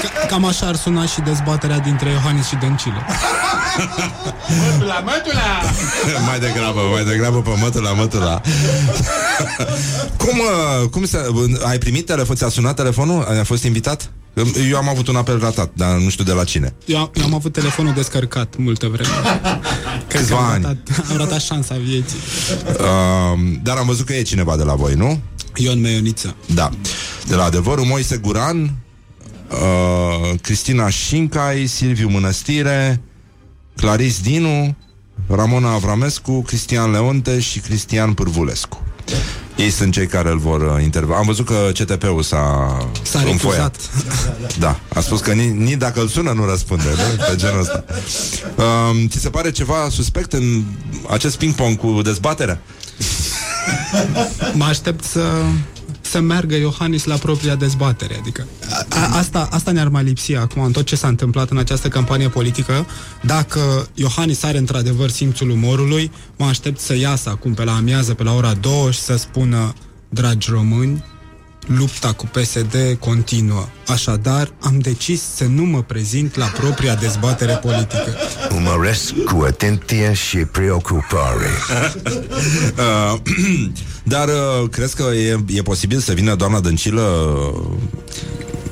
Ca- 0.02 0.26
Cam 0.28 0.46
așa 0.46 0.66
ar 0.68 0.76
suna 0.76 1.06
și 1.06 1.22
dezbaterea 1.22 1.80
dintre 1.80 2.10
Iohannis 2.10 2.48
și 2.48 2.56
Dăncilă. 2.56 3.06
Mătula, 4.72 5.00
mătula! 5.00 5.62
mai 6.26 6.40
degrabă, 6.40 6.80
mai 6.92 7.04
degrabă 7.06 7.42
pe 7.42 7.50
mătula, 7.62 7.92
mătula. 7.92 8.42
cum, 10.18 10.40
uh, 10.40 10.90
cum 10.90 11.06
se, 11.06 11.18
ai 11.66 11.78
primit 11.78 12.06
telefon, 12.06 12.36
ți-a 12.36 12.50
sunat 12.50 12.76
telefonul? 12.76 13.24
Ai 13.30 13.46
fost 13.46 13.64
invitat? 13.64 14.12
Eu 14.70 14.78
am 14.78 14.90
avut 14.90 15.08
un 15.08 15.16
apel 15.16 15.40
ratat, 15.40 15.70
dar 15.74 15.96
nu 15.98 16.10
știu 16.10 16.24
de 16.24 16.32
la 16.32 16.44
cine. 16.44 16.74
Eu, 16.86 16.98
am- 16.98 17.12
eu 17.14 17.24
am 17.24 17.34
avut 17.34 17.54
telefonul 17.54 17.94
descărcat 17.94 18.54
multă 18.58 18.88
vreme. 18.88 19.10
Cred 20.08 20.22
Câțiva 20.22 20.38
că 20.38 20.44
am 20.44 20.50
ani. 20.52 20.64
ratat, 20.64 21.06
am 21.12 21.18
ratat 21.18 21.42
șansa 21.42 21.76
vieții. 21.84 22.18
Uh, 22.80 23.40
dar 23.64 23.78
am 23.78 23.86
văzut 23.86 24.06
că 24.06 24.14
e 24.14 24.22
cineva 24.22 24.56
de 24.58 24.64
la 24.64 24.74
voi, 24.74 24.94
nu? 24.94 25.20
Ion 25.56 25.80
Meioniță. 25.82 26.36
Da. 26.46 26.70
De 27.28 27.36
la 27.36 27.44
adevărul, 27.44 27.86
Moise 27.86 28.18
Guran, 28.18 28.72
uh, 29.62 30.40
Cristina 30.42 30.90
Șincai, 30.90 31.66
Silviu 31.66 32.10
Mănăstire, 32.10 33.02
Claris 33.76 34.20
Dinu, 34.22 34.76
Ramona 35.28 35.72
Avramescu, 35.72 36.42
Cristian 36.42 36.92
Leonte 36.92 37.40
și 37.40 37.60
Cristian 37.60 38.14
Pârvulescu. 38.14 38.84
Ei 39.56 39.70
sunt 39.70 39.94
cei 39.94 40.08
care 40.08 40.30
îl 40.30 40.38
vor 40.38 40.62
uh, 40.62 40.84
interveni. 40.84 41.18
Am 41.18 41.26
văzut 41.26 41.46
că 41.46 41.70
CTP-ul 41.74 42.22
s-a, 42.22 42.78
S-a 43.02 43.20
înfoiat. 43.20 43.76
Da, 44.60 44.80
a 44.94 45.00
spus 45.00 45.20
că 45.20 45.34
nici, 45.34 45.54
nici 45.54 45.78
dacă 45.78 46.00
îl 46.00 46.08
sună 46.08 46.32
nu 46.32 46.46
răspunde, 46.46 46.84
nu? 46.84 47.24
Pe 47.30 47.36
genul 47.36 47.60
ăsta. 47.60 47.84
Um, 48.56 49.08
ți 49.08 49.20
se 49.20 49.30
pare 49.30 49.52
ceva 49.52 49.88
suspect 49.90 50.34
în 50.34 50.64
acest 51.10 51.38
ping-pong 51.38 51.78
cu 51.78 52.02
dezbaterea? 52.02 52.62
Mă 54.54 54.64
aștept 54.64 55.04
să, 55.04 55.22
să 56.06 56.20
meargă 56.20 56.56
Iohannis 56.56 57.04
la 57.06 57.16
propria 57.16 57.56
dezbatere. 57.56 58.18
Adică 58.20 58.48
a, 58.70 58.86
a, 58.90 59.18
asta, 59.18 59.48
asta 59.52 59.72
ne-ar 59.72 59.88
mai 59.88 60.04
lipsi 60.04 60.36
acum 60.36 60.62
în 60.62 60.72
tot 60.72 60.86
ce 60.86 60.96
s-a 60.96 61.08
întâmplat 61.08 61.50
în 61.50 61.58
această 61.58 61.88
campanie 61.88 62.30
politică. 62.30 62.86
Dacă 63.22 63.88
Iohannis 63.94 64.44
are 64.44 64.58
într-adevăr 64.58 65.10
simțul 65.10 65.50
umorului, 65.50 66.12
mă 66.38 66.46
aștept 66.46 66.80
să 66.80 66.96
iasă 66.96 67.30
acum 67.30 67.54
pe 67.54 67.64
la 67.64 67.76
amiază, 67.76 68.14
pe 68.14 68.24
la 68.24 68.34
ora 68.34 68.54
2 68.54 68.92
și 68.92 69.00
să 69.00 69.16
spună 69.16 69.74
Dragi 70.10 70.50
români, 70.52 71.04
lupta 71.66 72.14
cu 72.14 72.26
PSD 72.26 72.76
continuă. 73.00 73.68
Așadar, 73.88 74.52
am 74.60 74.80
decis 74.80 75.22
să 75.36 75.44
nu 75.44 75.64
mă 75.64 75.82
prezint 75.82 76.36
la 76.36 76.46
propria 76.46 76.96
dezbatere 76.96 77.54
politică. 77.54 78.16
Umăresc 78.56 79.14
cu 79.14 79.44
atenție 79.48 80.14
și 80.14 80.38
preocupare. 80.38 81.50
Uh, 82.78 83.20
dar 84.14 84.28
uh, 84.28 84.70
crezi 84.70 84.96
că 84.96 85.04
e, 85.04 85.40
e 85.48 85.62
posibil 85.62 86.00
să 86.00 86.14
vină 86.14 86.36
doamna 86.36 86.60
Dăncilă 86.60 87.02
uh, 87.02 87.78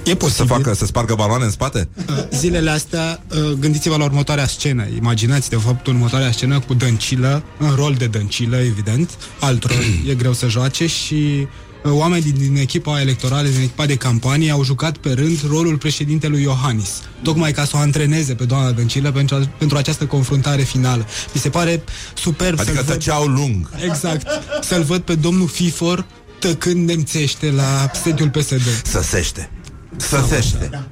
E 0.06 0.16
posibil. 0.16 0.48
să 0.48 0.54
facă, 0.54 0.74
să 0.74 0.86
spargă 0.86 1.16
baloane 1.16 1.44
în 1.44 1.52
spate? 1.52 1.88
Uh, 2.10 2.16
Zilele 2.32 2.70
astea, 2.70 3.24
uh, 3.32 3.52
gândiți-vă 3.60 3.98
la 3.98 4.04
următoarea 4.04 4.48
scenă. 4.48 4.86
Imaginați, 4.98 5.50
de 5.50 5.56
fapt, 5.56 5.88
următoarea 5.88 6.32
scenă 6.32 6.60
cu 6.60 6.74
Dăncilă, 6.74 7.44
în 7.60 7.76
rol 7.76 7.94
de 7.98 8.08
Dăncilă, 8.08 8.58
evident. 8.58 9.10
Alt 9.40 9.64
rol 9.64 9.84
e 10.10 10.14
greu 10.14 10.34
să 10.34 10.48
joace 10.48 10.88
și 10.88 11.48
uh, 11.84 11.92
oamenii 11.92 12.32
din, 12.32 12.42
din 12.42 12.62
echipa 12.62 13.02
electorală, 13.02 13.48
din 13.48 13.60
echipa 13.60 13.86
de 13.86 13.96
campanie, 13.96 14.52
au 14.52 14.64
jucat 14.64 14.98
pe 14.98 15.12
rând 15.12 15.40
rolul 15.50 15.78
președintelui 15.78 16.42
Iohannis, 16.42 17.02
tocmai 17.22 17.52
ca 17.52 17.66
să 17.66 17.72
o 17.76 17.80
antreneze 17.80 18.34
pe 18.36 18.44
doamna 18.44 18.72
Dăncilă 18.72 19.12
pentru, 19.12 19.50
pentru 19.58 19.78
această 19.78 20.06
confruntare 20.06 20.62
finală. 20.62 21.08
Mi 21.34 21.42
se 21.42 21.50
pare 21.50 21.84
superb 22.14 22.60
Adică 22.60 22.76
să-l 22.76 22.86
văd... 22.86 22.94
tăceau 22.94 23.26
lung. 23.26 23.70
Exact. 23.84 24.28
Să-l 24.62 24.84
văd 24.84 25.02
pe 25.02 25.16
domnul 25.16 25.48
Fifor 25.48 26.06
tăcând 26.40 26.88
nemțește 26.88 27.52
la 27.52 27.92
sediul 28.04 28.30
PSD. 28.30 28.82
Săsește. 28.84 29.50
Săsește. 29.98 30.90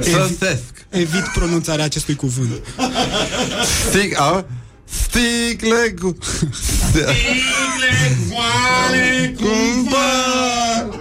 Săsesc. 0.00 0.86
Evit 0.88 1.24
pronunțarea 1.34 1.84
acestui 1.84 2.14
cuvânt. 2.14 2.50
Stic, 3.88 4.20
a? 4.20 4.44
Sticle 4.92 5.94
cu... 6.00 6.16
Sticle 6.62 8.16
goale 8.28 9.34
cumpăr 9.36 11.00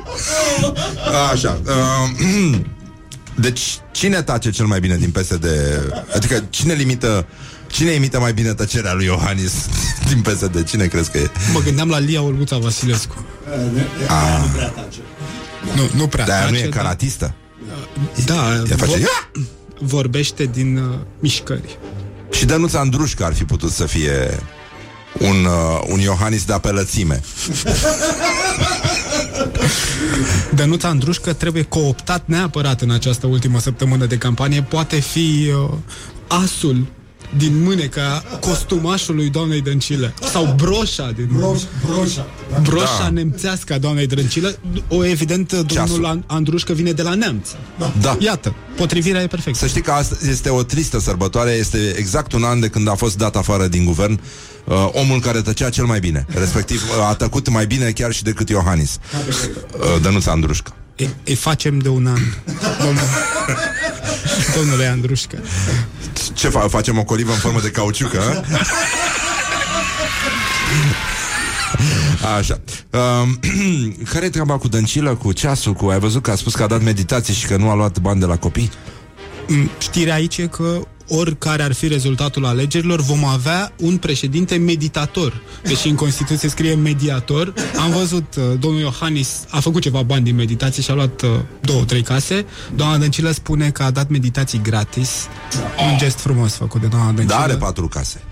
Așa 1.32 1.60
uh, 1.66 2.56
Deci 3.36 3.62
cine 3.92 4.22
tace 4.22 4.50
cel 4.50 4.66
mai 4.66 4.80
bine 4.80 4.98
din 4.98 5.12
PSD 5.12 5.46
Adică 6.16 6.44
cine 6.50 6.74
limită 6.74 7.26
Cine 7.68 7.92
imită 7.92 8.20
mai 8.20 8.34
bine 8.34 8.54
tăcerea 8.54 8.94
lui 8.94 9.06
Iohannis 9.06 9.54
din 10.10 10.22
PSD? 10.22 10.64
Cine 10.64 10.86
crezi 10.86 11.12
că 11.12 11.18
e? 11.18 11.30
Mă 11.54 11.60
gândeam 11.60 11.90
la 11.90 12.00
Lia 12.00 12.22
Olguța 12.22 12.58
Vasilescu. 12.58 13.26
Ah. 14.08 14.44
Nu, 15.76 15.90
nu 15.96 16.08
prea 16.08 16.26
Dar 16.26 16.38
ea 16.40 16.46
nu 16.46 16.52
tace, 16.52 16.64
e 16.66 16.70
dar- 16.70 16.78
caratistă? 16.82 17.34
Da, 18.26 18.64
Ea 18.70 18.76
face... 18.78 18.98
vo- 18.98 19.40
vorbește 19.80 20.46
din 20.46 20.78
uh, 20.78 20.98
mișcări. 21.20 21.78
Și 22.32 22.46
Dănuța 22.46 22.80
Andrușca 22.80 23.26
ar 23.26 23.34
fi 23.34 23.44
putut 23.44 23.72
să 23.72 23.86
fie 23.86 24.40
un, 25.20 25.46
uh, 25.46 25.82
un 25.88 26.00
Iohannis 26.00 26.46
de 26.46 26.54
apelățime. 26.54 27.22
Dănuța 30.56 30.88
Andrușcă 30.88 31.34
trebuie 31.34 31.64
cooptat 31.64 32.24
neapărat 32.26 32.82
în 32.82 32.92
această 32.92 33.28
ultimă 33.28 33.60
săptămână 33.60 34.06
de 34.06 34.18
campanie. 34.18 34.62
Poate 34.62 35.00
fi 35.00 35.52
uh, 35.54 35.70
asul 36.28 36.86
din 37.38 37.64
mâneca 37.64 38.24
costumașului 38.40 39.30
doamnei 39.30 39.62
Dăncilă 39.62 40.14
sau 40.32 40.54
broșa 40.58 41.12
din 41.16 41.30
Broș, 41.38 41.62
broșa. 41.86 42.28
broșa 42.62 42.98
Da. 42.98 43.04
da. 43.04 43.10
nemțească 43.10 43.74
a 43.74 43.78
doamnei 43.78 44.08
Dăncilă. 44.08 44.56
O 44.88 45.06
evident 45.06 45.48
domnul 45.50 45.68
Ceasul. 45.70 46.06
An- 46.06 46.24
Andrușcă 46.28 46.74
vine 46.74 46.92
de 46.92 47.02
la 47.02 47.14
neamț. 47.14 47.50
Da. 48.02 48.18
Iată, 48.20 48.56
potrivirea 48.76 49.22
e 49.22 49.28
perfectă. 49.28 49.60
Să 49.60 49.68
știi 49.68 49.82
că 49.82 49.92
asta 49.92 50.18
este 50.30 50.50
o 50.50 50.64
tristă 50.64 51.00
sărbătoare 51.00 51.52
Este 51.52 51.94
exact 51.98 52.32
un 52.34 52.44
an 52.44 52.60
de 52.60 52.68
când 52.68 52.90
a 52.90 52.96
fost 52.96 53.18
dat 53.18 53.36
afară 53.36 53.68
din 53.68 53.86
guvern 53.86 54.20
uh, 54.64 54.90
Omul 54.92 55.20
care 55.20 55.42
tăcea 55.42 55.70
cel 55.70 55.86
mai 55.86 56.00
bine 56.00 56.26
Respectiv 56.30 56.84
uh, 56.84 57.08
a 57.10 57.16
tăcut 57.16 57.50
mai 57.50 57.66
bine 57.66 57.92
chiar 57.92 58.12
și 58.12 58.24
decât 58.24 58.50
Iohannis 58.50 59.00
uh, 59.78 60.02
Dănuța 60.02 60.32
Andrușcă 60.32 60.74
E, 60.96 61.08
e 61.24 61.36
facem 61.36 61.80
de 61.80 61.90
un 61.90 62.08
an. 62.08 62.20
Domnul, 62.84 63.04
domnule 64.56 64.86
Andrușcă. 64.86 65.38
Ce 66.34 66.50
fa- 66.50 66.70
facem 66.70 66.98
o 66.98 67.04
colivă 67.04 67.32
în 67.32 67.38
formă 67.38 67.60
de 67.62 67.70
cauciuc, 67.70 68.16
a? 68.16 68.44
Așa. 72.38 72.62
Um, 72.90 73.40
care 74.12 74.26
e 74.26 74.30
treaba 74.30 74.58
cu 74.58 74.68
dăncilă, 74.68 75.16
cu 75.16 75.32
ceasul, 75.32 75.74
cu... 75.74 75.88
Ai 75.88 76.00
văzut 76.00 76.22
că 76.22 76.32
a 76.32 76.36
spus 76.36 76.56
că 76.56 76.64
a 76.64 76.68
dat 76.68 76.82
meditații 76.82 77.34
și 77.34 77.46
că 77.46 77.58
nu 77.58 77.70
a 77.70 77.76
luat 77.76 78.00
bani 78.00 78.20
de 78.20 78.26
la 78.26 78.38
copii? 78.38 78.72
Mm, 79.48 79.70
Știrea 79.80 80.14
aici 80.14 80.38
e 80.38 80.48
că 80.48 80.88
oricare 81.18 81.64
ar 81.64 81.74
fi 81.74 81.88
rezultatul 81.88 82.46
alegerilor, 82.46 83.02
vom 83.02 83.26
avea 83.26 83.72
un 83.80 83.98
președinte 83.98 84.56
meditator. 84.56 85.42
Deși 85.64 85.88
în 85.88 85.96
Constituție 85.96 86.50
scrie 86.50 86.76
mediator, 86.76 87.54
am 87.80 87.92
văzut, 87.92 88.36
uh, 88.36 88.44
domnul 88.60 88.82
Iohannis 88.82 89.46
a 89.50 89.60
făcut 89.60 89.82
ceva 89.82 90.02
bani 90.02 90.24
din 90.24 90.36
meditație 90.36 90.84
și 90.84 90.92
a 90.92 90.94
luat 90.94 91.22
uh, 91.22 91.30
două, 91.62 91.84
trei 91.84 92.02
case. 92.02 92.46
Doamna 92.76 92.98
Dăncilă 92.98 93.32
spune 93.32 93.70
că 93.70 93.84
a 93.84 93.92
dat 93.92 94.10
meditații 94.10 94.62
gratis. 94.62 95.28
Un 95.92 95.98
gest 95.98 96.20
frumos 96.20 96.54
făcut 96.54 96.82
de 96.82 96.88
doamna 96.88 97.12
Dăncilă. 97.12 97.38
Da, 97.38 97.44
are 97.44 97.56
patru 97.56 97.88
case. 97.88 98.24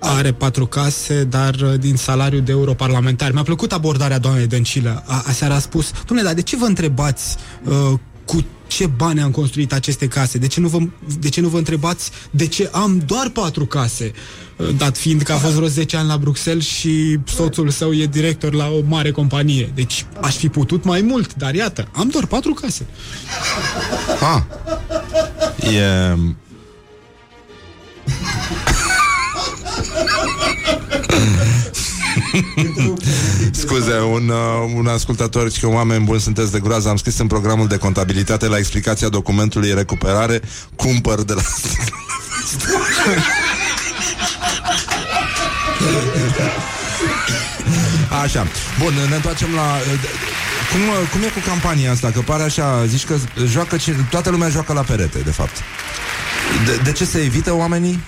Are 0.00 0.32
patru 0.32 0.66
case, 0.66 1.24
dar 1.24 1.54
uh, 1.54 1.78
din 1.78 1.96
salariul 1.96 2.42
de 2.42 2.52
europarlamentar. 2.52 3.32
Mi-a 3.32 3.42
plăcut 3.42 3.72
abordarea 3.72 4.18
doamnei 4.18 4.46
Dăncilă. 4.46 5.02
A, 5.06 5.22
aseară 5.26 5.54
a 5.54 5.58
spus, 5.58 5.92
domnule, 6.06 6.28
dar 6.28 6.36
de 6.36 6.42
ce 6.42 6.56
vă 6.56 6.64
întrebați 6.64 7.36
uh, 7.64 7.98
cu 8.24 8.44
ce 8.68 8.86
bani 8.86 9.20
am 9.20 9.30
construit 9.30 9.72
aceste 9.72 10.08
case? 10.08 10.38
De 10.38 10.46
ce, 10.46 10.60
nu 10.60 10.68
vă, 10.68 10.78
de 11.18 11.28
ce 11.28 11.40
nu 11.40 11.48
vă 11.48 11.58
întrebați 11.58 12.10
de 12.30 12.46
ce 12.46 12.68
am 12.72 13.02
doar 13.06 13.28
patru 13.28 13.66
case? 13.66 14.12
Uh, 14.56 14.68
Dat 14.76 14.96
fiind 14.96 15.22
că 15.22 15.32
a 15.32 15.36
fost 15.36 15.54
vreo 15.54 15.68
10 15.68 15.96
ani 15.96 16.08
la 16.08 16.18
Bruxelles 16.18 16.64
și 16.64 17.18
soțul 17.24 17.70
său 17.70 17.92
e 17.92 18.06
director 18.06 18.52
la 18.52 18.68
o 18.68 18.80
mare 18.86 19.10
companie. 19.10 19.72
Deci 19.74 20.06
aș 20.20 20.36
fi 20.36 20.48
putut 20.48 20.84
mai 20.84 21.00
mult, 21.00 21.34
dar 21.34 21.54
iată, 21.54 21.88
am 21.92 22.08
doar 22.08 22.26
patru 22.26 22.52
case. 22.52 22.86
Ah. 24.20 24.42
E... 25.74 26.16
Scuze, 33.50 34.00
un, 34.00 34.28
uh, 34.28 34.72
un 34.74 34.86
ascultător 34.86 35.48
zice 35.48 35.60
că 35.60 35.72
oameni 35.72 36.04
buni 36.04 36.20
sunteți 36.20 36.52
de 36.52 36.60
groază 36.60 36.88
Am 36.88 36.96
scris 36.96 37.18
în 37.18 37.26
programul 37.26 37.66
de 37.66 37.76
contabilitate 37.76 38.46
La 38.46 38.58
explicația 38.58 39.08
documentului 39.08 39.74
recuperare 39.74 40.40
Cumpăr 40.76 41.22
de 41.22 41.32
la 41.32 41.42
Așa, 48.22 48.46
bun, 48.78 48.92
ne 49.08 49.14
întoarcem 49.14 49.54
la... 49.54 49.76
Cum, 50.72 50.80
cum 51.12 51.22
e 51.22 51.26
cu 51.26 51.40
campania 51.46 51.90
asta? 51.90 52.10
Că 52.10 52.20
pare 52.20 52.42
așa, 52.42 52.84
zici 52.86 53.04
că 53.04 53.16
joacă 53.46 53.76
cine, 53.76 54.06
toată 54.10 54.30
lumea 54.30 54.48
joacă 54.48 54.72
la 54.72 54.82
perete, 54.82 55.18
de 55.18 55.30
fapt. 55.30 55.56
De, 56.66 56.76
de 56.84 56.92
ce 56.92 57.04
se 57.04 57.18
evită 57.18 57.54
oamenii? 57.54 58.00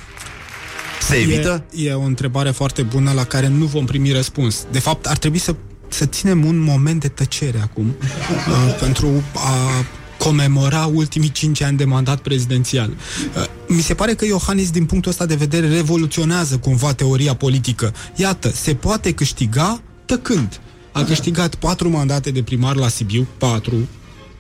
Se 1.11 1.17
evită? 1.17 1.65
E, 1.75 1.89
e 1.89 1.93
o 1.93 2.03
întrebare 2.03 2.51
foarte 2.51 2.83
bună 2.83 3.13
la 3.13 3.25
care 3.25 3.49
nu 3.49 3.65
vom 3.65 3.85
primi 3.85 4.13
răspuns. 4.13 4.67
De 4.71 4.79
fapt, 4.79 5.07
ar 5.07 5.19
trebui 5.19 5.39
să, 5.39 5.55
să 5.89 6.07
ținem 6.07 6.45
un 6.45 6.59
moment 6.59 7.01
de 7.01 7.09
tăcere 7.09 7.61
acum 7.61 7.87
uh, 7.97 8.77
pentru 8.81 9.23
a 9.35 9.85
comemora 10.19 10.91
ultimii 10.95 11.31
cinci 11.31 11.63
ani 11.63 11.77
de 11.77 11.85
mandat 11.85 12.21
prezidențial. 12.21 12.91
Uh, 13.37 13.45
Mi 13.69 13.81
se 13.81 13.95
pare 13.95 14.15
că 14.15 14.25
Iohannis, 14.25 14.71
din 14.71 14.85
punctul 14.85 15.11
ăsta 15.11 15.27
de 15.27 15.35
vedere, 15.35 15.69
revoluționează 15.69 16.59
cumva 16.59 16.93
teoria 16.93 17.35
politică. 17.35 17.95
Iată, 18.17 18.51
se 18.55 18.75
poate 18.75 19.13
câștiga 19.13 19.83
tăcând. 20.05 20.61
A 20.93 21.03
câștigat 21.03 21.55
patru 21.55 21.89
mandate 21.89 22.31
de 22.31 22.43
primar 22.43 22.77
la 22.77 22.89
Sibiu, 22.89 23.27
patru, 23.39 23.89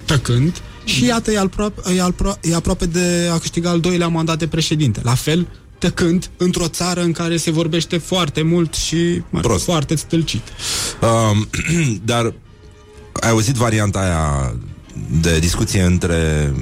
tăcând, 0.05 0.63
și 0.85 1.05
iată, 1.05 1.33
e, 1.33 1.39
aproape, 1.39 1.93
e, 1.95 2.01
apro- 2.01 2.41
e 2.41 2.55
aproape 2.55 2.87
de 2.87 3.29
a 3.33 3.39
câștiga 3.39 3.71
al 3.71 3.81
doilea 3.81 4.09
mandat 4.09 4.39
de 4.39 4.47
președinte. 4.47 5.01
La 5.05 5.15
fel, 5.15 5.47
tăcând 5.81 6.31
într-o 6.37 6.69
țară 6.69 7.03
în 7.03 7.13
care 7.13 7.37
se 7.37 7.51
vorbește 7.51 7.99
foarte 7.99 8.43
mult 8.43 8.75
și 8.75 9.23
mă, 9.31 9.41
rog, 9.41 9.59
foarte 9.59 9.95
stâlcit. 9.95 10.43
Um, 11.01 11.49
dar 12.11 12.35
ai 13.13 13.31
auzit 13.31 13.55
varianta 13.55 13.99
aia 13.99 14.55
de 15.21 15.39
discuție 15.39 15.83
între 15.83 16.53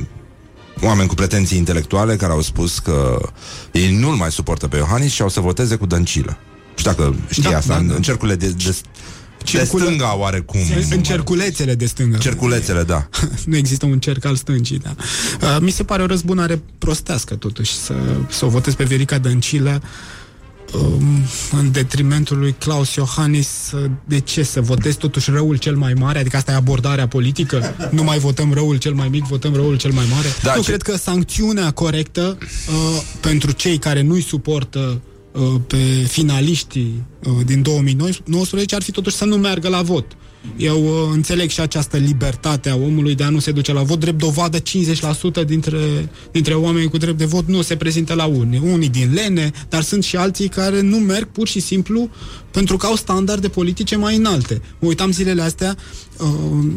oameni 0.82 1.08
cu 1.08 1.14
pretenții 1.14 1.58
intelectuale 1.58 2.16
care 2.16 2.32
au 2.32 2.40
spus 2.40 2.78
că 2.78 3.28
ei 3.72 3.96
nu-l 3.96 4.14
mai 4.14 4.30
suportă 4.30 4.68
pe 4.68 4.76
Iohannis 4.76 5.12
și 5.12 5.22
au 5.22 5.28
să 5.28 5.40
voteze 5.40 5.76
cu 5.76 5.86
Dăncilă. 5.86 6.38
Știu 6.74 6.90
dacă 6.90 7.14
știi 7.30 7.42
Da, 7.42 7.56
asta, 7.56 7.72
da, 7.72 7.78
în, 7.78 7.86
da. 7.88 7.94
în 7.94 8.02
cercurile 8.02 8.36
de, 8.36 8.48
de, 8.48 8.76
de 9.38 9.44
Circulă- 9.44 9.84
stânga 9.84 10.16
oarecum. 10.16 10.60
În 10.90 11.02
cerculețele 11.02 11.74
de 11.74 11.86
stângă. 11.86 12.16
Cerculețele, 12.16 12.82
da. 12.82 13.08
nu 13.46 13.56
există 13.56 13.86
un 13.86 13.98
cerc 13.98 14.24
al 14.24 14.36
stâncii, 14.36 14.78
da. 14.78 14.94
Uh, 15.42 15.56
mi 15.60 15.70
se 15.70 15.82
pare 15.84 16.02
o 16.02 16.06
răzbunare 16.06 16.62
prostească, 16.78 17.34
totuși, 17.34 17.72
să, 17.76 17.94
să 18.28 18.44
o 18.44 18.48
votez 18.48 18.74
pe 18.74 18.84
Viorica 18.84 19.18
Dăncilă 19.18 19.82
um, 20.74 21.02
în 21.58 21.72
detrimentul 21.72 22.38
lui 22.38 22.54
Claus 22.58 22.94
Iohannis. 22.94 23.48
uh, 23.74 23.90
De 24.04 24.20
ce? 24.20 24.42
Să 24.42 24.60
votez 24.60 24.94
totuși 24.94 25.30
răul 25.30 25.56
cel 25.56 25.76
mai 25.76 25.92
mare? 25.94 26.18
Adică 26.18 26.36
asta 26.36 26.52
e 26.52 26.54
abordarea 26.54 27.08
politică? 27.08 27.74
Nu 27.90 28.02
mai 28.02 28.18
votăm 28.18 28.52
răul 28.52 28.76
cel 28.76 28.92
mai 28.94 29.08
mic, 29.08 29.24
votăm 29.24 29.54
răul 29.54 29.76
cel 29.76 29.92
mai 29.92 30.04
mare? 30.10 30.28
Da, 30.42 30.54
nu, 30.54 30.60
ce- 30.62 30.68
cred 30.68 30.82
că 30.82 30.96
sancțiunea 30.96 31.70
corectă 31.70 32.38
uh, 32.40 33.02
pentru 33.20 33.50
cei 33.50 33.78
care 33.78 34.02
nu-i 34.02 34.22
suportă 34.22 34.78
uh, 34.78 35.07
pe 35.66 36.06
finaliștii 36.08 37.04
uh, 37.24 37.32
din 37.46 37.62
2019 37.62 38.74
ar 38.74 38.82
fi 38.82 38.90
totuși 38.90 39.16
să 39.16 39.24
nu 39.24 39.36
meargă 39.36 39.68
la 39.68 39.82
vot. 39.82 40.16
Eu 40.56 40.84
uh, 40.84 41.10
înțeleg 41.12 41.50
și 41.50 41.60
această 41.60 41.96
libertate 41.96 42.70
a 42.70 42.74
omului 42.74 43.14
de 43.14 43.22
a 43.24 43.28
nu 43.28 43.38
se 43.38 43.52
duce 43.52 43.72
la 43.72 43.82
vot. 43.82 44.00
Drept 44.00 44.18
dovadă, 44.18 44.58
50% 44.58 44.62
dintre, 45.46 46.10
dintre 46.32 46.54
oamenii 46.54 46.88
cu 46.88 46.96
drept 46.96 47.18
de 47.18 47.24
vot 47.24 47.46
nu 47.46 47.62
se 47.62 47.76
prezintă 47.76 48.14
la 48.14 48.24
urne. 48.24 48.60
Unii 48.62 48.88
din 48.88 49.12
lene, 49.12 49.50
dar 49.68 49.82
sunt 49.82 50.04
și 50.04 50.16
alții 50.16 50.48
care 50.48 50.80
nu 50.80 50.96
merg 50.96 51.28
pur 51.28 51.48
și 51.48 51.60
simplu 51.60 52.10
pentru 52.50 52.76
că 52.76 52.86
au 52.86 52.94
standarde 52.94 53.48
politice 53.48 53.96
mai 53.96 54.16
înalte. 54.16 54.62
Mă 54.78 54.88
uitam 54.88 55.12
zilele 55.12 55.42
astea 55.42 55.76
uh, 56.18 56.28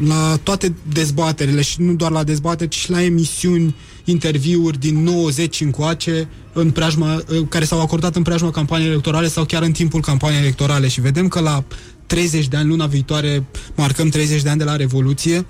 la 0.07 0.39
toate 0.43 0.75
dezbaterile 0.93 1.61
și 1.61 1.81
nu 1.81 1.93
doar 1.93 2.11
la 2.11 2.23
dezbateri, 2.23 2.69
ci 2.69 2.75
și 2.75 2.91
la 2.91 3.03
emisiuni, 3.03 3.75
interviuri 4.05 4.79
din 4.79 5.03
90 5.03 5.61
încoace 5.61 6.29
în 6.53 6.71
preajma, 6.71 7.15
uh, 7.15 7.41
care 7.49 7.65
s-au 7.65 7.81
acordat 7.81 8.15
în 8.15 8.21
preajma 8.21 8.51
campaniei 8.51 8.89
electorale 8.89 9.27
sau 9.27 9.45
chiar 9.45 9.63
în 9.63 9.71
timpul 9.71 10.01
campaniei 10.01 10.41
electorale. 10.41 10.87
Și 10.87 11.01
vedem 11.01 11.27
că 11.27 11.39
la 11.39 11.63
30 12.05 12.47
de 12.47 12.57
ani, 12.57 12.67
luna 12.67 12.85
viitoare 12.85 13.45
marcăm 13.75 14.09
30 14.09 14.41
de 14.41 14.49
ani 14.49 14.57
de 14.57 14.63
la 14.63 14.75
Revoluție, 14.75 15.45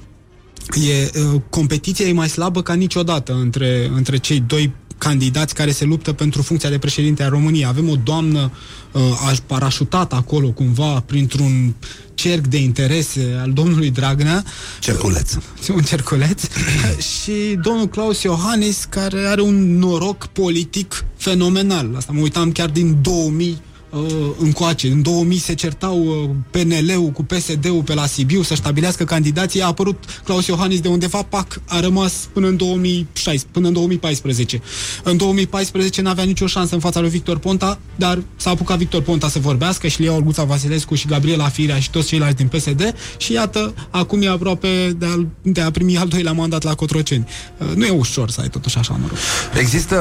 e, 0.89 1.19
uh, 1.19 1.41
competiția 1.49 2.07
e 2.07 2.13
mai 2.13 2.29
slabă 2.29 2.61
ca 2.61 2.73
niciodată 2.73 3.33
între, 3.33 3.89
între 3.95 4.17
cei 4.17 4.39
doi 4.39 4.73
candidați 5.03 5.53
care 5.53 5.71
se 5.71 5.85
luptă 5.85 6.13
pentru 6.13 6.41
funcția 6.41 6.69
de 6.69 6.77
președinte 6.77 7.23
a 7.23 7.27
României. 7.27 7.65
Avem 7.65 7.89
o 7.89 7.95
doamnă 7.95 8.51
uh, 8.91 9.01
aș 9.29 9.37
parașutată 9.45 10.15
acolo 10.15 10.49
cumva 10.51 10.99
printr-un 11.05 11.75
cerc 12.13 12.47
de 12.47 12.57
interese 12.57 13.37
al 13.41 13.51
domnului 13.51 13.89
Dragnea. 13.89 14.43
Cerculeț. 14.79 15.33
Un 15.75 15.81
cerculeț. 15.81 16.43
și 17.21 17.57
domnul 17.61 17.87
Claus 17.87 18.21
Iohannis, 18.21 18.85
care 18.89 19.25
are 19.25 19.41
un 19.41 19.77
noroc 19.77 20.25
politic 20.25 21.05
fenomenal. 21.17 21.93
Asta 21.95 22.11
mă 22.11 22.21
uitam 22.21 22.51
chiar 22.51 22.69
din 22.69 22.97
2000 23.01 23.61
uh, 23.91 24.29
încoace. 24.39 24.87
În 24.87 25.01
2000 25.01 25.37
se 25.37 25.53
certau 25.53 26.05
uh, 26.05 26.29
PNL-ul 26.51 27.09
cu 27.09 27.23
PSD-ul 27.23 27.83
pe 27.83 27.93
la 27.93 28.05
Sibiu 28.05 28.41
să 28.41 28.55
stabilească 28.55 29.03
candidații. 29.03 29.61
A 29.61 29.65
apărut 29.65 30.03
Claus 30.23 30.47
Iohannis 30.47 30.79
de 30.79 30.87
undeva, 30.87 31.23
pac, 31.23 31.61
a 31.67 31.79
rămas 31.79 32.13
până 32.33 32.47
în 32.47 32.57
2016, 32.57 33.47
până 33.51 33.67
în 33.67 33.73
2014. 33.73 34.61
În 35.03 35.17
2014 35.17 36.01
n-avea 36.01 36.23
nicio 36.23 36.47
șansă 36.47 36.73
în 36.73 36.79
fața 36.79 36.99
lui 36.99 37.09
Victor 37.09 37.37
Ponta, 37.37 37.79
dar 37.95 38.21
s-a 38.35 38.49
apucat 38.49 38.77
Victor 38.77 39.01
Ponta 39.01 39.29
să 39.29 39.39
vorbească 39.39 39.87
și 39.87 39.99
le 39.99 40.05
iau 40.05 40.15
Olguța 40.15 40.43
Vasilescu 40.43 40.95
și 40.95 41.07
Gabriela 41.07 41.49
Firea 41.49 41.79
și 41.79 41.89
toți 41.89 42.07
ceilalți 42.07 42.35
din 42.35 42.47
PSD 42.47 42.95
și 43.17 43.33
iată, 43.33 43.73
acum 43.89 44.21
e 44.21 44.27
aproape 44.27 44.95
de 44.97 45.05
a, 45.05 45.25
de 45.41 45.61
a 45.61 45.71
primi 45.71 45.97
al 45.97 46.07
doilea 46.07 46.31
mandat 46.31 46.63
la 46.63 46.75
Cotroceni. 46.75 47.27
Uh, 47.57 47.67
Nu 47.75 47.85
e 47.85 47.89
ușor 47.89 48.29
să 48.29 48.41
ai 48.41 48.49
totuși 48.49 48.77
așa 48.77 48.97
noroc. 48.99 49.17
Există 49.59 49.95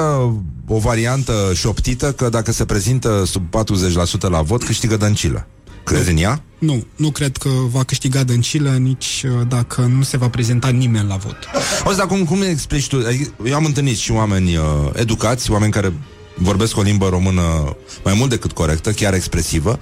o 0.66 0.78
variantă 0.78 1.32
șoptită 1.54 2.12
că 2.12 2.28
dacă 2.28 2.52
se 2.52 2.64
prezintă 2.64 3.22
sub 3.26 3.42
40% 3.48 3.80
la 4.28 4.43
vot, 4.43 4.65
câștigă 4.65 4.97
Dăncilă. 4.97 5.47
Crezi 5.85 6.11
în 6.11 6.16
ea? 6.16 6.43
Nu, 6.59 6.86
nu 6.97 7.11
cred 7.11 7.36
că 7.36 7.48
va 7.48 7.85
câștiga 7.85 8.23
Dăncilă 8.23 8.70
nici 8.70 9.24
uh, 9.27 9.47
dacă 9.48 9.81
nu 9.81 10.02
se 10.02 10.16
va 10.16 10.28
prezenta 10.28 10.69
nimeni 10.69 11.09
la 11.09 11.16
vot. 11.16 11.36
O 11.85 11.93
dar 11.93 12.07
cum, 12.07 12.24
cum 12.24 12.43
explici 12.43 12.89
tu? 12.89 12.97
Adică, 13.07 13.31
Eu 13.44 13.55
am 13.55 13.65
întâlnit 13.65 13.97
și 13.97 14.11
oameni 14.11 14.57
uh, 14.57 14.65
educați, 14.93 15.51
oameni 15.51 15.73
care 15.73 15.93
vorbesc 16.40 16.76
o 16.76 16.82
limbă 16.82 17.08
română 17.08 17.76
mai 18.04 18.14
mult 18.14 18.30
decât 18.30 18.52
corectă, 18.52 18.90
chiar 18.90 19.14
expresivă, 19.14 19.78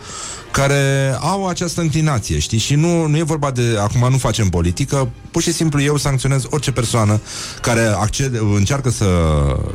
care 0.50 1.14
au 1.20 1.46
această 1.46 1.80
înclinație, 1.80 2.38
știi? 2.38 2.58
Și 2.58 2.74
nu, 2.74 3.06
nu 3.06 3.16
e 3.16 3.22
vorba 3.22 3.50
de, 3.50 3.62
acum 3.80 4.10
nu 4.10 4.18
facem 4.18 4.48
politică, 4.48 5.10
pur 5.30 5.42
și 5.42 5.52
simplu 5.52 5.82
eu 5.82 5.96
sancționez 5.96 6.42
orice 6.50 6.72
persoană 6.72 7.20
care 7.60 7.80
accede, 7.80 8.38
încearcă 8.54 8.90
să, 8.90 9.06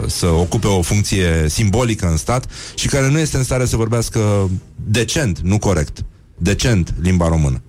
să 0.08 0.28
ocupe 0.28 0.68
o 0.68 0.82
funcție 0.82 1.46
simbolică 1.50 2.08
în 2.08 2.18
stat 2.18 2.46
și 2.76 2.88
care 2.88 3.10
nu 3.10 3.20
este 3.20 3.38
în 3.38 3.44
stare 3.44 3.66
să 3.66 3.76
vorbească 3.76 4.50
decent, 4.76 5.40
nu 5.40 5.58
corect, 5.58 6.06
decent 6.38 6.94
limba 7.02 7.28
română. 7.28 7.62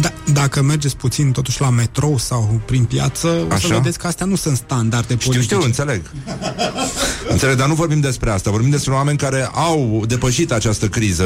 Da, 0.00 0.12
dacă 0.32 0.62
mergeți 0.62 0.96
puțin 0.96 1.30
totuși 1.32 1.60
la 1.60 1.70
metrou 1.70 2.18
sau 2.18 2.60
prin 2.64 2.84
piață, 2.84 3.28
o 3.28 3.48
să 3.48 3.54
Așa? 3.54 3.68
vedeți 3.76 3.98
că 3.98 4.06
astea 4.06 4.26
nu 4.26 4.36
sunt 4.36 4.56
standarde 4.56 5.14
Știu, 5.18 5.30
politice. 5.30 5.54
știu, 5.54 5.66
înțeleg. 5.66 6.02
înțeleg, 7.28 7.56
dar 7.56 7.68
nu 7.68 7.74
vorbim 7.74 8.00
despre 8.00 8.30
asta. 8.30 8.50
Vorbim 8.50 8.70
despre 8.70 8.92
oameni 8.92 9.18
care 9.18 9.48
au 9.52 10.04
depășit 10.06 10.52
această 10.52 10.88
criză 10.88 11.24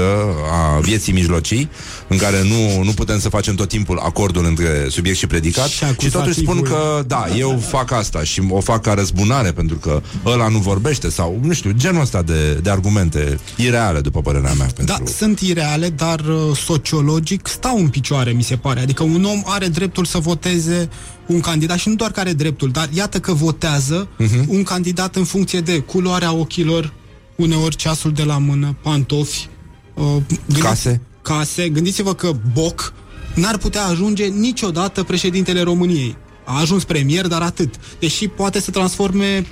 a 0.53 0.78
vieții 0.81 1.12
mijlocii, 1.12 1.70
în 2.09 2.16
care 2.16 2.43
nu, 2.43 2.82
nu 2.82 2.90
putem 2.93 3.19
să 3.19 3.28
facem 3.28 3.55
tot 3.55 3.69
timpul 3.69 3.99
acordul 3.99 4.45
între 4.45 4.86
subiect 4.89 5.19
și 5.19 5.27
predicat. 5.27 5.66
Și 5.69 5.85
Și, 5.99 6.11
totuși 6.11 6.39
spun 6.40 6.57
acuzativul. 6.57 6.97
că, 6.97 7.03
da, 7.07 7.27
eu 7.36 7.62
fac 7.69 7.90
asta 7.93 8.23
și 8.23 8.43
o 8.51 8.61
fac 8.61 8.82
ca 8.82 8.93
răzbunare, 8.95 9.53
pentru 9.53 9.77
că 9.77 10.03
ăla 10.24 10.49
nu 10.49 10.59
vorbește 10.59 11.11
sau, 11.11 11.39
nu 11.43 11.53
știu, 11.53 11.70
genul 11.70 12.01
ăsta 12.01 12.23
de, 12.23 12.53
de 12.62 12.70
argumente 12.70 13.39
ireale, 13.57 14.01
după 14.01 14.20
părerea 14.20 14.53
mea. 14.53 14.66
Pentru... 14.74 14.97
Da, 15.05 15.11
sunt 15.11 15.40
ireale, 15.40 15.89
dar 15.89 16.20
uh, 16.20 16.57
sociologic 16.57 17.47
stau 17.47 17.77
în 17.78 17.89
picioare, 17.89 18.31
mi 18.31 18.43
se 18.43 18.57
pare. 18.59 18.80
Adică 18.80 19.02
un 19.02 19.24
om 19.24 19.43
are 19.44 19.66
dreptul 19.68 20.05
să 20.05 20.18
voteze 20.18 20.89
un 21.26 21.40
candidat 21.40 21.78
și 21.78 21.89
nu 21.89 21.94
doar 21.94 22.10
că 22.10 22.20
are 22.20 22.32
dreptul, 22.32 22.70
dar 22.70 22.89
iată 22.93 23.20
că 23.20 23.32
votează 23.32 24.09
Mhm. 24.18 24.44
un 24.48 24.62
candidat 24.62 25.16
în 25.16 25.24
funcție 25.24 25.60
de 25.60 25.78
culoarea 25.78 26.32
ochilor, 26.32 26.93
uneori 27.36 27.76
ceasul 27.76 28.12
de 28.12 28.22
la 28.22 28.39
mână, 28.39 28.76
pantofi, 28.82 29.48
uh, 29.94 30.05
gândiți- 30.47 30.60
Case. 30.66 31.01
Case. 31.22 31.68
Gândiți-vă 31.68 32.14
că 32.14 32.32
Boc 32.52 32.93
n-ar 33.35 33.56
putea 33.59 33.85
ajunge 33.85 34.24
niciodată 34.26 35.02
președintele 35.02 35.60
României. 35.62 36.16
A 36.44 36.60
ajuns 36.60 36.85
premier, 36.85 37.26
dar 37.26 37.43
atât. 37.43 37.74
Deși 38.01 38.28
poate 38.28 38.60
să 38.60 38.70
transforme 38.70 39.47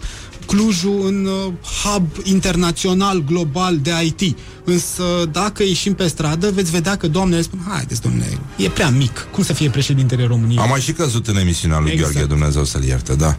Clujul 0.47 1.07
în 1.07 1.27
uh, 1.27 1.53
hub 1.83 2.07
internațional, 2.23 3.25
global 3.27 3.79
de 3.79 3.91
IT. 4.05 4.39
Însă, 4.65 5.03
dacă 5.33 5.63
ieșim 5.63 5.95
pe 5.95 6.07
stradă, 6.07 6.51
veți 6.51 6.71
vedea 6.71 6.97
că 6.97 7.09
doamnele 7.09 7.43
spun, 7.43 7.61
haideți, 7.69 8.01
domnule, 8.01 8.39
e 8.57 8.69
prea 8.69 8.91
mic. 8.91 9.27
Cum 9.33 9.45
să 9.45 9.53
fie 9.53 9.71
președintele 9.71 10.27
României? 10.27 10.59
Am 10.59 10.69
mai 10.69 10.81
și 10.81 10.93
căzut 10.93 11.27
în 11.27 11.37
emisiunea 11.37 11.79
lui 11.79 11.91
Exact. 11.91 12.13
Gheorghe, 12.13 12.29
Dumnezeu 12.29 12.65
să-l 12.65 12.85
ierte, 12.85 13.15
da. 13.15 13.37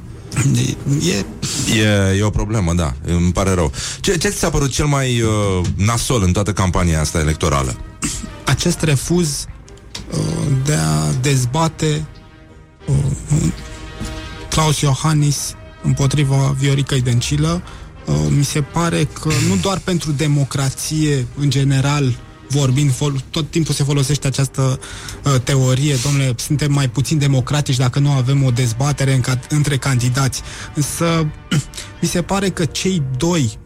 E, 1.07 1.25
E, 1.79 2.17
e 2.17 2.23
o 2.23 2.29
problemă, 2.29 2.73
da, 2.73 2.93
îmi 3.05 3.31
pare 3.31 3.53
rău. 3.53 3.71
Ce, 3.99 4.17
ce 4.17 4.29
ți 4.29 4.37
s-a 4.37 4.49
părut 4.49 4.71
cel 4.71 4.85
mai 4.85 5.21
uh, 5.21 5.65
nasol 5.75 6.23
în 6.23 6.31
toată 6.31 6.53
campania 6.53 6.99
asta 7.01 7.19
electorală? 7.19 7.75
acest 8.45 8.81
refuz 8.81 9.45
uh, 10.11 10.19
de 10.65 10.73
a 10.73 11.11
dezbate 11.21 12.05
uh, 12.87 12.95
Claus 14.49 14.79
Iohannis 14.79 15.55
împotriva 15.87 16.55
Vioricăi 16.59 17.01
Dăncilă 17.01 17.61
uh, 18.05 18.15
mi 18.29 18.43
se 18.43 18.61
pare 18.61 19.03
că 19.03 19.29
nu 19.49 19.55
doar 19.61 19.79
pentru 19.79 20.11
democrație 20.11 21.27
în 21.35 21.49
general 21.49 22.15
vorbind, 22.49 22.91
fol- 22.91 23.23
tot 23.29 23.51
timpul 23.51 23.73
se 23.73 23.83
folosește 23.83 24.27
această 24.27 24.79
uh, 25.23 25.41
teorie, 25.43 25.95
domnule, 26.03 26.33
suntem 26.37 26.71
mai 26.71 26.89
puțin 26.89 27.17
democratici 27.17 27.77
dacă 27.77 27.99
nu 27.99 28.11
avem 28.11 28.43
o 28.43 28.51
dezbatere 28.51 29.13
în 29.13 29.21
ca- 29.21 29.39
între 29.49 29.77
candidați. 29.77 30.41
Însă 30.75 31.27
mi 32.01 32.07
se 32.07 32.21
pare 32.21 32.49
că 32.49 32.65
cei 32.65 33.03
doi 33.17 33.57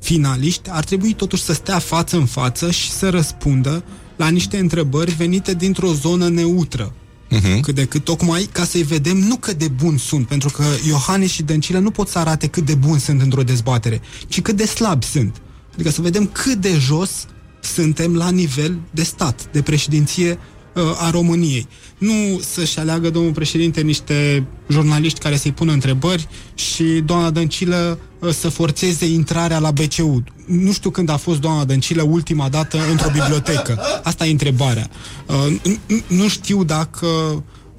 finaliști 0.00 0.70
ar 0.72 0.84
trebui 0.84 1.12
totuși 1.12 1.42
să 1.42 1.52
stea 1.52 1.78
față 1.78 2.16
în 2.16 2.26
față 2.26 2.70
și 2.70 2.90
să 2.90 3.10
răspundă 3.10 3.84
la 4.16 4.28
niște 4.28 4.58
întrebări 4.58 5.14
venite 5.14 5.54
dintr-o 5.54 5.92
zonă 5.92 6.28
neutră. 6.28 6.92
Uh-huh. 7.30 7.60
Cât 7.60 7.74
de 7.74 7.84
cât, 7.84 8.04
tocmai 8.04 8.48
ca 8.52 8.64
să-i 8.64 8.82
vedem 8.82 9.16
nu 9.16 9.36
cât 9.36 9.58
de 9.58 9.68
buni 9.68 9.98
sunt, 9.98 10.26
pentru 10.26 10.48
că 10.48 10.64
Iohannis 10.86 11.30
și 11.30 11.42
Dăncilă 11.42 11.78
nu 11.78 11.90
pot 11.90 12.08
să 12.08 12.18
arate 12.18 12.46
cât 12.46 12.66
de 12.66 12.74
buni 12.74 13.00
sunt 13.00 13.20
într-o 13.20 13.42
dezbatere, 13.42 14.00
ci 14.28 14.40
cât 14.40 14.56
de 14.56 14.66
slabi 14.66 15.04
sunt. 15.04 15.40
Adică 15.74 15.90
să 15.90 16.00
vedem 16.00 16.26
cât 16.26 16.54
de 16.54 16.76
jos 16.78 17.26
suntem 17.60 18.14
la 18.14 18.30
nivel 18.30 18.78
de 18.90 19.02
stat, 19.02 19.48
de 19.52 19.62
președinție 19.62 20.30
uh, 20.30 20.57
a 20.98 21.10
României. 21.10 21.66
Nu 21.98 22.40
să-și 22.40 22.78
aleagă 22.78 23.10
domnul 23.10 23.32
președinte 23.32 23.80
niște 23.80 24.46
jurnaliști 24.68 25.18
care 25.18 25.36
să-i 25.36 25.52
pună 25.52 25.72
întrebări 25.72 26.28
și 26.54 26.82
doamna 26.84 27.30
Dăncilă 27.30 27.98
uh, 28.18 28.30
să 28.30 28.48
forțeze 28.48 29.06
intrarea 29.06 29.58
la 29.58 29.70
BCU. 29.70 30.24
Nu 30.46 30.72
știu 30.72 30.90
când 30.90 31.08
a 31.08 31.16
fost 31.16 31.40
doamna 31.40 31.64
Dăncilă 31.64 32.02
ultima 32.02 32.48
dată 32.48 32.78
într-o 32.90 33.10
bibliotecă. 33.12 33.78
Asta 34.02 34.26
e 34.26 34.30
întrebarea. 34.30 34.90
Uh, 35.26 35.56
n- 35.58 35.76
n- 35.76 36.06
Nu 36.06 36.28
știu 36.28 36.64
dacă 36.64 37.06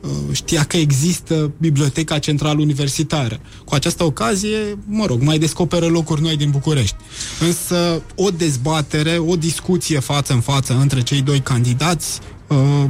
uh, 0.01 0.09
știa 0.31 0.63
că 0.63 0.77
există 0.77 1.51
Biblioteca 1.57 2.19
Centrală 2.19 2.61
Universitară. 2.61 3.39
Cu 3.65 3.73
această 3.75 4.03
ocazie, 4.03 4.77
mă 4.85 5.05
rog, 5.05 5.21
mai 5.21 5.37
descoperă 5.37 5.85
locuri 5.85 6.21
noi 6.21 6.37
din 6.37 6.49
București. 6.49 6.95
Însă 7.39 8.01
o 8.15 8.29
dezbatere, 8.29 9.17
o 9.17 9.35
discuție 9.35 9.99
față 9.99 10.33
în 10.33 10.41
față 10.41 10.77
între 10.81 11.01
cei 11.01 11.21
doi 11.21 11.39
candidați 11.39 12.19
uh, 12.49 12.85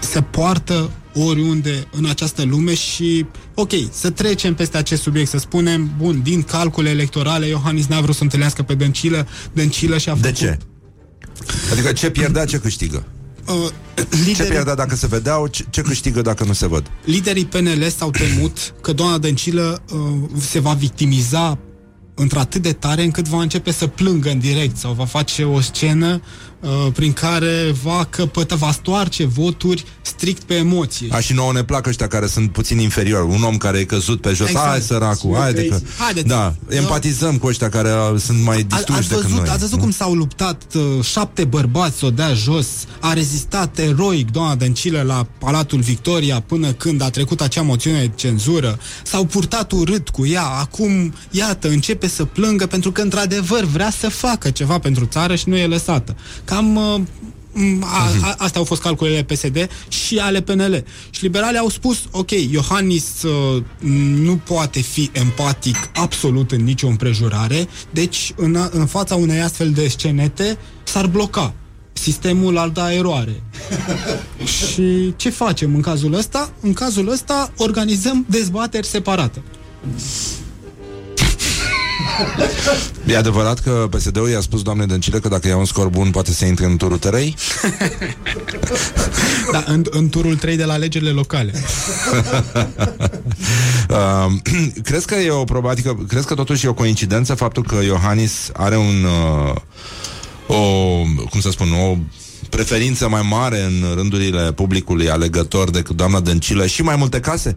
se 0.00 0.20
poartă 0.20 0.90
oriunde 1.14 1.86
în 1.90 2.04
această 2.04 2.42
lume 2.44 2.74
și, 2.74 3.26
ok, 3.54 3.70
să 3.90 4.10
trecem 4.10 4.54
peste 4.54 4.76
acest 4.76 5.02
subiect, 5.02 5.28
să 5.28 5.38
spunem, 5.38 5.90
bun, 5.98 6.20
din 6.22 6.42
calcule 6.42 6.88
electorale, 6.88 7.46
Iohannis 7.46 7.86
n-a 7.86 8.00
vrut 8.00 8.14
să 8.14 8.22
întâlnească 8.22 8.62
pe 8.62 8.74
Dăncilă, 8.74 9.26
Dăncilă 9.52 9.98
și-a 9.98 10.14
De 10.14 10.20
făcut... 10.20 10.36
ce? 10.36 10.58
Adică 11.72 11.92
ce 11.92 12.10
pierdea, 12.10 12.44
ce 12.44 12.58
câștigă? 12.58 13.04
Uh, 13.48 13.70
Ce 13.94 14.06
liderii, 14.24 14.50
pierdea 14.50 14.74
dacă 14.74 14.96
se 14.96 15.06
vedeau, 15.06 15.46
ce, 15.46 15.64
ce 15.70 15.80
câștigă 15.80 16.22
dacă 16.22 16.44
nu 16.44 16.52
se 16.52 16.66
văd? 16.66 16.90
liderii 17.04 17.44
PNL 17.44 17.88
s-au 17.96 18.10
temut 18.10 18.74
că 18.80 18.92
doamna 18.92 19.18
Dăncilă 19.18 19.82
uh, 19.92 19.98
se 20.40 20.58
va 20.58 20.72
victimiza 20.72 21.58
într-atât 22.14 22.62
de 22.62 22.72
tare 22.72 23.02
încât 23.02 23.28
va 23.28 23.40
începe 23.40 23.72
să 23.72 23.86
plângă 23.86 24.30
în 24.30 24.38
direct 24.38 24.76
sau 24.76 24.92
va 24.92 25.04
face 25.04 25.44
o 25.44 25.60
scenă 25.60 26.12
uh, 26.12 26.20
prin 26.94 27.12
care 27.12 27.74
va 27.82 28.06
căpătă, 28.10 28.54
va 28.54 28.72
stoarce 28.72 29.24
voturi 29.24 29.84
strict 30.02 30.42
pe 30.42 30.54
emoție. 30.54 31.06
A, 31.10 31.20
și 31.20 31.32
nouă 31.32 31.52
ne 31.52 31.64
plac 31.64 31.86
ăștia 31.86 32.06
care 32.06 32.26
sunt 32.26 32.52
puțin 32.52 32.78
inferiori. 32.78 33.26
Un 33.28 33.42
om 33.42 33.56
care 33.56 33.78
e 33.78 33.84
căzut 33.84 34.20
pe 34.20 34.32
jos. 34.32 34.48
Exact. 34.48 34.68
Hai, 34.68 34.80
săracul, 34.80 35.36
haide 35.36 35.66
că... 35.66 35.78
Haideți. 35.98 36.26
Da, 36.26 36.54
empatizăm 36.68 37.38
cu 37.38 37.46
ăștia 37.46 37.68
care 37.68 37.88
uh, 37.88 38.20
sunt 38.20 38.42
mai 38.42 38.56
A, 38.56 38.62
distruși 38.62 38.98
ați 38.98 39.08
decât 39.08 39.22
văzut, 39.22 39.38
noi. 39.38 39.48
ați 39.48 39.58
văzut 39.58 39.78
cum 39.78 39.90
s-au 39.90 40.14
luptat 40.14 40.62
uh, 40.74 40.82
șapte 41.02 41.44
bărbați 41.44 41.98
să 41.98 42.06
o 42.06 42.10
dea 42.10 42.34
jos, 42.34 42.66
a 43.00 43.12
rezistat 43.12 43.78
eroic 43.78 44.30
doamna 44.30 44.54
Dăncilă 44.54 45.02
la 45.02 45.26
Palatul 45.38 45.80
Victoria 45.80 46.40
până 46.40 46.72
când 46.72 47.02
a 47.02 47.10
trecut 47.10 47.40
acea 47.40 47.62
moțiune 47.62 48.00
de 48.00 48.10
cenzură, 48.14 48.78
s-au 49.04 49.24
purtat 49.24 49.72
urât 49.72 50.08
cu 50.08 50.26
ea, 50.26 50.44
acum, 50.44 51.14
iată, 51.30 51.68
începe 51.68 52.08
să 52.08 52.24
plângă 52.24 52.66
pentru 52.66 52.92
că 52.92 53.00
într-adevăr 53.00 53.64
vrea 53.64 53.90
să 53.90 54.08
facă 54.08 54.50
ceva 54.50 54.78
pentru 54.78 55.04
țară 55.04 55.34
și 55.34 55.48
nu 55.48 55.56
e 55.56 55.66
lăsată. 55.66 56.16
Cam 56.54 56.76
uh, 56.76 57.00
Mm, 57.56 57.82
A, 57.84 58.10
a, 58.22 58.34
astea 58.38 58.58
au 58.60 58.64
fost 58.66 58.80
calculele 58.82 59.22
PSD 59.22 59.68
și 59.88 60.18
ale 60.18 60.40
PNL. 60.42 60.84
Și 61.10 61.22
liberalii 61.22 61.58
au 61.58 61.68
spus, 61.68 61.98
ok, 62.10 62.30
Iohannis 62.50 63.22
uh, 63.22 63.62
nu 64.22 64.36
poate 64.36 64.80
fi 64.80 65.10
empatic 65.12 65.76
absolut 65.94 66.52
în 66.52 66.64
nicio 66.64 66.86
împrejurare, 66.86 67.68
deci 67.90 68.32
în, 68.36 68.56
a- 68.56 68.68
în 68.72 68.86
fața 68.86 69.14
unei 69.14 69.40
astfel 69.40 69.70
de 69.70 69.88
scenete 69.88 70.58
s-ar 70.84 71.06
bloca. 71.06 71.54
Sistemul 71.92 72.58
ar 72.58 72.68
da 72.68 72.92
eroare. 72.94 73.42
și 74.56 75.12
ce 75.16 75.30
facem 75.30 75.74
în 75.74 75.80
cazul 75.80 76.14
ăsta? 76.14 76.52
În 76.60 76.72
cazul 76.72 77.08
ăsta 77.10 77.52
organizăm 77.56 78.26
dezbateri 78.28 78.86
separate. 78.86 79.42
E 83.06 83.16
adevărat 83.16 83.58
că 83.58 83.88
PSD-ul 83.90 84.28
i-a 84.28 84.40
spus 84.40 84.62
doamne 84.62 84.86
Dăncilă 84.86 85.18
că 85.18 85.28
dacă 85.28 85.48
ia 85.48 85.56
un 85.56 85.64
scor 85.64 85.88
bun 85.88 86.10
poate 86.10 86.32
să 86.32 86.44
intre 86.44 86.64
în 86.64 86.76
turul 86.76 86.98
3? 86.98 87.34
Da, 89.52 89.64
în, 89.66 89.84
în 89.90 90.08
turul 90.08 90.36
3 90.36 90.56
de 90.56 90.64
la 90.64 90.72
alegerile 90.72 91.10
locale. 91.10 91.52
uh, 93.88 94.32
crezi 94.88 95.06
că 95.06 95.14
e 95.14 95.30
o 95.30 95.44
probă, 95.44 95.68
adică 95.68 96.04
crezi 96.08 96.26
că 96.26 96.34
totuși 96.34 96.66
e 96.66 96.68
o 96.68 96.74
coincidență 96.74 97.34
faptul 97.34 97.62
că 97.62 97.84
Iohannis 97.84 98.50
are 98.52 98.76
un 98.76 99.04
uh, 99.04 99.54
o, 100.46 100.56
cum 101.30 101.40
să 101.40 101.50
spun, 101.50 101.68
o 101.72 101.96
preferință 102.50 103.08
mai 103.08 103.26
mare 103.30 103.62
în 103.62 103.94
rândurile 103.94 104.52
publicului 104.52 105.10
alegător 105.10 105.70
decât 105.70 105.96
doamna 105.96 106.20
Dăncilă 106.20 106.66
și 106.66 106.82
mai 106.82 106.96
multe 106.96 107.20
case? 107.20 107.56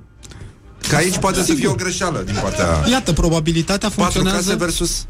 Că 0.90 0.96
aici 0.96 1.18
poate 1.18 1.44
să 1.44 1.54
fie 1.54 1.68
o 1.68 1.74
greșeală 1.74 2.22
din 2.26 2.36
partea... 2.42 2.84
Iată, 2.90 3.14
probabilitatea 3.14 3.90
Patru 3.90 4.02
funcționează... 4.02 4.50
case 4.50 4.56
versus... 4.56 5.06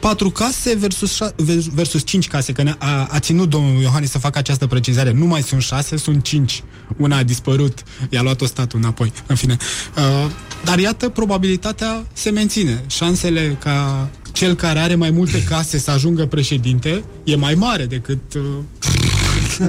Patru 0.00 0.30
case 0.30 0.74
versus, 0.74 1.14
șa- 1.14 1.34
vers- 1.36 1.66
versus 1.74 2.04
cinci 2.04 2.28
case, 2.28 2.52
că 2.52 2.62
ne- 2.62 2.74
a, 2.78 3.08
a 3.10 3.18
ținut 3.18 3.48
domnul 3.48 3.82
Iohannis 3.82 4.10
să 4.10 4.18
facă 4.18 4.38
această 4.38 4.66
precizare. 4.66 5.12
Nu 5.12 5.26
mai 5.26 5.42
sunt 5.42 5.62
șase, 5.62 5.96
sunt 5.96 6.22
cinci. 6.22 6.62
Una 6.96 7.16
a 7.16 7.22
dispărut, 7.22 7.82
i-a 8.08 8.22
luat-o 8.22 8.46
statul 8.46 8.78
înapoi. 8.78 9.12
În 9.26 9.36
fine. 9.36 9.56
Uh, 9.96 10.30
dar 10.64 10.78
iată, 10.78 11.08
probabilitatea 11.08 12.04
se 12.12 12.30
menține. 12.30 12.84
Șansele 12.86 13.56
ca 13.60 14.08
cel 14.32 14.54
care 14.54 14.78
are 14.78 14.94
mai 14.94 15.10
multe 15.10 15.42
case 15.42 15.78
să 15.78 15.90
ajungă 15.90 16.26
președinte 16.26 17.04
e 17.24 17.36
mai 17.36 17.54
mare 17.54 17.84
decât... 17.84 18.34
Uh, 18.34 18.42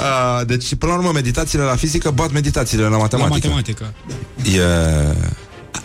Uh, 0.00 0.46
deci, 0.46 0.74
până 0.74 0.92
la 0.92 0.98
urmă, 0.98 1.10
meditațiile 1.12 1.64
la 1.64 1.76
fizică 1.76 2.10
bat 2.10 2.32
meditațiile 2.32 2.82
la 2.82 2.88
la 2.88 2.96
matematică. 2.96 3.34
matematică. 3.34 3.92
E... 4.56 4.62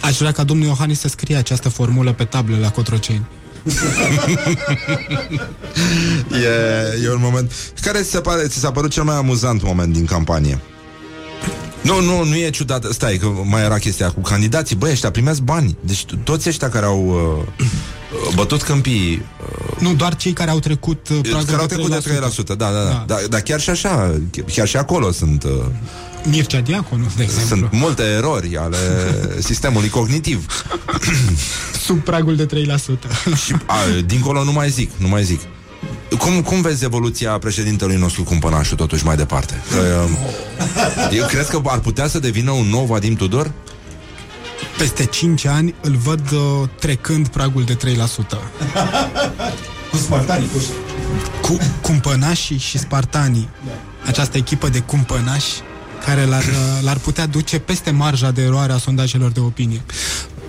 Aș 0.02 0.18
vrea 0.18 0.31
ca 0.31 0.44
domnul 0.44 0.65
Iohannis 0.68 0.99
să 0.99 1.07
scrie 1.07 1.35
această 1.35 1.69
formulă 1.69 2.14
pe 2.14 2.23
tablă 2.23 2.57
la 2.57 2.72
Cotroceni. 2.72 3.26
E, 6.31 7.03
e 7.03 7.11
un 7.11 7.19
moment 7.22 7.52
Care 7.81 8.02
ți 8.02 8.10
se 8.10 8.19
pare, 8.19 8.48
ți 8.48 8.60
s-a 8.60 8.72
părut 8.72 8.91
cel 8.91 9.03
mai 9.03 9.15
amuzant 9.15 9.64
moment 9.64 9.94
din 9.94 10.06
campanie? 10.06 10.60
Nu, 11.81 12.02
nu, 12.02 12.23
nu 12.23 12.35
e 12.35 12.49
ciudat 12.49 12.85
Stai, 12.91 13.18
că 13.18 13.27
mai 13.44 13.64
era 13.64 13.77
chestia 13.77 14.10
cu 14.11 14.22
candidații 14.22 14.76
Băi, 14.76 14.91
ăștia 14.91 15.11
primesc 15.11 15.39
bani 15.39 15.77
Deci 15.81 16.06
to- 16.06 16.23
toți 16.23 16.49
ăștia 16.49 16.69
care 16.69 16.85
au 16.85 17.07
uh, 17.07 17.65
bătut 18.35 18.61
câmpii 18.61 19.25
Nu, 19.79 19.93
doar 19.93 20.15
cei 20.15 20.34
care 20.34 20.49
au 20.49 20.59
trecut 20.59 21.09
uh, 21.09 21.19
pragul 21.21 21.45
Care 21.45 21.61
au 21.61 21.67
trecut 21.67 21.89
de 21.89 22.19
3% 22.43 22.45
Da, 22.45 22.53
da, 22.55 22.71
da, 22.71 22.84
da. 22.84 23.03
da 23.07 23.17
Dar 23.29 23.41
chiar 23.41 23.59
și 23.59 23.69
așa 23.69 24.19
Chiar 24.53 24.67
și 24.67 24.77
acolo 24.77 25.11
sunt 25.11 25.43
uh, 25.43 25.51
Mircea 26.29 26.59
Diaconu, 26.59 27.11
de 27.17 27.23
exemplu. 27.23 27.57
Sunt 27.57 27.71
multe 27.71 28.03
erori 28.03 28.57
ale 28.57 28.77
sistemului 29.49 29.89
cognitiv 29.89 30.65
Sub 31.85 31.99
pragul 31.99 32.35
de 32.35 32.45
3%. 32.45 32.47
Și 33.45 33.55
a, 33.65 33.75
dincolo 34.05 34.43
nu 34.43 34.51
mai 34.51 34.69
zic, 34.69 34.91
nu 34.97 35.07
mai 35.07 35.23
zic. 35.23 35.39
Cum, 36.17 36.41
cum 36.41 36.61
vezi 36.61 36.84
evoluția 36.84 37.31
președintelui 37.31 37.95
nostru 37.95 38.23
Cumpănașu 38.23 38.75
totuși 38.75 39.05
mai 39.05 39.15
departe? 39.15 39.61
Că, 39.71 40.05
eu 41.15 41.25
crezi 41.25 41.49
că 41.49 41.61
ar 41.65 41.79
putea 41.79 42.07
să 42.07 42.19
devină 42.19 42.51
un 42.51 42.65
nou 42.65 42.85
Vadim 42.85 43.15
Tudor? 43.15 43.51
Peste 44.77 45.05
5 45.05 45.45
ani 45.45 45.75
îl 45.81 45.95
văd 45.95 46.31
uh, 46.31 46.69
trecând 46.79 47.27
pragul 47.27 47.63
de 47.63 47.75
3%. 47.75 47.77
Cu 49.91 49.97
spartanii, 49.97 50.47
cu... 50.47 50.57
Cu 51.41 51.57
cumpănașii 51.81 52.57
și 52.57 52.77
spartanii. 52.77 53.49
Această 54.05 54.38
echipă 54.38 54.69
de 54.69 54.79
cumpănași 54.79 55.53
care 56.05 56.25
l-ar, 56.25 56.43
uh, 56.43 56.84
l-ar 56.84 56.97
putea 56.97 57.25
duce 57.25 57.59
peste 57.59 57.91
marja 57.91 58.31
de 58.31 58.41
eroare 58.41 58.73
a 58.73 58.77
sondajelor 58.77 59.31
de 59.31 59.39
opinie. 59.39 59.81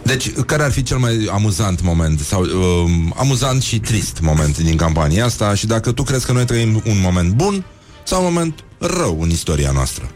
Deci, 0.02 0.32
care 0.32 0.62
ar 0.62 0.70
fi 0.70 0.82
cel 0.82 0.98
mai 0.98 1.28
amuzant 1.32 1.82
moment 1.82 2.20
sau 2.20 2.42
um, 2.42 3.14
amuzant 3.16 3.62
și 3.62 3.78
trist 3.78 4.18
moment 4.20 4.58
din 4.58 4.76
campania 4.76 5.24
asta 5.24 5.54
și 5.54 5.66
dacă 5.66 5.92
tu 5.92 6.02
crezi 6.02 6.26
că 6.26 6.32
noi 6.32 6.44
trăim 6.44 6.82
un 6.86 7.00
moment 7.00 7.32
bun 7.32 7.64
sau 8.04 8.18
un 8.18 8.32
moment 8.32 8.64
rău 8.78 9.18
în 9.20 9.30
istoria 9.30 9.70
noastră? 9.70 10.10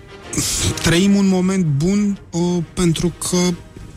Trăim 0.83 1.15
un 1.15 1.27
moment 1.27 1.65
bun 1.65 2.21
uh, 2.31 2.63
pentru 2.75 3.13
că 3.19 3.37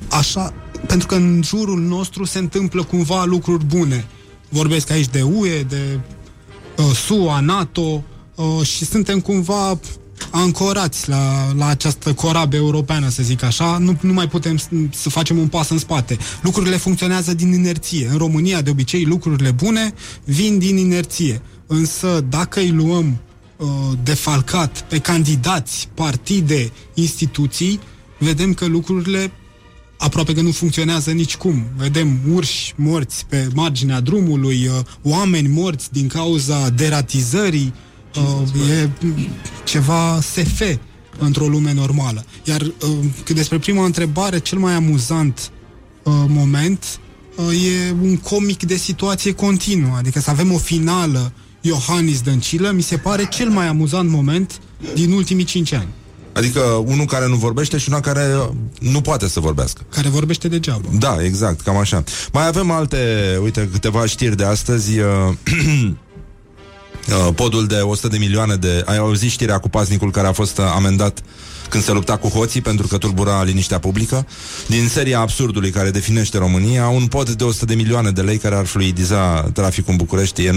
așa, 0.10 0.54
pentru 0.88 1.08
că 1.08 1.16
în 1.16 1.42
jurul 1.44 1.80
nostru 1.80 2.24
se 2.24 2.38
întâmplă 2.38 2.84
cumva 2.84 3.24
lucruri 3.24 3.66
bune. 3.66 4.08
Vorbesc 4.50 4.90
aici 4.90 5.08
de 5.08 5.22
UE, 5.22 5.64
de 5.64 6.00
uh, 6.78 6.96
SUA, 6.96 7.40
NATO 7.40 8.04
uh, 8.36 8.66
și 8.66 8.86
suntem 8.86 9.20
cumva 9.20 9.80
ancorați 10.32 11.10
la, 11.10 11.54
la 11.58 11.68
această 11.68 12.14
corabie 12.14 12.60
europeană, 12.60 13.10
să 13.10 13.24
zic 13.24 13.44
așa, 13.44 13.78
nu, 13.78 13.98
nu 14.02 14.14
mai 14.14 14.28
putem 14.28 14.58
să, 14.58 14.68
să 14.92 15.10
facem 15.10 15.38
un 15.38 15.48
pas 15.48 15.70
în 15.70 15.78
spate. 15.78 16.18
Lucrurile 16.42 16.78
funcționează 16.78 17.34
din 17.34 17.52
inerție. 17.52 18.08
În 18.12 18.18
România, 18.18 18.62
de 18.62 18.70
obicei, 18.70 19.04
lucrurile 19.04 19.52
bune 19.52 19.94
vin 20.24 20.58
din 20.58 20.78
inerție. 20.78 21.42
Însă, 21.68 22.26
dacă 22.30 22.60
îi 22.60 22.72
luăm 22.72 23.18
uh, 23.58 23.68
defalcat 24.04 24.82
pe 24.90 24.98
candidați, 24.98 25.90
partide, 25.94 26.72
instituții, 26.94 27.80
vedem 28.20 28.54
că 28.54 28.66
lucrurile 28.66 29.32
aproape 29.98 30.34
că 30.34 30.42
nu 30.42 30.52
funcționează 30.52 31.12
nicicum. 31.12 31.64
Vedem 31.78 32.20
urși 32.34 32.74
morți 32.76 33.26
pe 33.26 33.48
marginea 33.54 34.00
drumului, 34.00 34.68
uh, 34.68 34.86
oameni 35.02 35.48
morți 35.48 35.92
din 35.92 36.08
cauza 36.08 36.70
deratizării, 36.70 37.74
uh, 38.16 38.70
e 38.70 38.90
ceva 39.64 40.22
SF 40.22 40.62
într-o 41.18 41.48
lume 41.48 41.74
normală. 41.74 42.26
Iar 42.44 42.62
uh, 42.62 42.90
cât 43.24 43.36
despre 43.36 43.58
prima 43.58 43.86
întrebare, 43.86 44.40
cel 44.40 44.58
mai 44.58 44.74
amuzant 44.74 45.52
uh, 46.04 46.14
moment 46.28 47.00
uh, 47.36 47.66
e 47.66 47.96
un 48.02 48.18
comic 48.18 48.64
de 48.64 48.76
situație 48.76 49.34
continuă, 49.34 49.96
adică 49.98 50.20
să 50.20 50.30
avem 50.30 50.52
o 50.52 50.58
finală 50.58 51.34
Iohannis 51.62 52.22
Dăncilă, 52.22 52.72
mi 52.72 52.82
se 52.82 52.98
pare 52.98 53.28
cel 53.28 53.50
mai 53.50 53.68
amuzant 53.68 54.10
moment 54.10 54.60
din 54.94 55.12
ultimii 55.12 55.44
cinci 55.44 55.72
ani. 55.72 55.88
Adică 56.36 56.60
unul 56.60 57.06
care 57.06 57.28
nu 57.28 57.36
vorbește 57.36 57.78
și 57.78 57.90
unul 57.90 58.02
care 58.02 58.50
nu 58.80 59.02
poate 59.02 59.28
să 59.28 59.40
vorbească. 59.40 59.82
Care 59.90 60.10
vorbește 60.10 60.48
degeaba. 60.48 60.88
Da, 60.92 61.18
exact, 61.24 61.62
cam 61.62 61.78
așa. 61.78 62.04
Mai 62.32 62.48
avem 62.48 62.72
alte, 62.72 62.98
uite, 63.44 63.70
câteva 63.72 64.06
știri 64.06 64.36
de 64.36 64.44
astăzi. 64.44 65.00
Uh, 65.00 65.06
uh, 67.28 67.34
podul 67.36 67.68
de 67.68 67.76
100 67.76 68.08
de 68.08 68.18
milioane 68.18 68.56
de... 68.56 68.84
Ai 68.86 68.98
auzit 68.98 69.30
știrea 69.30 69.60
cu 69.60 69.70
paznicul 69.70 70.12
care 70.12 70.28
a 70.28 70.32
fost 70.32 70.58
uh, 70.58 70.66
amendat 70.76 71.24
când 71.70 71.84
se 71.84 71.92
lupta 71.92 72.18
cu 72.18 72.28
hoții 72.28 72.62
pentru 72.62 72.88
că 72.88 72.98
tulbura 72.98 73.44
liniștea 73.44 73.80
publică? 73.80 74.28
Din 74.68 74.88
seria 74.88 75.20
absurdului 75.20 75.70
care 75.70 75.92
definește 75.92 76.38
România, 76.38 76.88
un 76.88 77.06
pod 77.06 77.30
de 77.30 77.44
100 77.44 77.66
de 77.66 77.76
milioane 77.76 78.12
de 78.12 78.22
lei 78.22 78.38
care 78.38 78.56
ar 78.56 78.66
fluidiza 78.66 79.42
traficul 79.54 79.92
în 79.92 79.98
București 79.98 80.46
e 80.46 80.52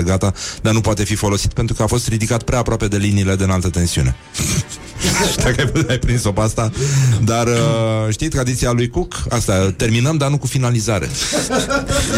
96% 0.00 0.04
gata, 0.04 0.32
dar 0.62 0.72
nu 0.72 0.80
poate 0.80 1.04
fi 1.04 1.14
folosit 1.14 1.52
pentru 1.52 1.74
că 1.74 1.82
a 1.82 1.86
fost 1.86 2.08
ridicat 2.08 2.42
prea 2.42 2.58
aproape 2.58 2.88
de 2.88 2.96
liniile 2.96 3.36
de 3.36 3.44
înaltă 3.44 3.68
tensiune. 3.68 4.16
Știu 5.30 5.52
că 5.56 5.60
ai, 5.60 5.84
ai 5.88 5.98
prins-o 5.98 6.32
pe 6.32 6.40
asta 6.40 6.70
Dar 7.24 7.46
uh, 7.46 7.54
știi 8.10 8.28
tradiția 8.28 8.72
lui 8.72 8.88
Cook? 8.88 9.24
Asta, 9.28 9.74
terminăm, 9.76 10.16
dar 10.16 10.30
nu 10.30 10.38
cu 10.38 10.46
finalizare 10.46 11.08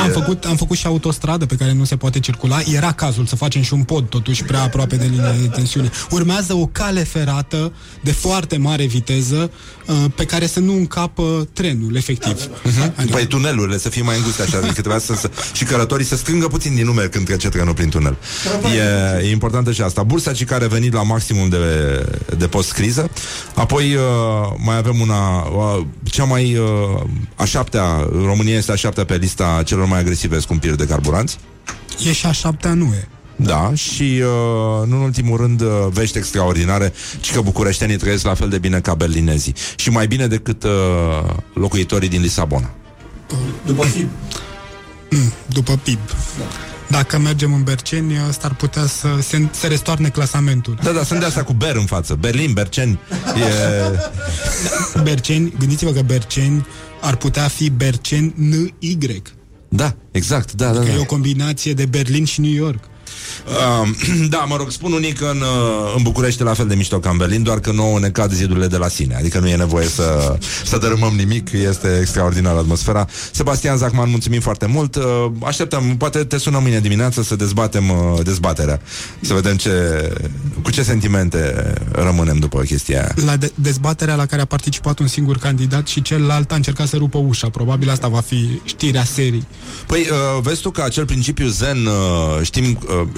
Am 0.01 0.11
făcut, 0.11 0.45
am 0.45 0.57
făcut 0.57 0.77
și 0.77 0.87
autostradă 0.87 1.47
pe 1.47 1.55
care 1.55 1.73
nu 1.73 1.85
se 1.85 1.97
poate 1.97 2.21
circula. 2.21 2.61
Era 2.75 2.93
cazul 2.93 3.27
să 3.27 3.37
facem 3.37 3.63
și 3.63 3.73
un 3.73 3.83
pod, 3.83 4.09
totuși, 4.09 4.45
prea 4.45 4.63
aproape 4.63 4.97
de 4.97 5.07
linia 5.11 5.33
de 5.41 5.47
tensiune. 5.47 5.91
Urmează 6.11 6.55
o 6.55 6.67
cale 6.67 7.03
ferată 7.03 7.73
de 8.01 8.13
foarte 8.15 8.57
mare 8.57 8.85
viteză 8.85 9.51
uh, 9.87 10.05
pe 10.15 10.25
care 10.25 10.47
să 10.47 10.61
nu 10.61 10.73
încapă 10.73 11.49
trenul, 11.53 11.97
efectiv. 11.97 12.49
uh-huh. 12.49 13.11
Păi 13.11 13.27
tunelurile 13.27 13.79
să 13.79 13.89
fie 13.89 14.03
mai 14.03 14.17
înguste 14.17 14.43
așa 14.43 14.57
Adică 14.57 14.73
trebuia 14.73 14.99
să, 14.99 15.15
să, 15.15 15.31
Și 15.53 15.65
călătorii 15.65 16.07
să 16.07 16.17
strângă 16.17 16.47
puțin 16.47 16.75
din 16.75 16.85
numer 16.85 17.09
Când 17.09 17.25
trece 17.25 17.49
trenul 17.49 17.75
prin 17.75 17.89
tunel 17.89 18.17
E, 19.21 19.27
e 19.27 19.31
importantă 19.31 19.73
și 19.73 19.83
asta 19.83 20.03
Bursa 20.03 20.33
ci 20.33 20.45
care 20.45 20.65
a 20.65 20.69
venit 20.69 20.93
la 20.93 21.03
maximum 21.03 21.49
de, 21.49 21.59
de 22.39 22.47
post-criză 22.47 23.11
Apoi 23.55 23.95
uh, 23.95 24.03
mai 24.65 24.77
avem 24.77 25.01
una 25.01 25.41
uh, 25.41 25.85
Cea 26.05 26.25
mai 26.25 26.57
uh, 26.57 27.03
a 27.35 27.45
șaptea 27.45 28.09
România 28.13 28.57
este 28.57 28.73
a 28.73 28.77
șaptea 28.77 29.05
pe 29.05 29.17
lista 29.17 29.63
celor 29.65 29.87
mai 29.87 29.99
agresive 29.99 30.39
scumpiri 30.41 30.77
de 30.77 30.87
carburanți 30.87 31.39
E 32.07 32.13
și 32.13 32.27
a 32.27 32.33
șaptea 32.33 32.75
nu 32.75 32.85
e. 32.85 33.09
Da, 33.37 33.75
și 33.75 34.03
uh, 34.23 34.87
nu 34.87 34.97
în 34.97 35.03
ultimul 35.03 35.37
rând 35.37 35.61
uh, 35.61 35.69
vești 35.91 36.19
extraordinare 36.19 36.93
ci 37.21 37.33
că 37.33 37.41
bucureștenii 37.41 37.97
trăiesc 37.97 38.25
la 38.25 38.35
fel 38.35 38.49
de 38.49 38.59
bine 38.59 38.81
ca 38.81 38.95
berlinezii 38.95 39.55
și 39.77 39.91
mai 39.91 40.07
bine 40.07 40.27
decât 40.27 40.63
uh, 40.65 40.71
locuitorii 41.55 42.09
din 42.09 42.21
Lisabona. 42.21 42.71
După 43.67 43.85
film. 43.85 44.09
Mm, 45.11 45.33
După 45.47 45.81
PIB. 45.83 45.99
dacă 46.89 47.19
mergem 47.19 47.53
în 47.55 47.63
Berceni, 47.63 48.15
ăsta 48.29 48.47
ar 48.47 48.55
putea 48.55 48.87
să 48.87 49.09
se, 49.21 49.49
se 49.51 49.67
restoarne 49.67 50.09
clasamentul. 50.09 50.79
Da, 50.83 50.91
da, 50.91 51.03
sunt 51.05 51.19
de 51.21 51.25
asta 51.25 51.43
cu 51.43 51.53
Ber 51.53 51.77
în 51.77 51.85
față. 51.85 52.15
Berlin, 52.15 52.53
Berceni. 52.53 52.99
E... 53.37 53.99
Berceni, 55.03 55.53
gândiți-vă 55.59 55.91
că 55.91 56.03
Berceni 56.03 56.67
ar 57.01 57.17
putea 57.17 57.49
fi 57.49 57.71
Berceni 57.71 58.33
NY. 58.37 59.23
Da, 59.69 59.95
exact, 60.11 60.53
da, 60.53 60.73
da, 60.73 60.79
Că 60.79 60.85
da. 60.87 60.93
e 60.93 60.99
o 60.99 61.05
combinație 61.05 61.73
de 61.73 61.87
Berlin 61.87 62.25
și 62.25 62.41
New 62.41 62.53
York. 62.53 62.85
Uh, 63.47 63.89
da, 64.35 64.39
mă 64.49 64.57
rog, 64.57 64.71
spun 64.71 64.93
unii 64.93 65.13
că 65.13 65.25
în, 65.25 65.41
uh, 65.41 65.93
în 65.97 66.03
București 66.03 66.43
e 66.43 66.45
la 66.45 66.55
fel 66.55 66.67
de 66.67 66.75
mișto 66.75 66.99
ca 66.99 67.11
în 67.11 67.17
Berlin, 67.17 67.43
doar 67.43 67.61
că 67.61 67.73
nouă 67.73 67.99
ne 67.99 68.09
cad 68.09 68.33
zidurile 68.33 68.67
de 68.67 68.77
la 68.77 68.89
sine. 68.89 69.15
Adică 69.15 69.39
nu 69.39 69.49
e 69.49 69.57
nevoie 69.57 69.87
să, 69.87 70.39
să 70.65 70.79
dărâmăm 70.79 71.15
nimic, 71.15 71.53
este 71.53 71.99
extraordinară 72.01 72.59
atmosfera. 72.59 73.07
Sebastian 73.33 73.77
Zacman, 73.77 74.11
mulțumim 74.11 74.41
foarte 74.41 74.67
mult. 74.67 74.97
Uh, 74.97 75.27
așteptăm, 75.43 75.97
poate 75.97 76.25
te 76.25 76.39
sunăm 76.39 76.63
mâine 76.63 76.81
dimineață 76.81 77.23
să 77.23 77.37
dezbatem 77.37 77.89
uh, 77.91 78.25
dezbaterea. 78.25 78.81
Să 79.21 79.35
vedem 79.35 79.57
ce, 79.57 79.71
cu 80.63 80.71
ce 80.71 80.83
sentimente 80.83 81.73
rămânem 81.93 82.39
după 82.39 82.61
chestia 82.61 83.01
aia. 83.01 83.15
La 83.27 83.37
de- 83.37 83.53
dezbaterea 83.55 84.15
la 84.15 84.27
care 84.27 84.43
a 84.43 84.45
participat 84.45 84.99
un 84.99 85.07
singur 85.07 85.39
candidat 85.39 85.87
și 85.87 86.03
celălalt 86.03 86.53
a 86.53 86.55
încercat 86.55 86.89
să 86.89 86.97
rupă 86.97 87.19
ușa. 87.19 87.49
Probabil 87.49 87.91
asta 87.91 88.09
va 88.09 88.21
fi 88.21 88.61
știrea 88.65 89.05
serii. 89.05 89.47
Păi, 89.87 90.01
uh, 90.11 90.43
vezi 90.43 90.61
tu 90.61 90.71
că 90.71 90.83
acel 90.83 91.07
principiu 91.07 91.47
zen, 91.47 91.87
uh, 91.87 92.43
știm, 92.43 92.79
uh, 92.87 93.09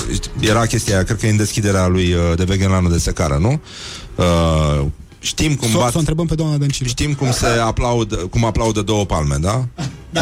era 0.40 0.66
chestia 0.66 0.94
aia, 0.94 1.04
cred 1.04 1.18
că 1.18 1.26
e 1.26 1.30
în 1.30 1.36
deschiderea 1.36 1.86
lui 1.86 2.12
uh, 2.12 2.20
de 2.36 2.44
Vegenlanu 2.44 2.88
de 2.88 2.98
Secară, 2.98 3.36
nu? 3.40 3.60
Uh, 4.14 4.86
știm 5.18 5.54
cum 5.54 5.68
Să 5.68 5.76
bat... 5.76 5.92
s-o 5.92 5.98
întrebăm 5.98 6.26
pe 6.26 6.34
doamna 6.34 6.56
Dăncilă. 6.56 6.88
Știm 6.88 7.14
cum 7.14 7.30
se 7.32 7.46
aplaudă, 7.46 8.16
cum 8.16 8.44
aplaudă 8.44 8.82
două 8.82 9.04
palme, 9.04 9.36
da? 9.40 9.66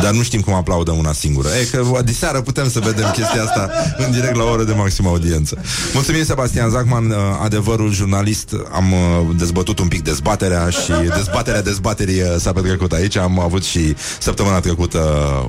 Dar 0.03 0.13
nu 0.13 0.23
știm 0.23 0.41
cum 0.41 0.55
aplaudă 0.55 0.91
una 0.91 1.13
singură. 1.13 1.49
E 1.61 1.65
că 1.65 2.03
diseară 2.05 2.41
putem 2.41 2.71
să 2.71 2.81
vedem 2.81 3.11
chestia 3.11 3.43
asta 3.43 3.71
în 3.97 4.11
direct 4.11 4.35
la 4.35 4.43
o 4.43 4.51
oră 4.51 4.65
de 4.65 4.73
maximă 4.73 5.09
audiență. 5.09 5.59
Mulțumim, 5.93 6.25
Sebastian 6.25 6.71
Zacman, 6.71 7.11
uh, 7.11 7.17
adevărul 7.43 7.93
jurnalist. 7.93 8.55
Am 8.73 8.93
uh, 8.93 9.37
dezbătut 9.39 9.79
un 9.79 9.89
pic 9.89 10.03
dezbaterea 10.03 10.69
și 10.69 10.93
dezbaterea 11.17 11.63
dezbaterii 11.63 12.21
uh, 12.21 12.35
s-a 12.39 12.53
petrecut 12.53 12.93
aici. 12.93 13.17
Am 13.17 13.41
avut 13.41 13.65
și 13.65 13.95
săptămâna 14.21 14.61
trecută 14.61 15.01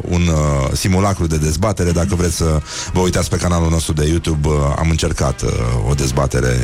un 0.09 0.21
uh, 0.27 0.71
simulacru 0.73 1.27
de 1.27 1.37
dezbatere. 1.37 1.91
Dacă 1.91 2.15
vreți 2.15 2.35
să 2.35 2.61
vă 2.93 2.99
uitați 2.99 3.29
pe 3.29 3.35
canalul 3.35 3.69
nostru 3.69 3.93
de 3.93 4.05
YouTube, 4.07 4.47
uh, 4.47 4.55
am 4.77 4.89
încercat 4.89 5.41
uh, 5.41 5.49
o 5.89 5.93
dezbatere 5.93 6.57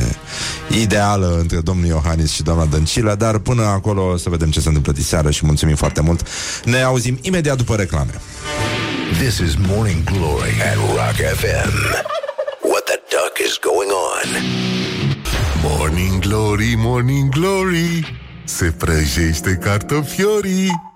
ideală 0.80 1.36
între 1.40 1.60
domnul 1.60 1.86
Iohannis 1.86 2.30
și 2.30 2.42
doamna 2.42 2.64
Dăncilă, 2.64 3.14
dar 3.14 3.38
până 3.38 3.62
acolo 3.62 4.16
să 4.16 4.30
vedem 4.30 4.50
ce 4.50 4.60
se 4.60 4.66
întâmplă 4.66 4.92
diseară 4.92 5.30
și 5.30 5.46
mulțumim 5.46 5.74
foarte 5.74 6.00
mult. 6.00 6.26
Ne 6.64 6.82
auzim 6.82 7.18
imediat 7.20 7.56
după 7.56 7.71
reclame. 7.76 8.12
This 9.18 9.40
is 9.40 9.56
Morning 9.56 10.04
Glory 10.04 10.54
at 10.70 10.76
Rock 10.96 11.16
FM. 11.16 11.72
What 12.62 12.86
the 12.86 12.98
duck 13.10 13.40
is 13.40 13.58
going 13.58 13.90
on? 13.90 14.26
Morning 15.62 16.20
Glory, 16.20 16.74
Morning 16.76 17.30
Glory 17.30 18.20
Se 18.44 18.72
prăjește 18.72 19.56
cartofiorii 19.56 20.91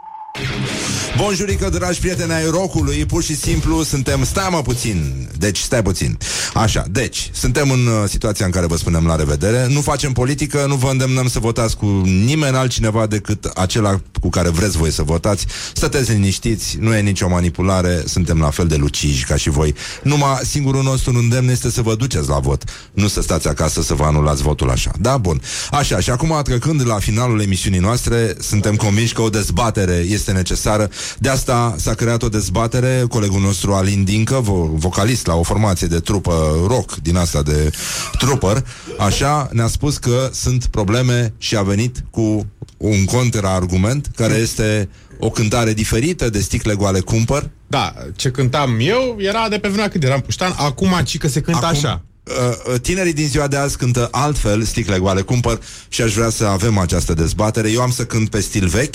Bonjurică, 1.17 1.69
dragi 1.69 2.01
prieteni 2.01 2.33
ai 2.33 2.45
rocului, 2.51 3.07
pur 3.07 3.23
și 3.23 3.37
simplu 3.37 3.83
suntem, 3.83 4.25
stai 4.25 4.49
mă 4.51 4.63
puțin, 4.63 5.29
deci 5.39 5.59
stai 5.59 5.83
puțin. 5.83 6.19
Așa, 6.55 6.85
deci, 6.91 7.31
suntem 7.33 7.71
în 7.71 7.87
uh, 7.87 8.09
situația 8.09 8.47
în 8.47 8.53
care 8.53 8.67
vă 8.67 8.77
spunem 8.77 9.07
la 9.07 9.17
revedere, 9.17 9.67
nu 9.69 9.81
facem 9.81 10.13
politică, 10.13 10.65
nu 10.69 10.75
vă 10.75 10.91
îndemnăm 10.91 11.29
să 11.29 11.39
votați 11.39 11.77
cu 11.77 11.87
nimeni 12.05 12.57
altcineva 12.57 13.07
decât 13.07 13.45
acela 13.45 14.01
cu 14.21 14.29
care 14.29 14.49
vreți 14.49 14.77
voi 14.77 14.93
să 14.93 15.03
votați. 15.03 15.47
Stăteți 15.73 16.11
liniștiți, 16.11 16.77
nu 16.81 16.95
e 16.95 17.01
nicio 17.01 17.29
manipulare, 17.29 18.03
suntem 18.07 18.39
la 18.39 18.51
fel 18.51 18.67
de 18.67 18.77
luciji 18.77 19.25
ca 19.25 19.37
și 19.37 19.51
voi. 19.51 19.75
Numai 20.03 20.39
singurul 20.43 20.83
nostru 20.83 21.19
îndemn 21.19 21.49
este 21.49 21.71
să 21.71 21.83
vă 21.83 21.95
duceți 21.95 22.29
la 22.29 22.39
vot, 22.39 22.65
nu 22.93 23.09
să 23.09 23.23
stați 23.23 23.49
acasă 23.49 23.83
să 23.83 23.95
vă 23.95 24.05
anulați 24.05 24.43
votul 24.43 24.71
așa. 24.71 24.91
Da, 25.01 25.17
bun. 25.17 25.41
Așa, 25.71 26.01
și 26.01 26.11
acum 26.11 26.41
trecând 26.45 26.87
la 26.87 26.99
finalul 26.99 27.41
emisiunii 27.41 27.81
noastre, 27.81 28.35
suntem 28.41 28.77
convinși 28.77 29.15
că 29.15 29.23
o 29.23 29.29
dezbatere 29.29 30.05
este 30.09 30.26
necesară. 30.33 30.91
De 31.19 31.29
asta 31.29 31.75
s-a 31.79 31.95
creat 31.95 32.23
o 32.23 32.29
dezbatere, 32.29 33.05
colegul 33.09 33.41
nostru 33.41 33.73
Alin 33.73 34.05
Dincă, 34.05 34.43
vo- 34.43 34.71
vocalist 34.73 35.27
la 35.27 35.35
o 35.35 35.43
formație 35.43 35.87
de 35.87 36.01
trupă 36.01 36.65
rock 36.67 36.97
din 36.97 37.17
asta 37.17 37.43
de 37.43 37.71
trooper, 38.19 38.65
așa 38.99 39.49
ne-a 39.53 39.67
spus 39.67 39.97
că 39.97 40.31
sunt 40.33 40.67
probleme 40.67 41.35
și 41.39 41.57
a 41.57 41.63
venit 41.63 42.05
cu 42.11 42.47
un 42.77 43.05
contraargument 43.05 44.07
care 44.17 44.35
este 44.35 44.89
o 45.19 45.31
cântare 45.31 45.73
diferită 45.73 46.31
de 46.31 46.41
sticle 46.41 46.75
goale 46.75 47.01
cumpăr. 47.01 47.51
Da, 47.67 47.95
ce 48.17 48.31
cântam 48.31 48.77
eu 48.81 49.17
era 49.19 49.49
de 49.49 49.59
pe 49.59 49.69
vremea 49.69 49.89
când 49.89 50.05
eram 50.05 50.21
puștan, 50.21 50.55
acum 50.57 51.01
ci 51.05 51.19
că 51.19 51.29
se 51.29 51.41
cântă 51.41 51.65
Acum, 51.65 51.77
așa. 51.77 52.03
Uh, 52.25 52.73
uh, 52.73 52.81
tinerii 52.81 53.13
din 53.13 53.27
ziua 53.27 53.47
de 53.47 53.57
azi 53.57 53.77
cântă 53.77 54.09
altfel 54.11 54.63
sticle 54.63 54.99
goale 54.99 55.21
cumpăr 55.21 55.61
și 55.89 56.03
aș 56.03 56.15
vrea 56.15 56.31
să 56.31 56.45
avem 56.45 56.79
această 56.79 57.15
dezbatere. 57.15 57.71
Eu 57.71 57.81
am 57.81 57.91
să 57.91 58.05
cânt 58.05 58.31
pe 58.31 58.41
stil 58.41 58.67
vechi. 58.67 58.95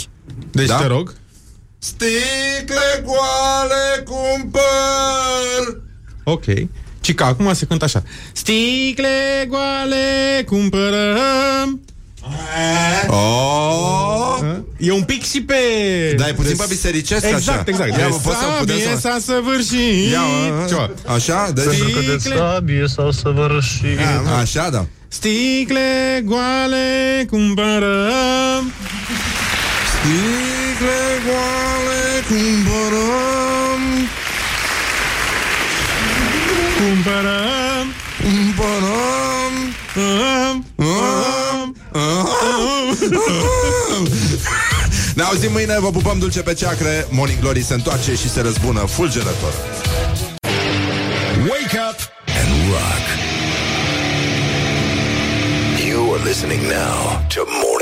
Deci 0.51 0.67
da? 0.67 0.77
te 0.77 0.85
rog. 0.85 1.13
Sticle 1.83 3.03
goale 3.03 4.03
cumpăr 4.05 5.81
Ok. 6.23 6.43
Ci 7.01 7.13
că 7.15 7.23
acum 7.23 7.53
se 7.53 7.65
cântă 7.65 7.85
așa. 7.85 8.03
Sticle 8.31 9.45
goale 9.47 10.43
cumpărăm. 10.45 11.81
Oh. 13.07 14.37
E 14.77 14.91
un 14.91 15.03
pic 15.03 15.23
și 15.23 15.41
pe... 15.41 15.55
Da, 16.17 16.27
e 16.27 16.33
puțin 16.33 16.55
pe 16.55 16.65
bisericesc 16.69 17.25
Exact, 17.25 17.47
așa. 17.47 17.63
exact. 17.65 17.89
Ia, 17.89 17.95
De 17.97 18.03
mă, 18.09 18.17
poți 18.23 18.37
să- 18.37 18.45
putem 18.59 18.75
sabie 18.77 18.93
să- 18.93 18.99
s-a 18.99 19.17
săvârșit. 19.25 20.11
Ia, 20.11 20.21
mă, 20.21 20.65
Ceva. 20.67 20.89
Așa? 21.05 21.51
Deci... 21.53 21.63
Pentru 21.65 21.85
că 21.89 21.99
de 21.99 22.35
sabie 22.35 22.85
s-au 22.87 23.11
săvârșit. 23.11 23.97
Așa, 24.41 24.69
da. 24.69 24.85
Sticle 25.07 26.21
goale 26.25 27.25
cumpărăm. 27.29 28.71
Sticle 29.91 30.50
goale 31.25 32.23
cumpărăm 32.27 33.81
Cumpărăm. 36.77 37.85
Cumpărăm 38.21 39.53
Am, 40.49 40.65
am, 41.51 41.77
Ne 45.15 45.23
auzim 45.23 45.51
mâine, 45.51 45.79
vă 45.79 45.89
pupăm 45.89 46.19
dulce 46.19 46.41
pe 46.41 46.53
ceacre 46.53 47.07
Morning 47.09 47.39
Glory 47.39 47.63
se 47.63 47.73
întoarce 47.73 48.15
și 48.15 48.29
se 48.29 48.41
răzbună 48.41 48.79
fulgerător 48.79 49.53
Wake 51.49 51.77
up 51.89 51.99
and 52.39 52.49
rock. 52.71 53.05
You 55.87 56.13
are 56.13 56.23
listening 56.23 56.61
now 56.61 57.25
to 57.33 57.43
more. 57.47 57.80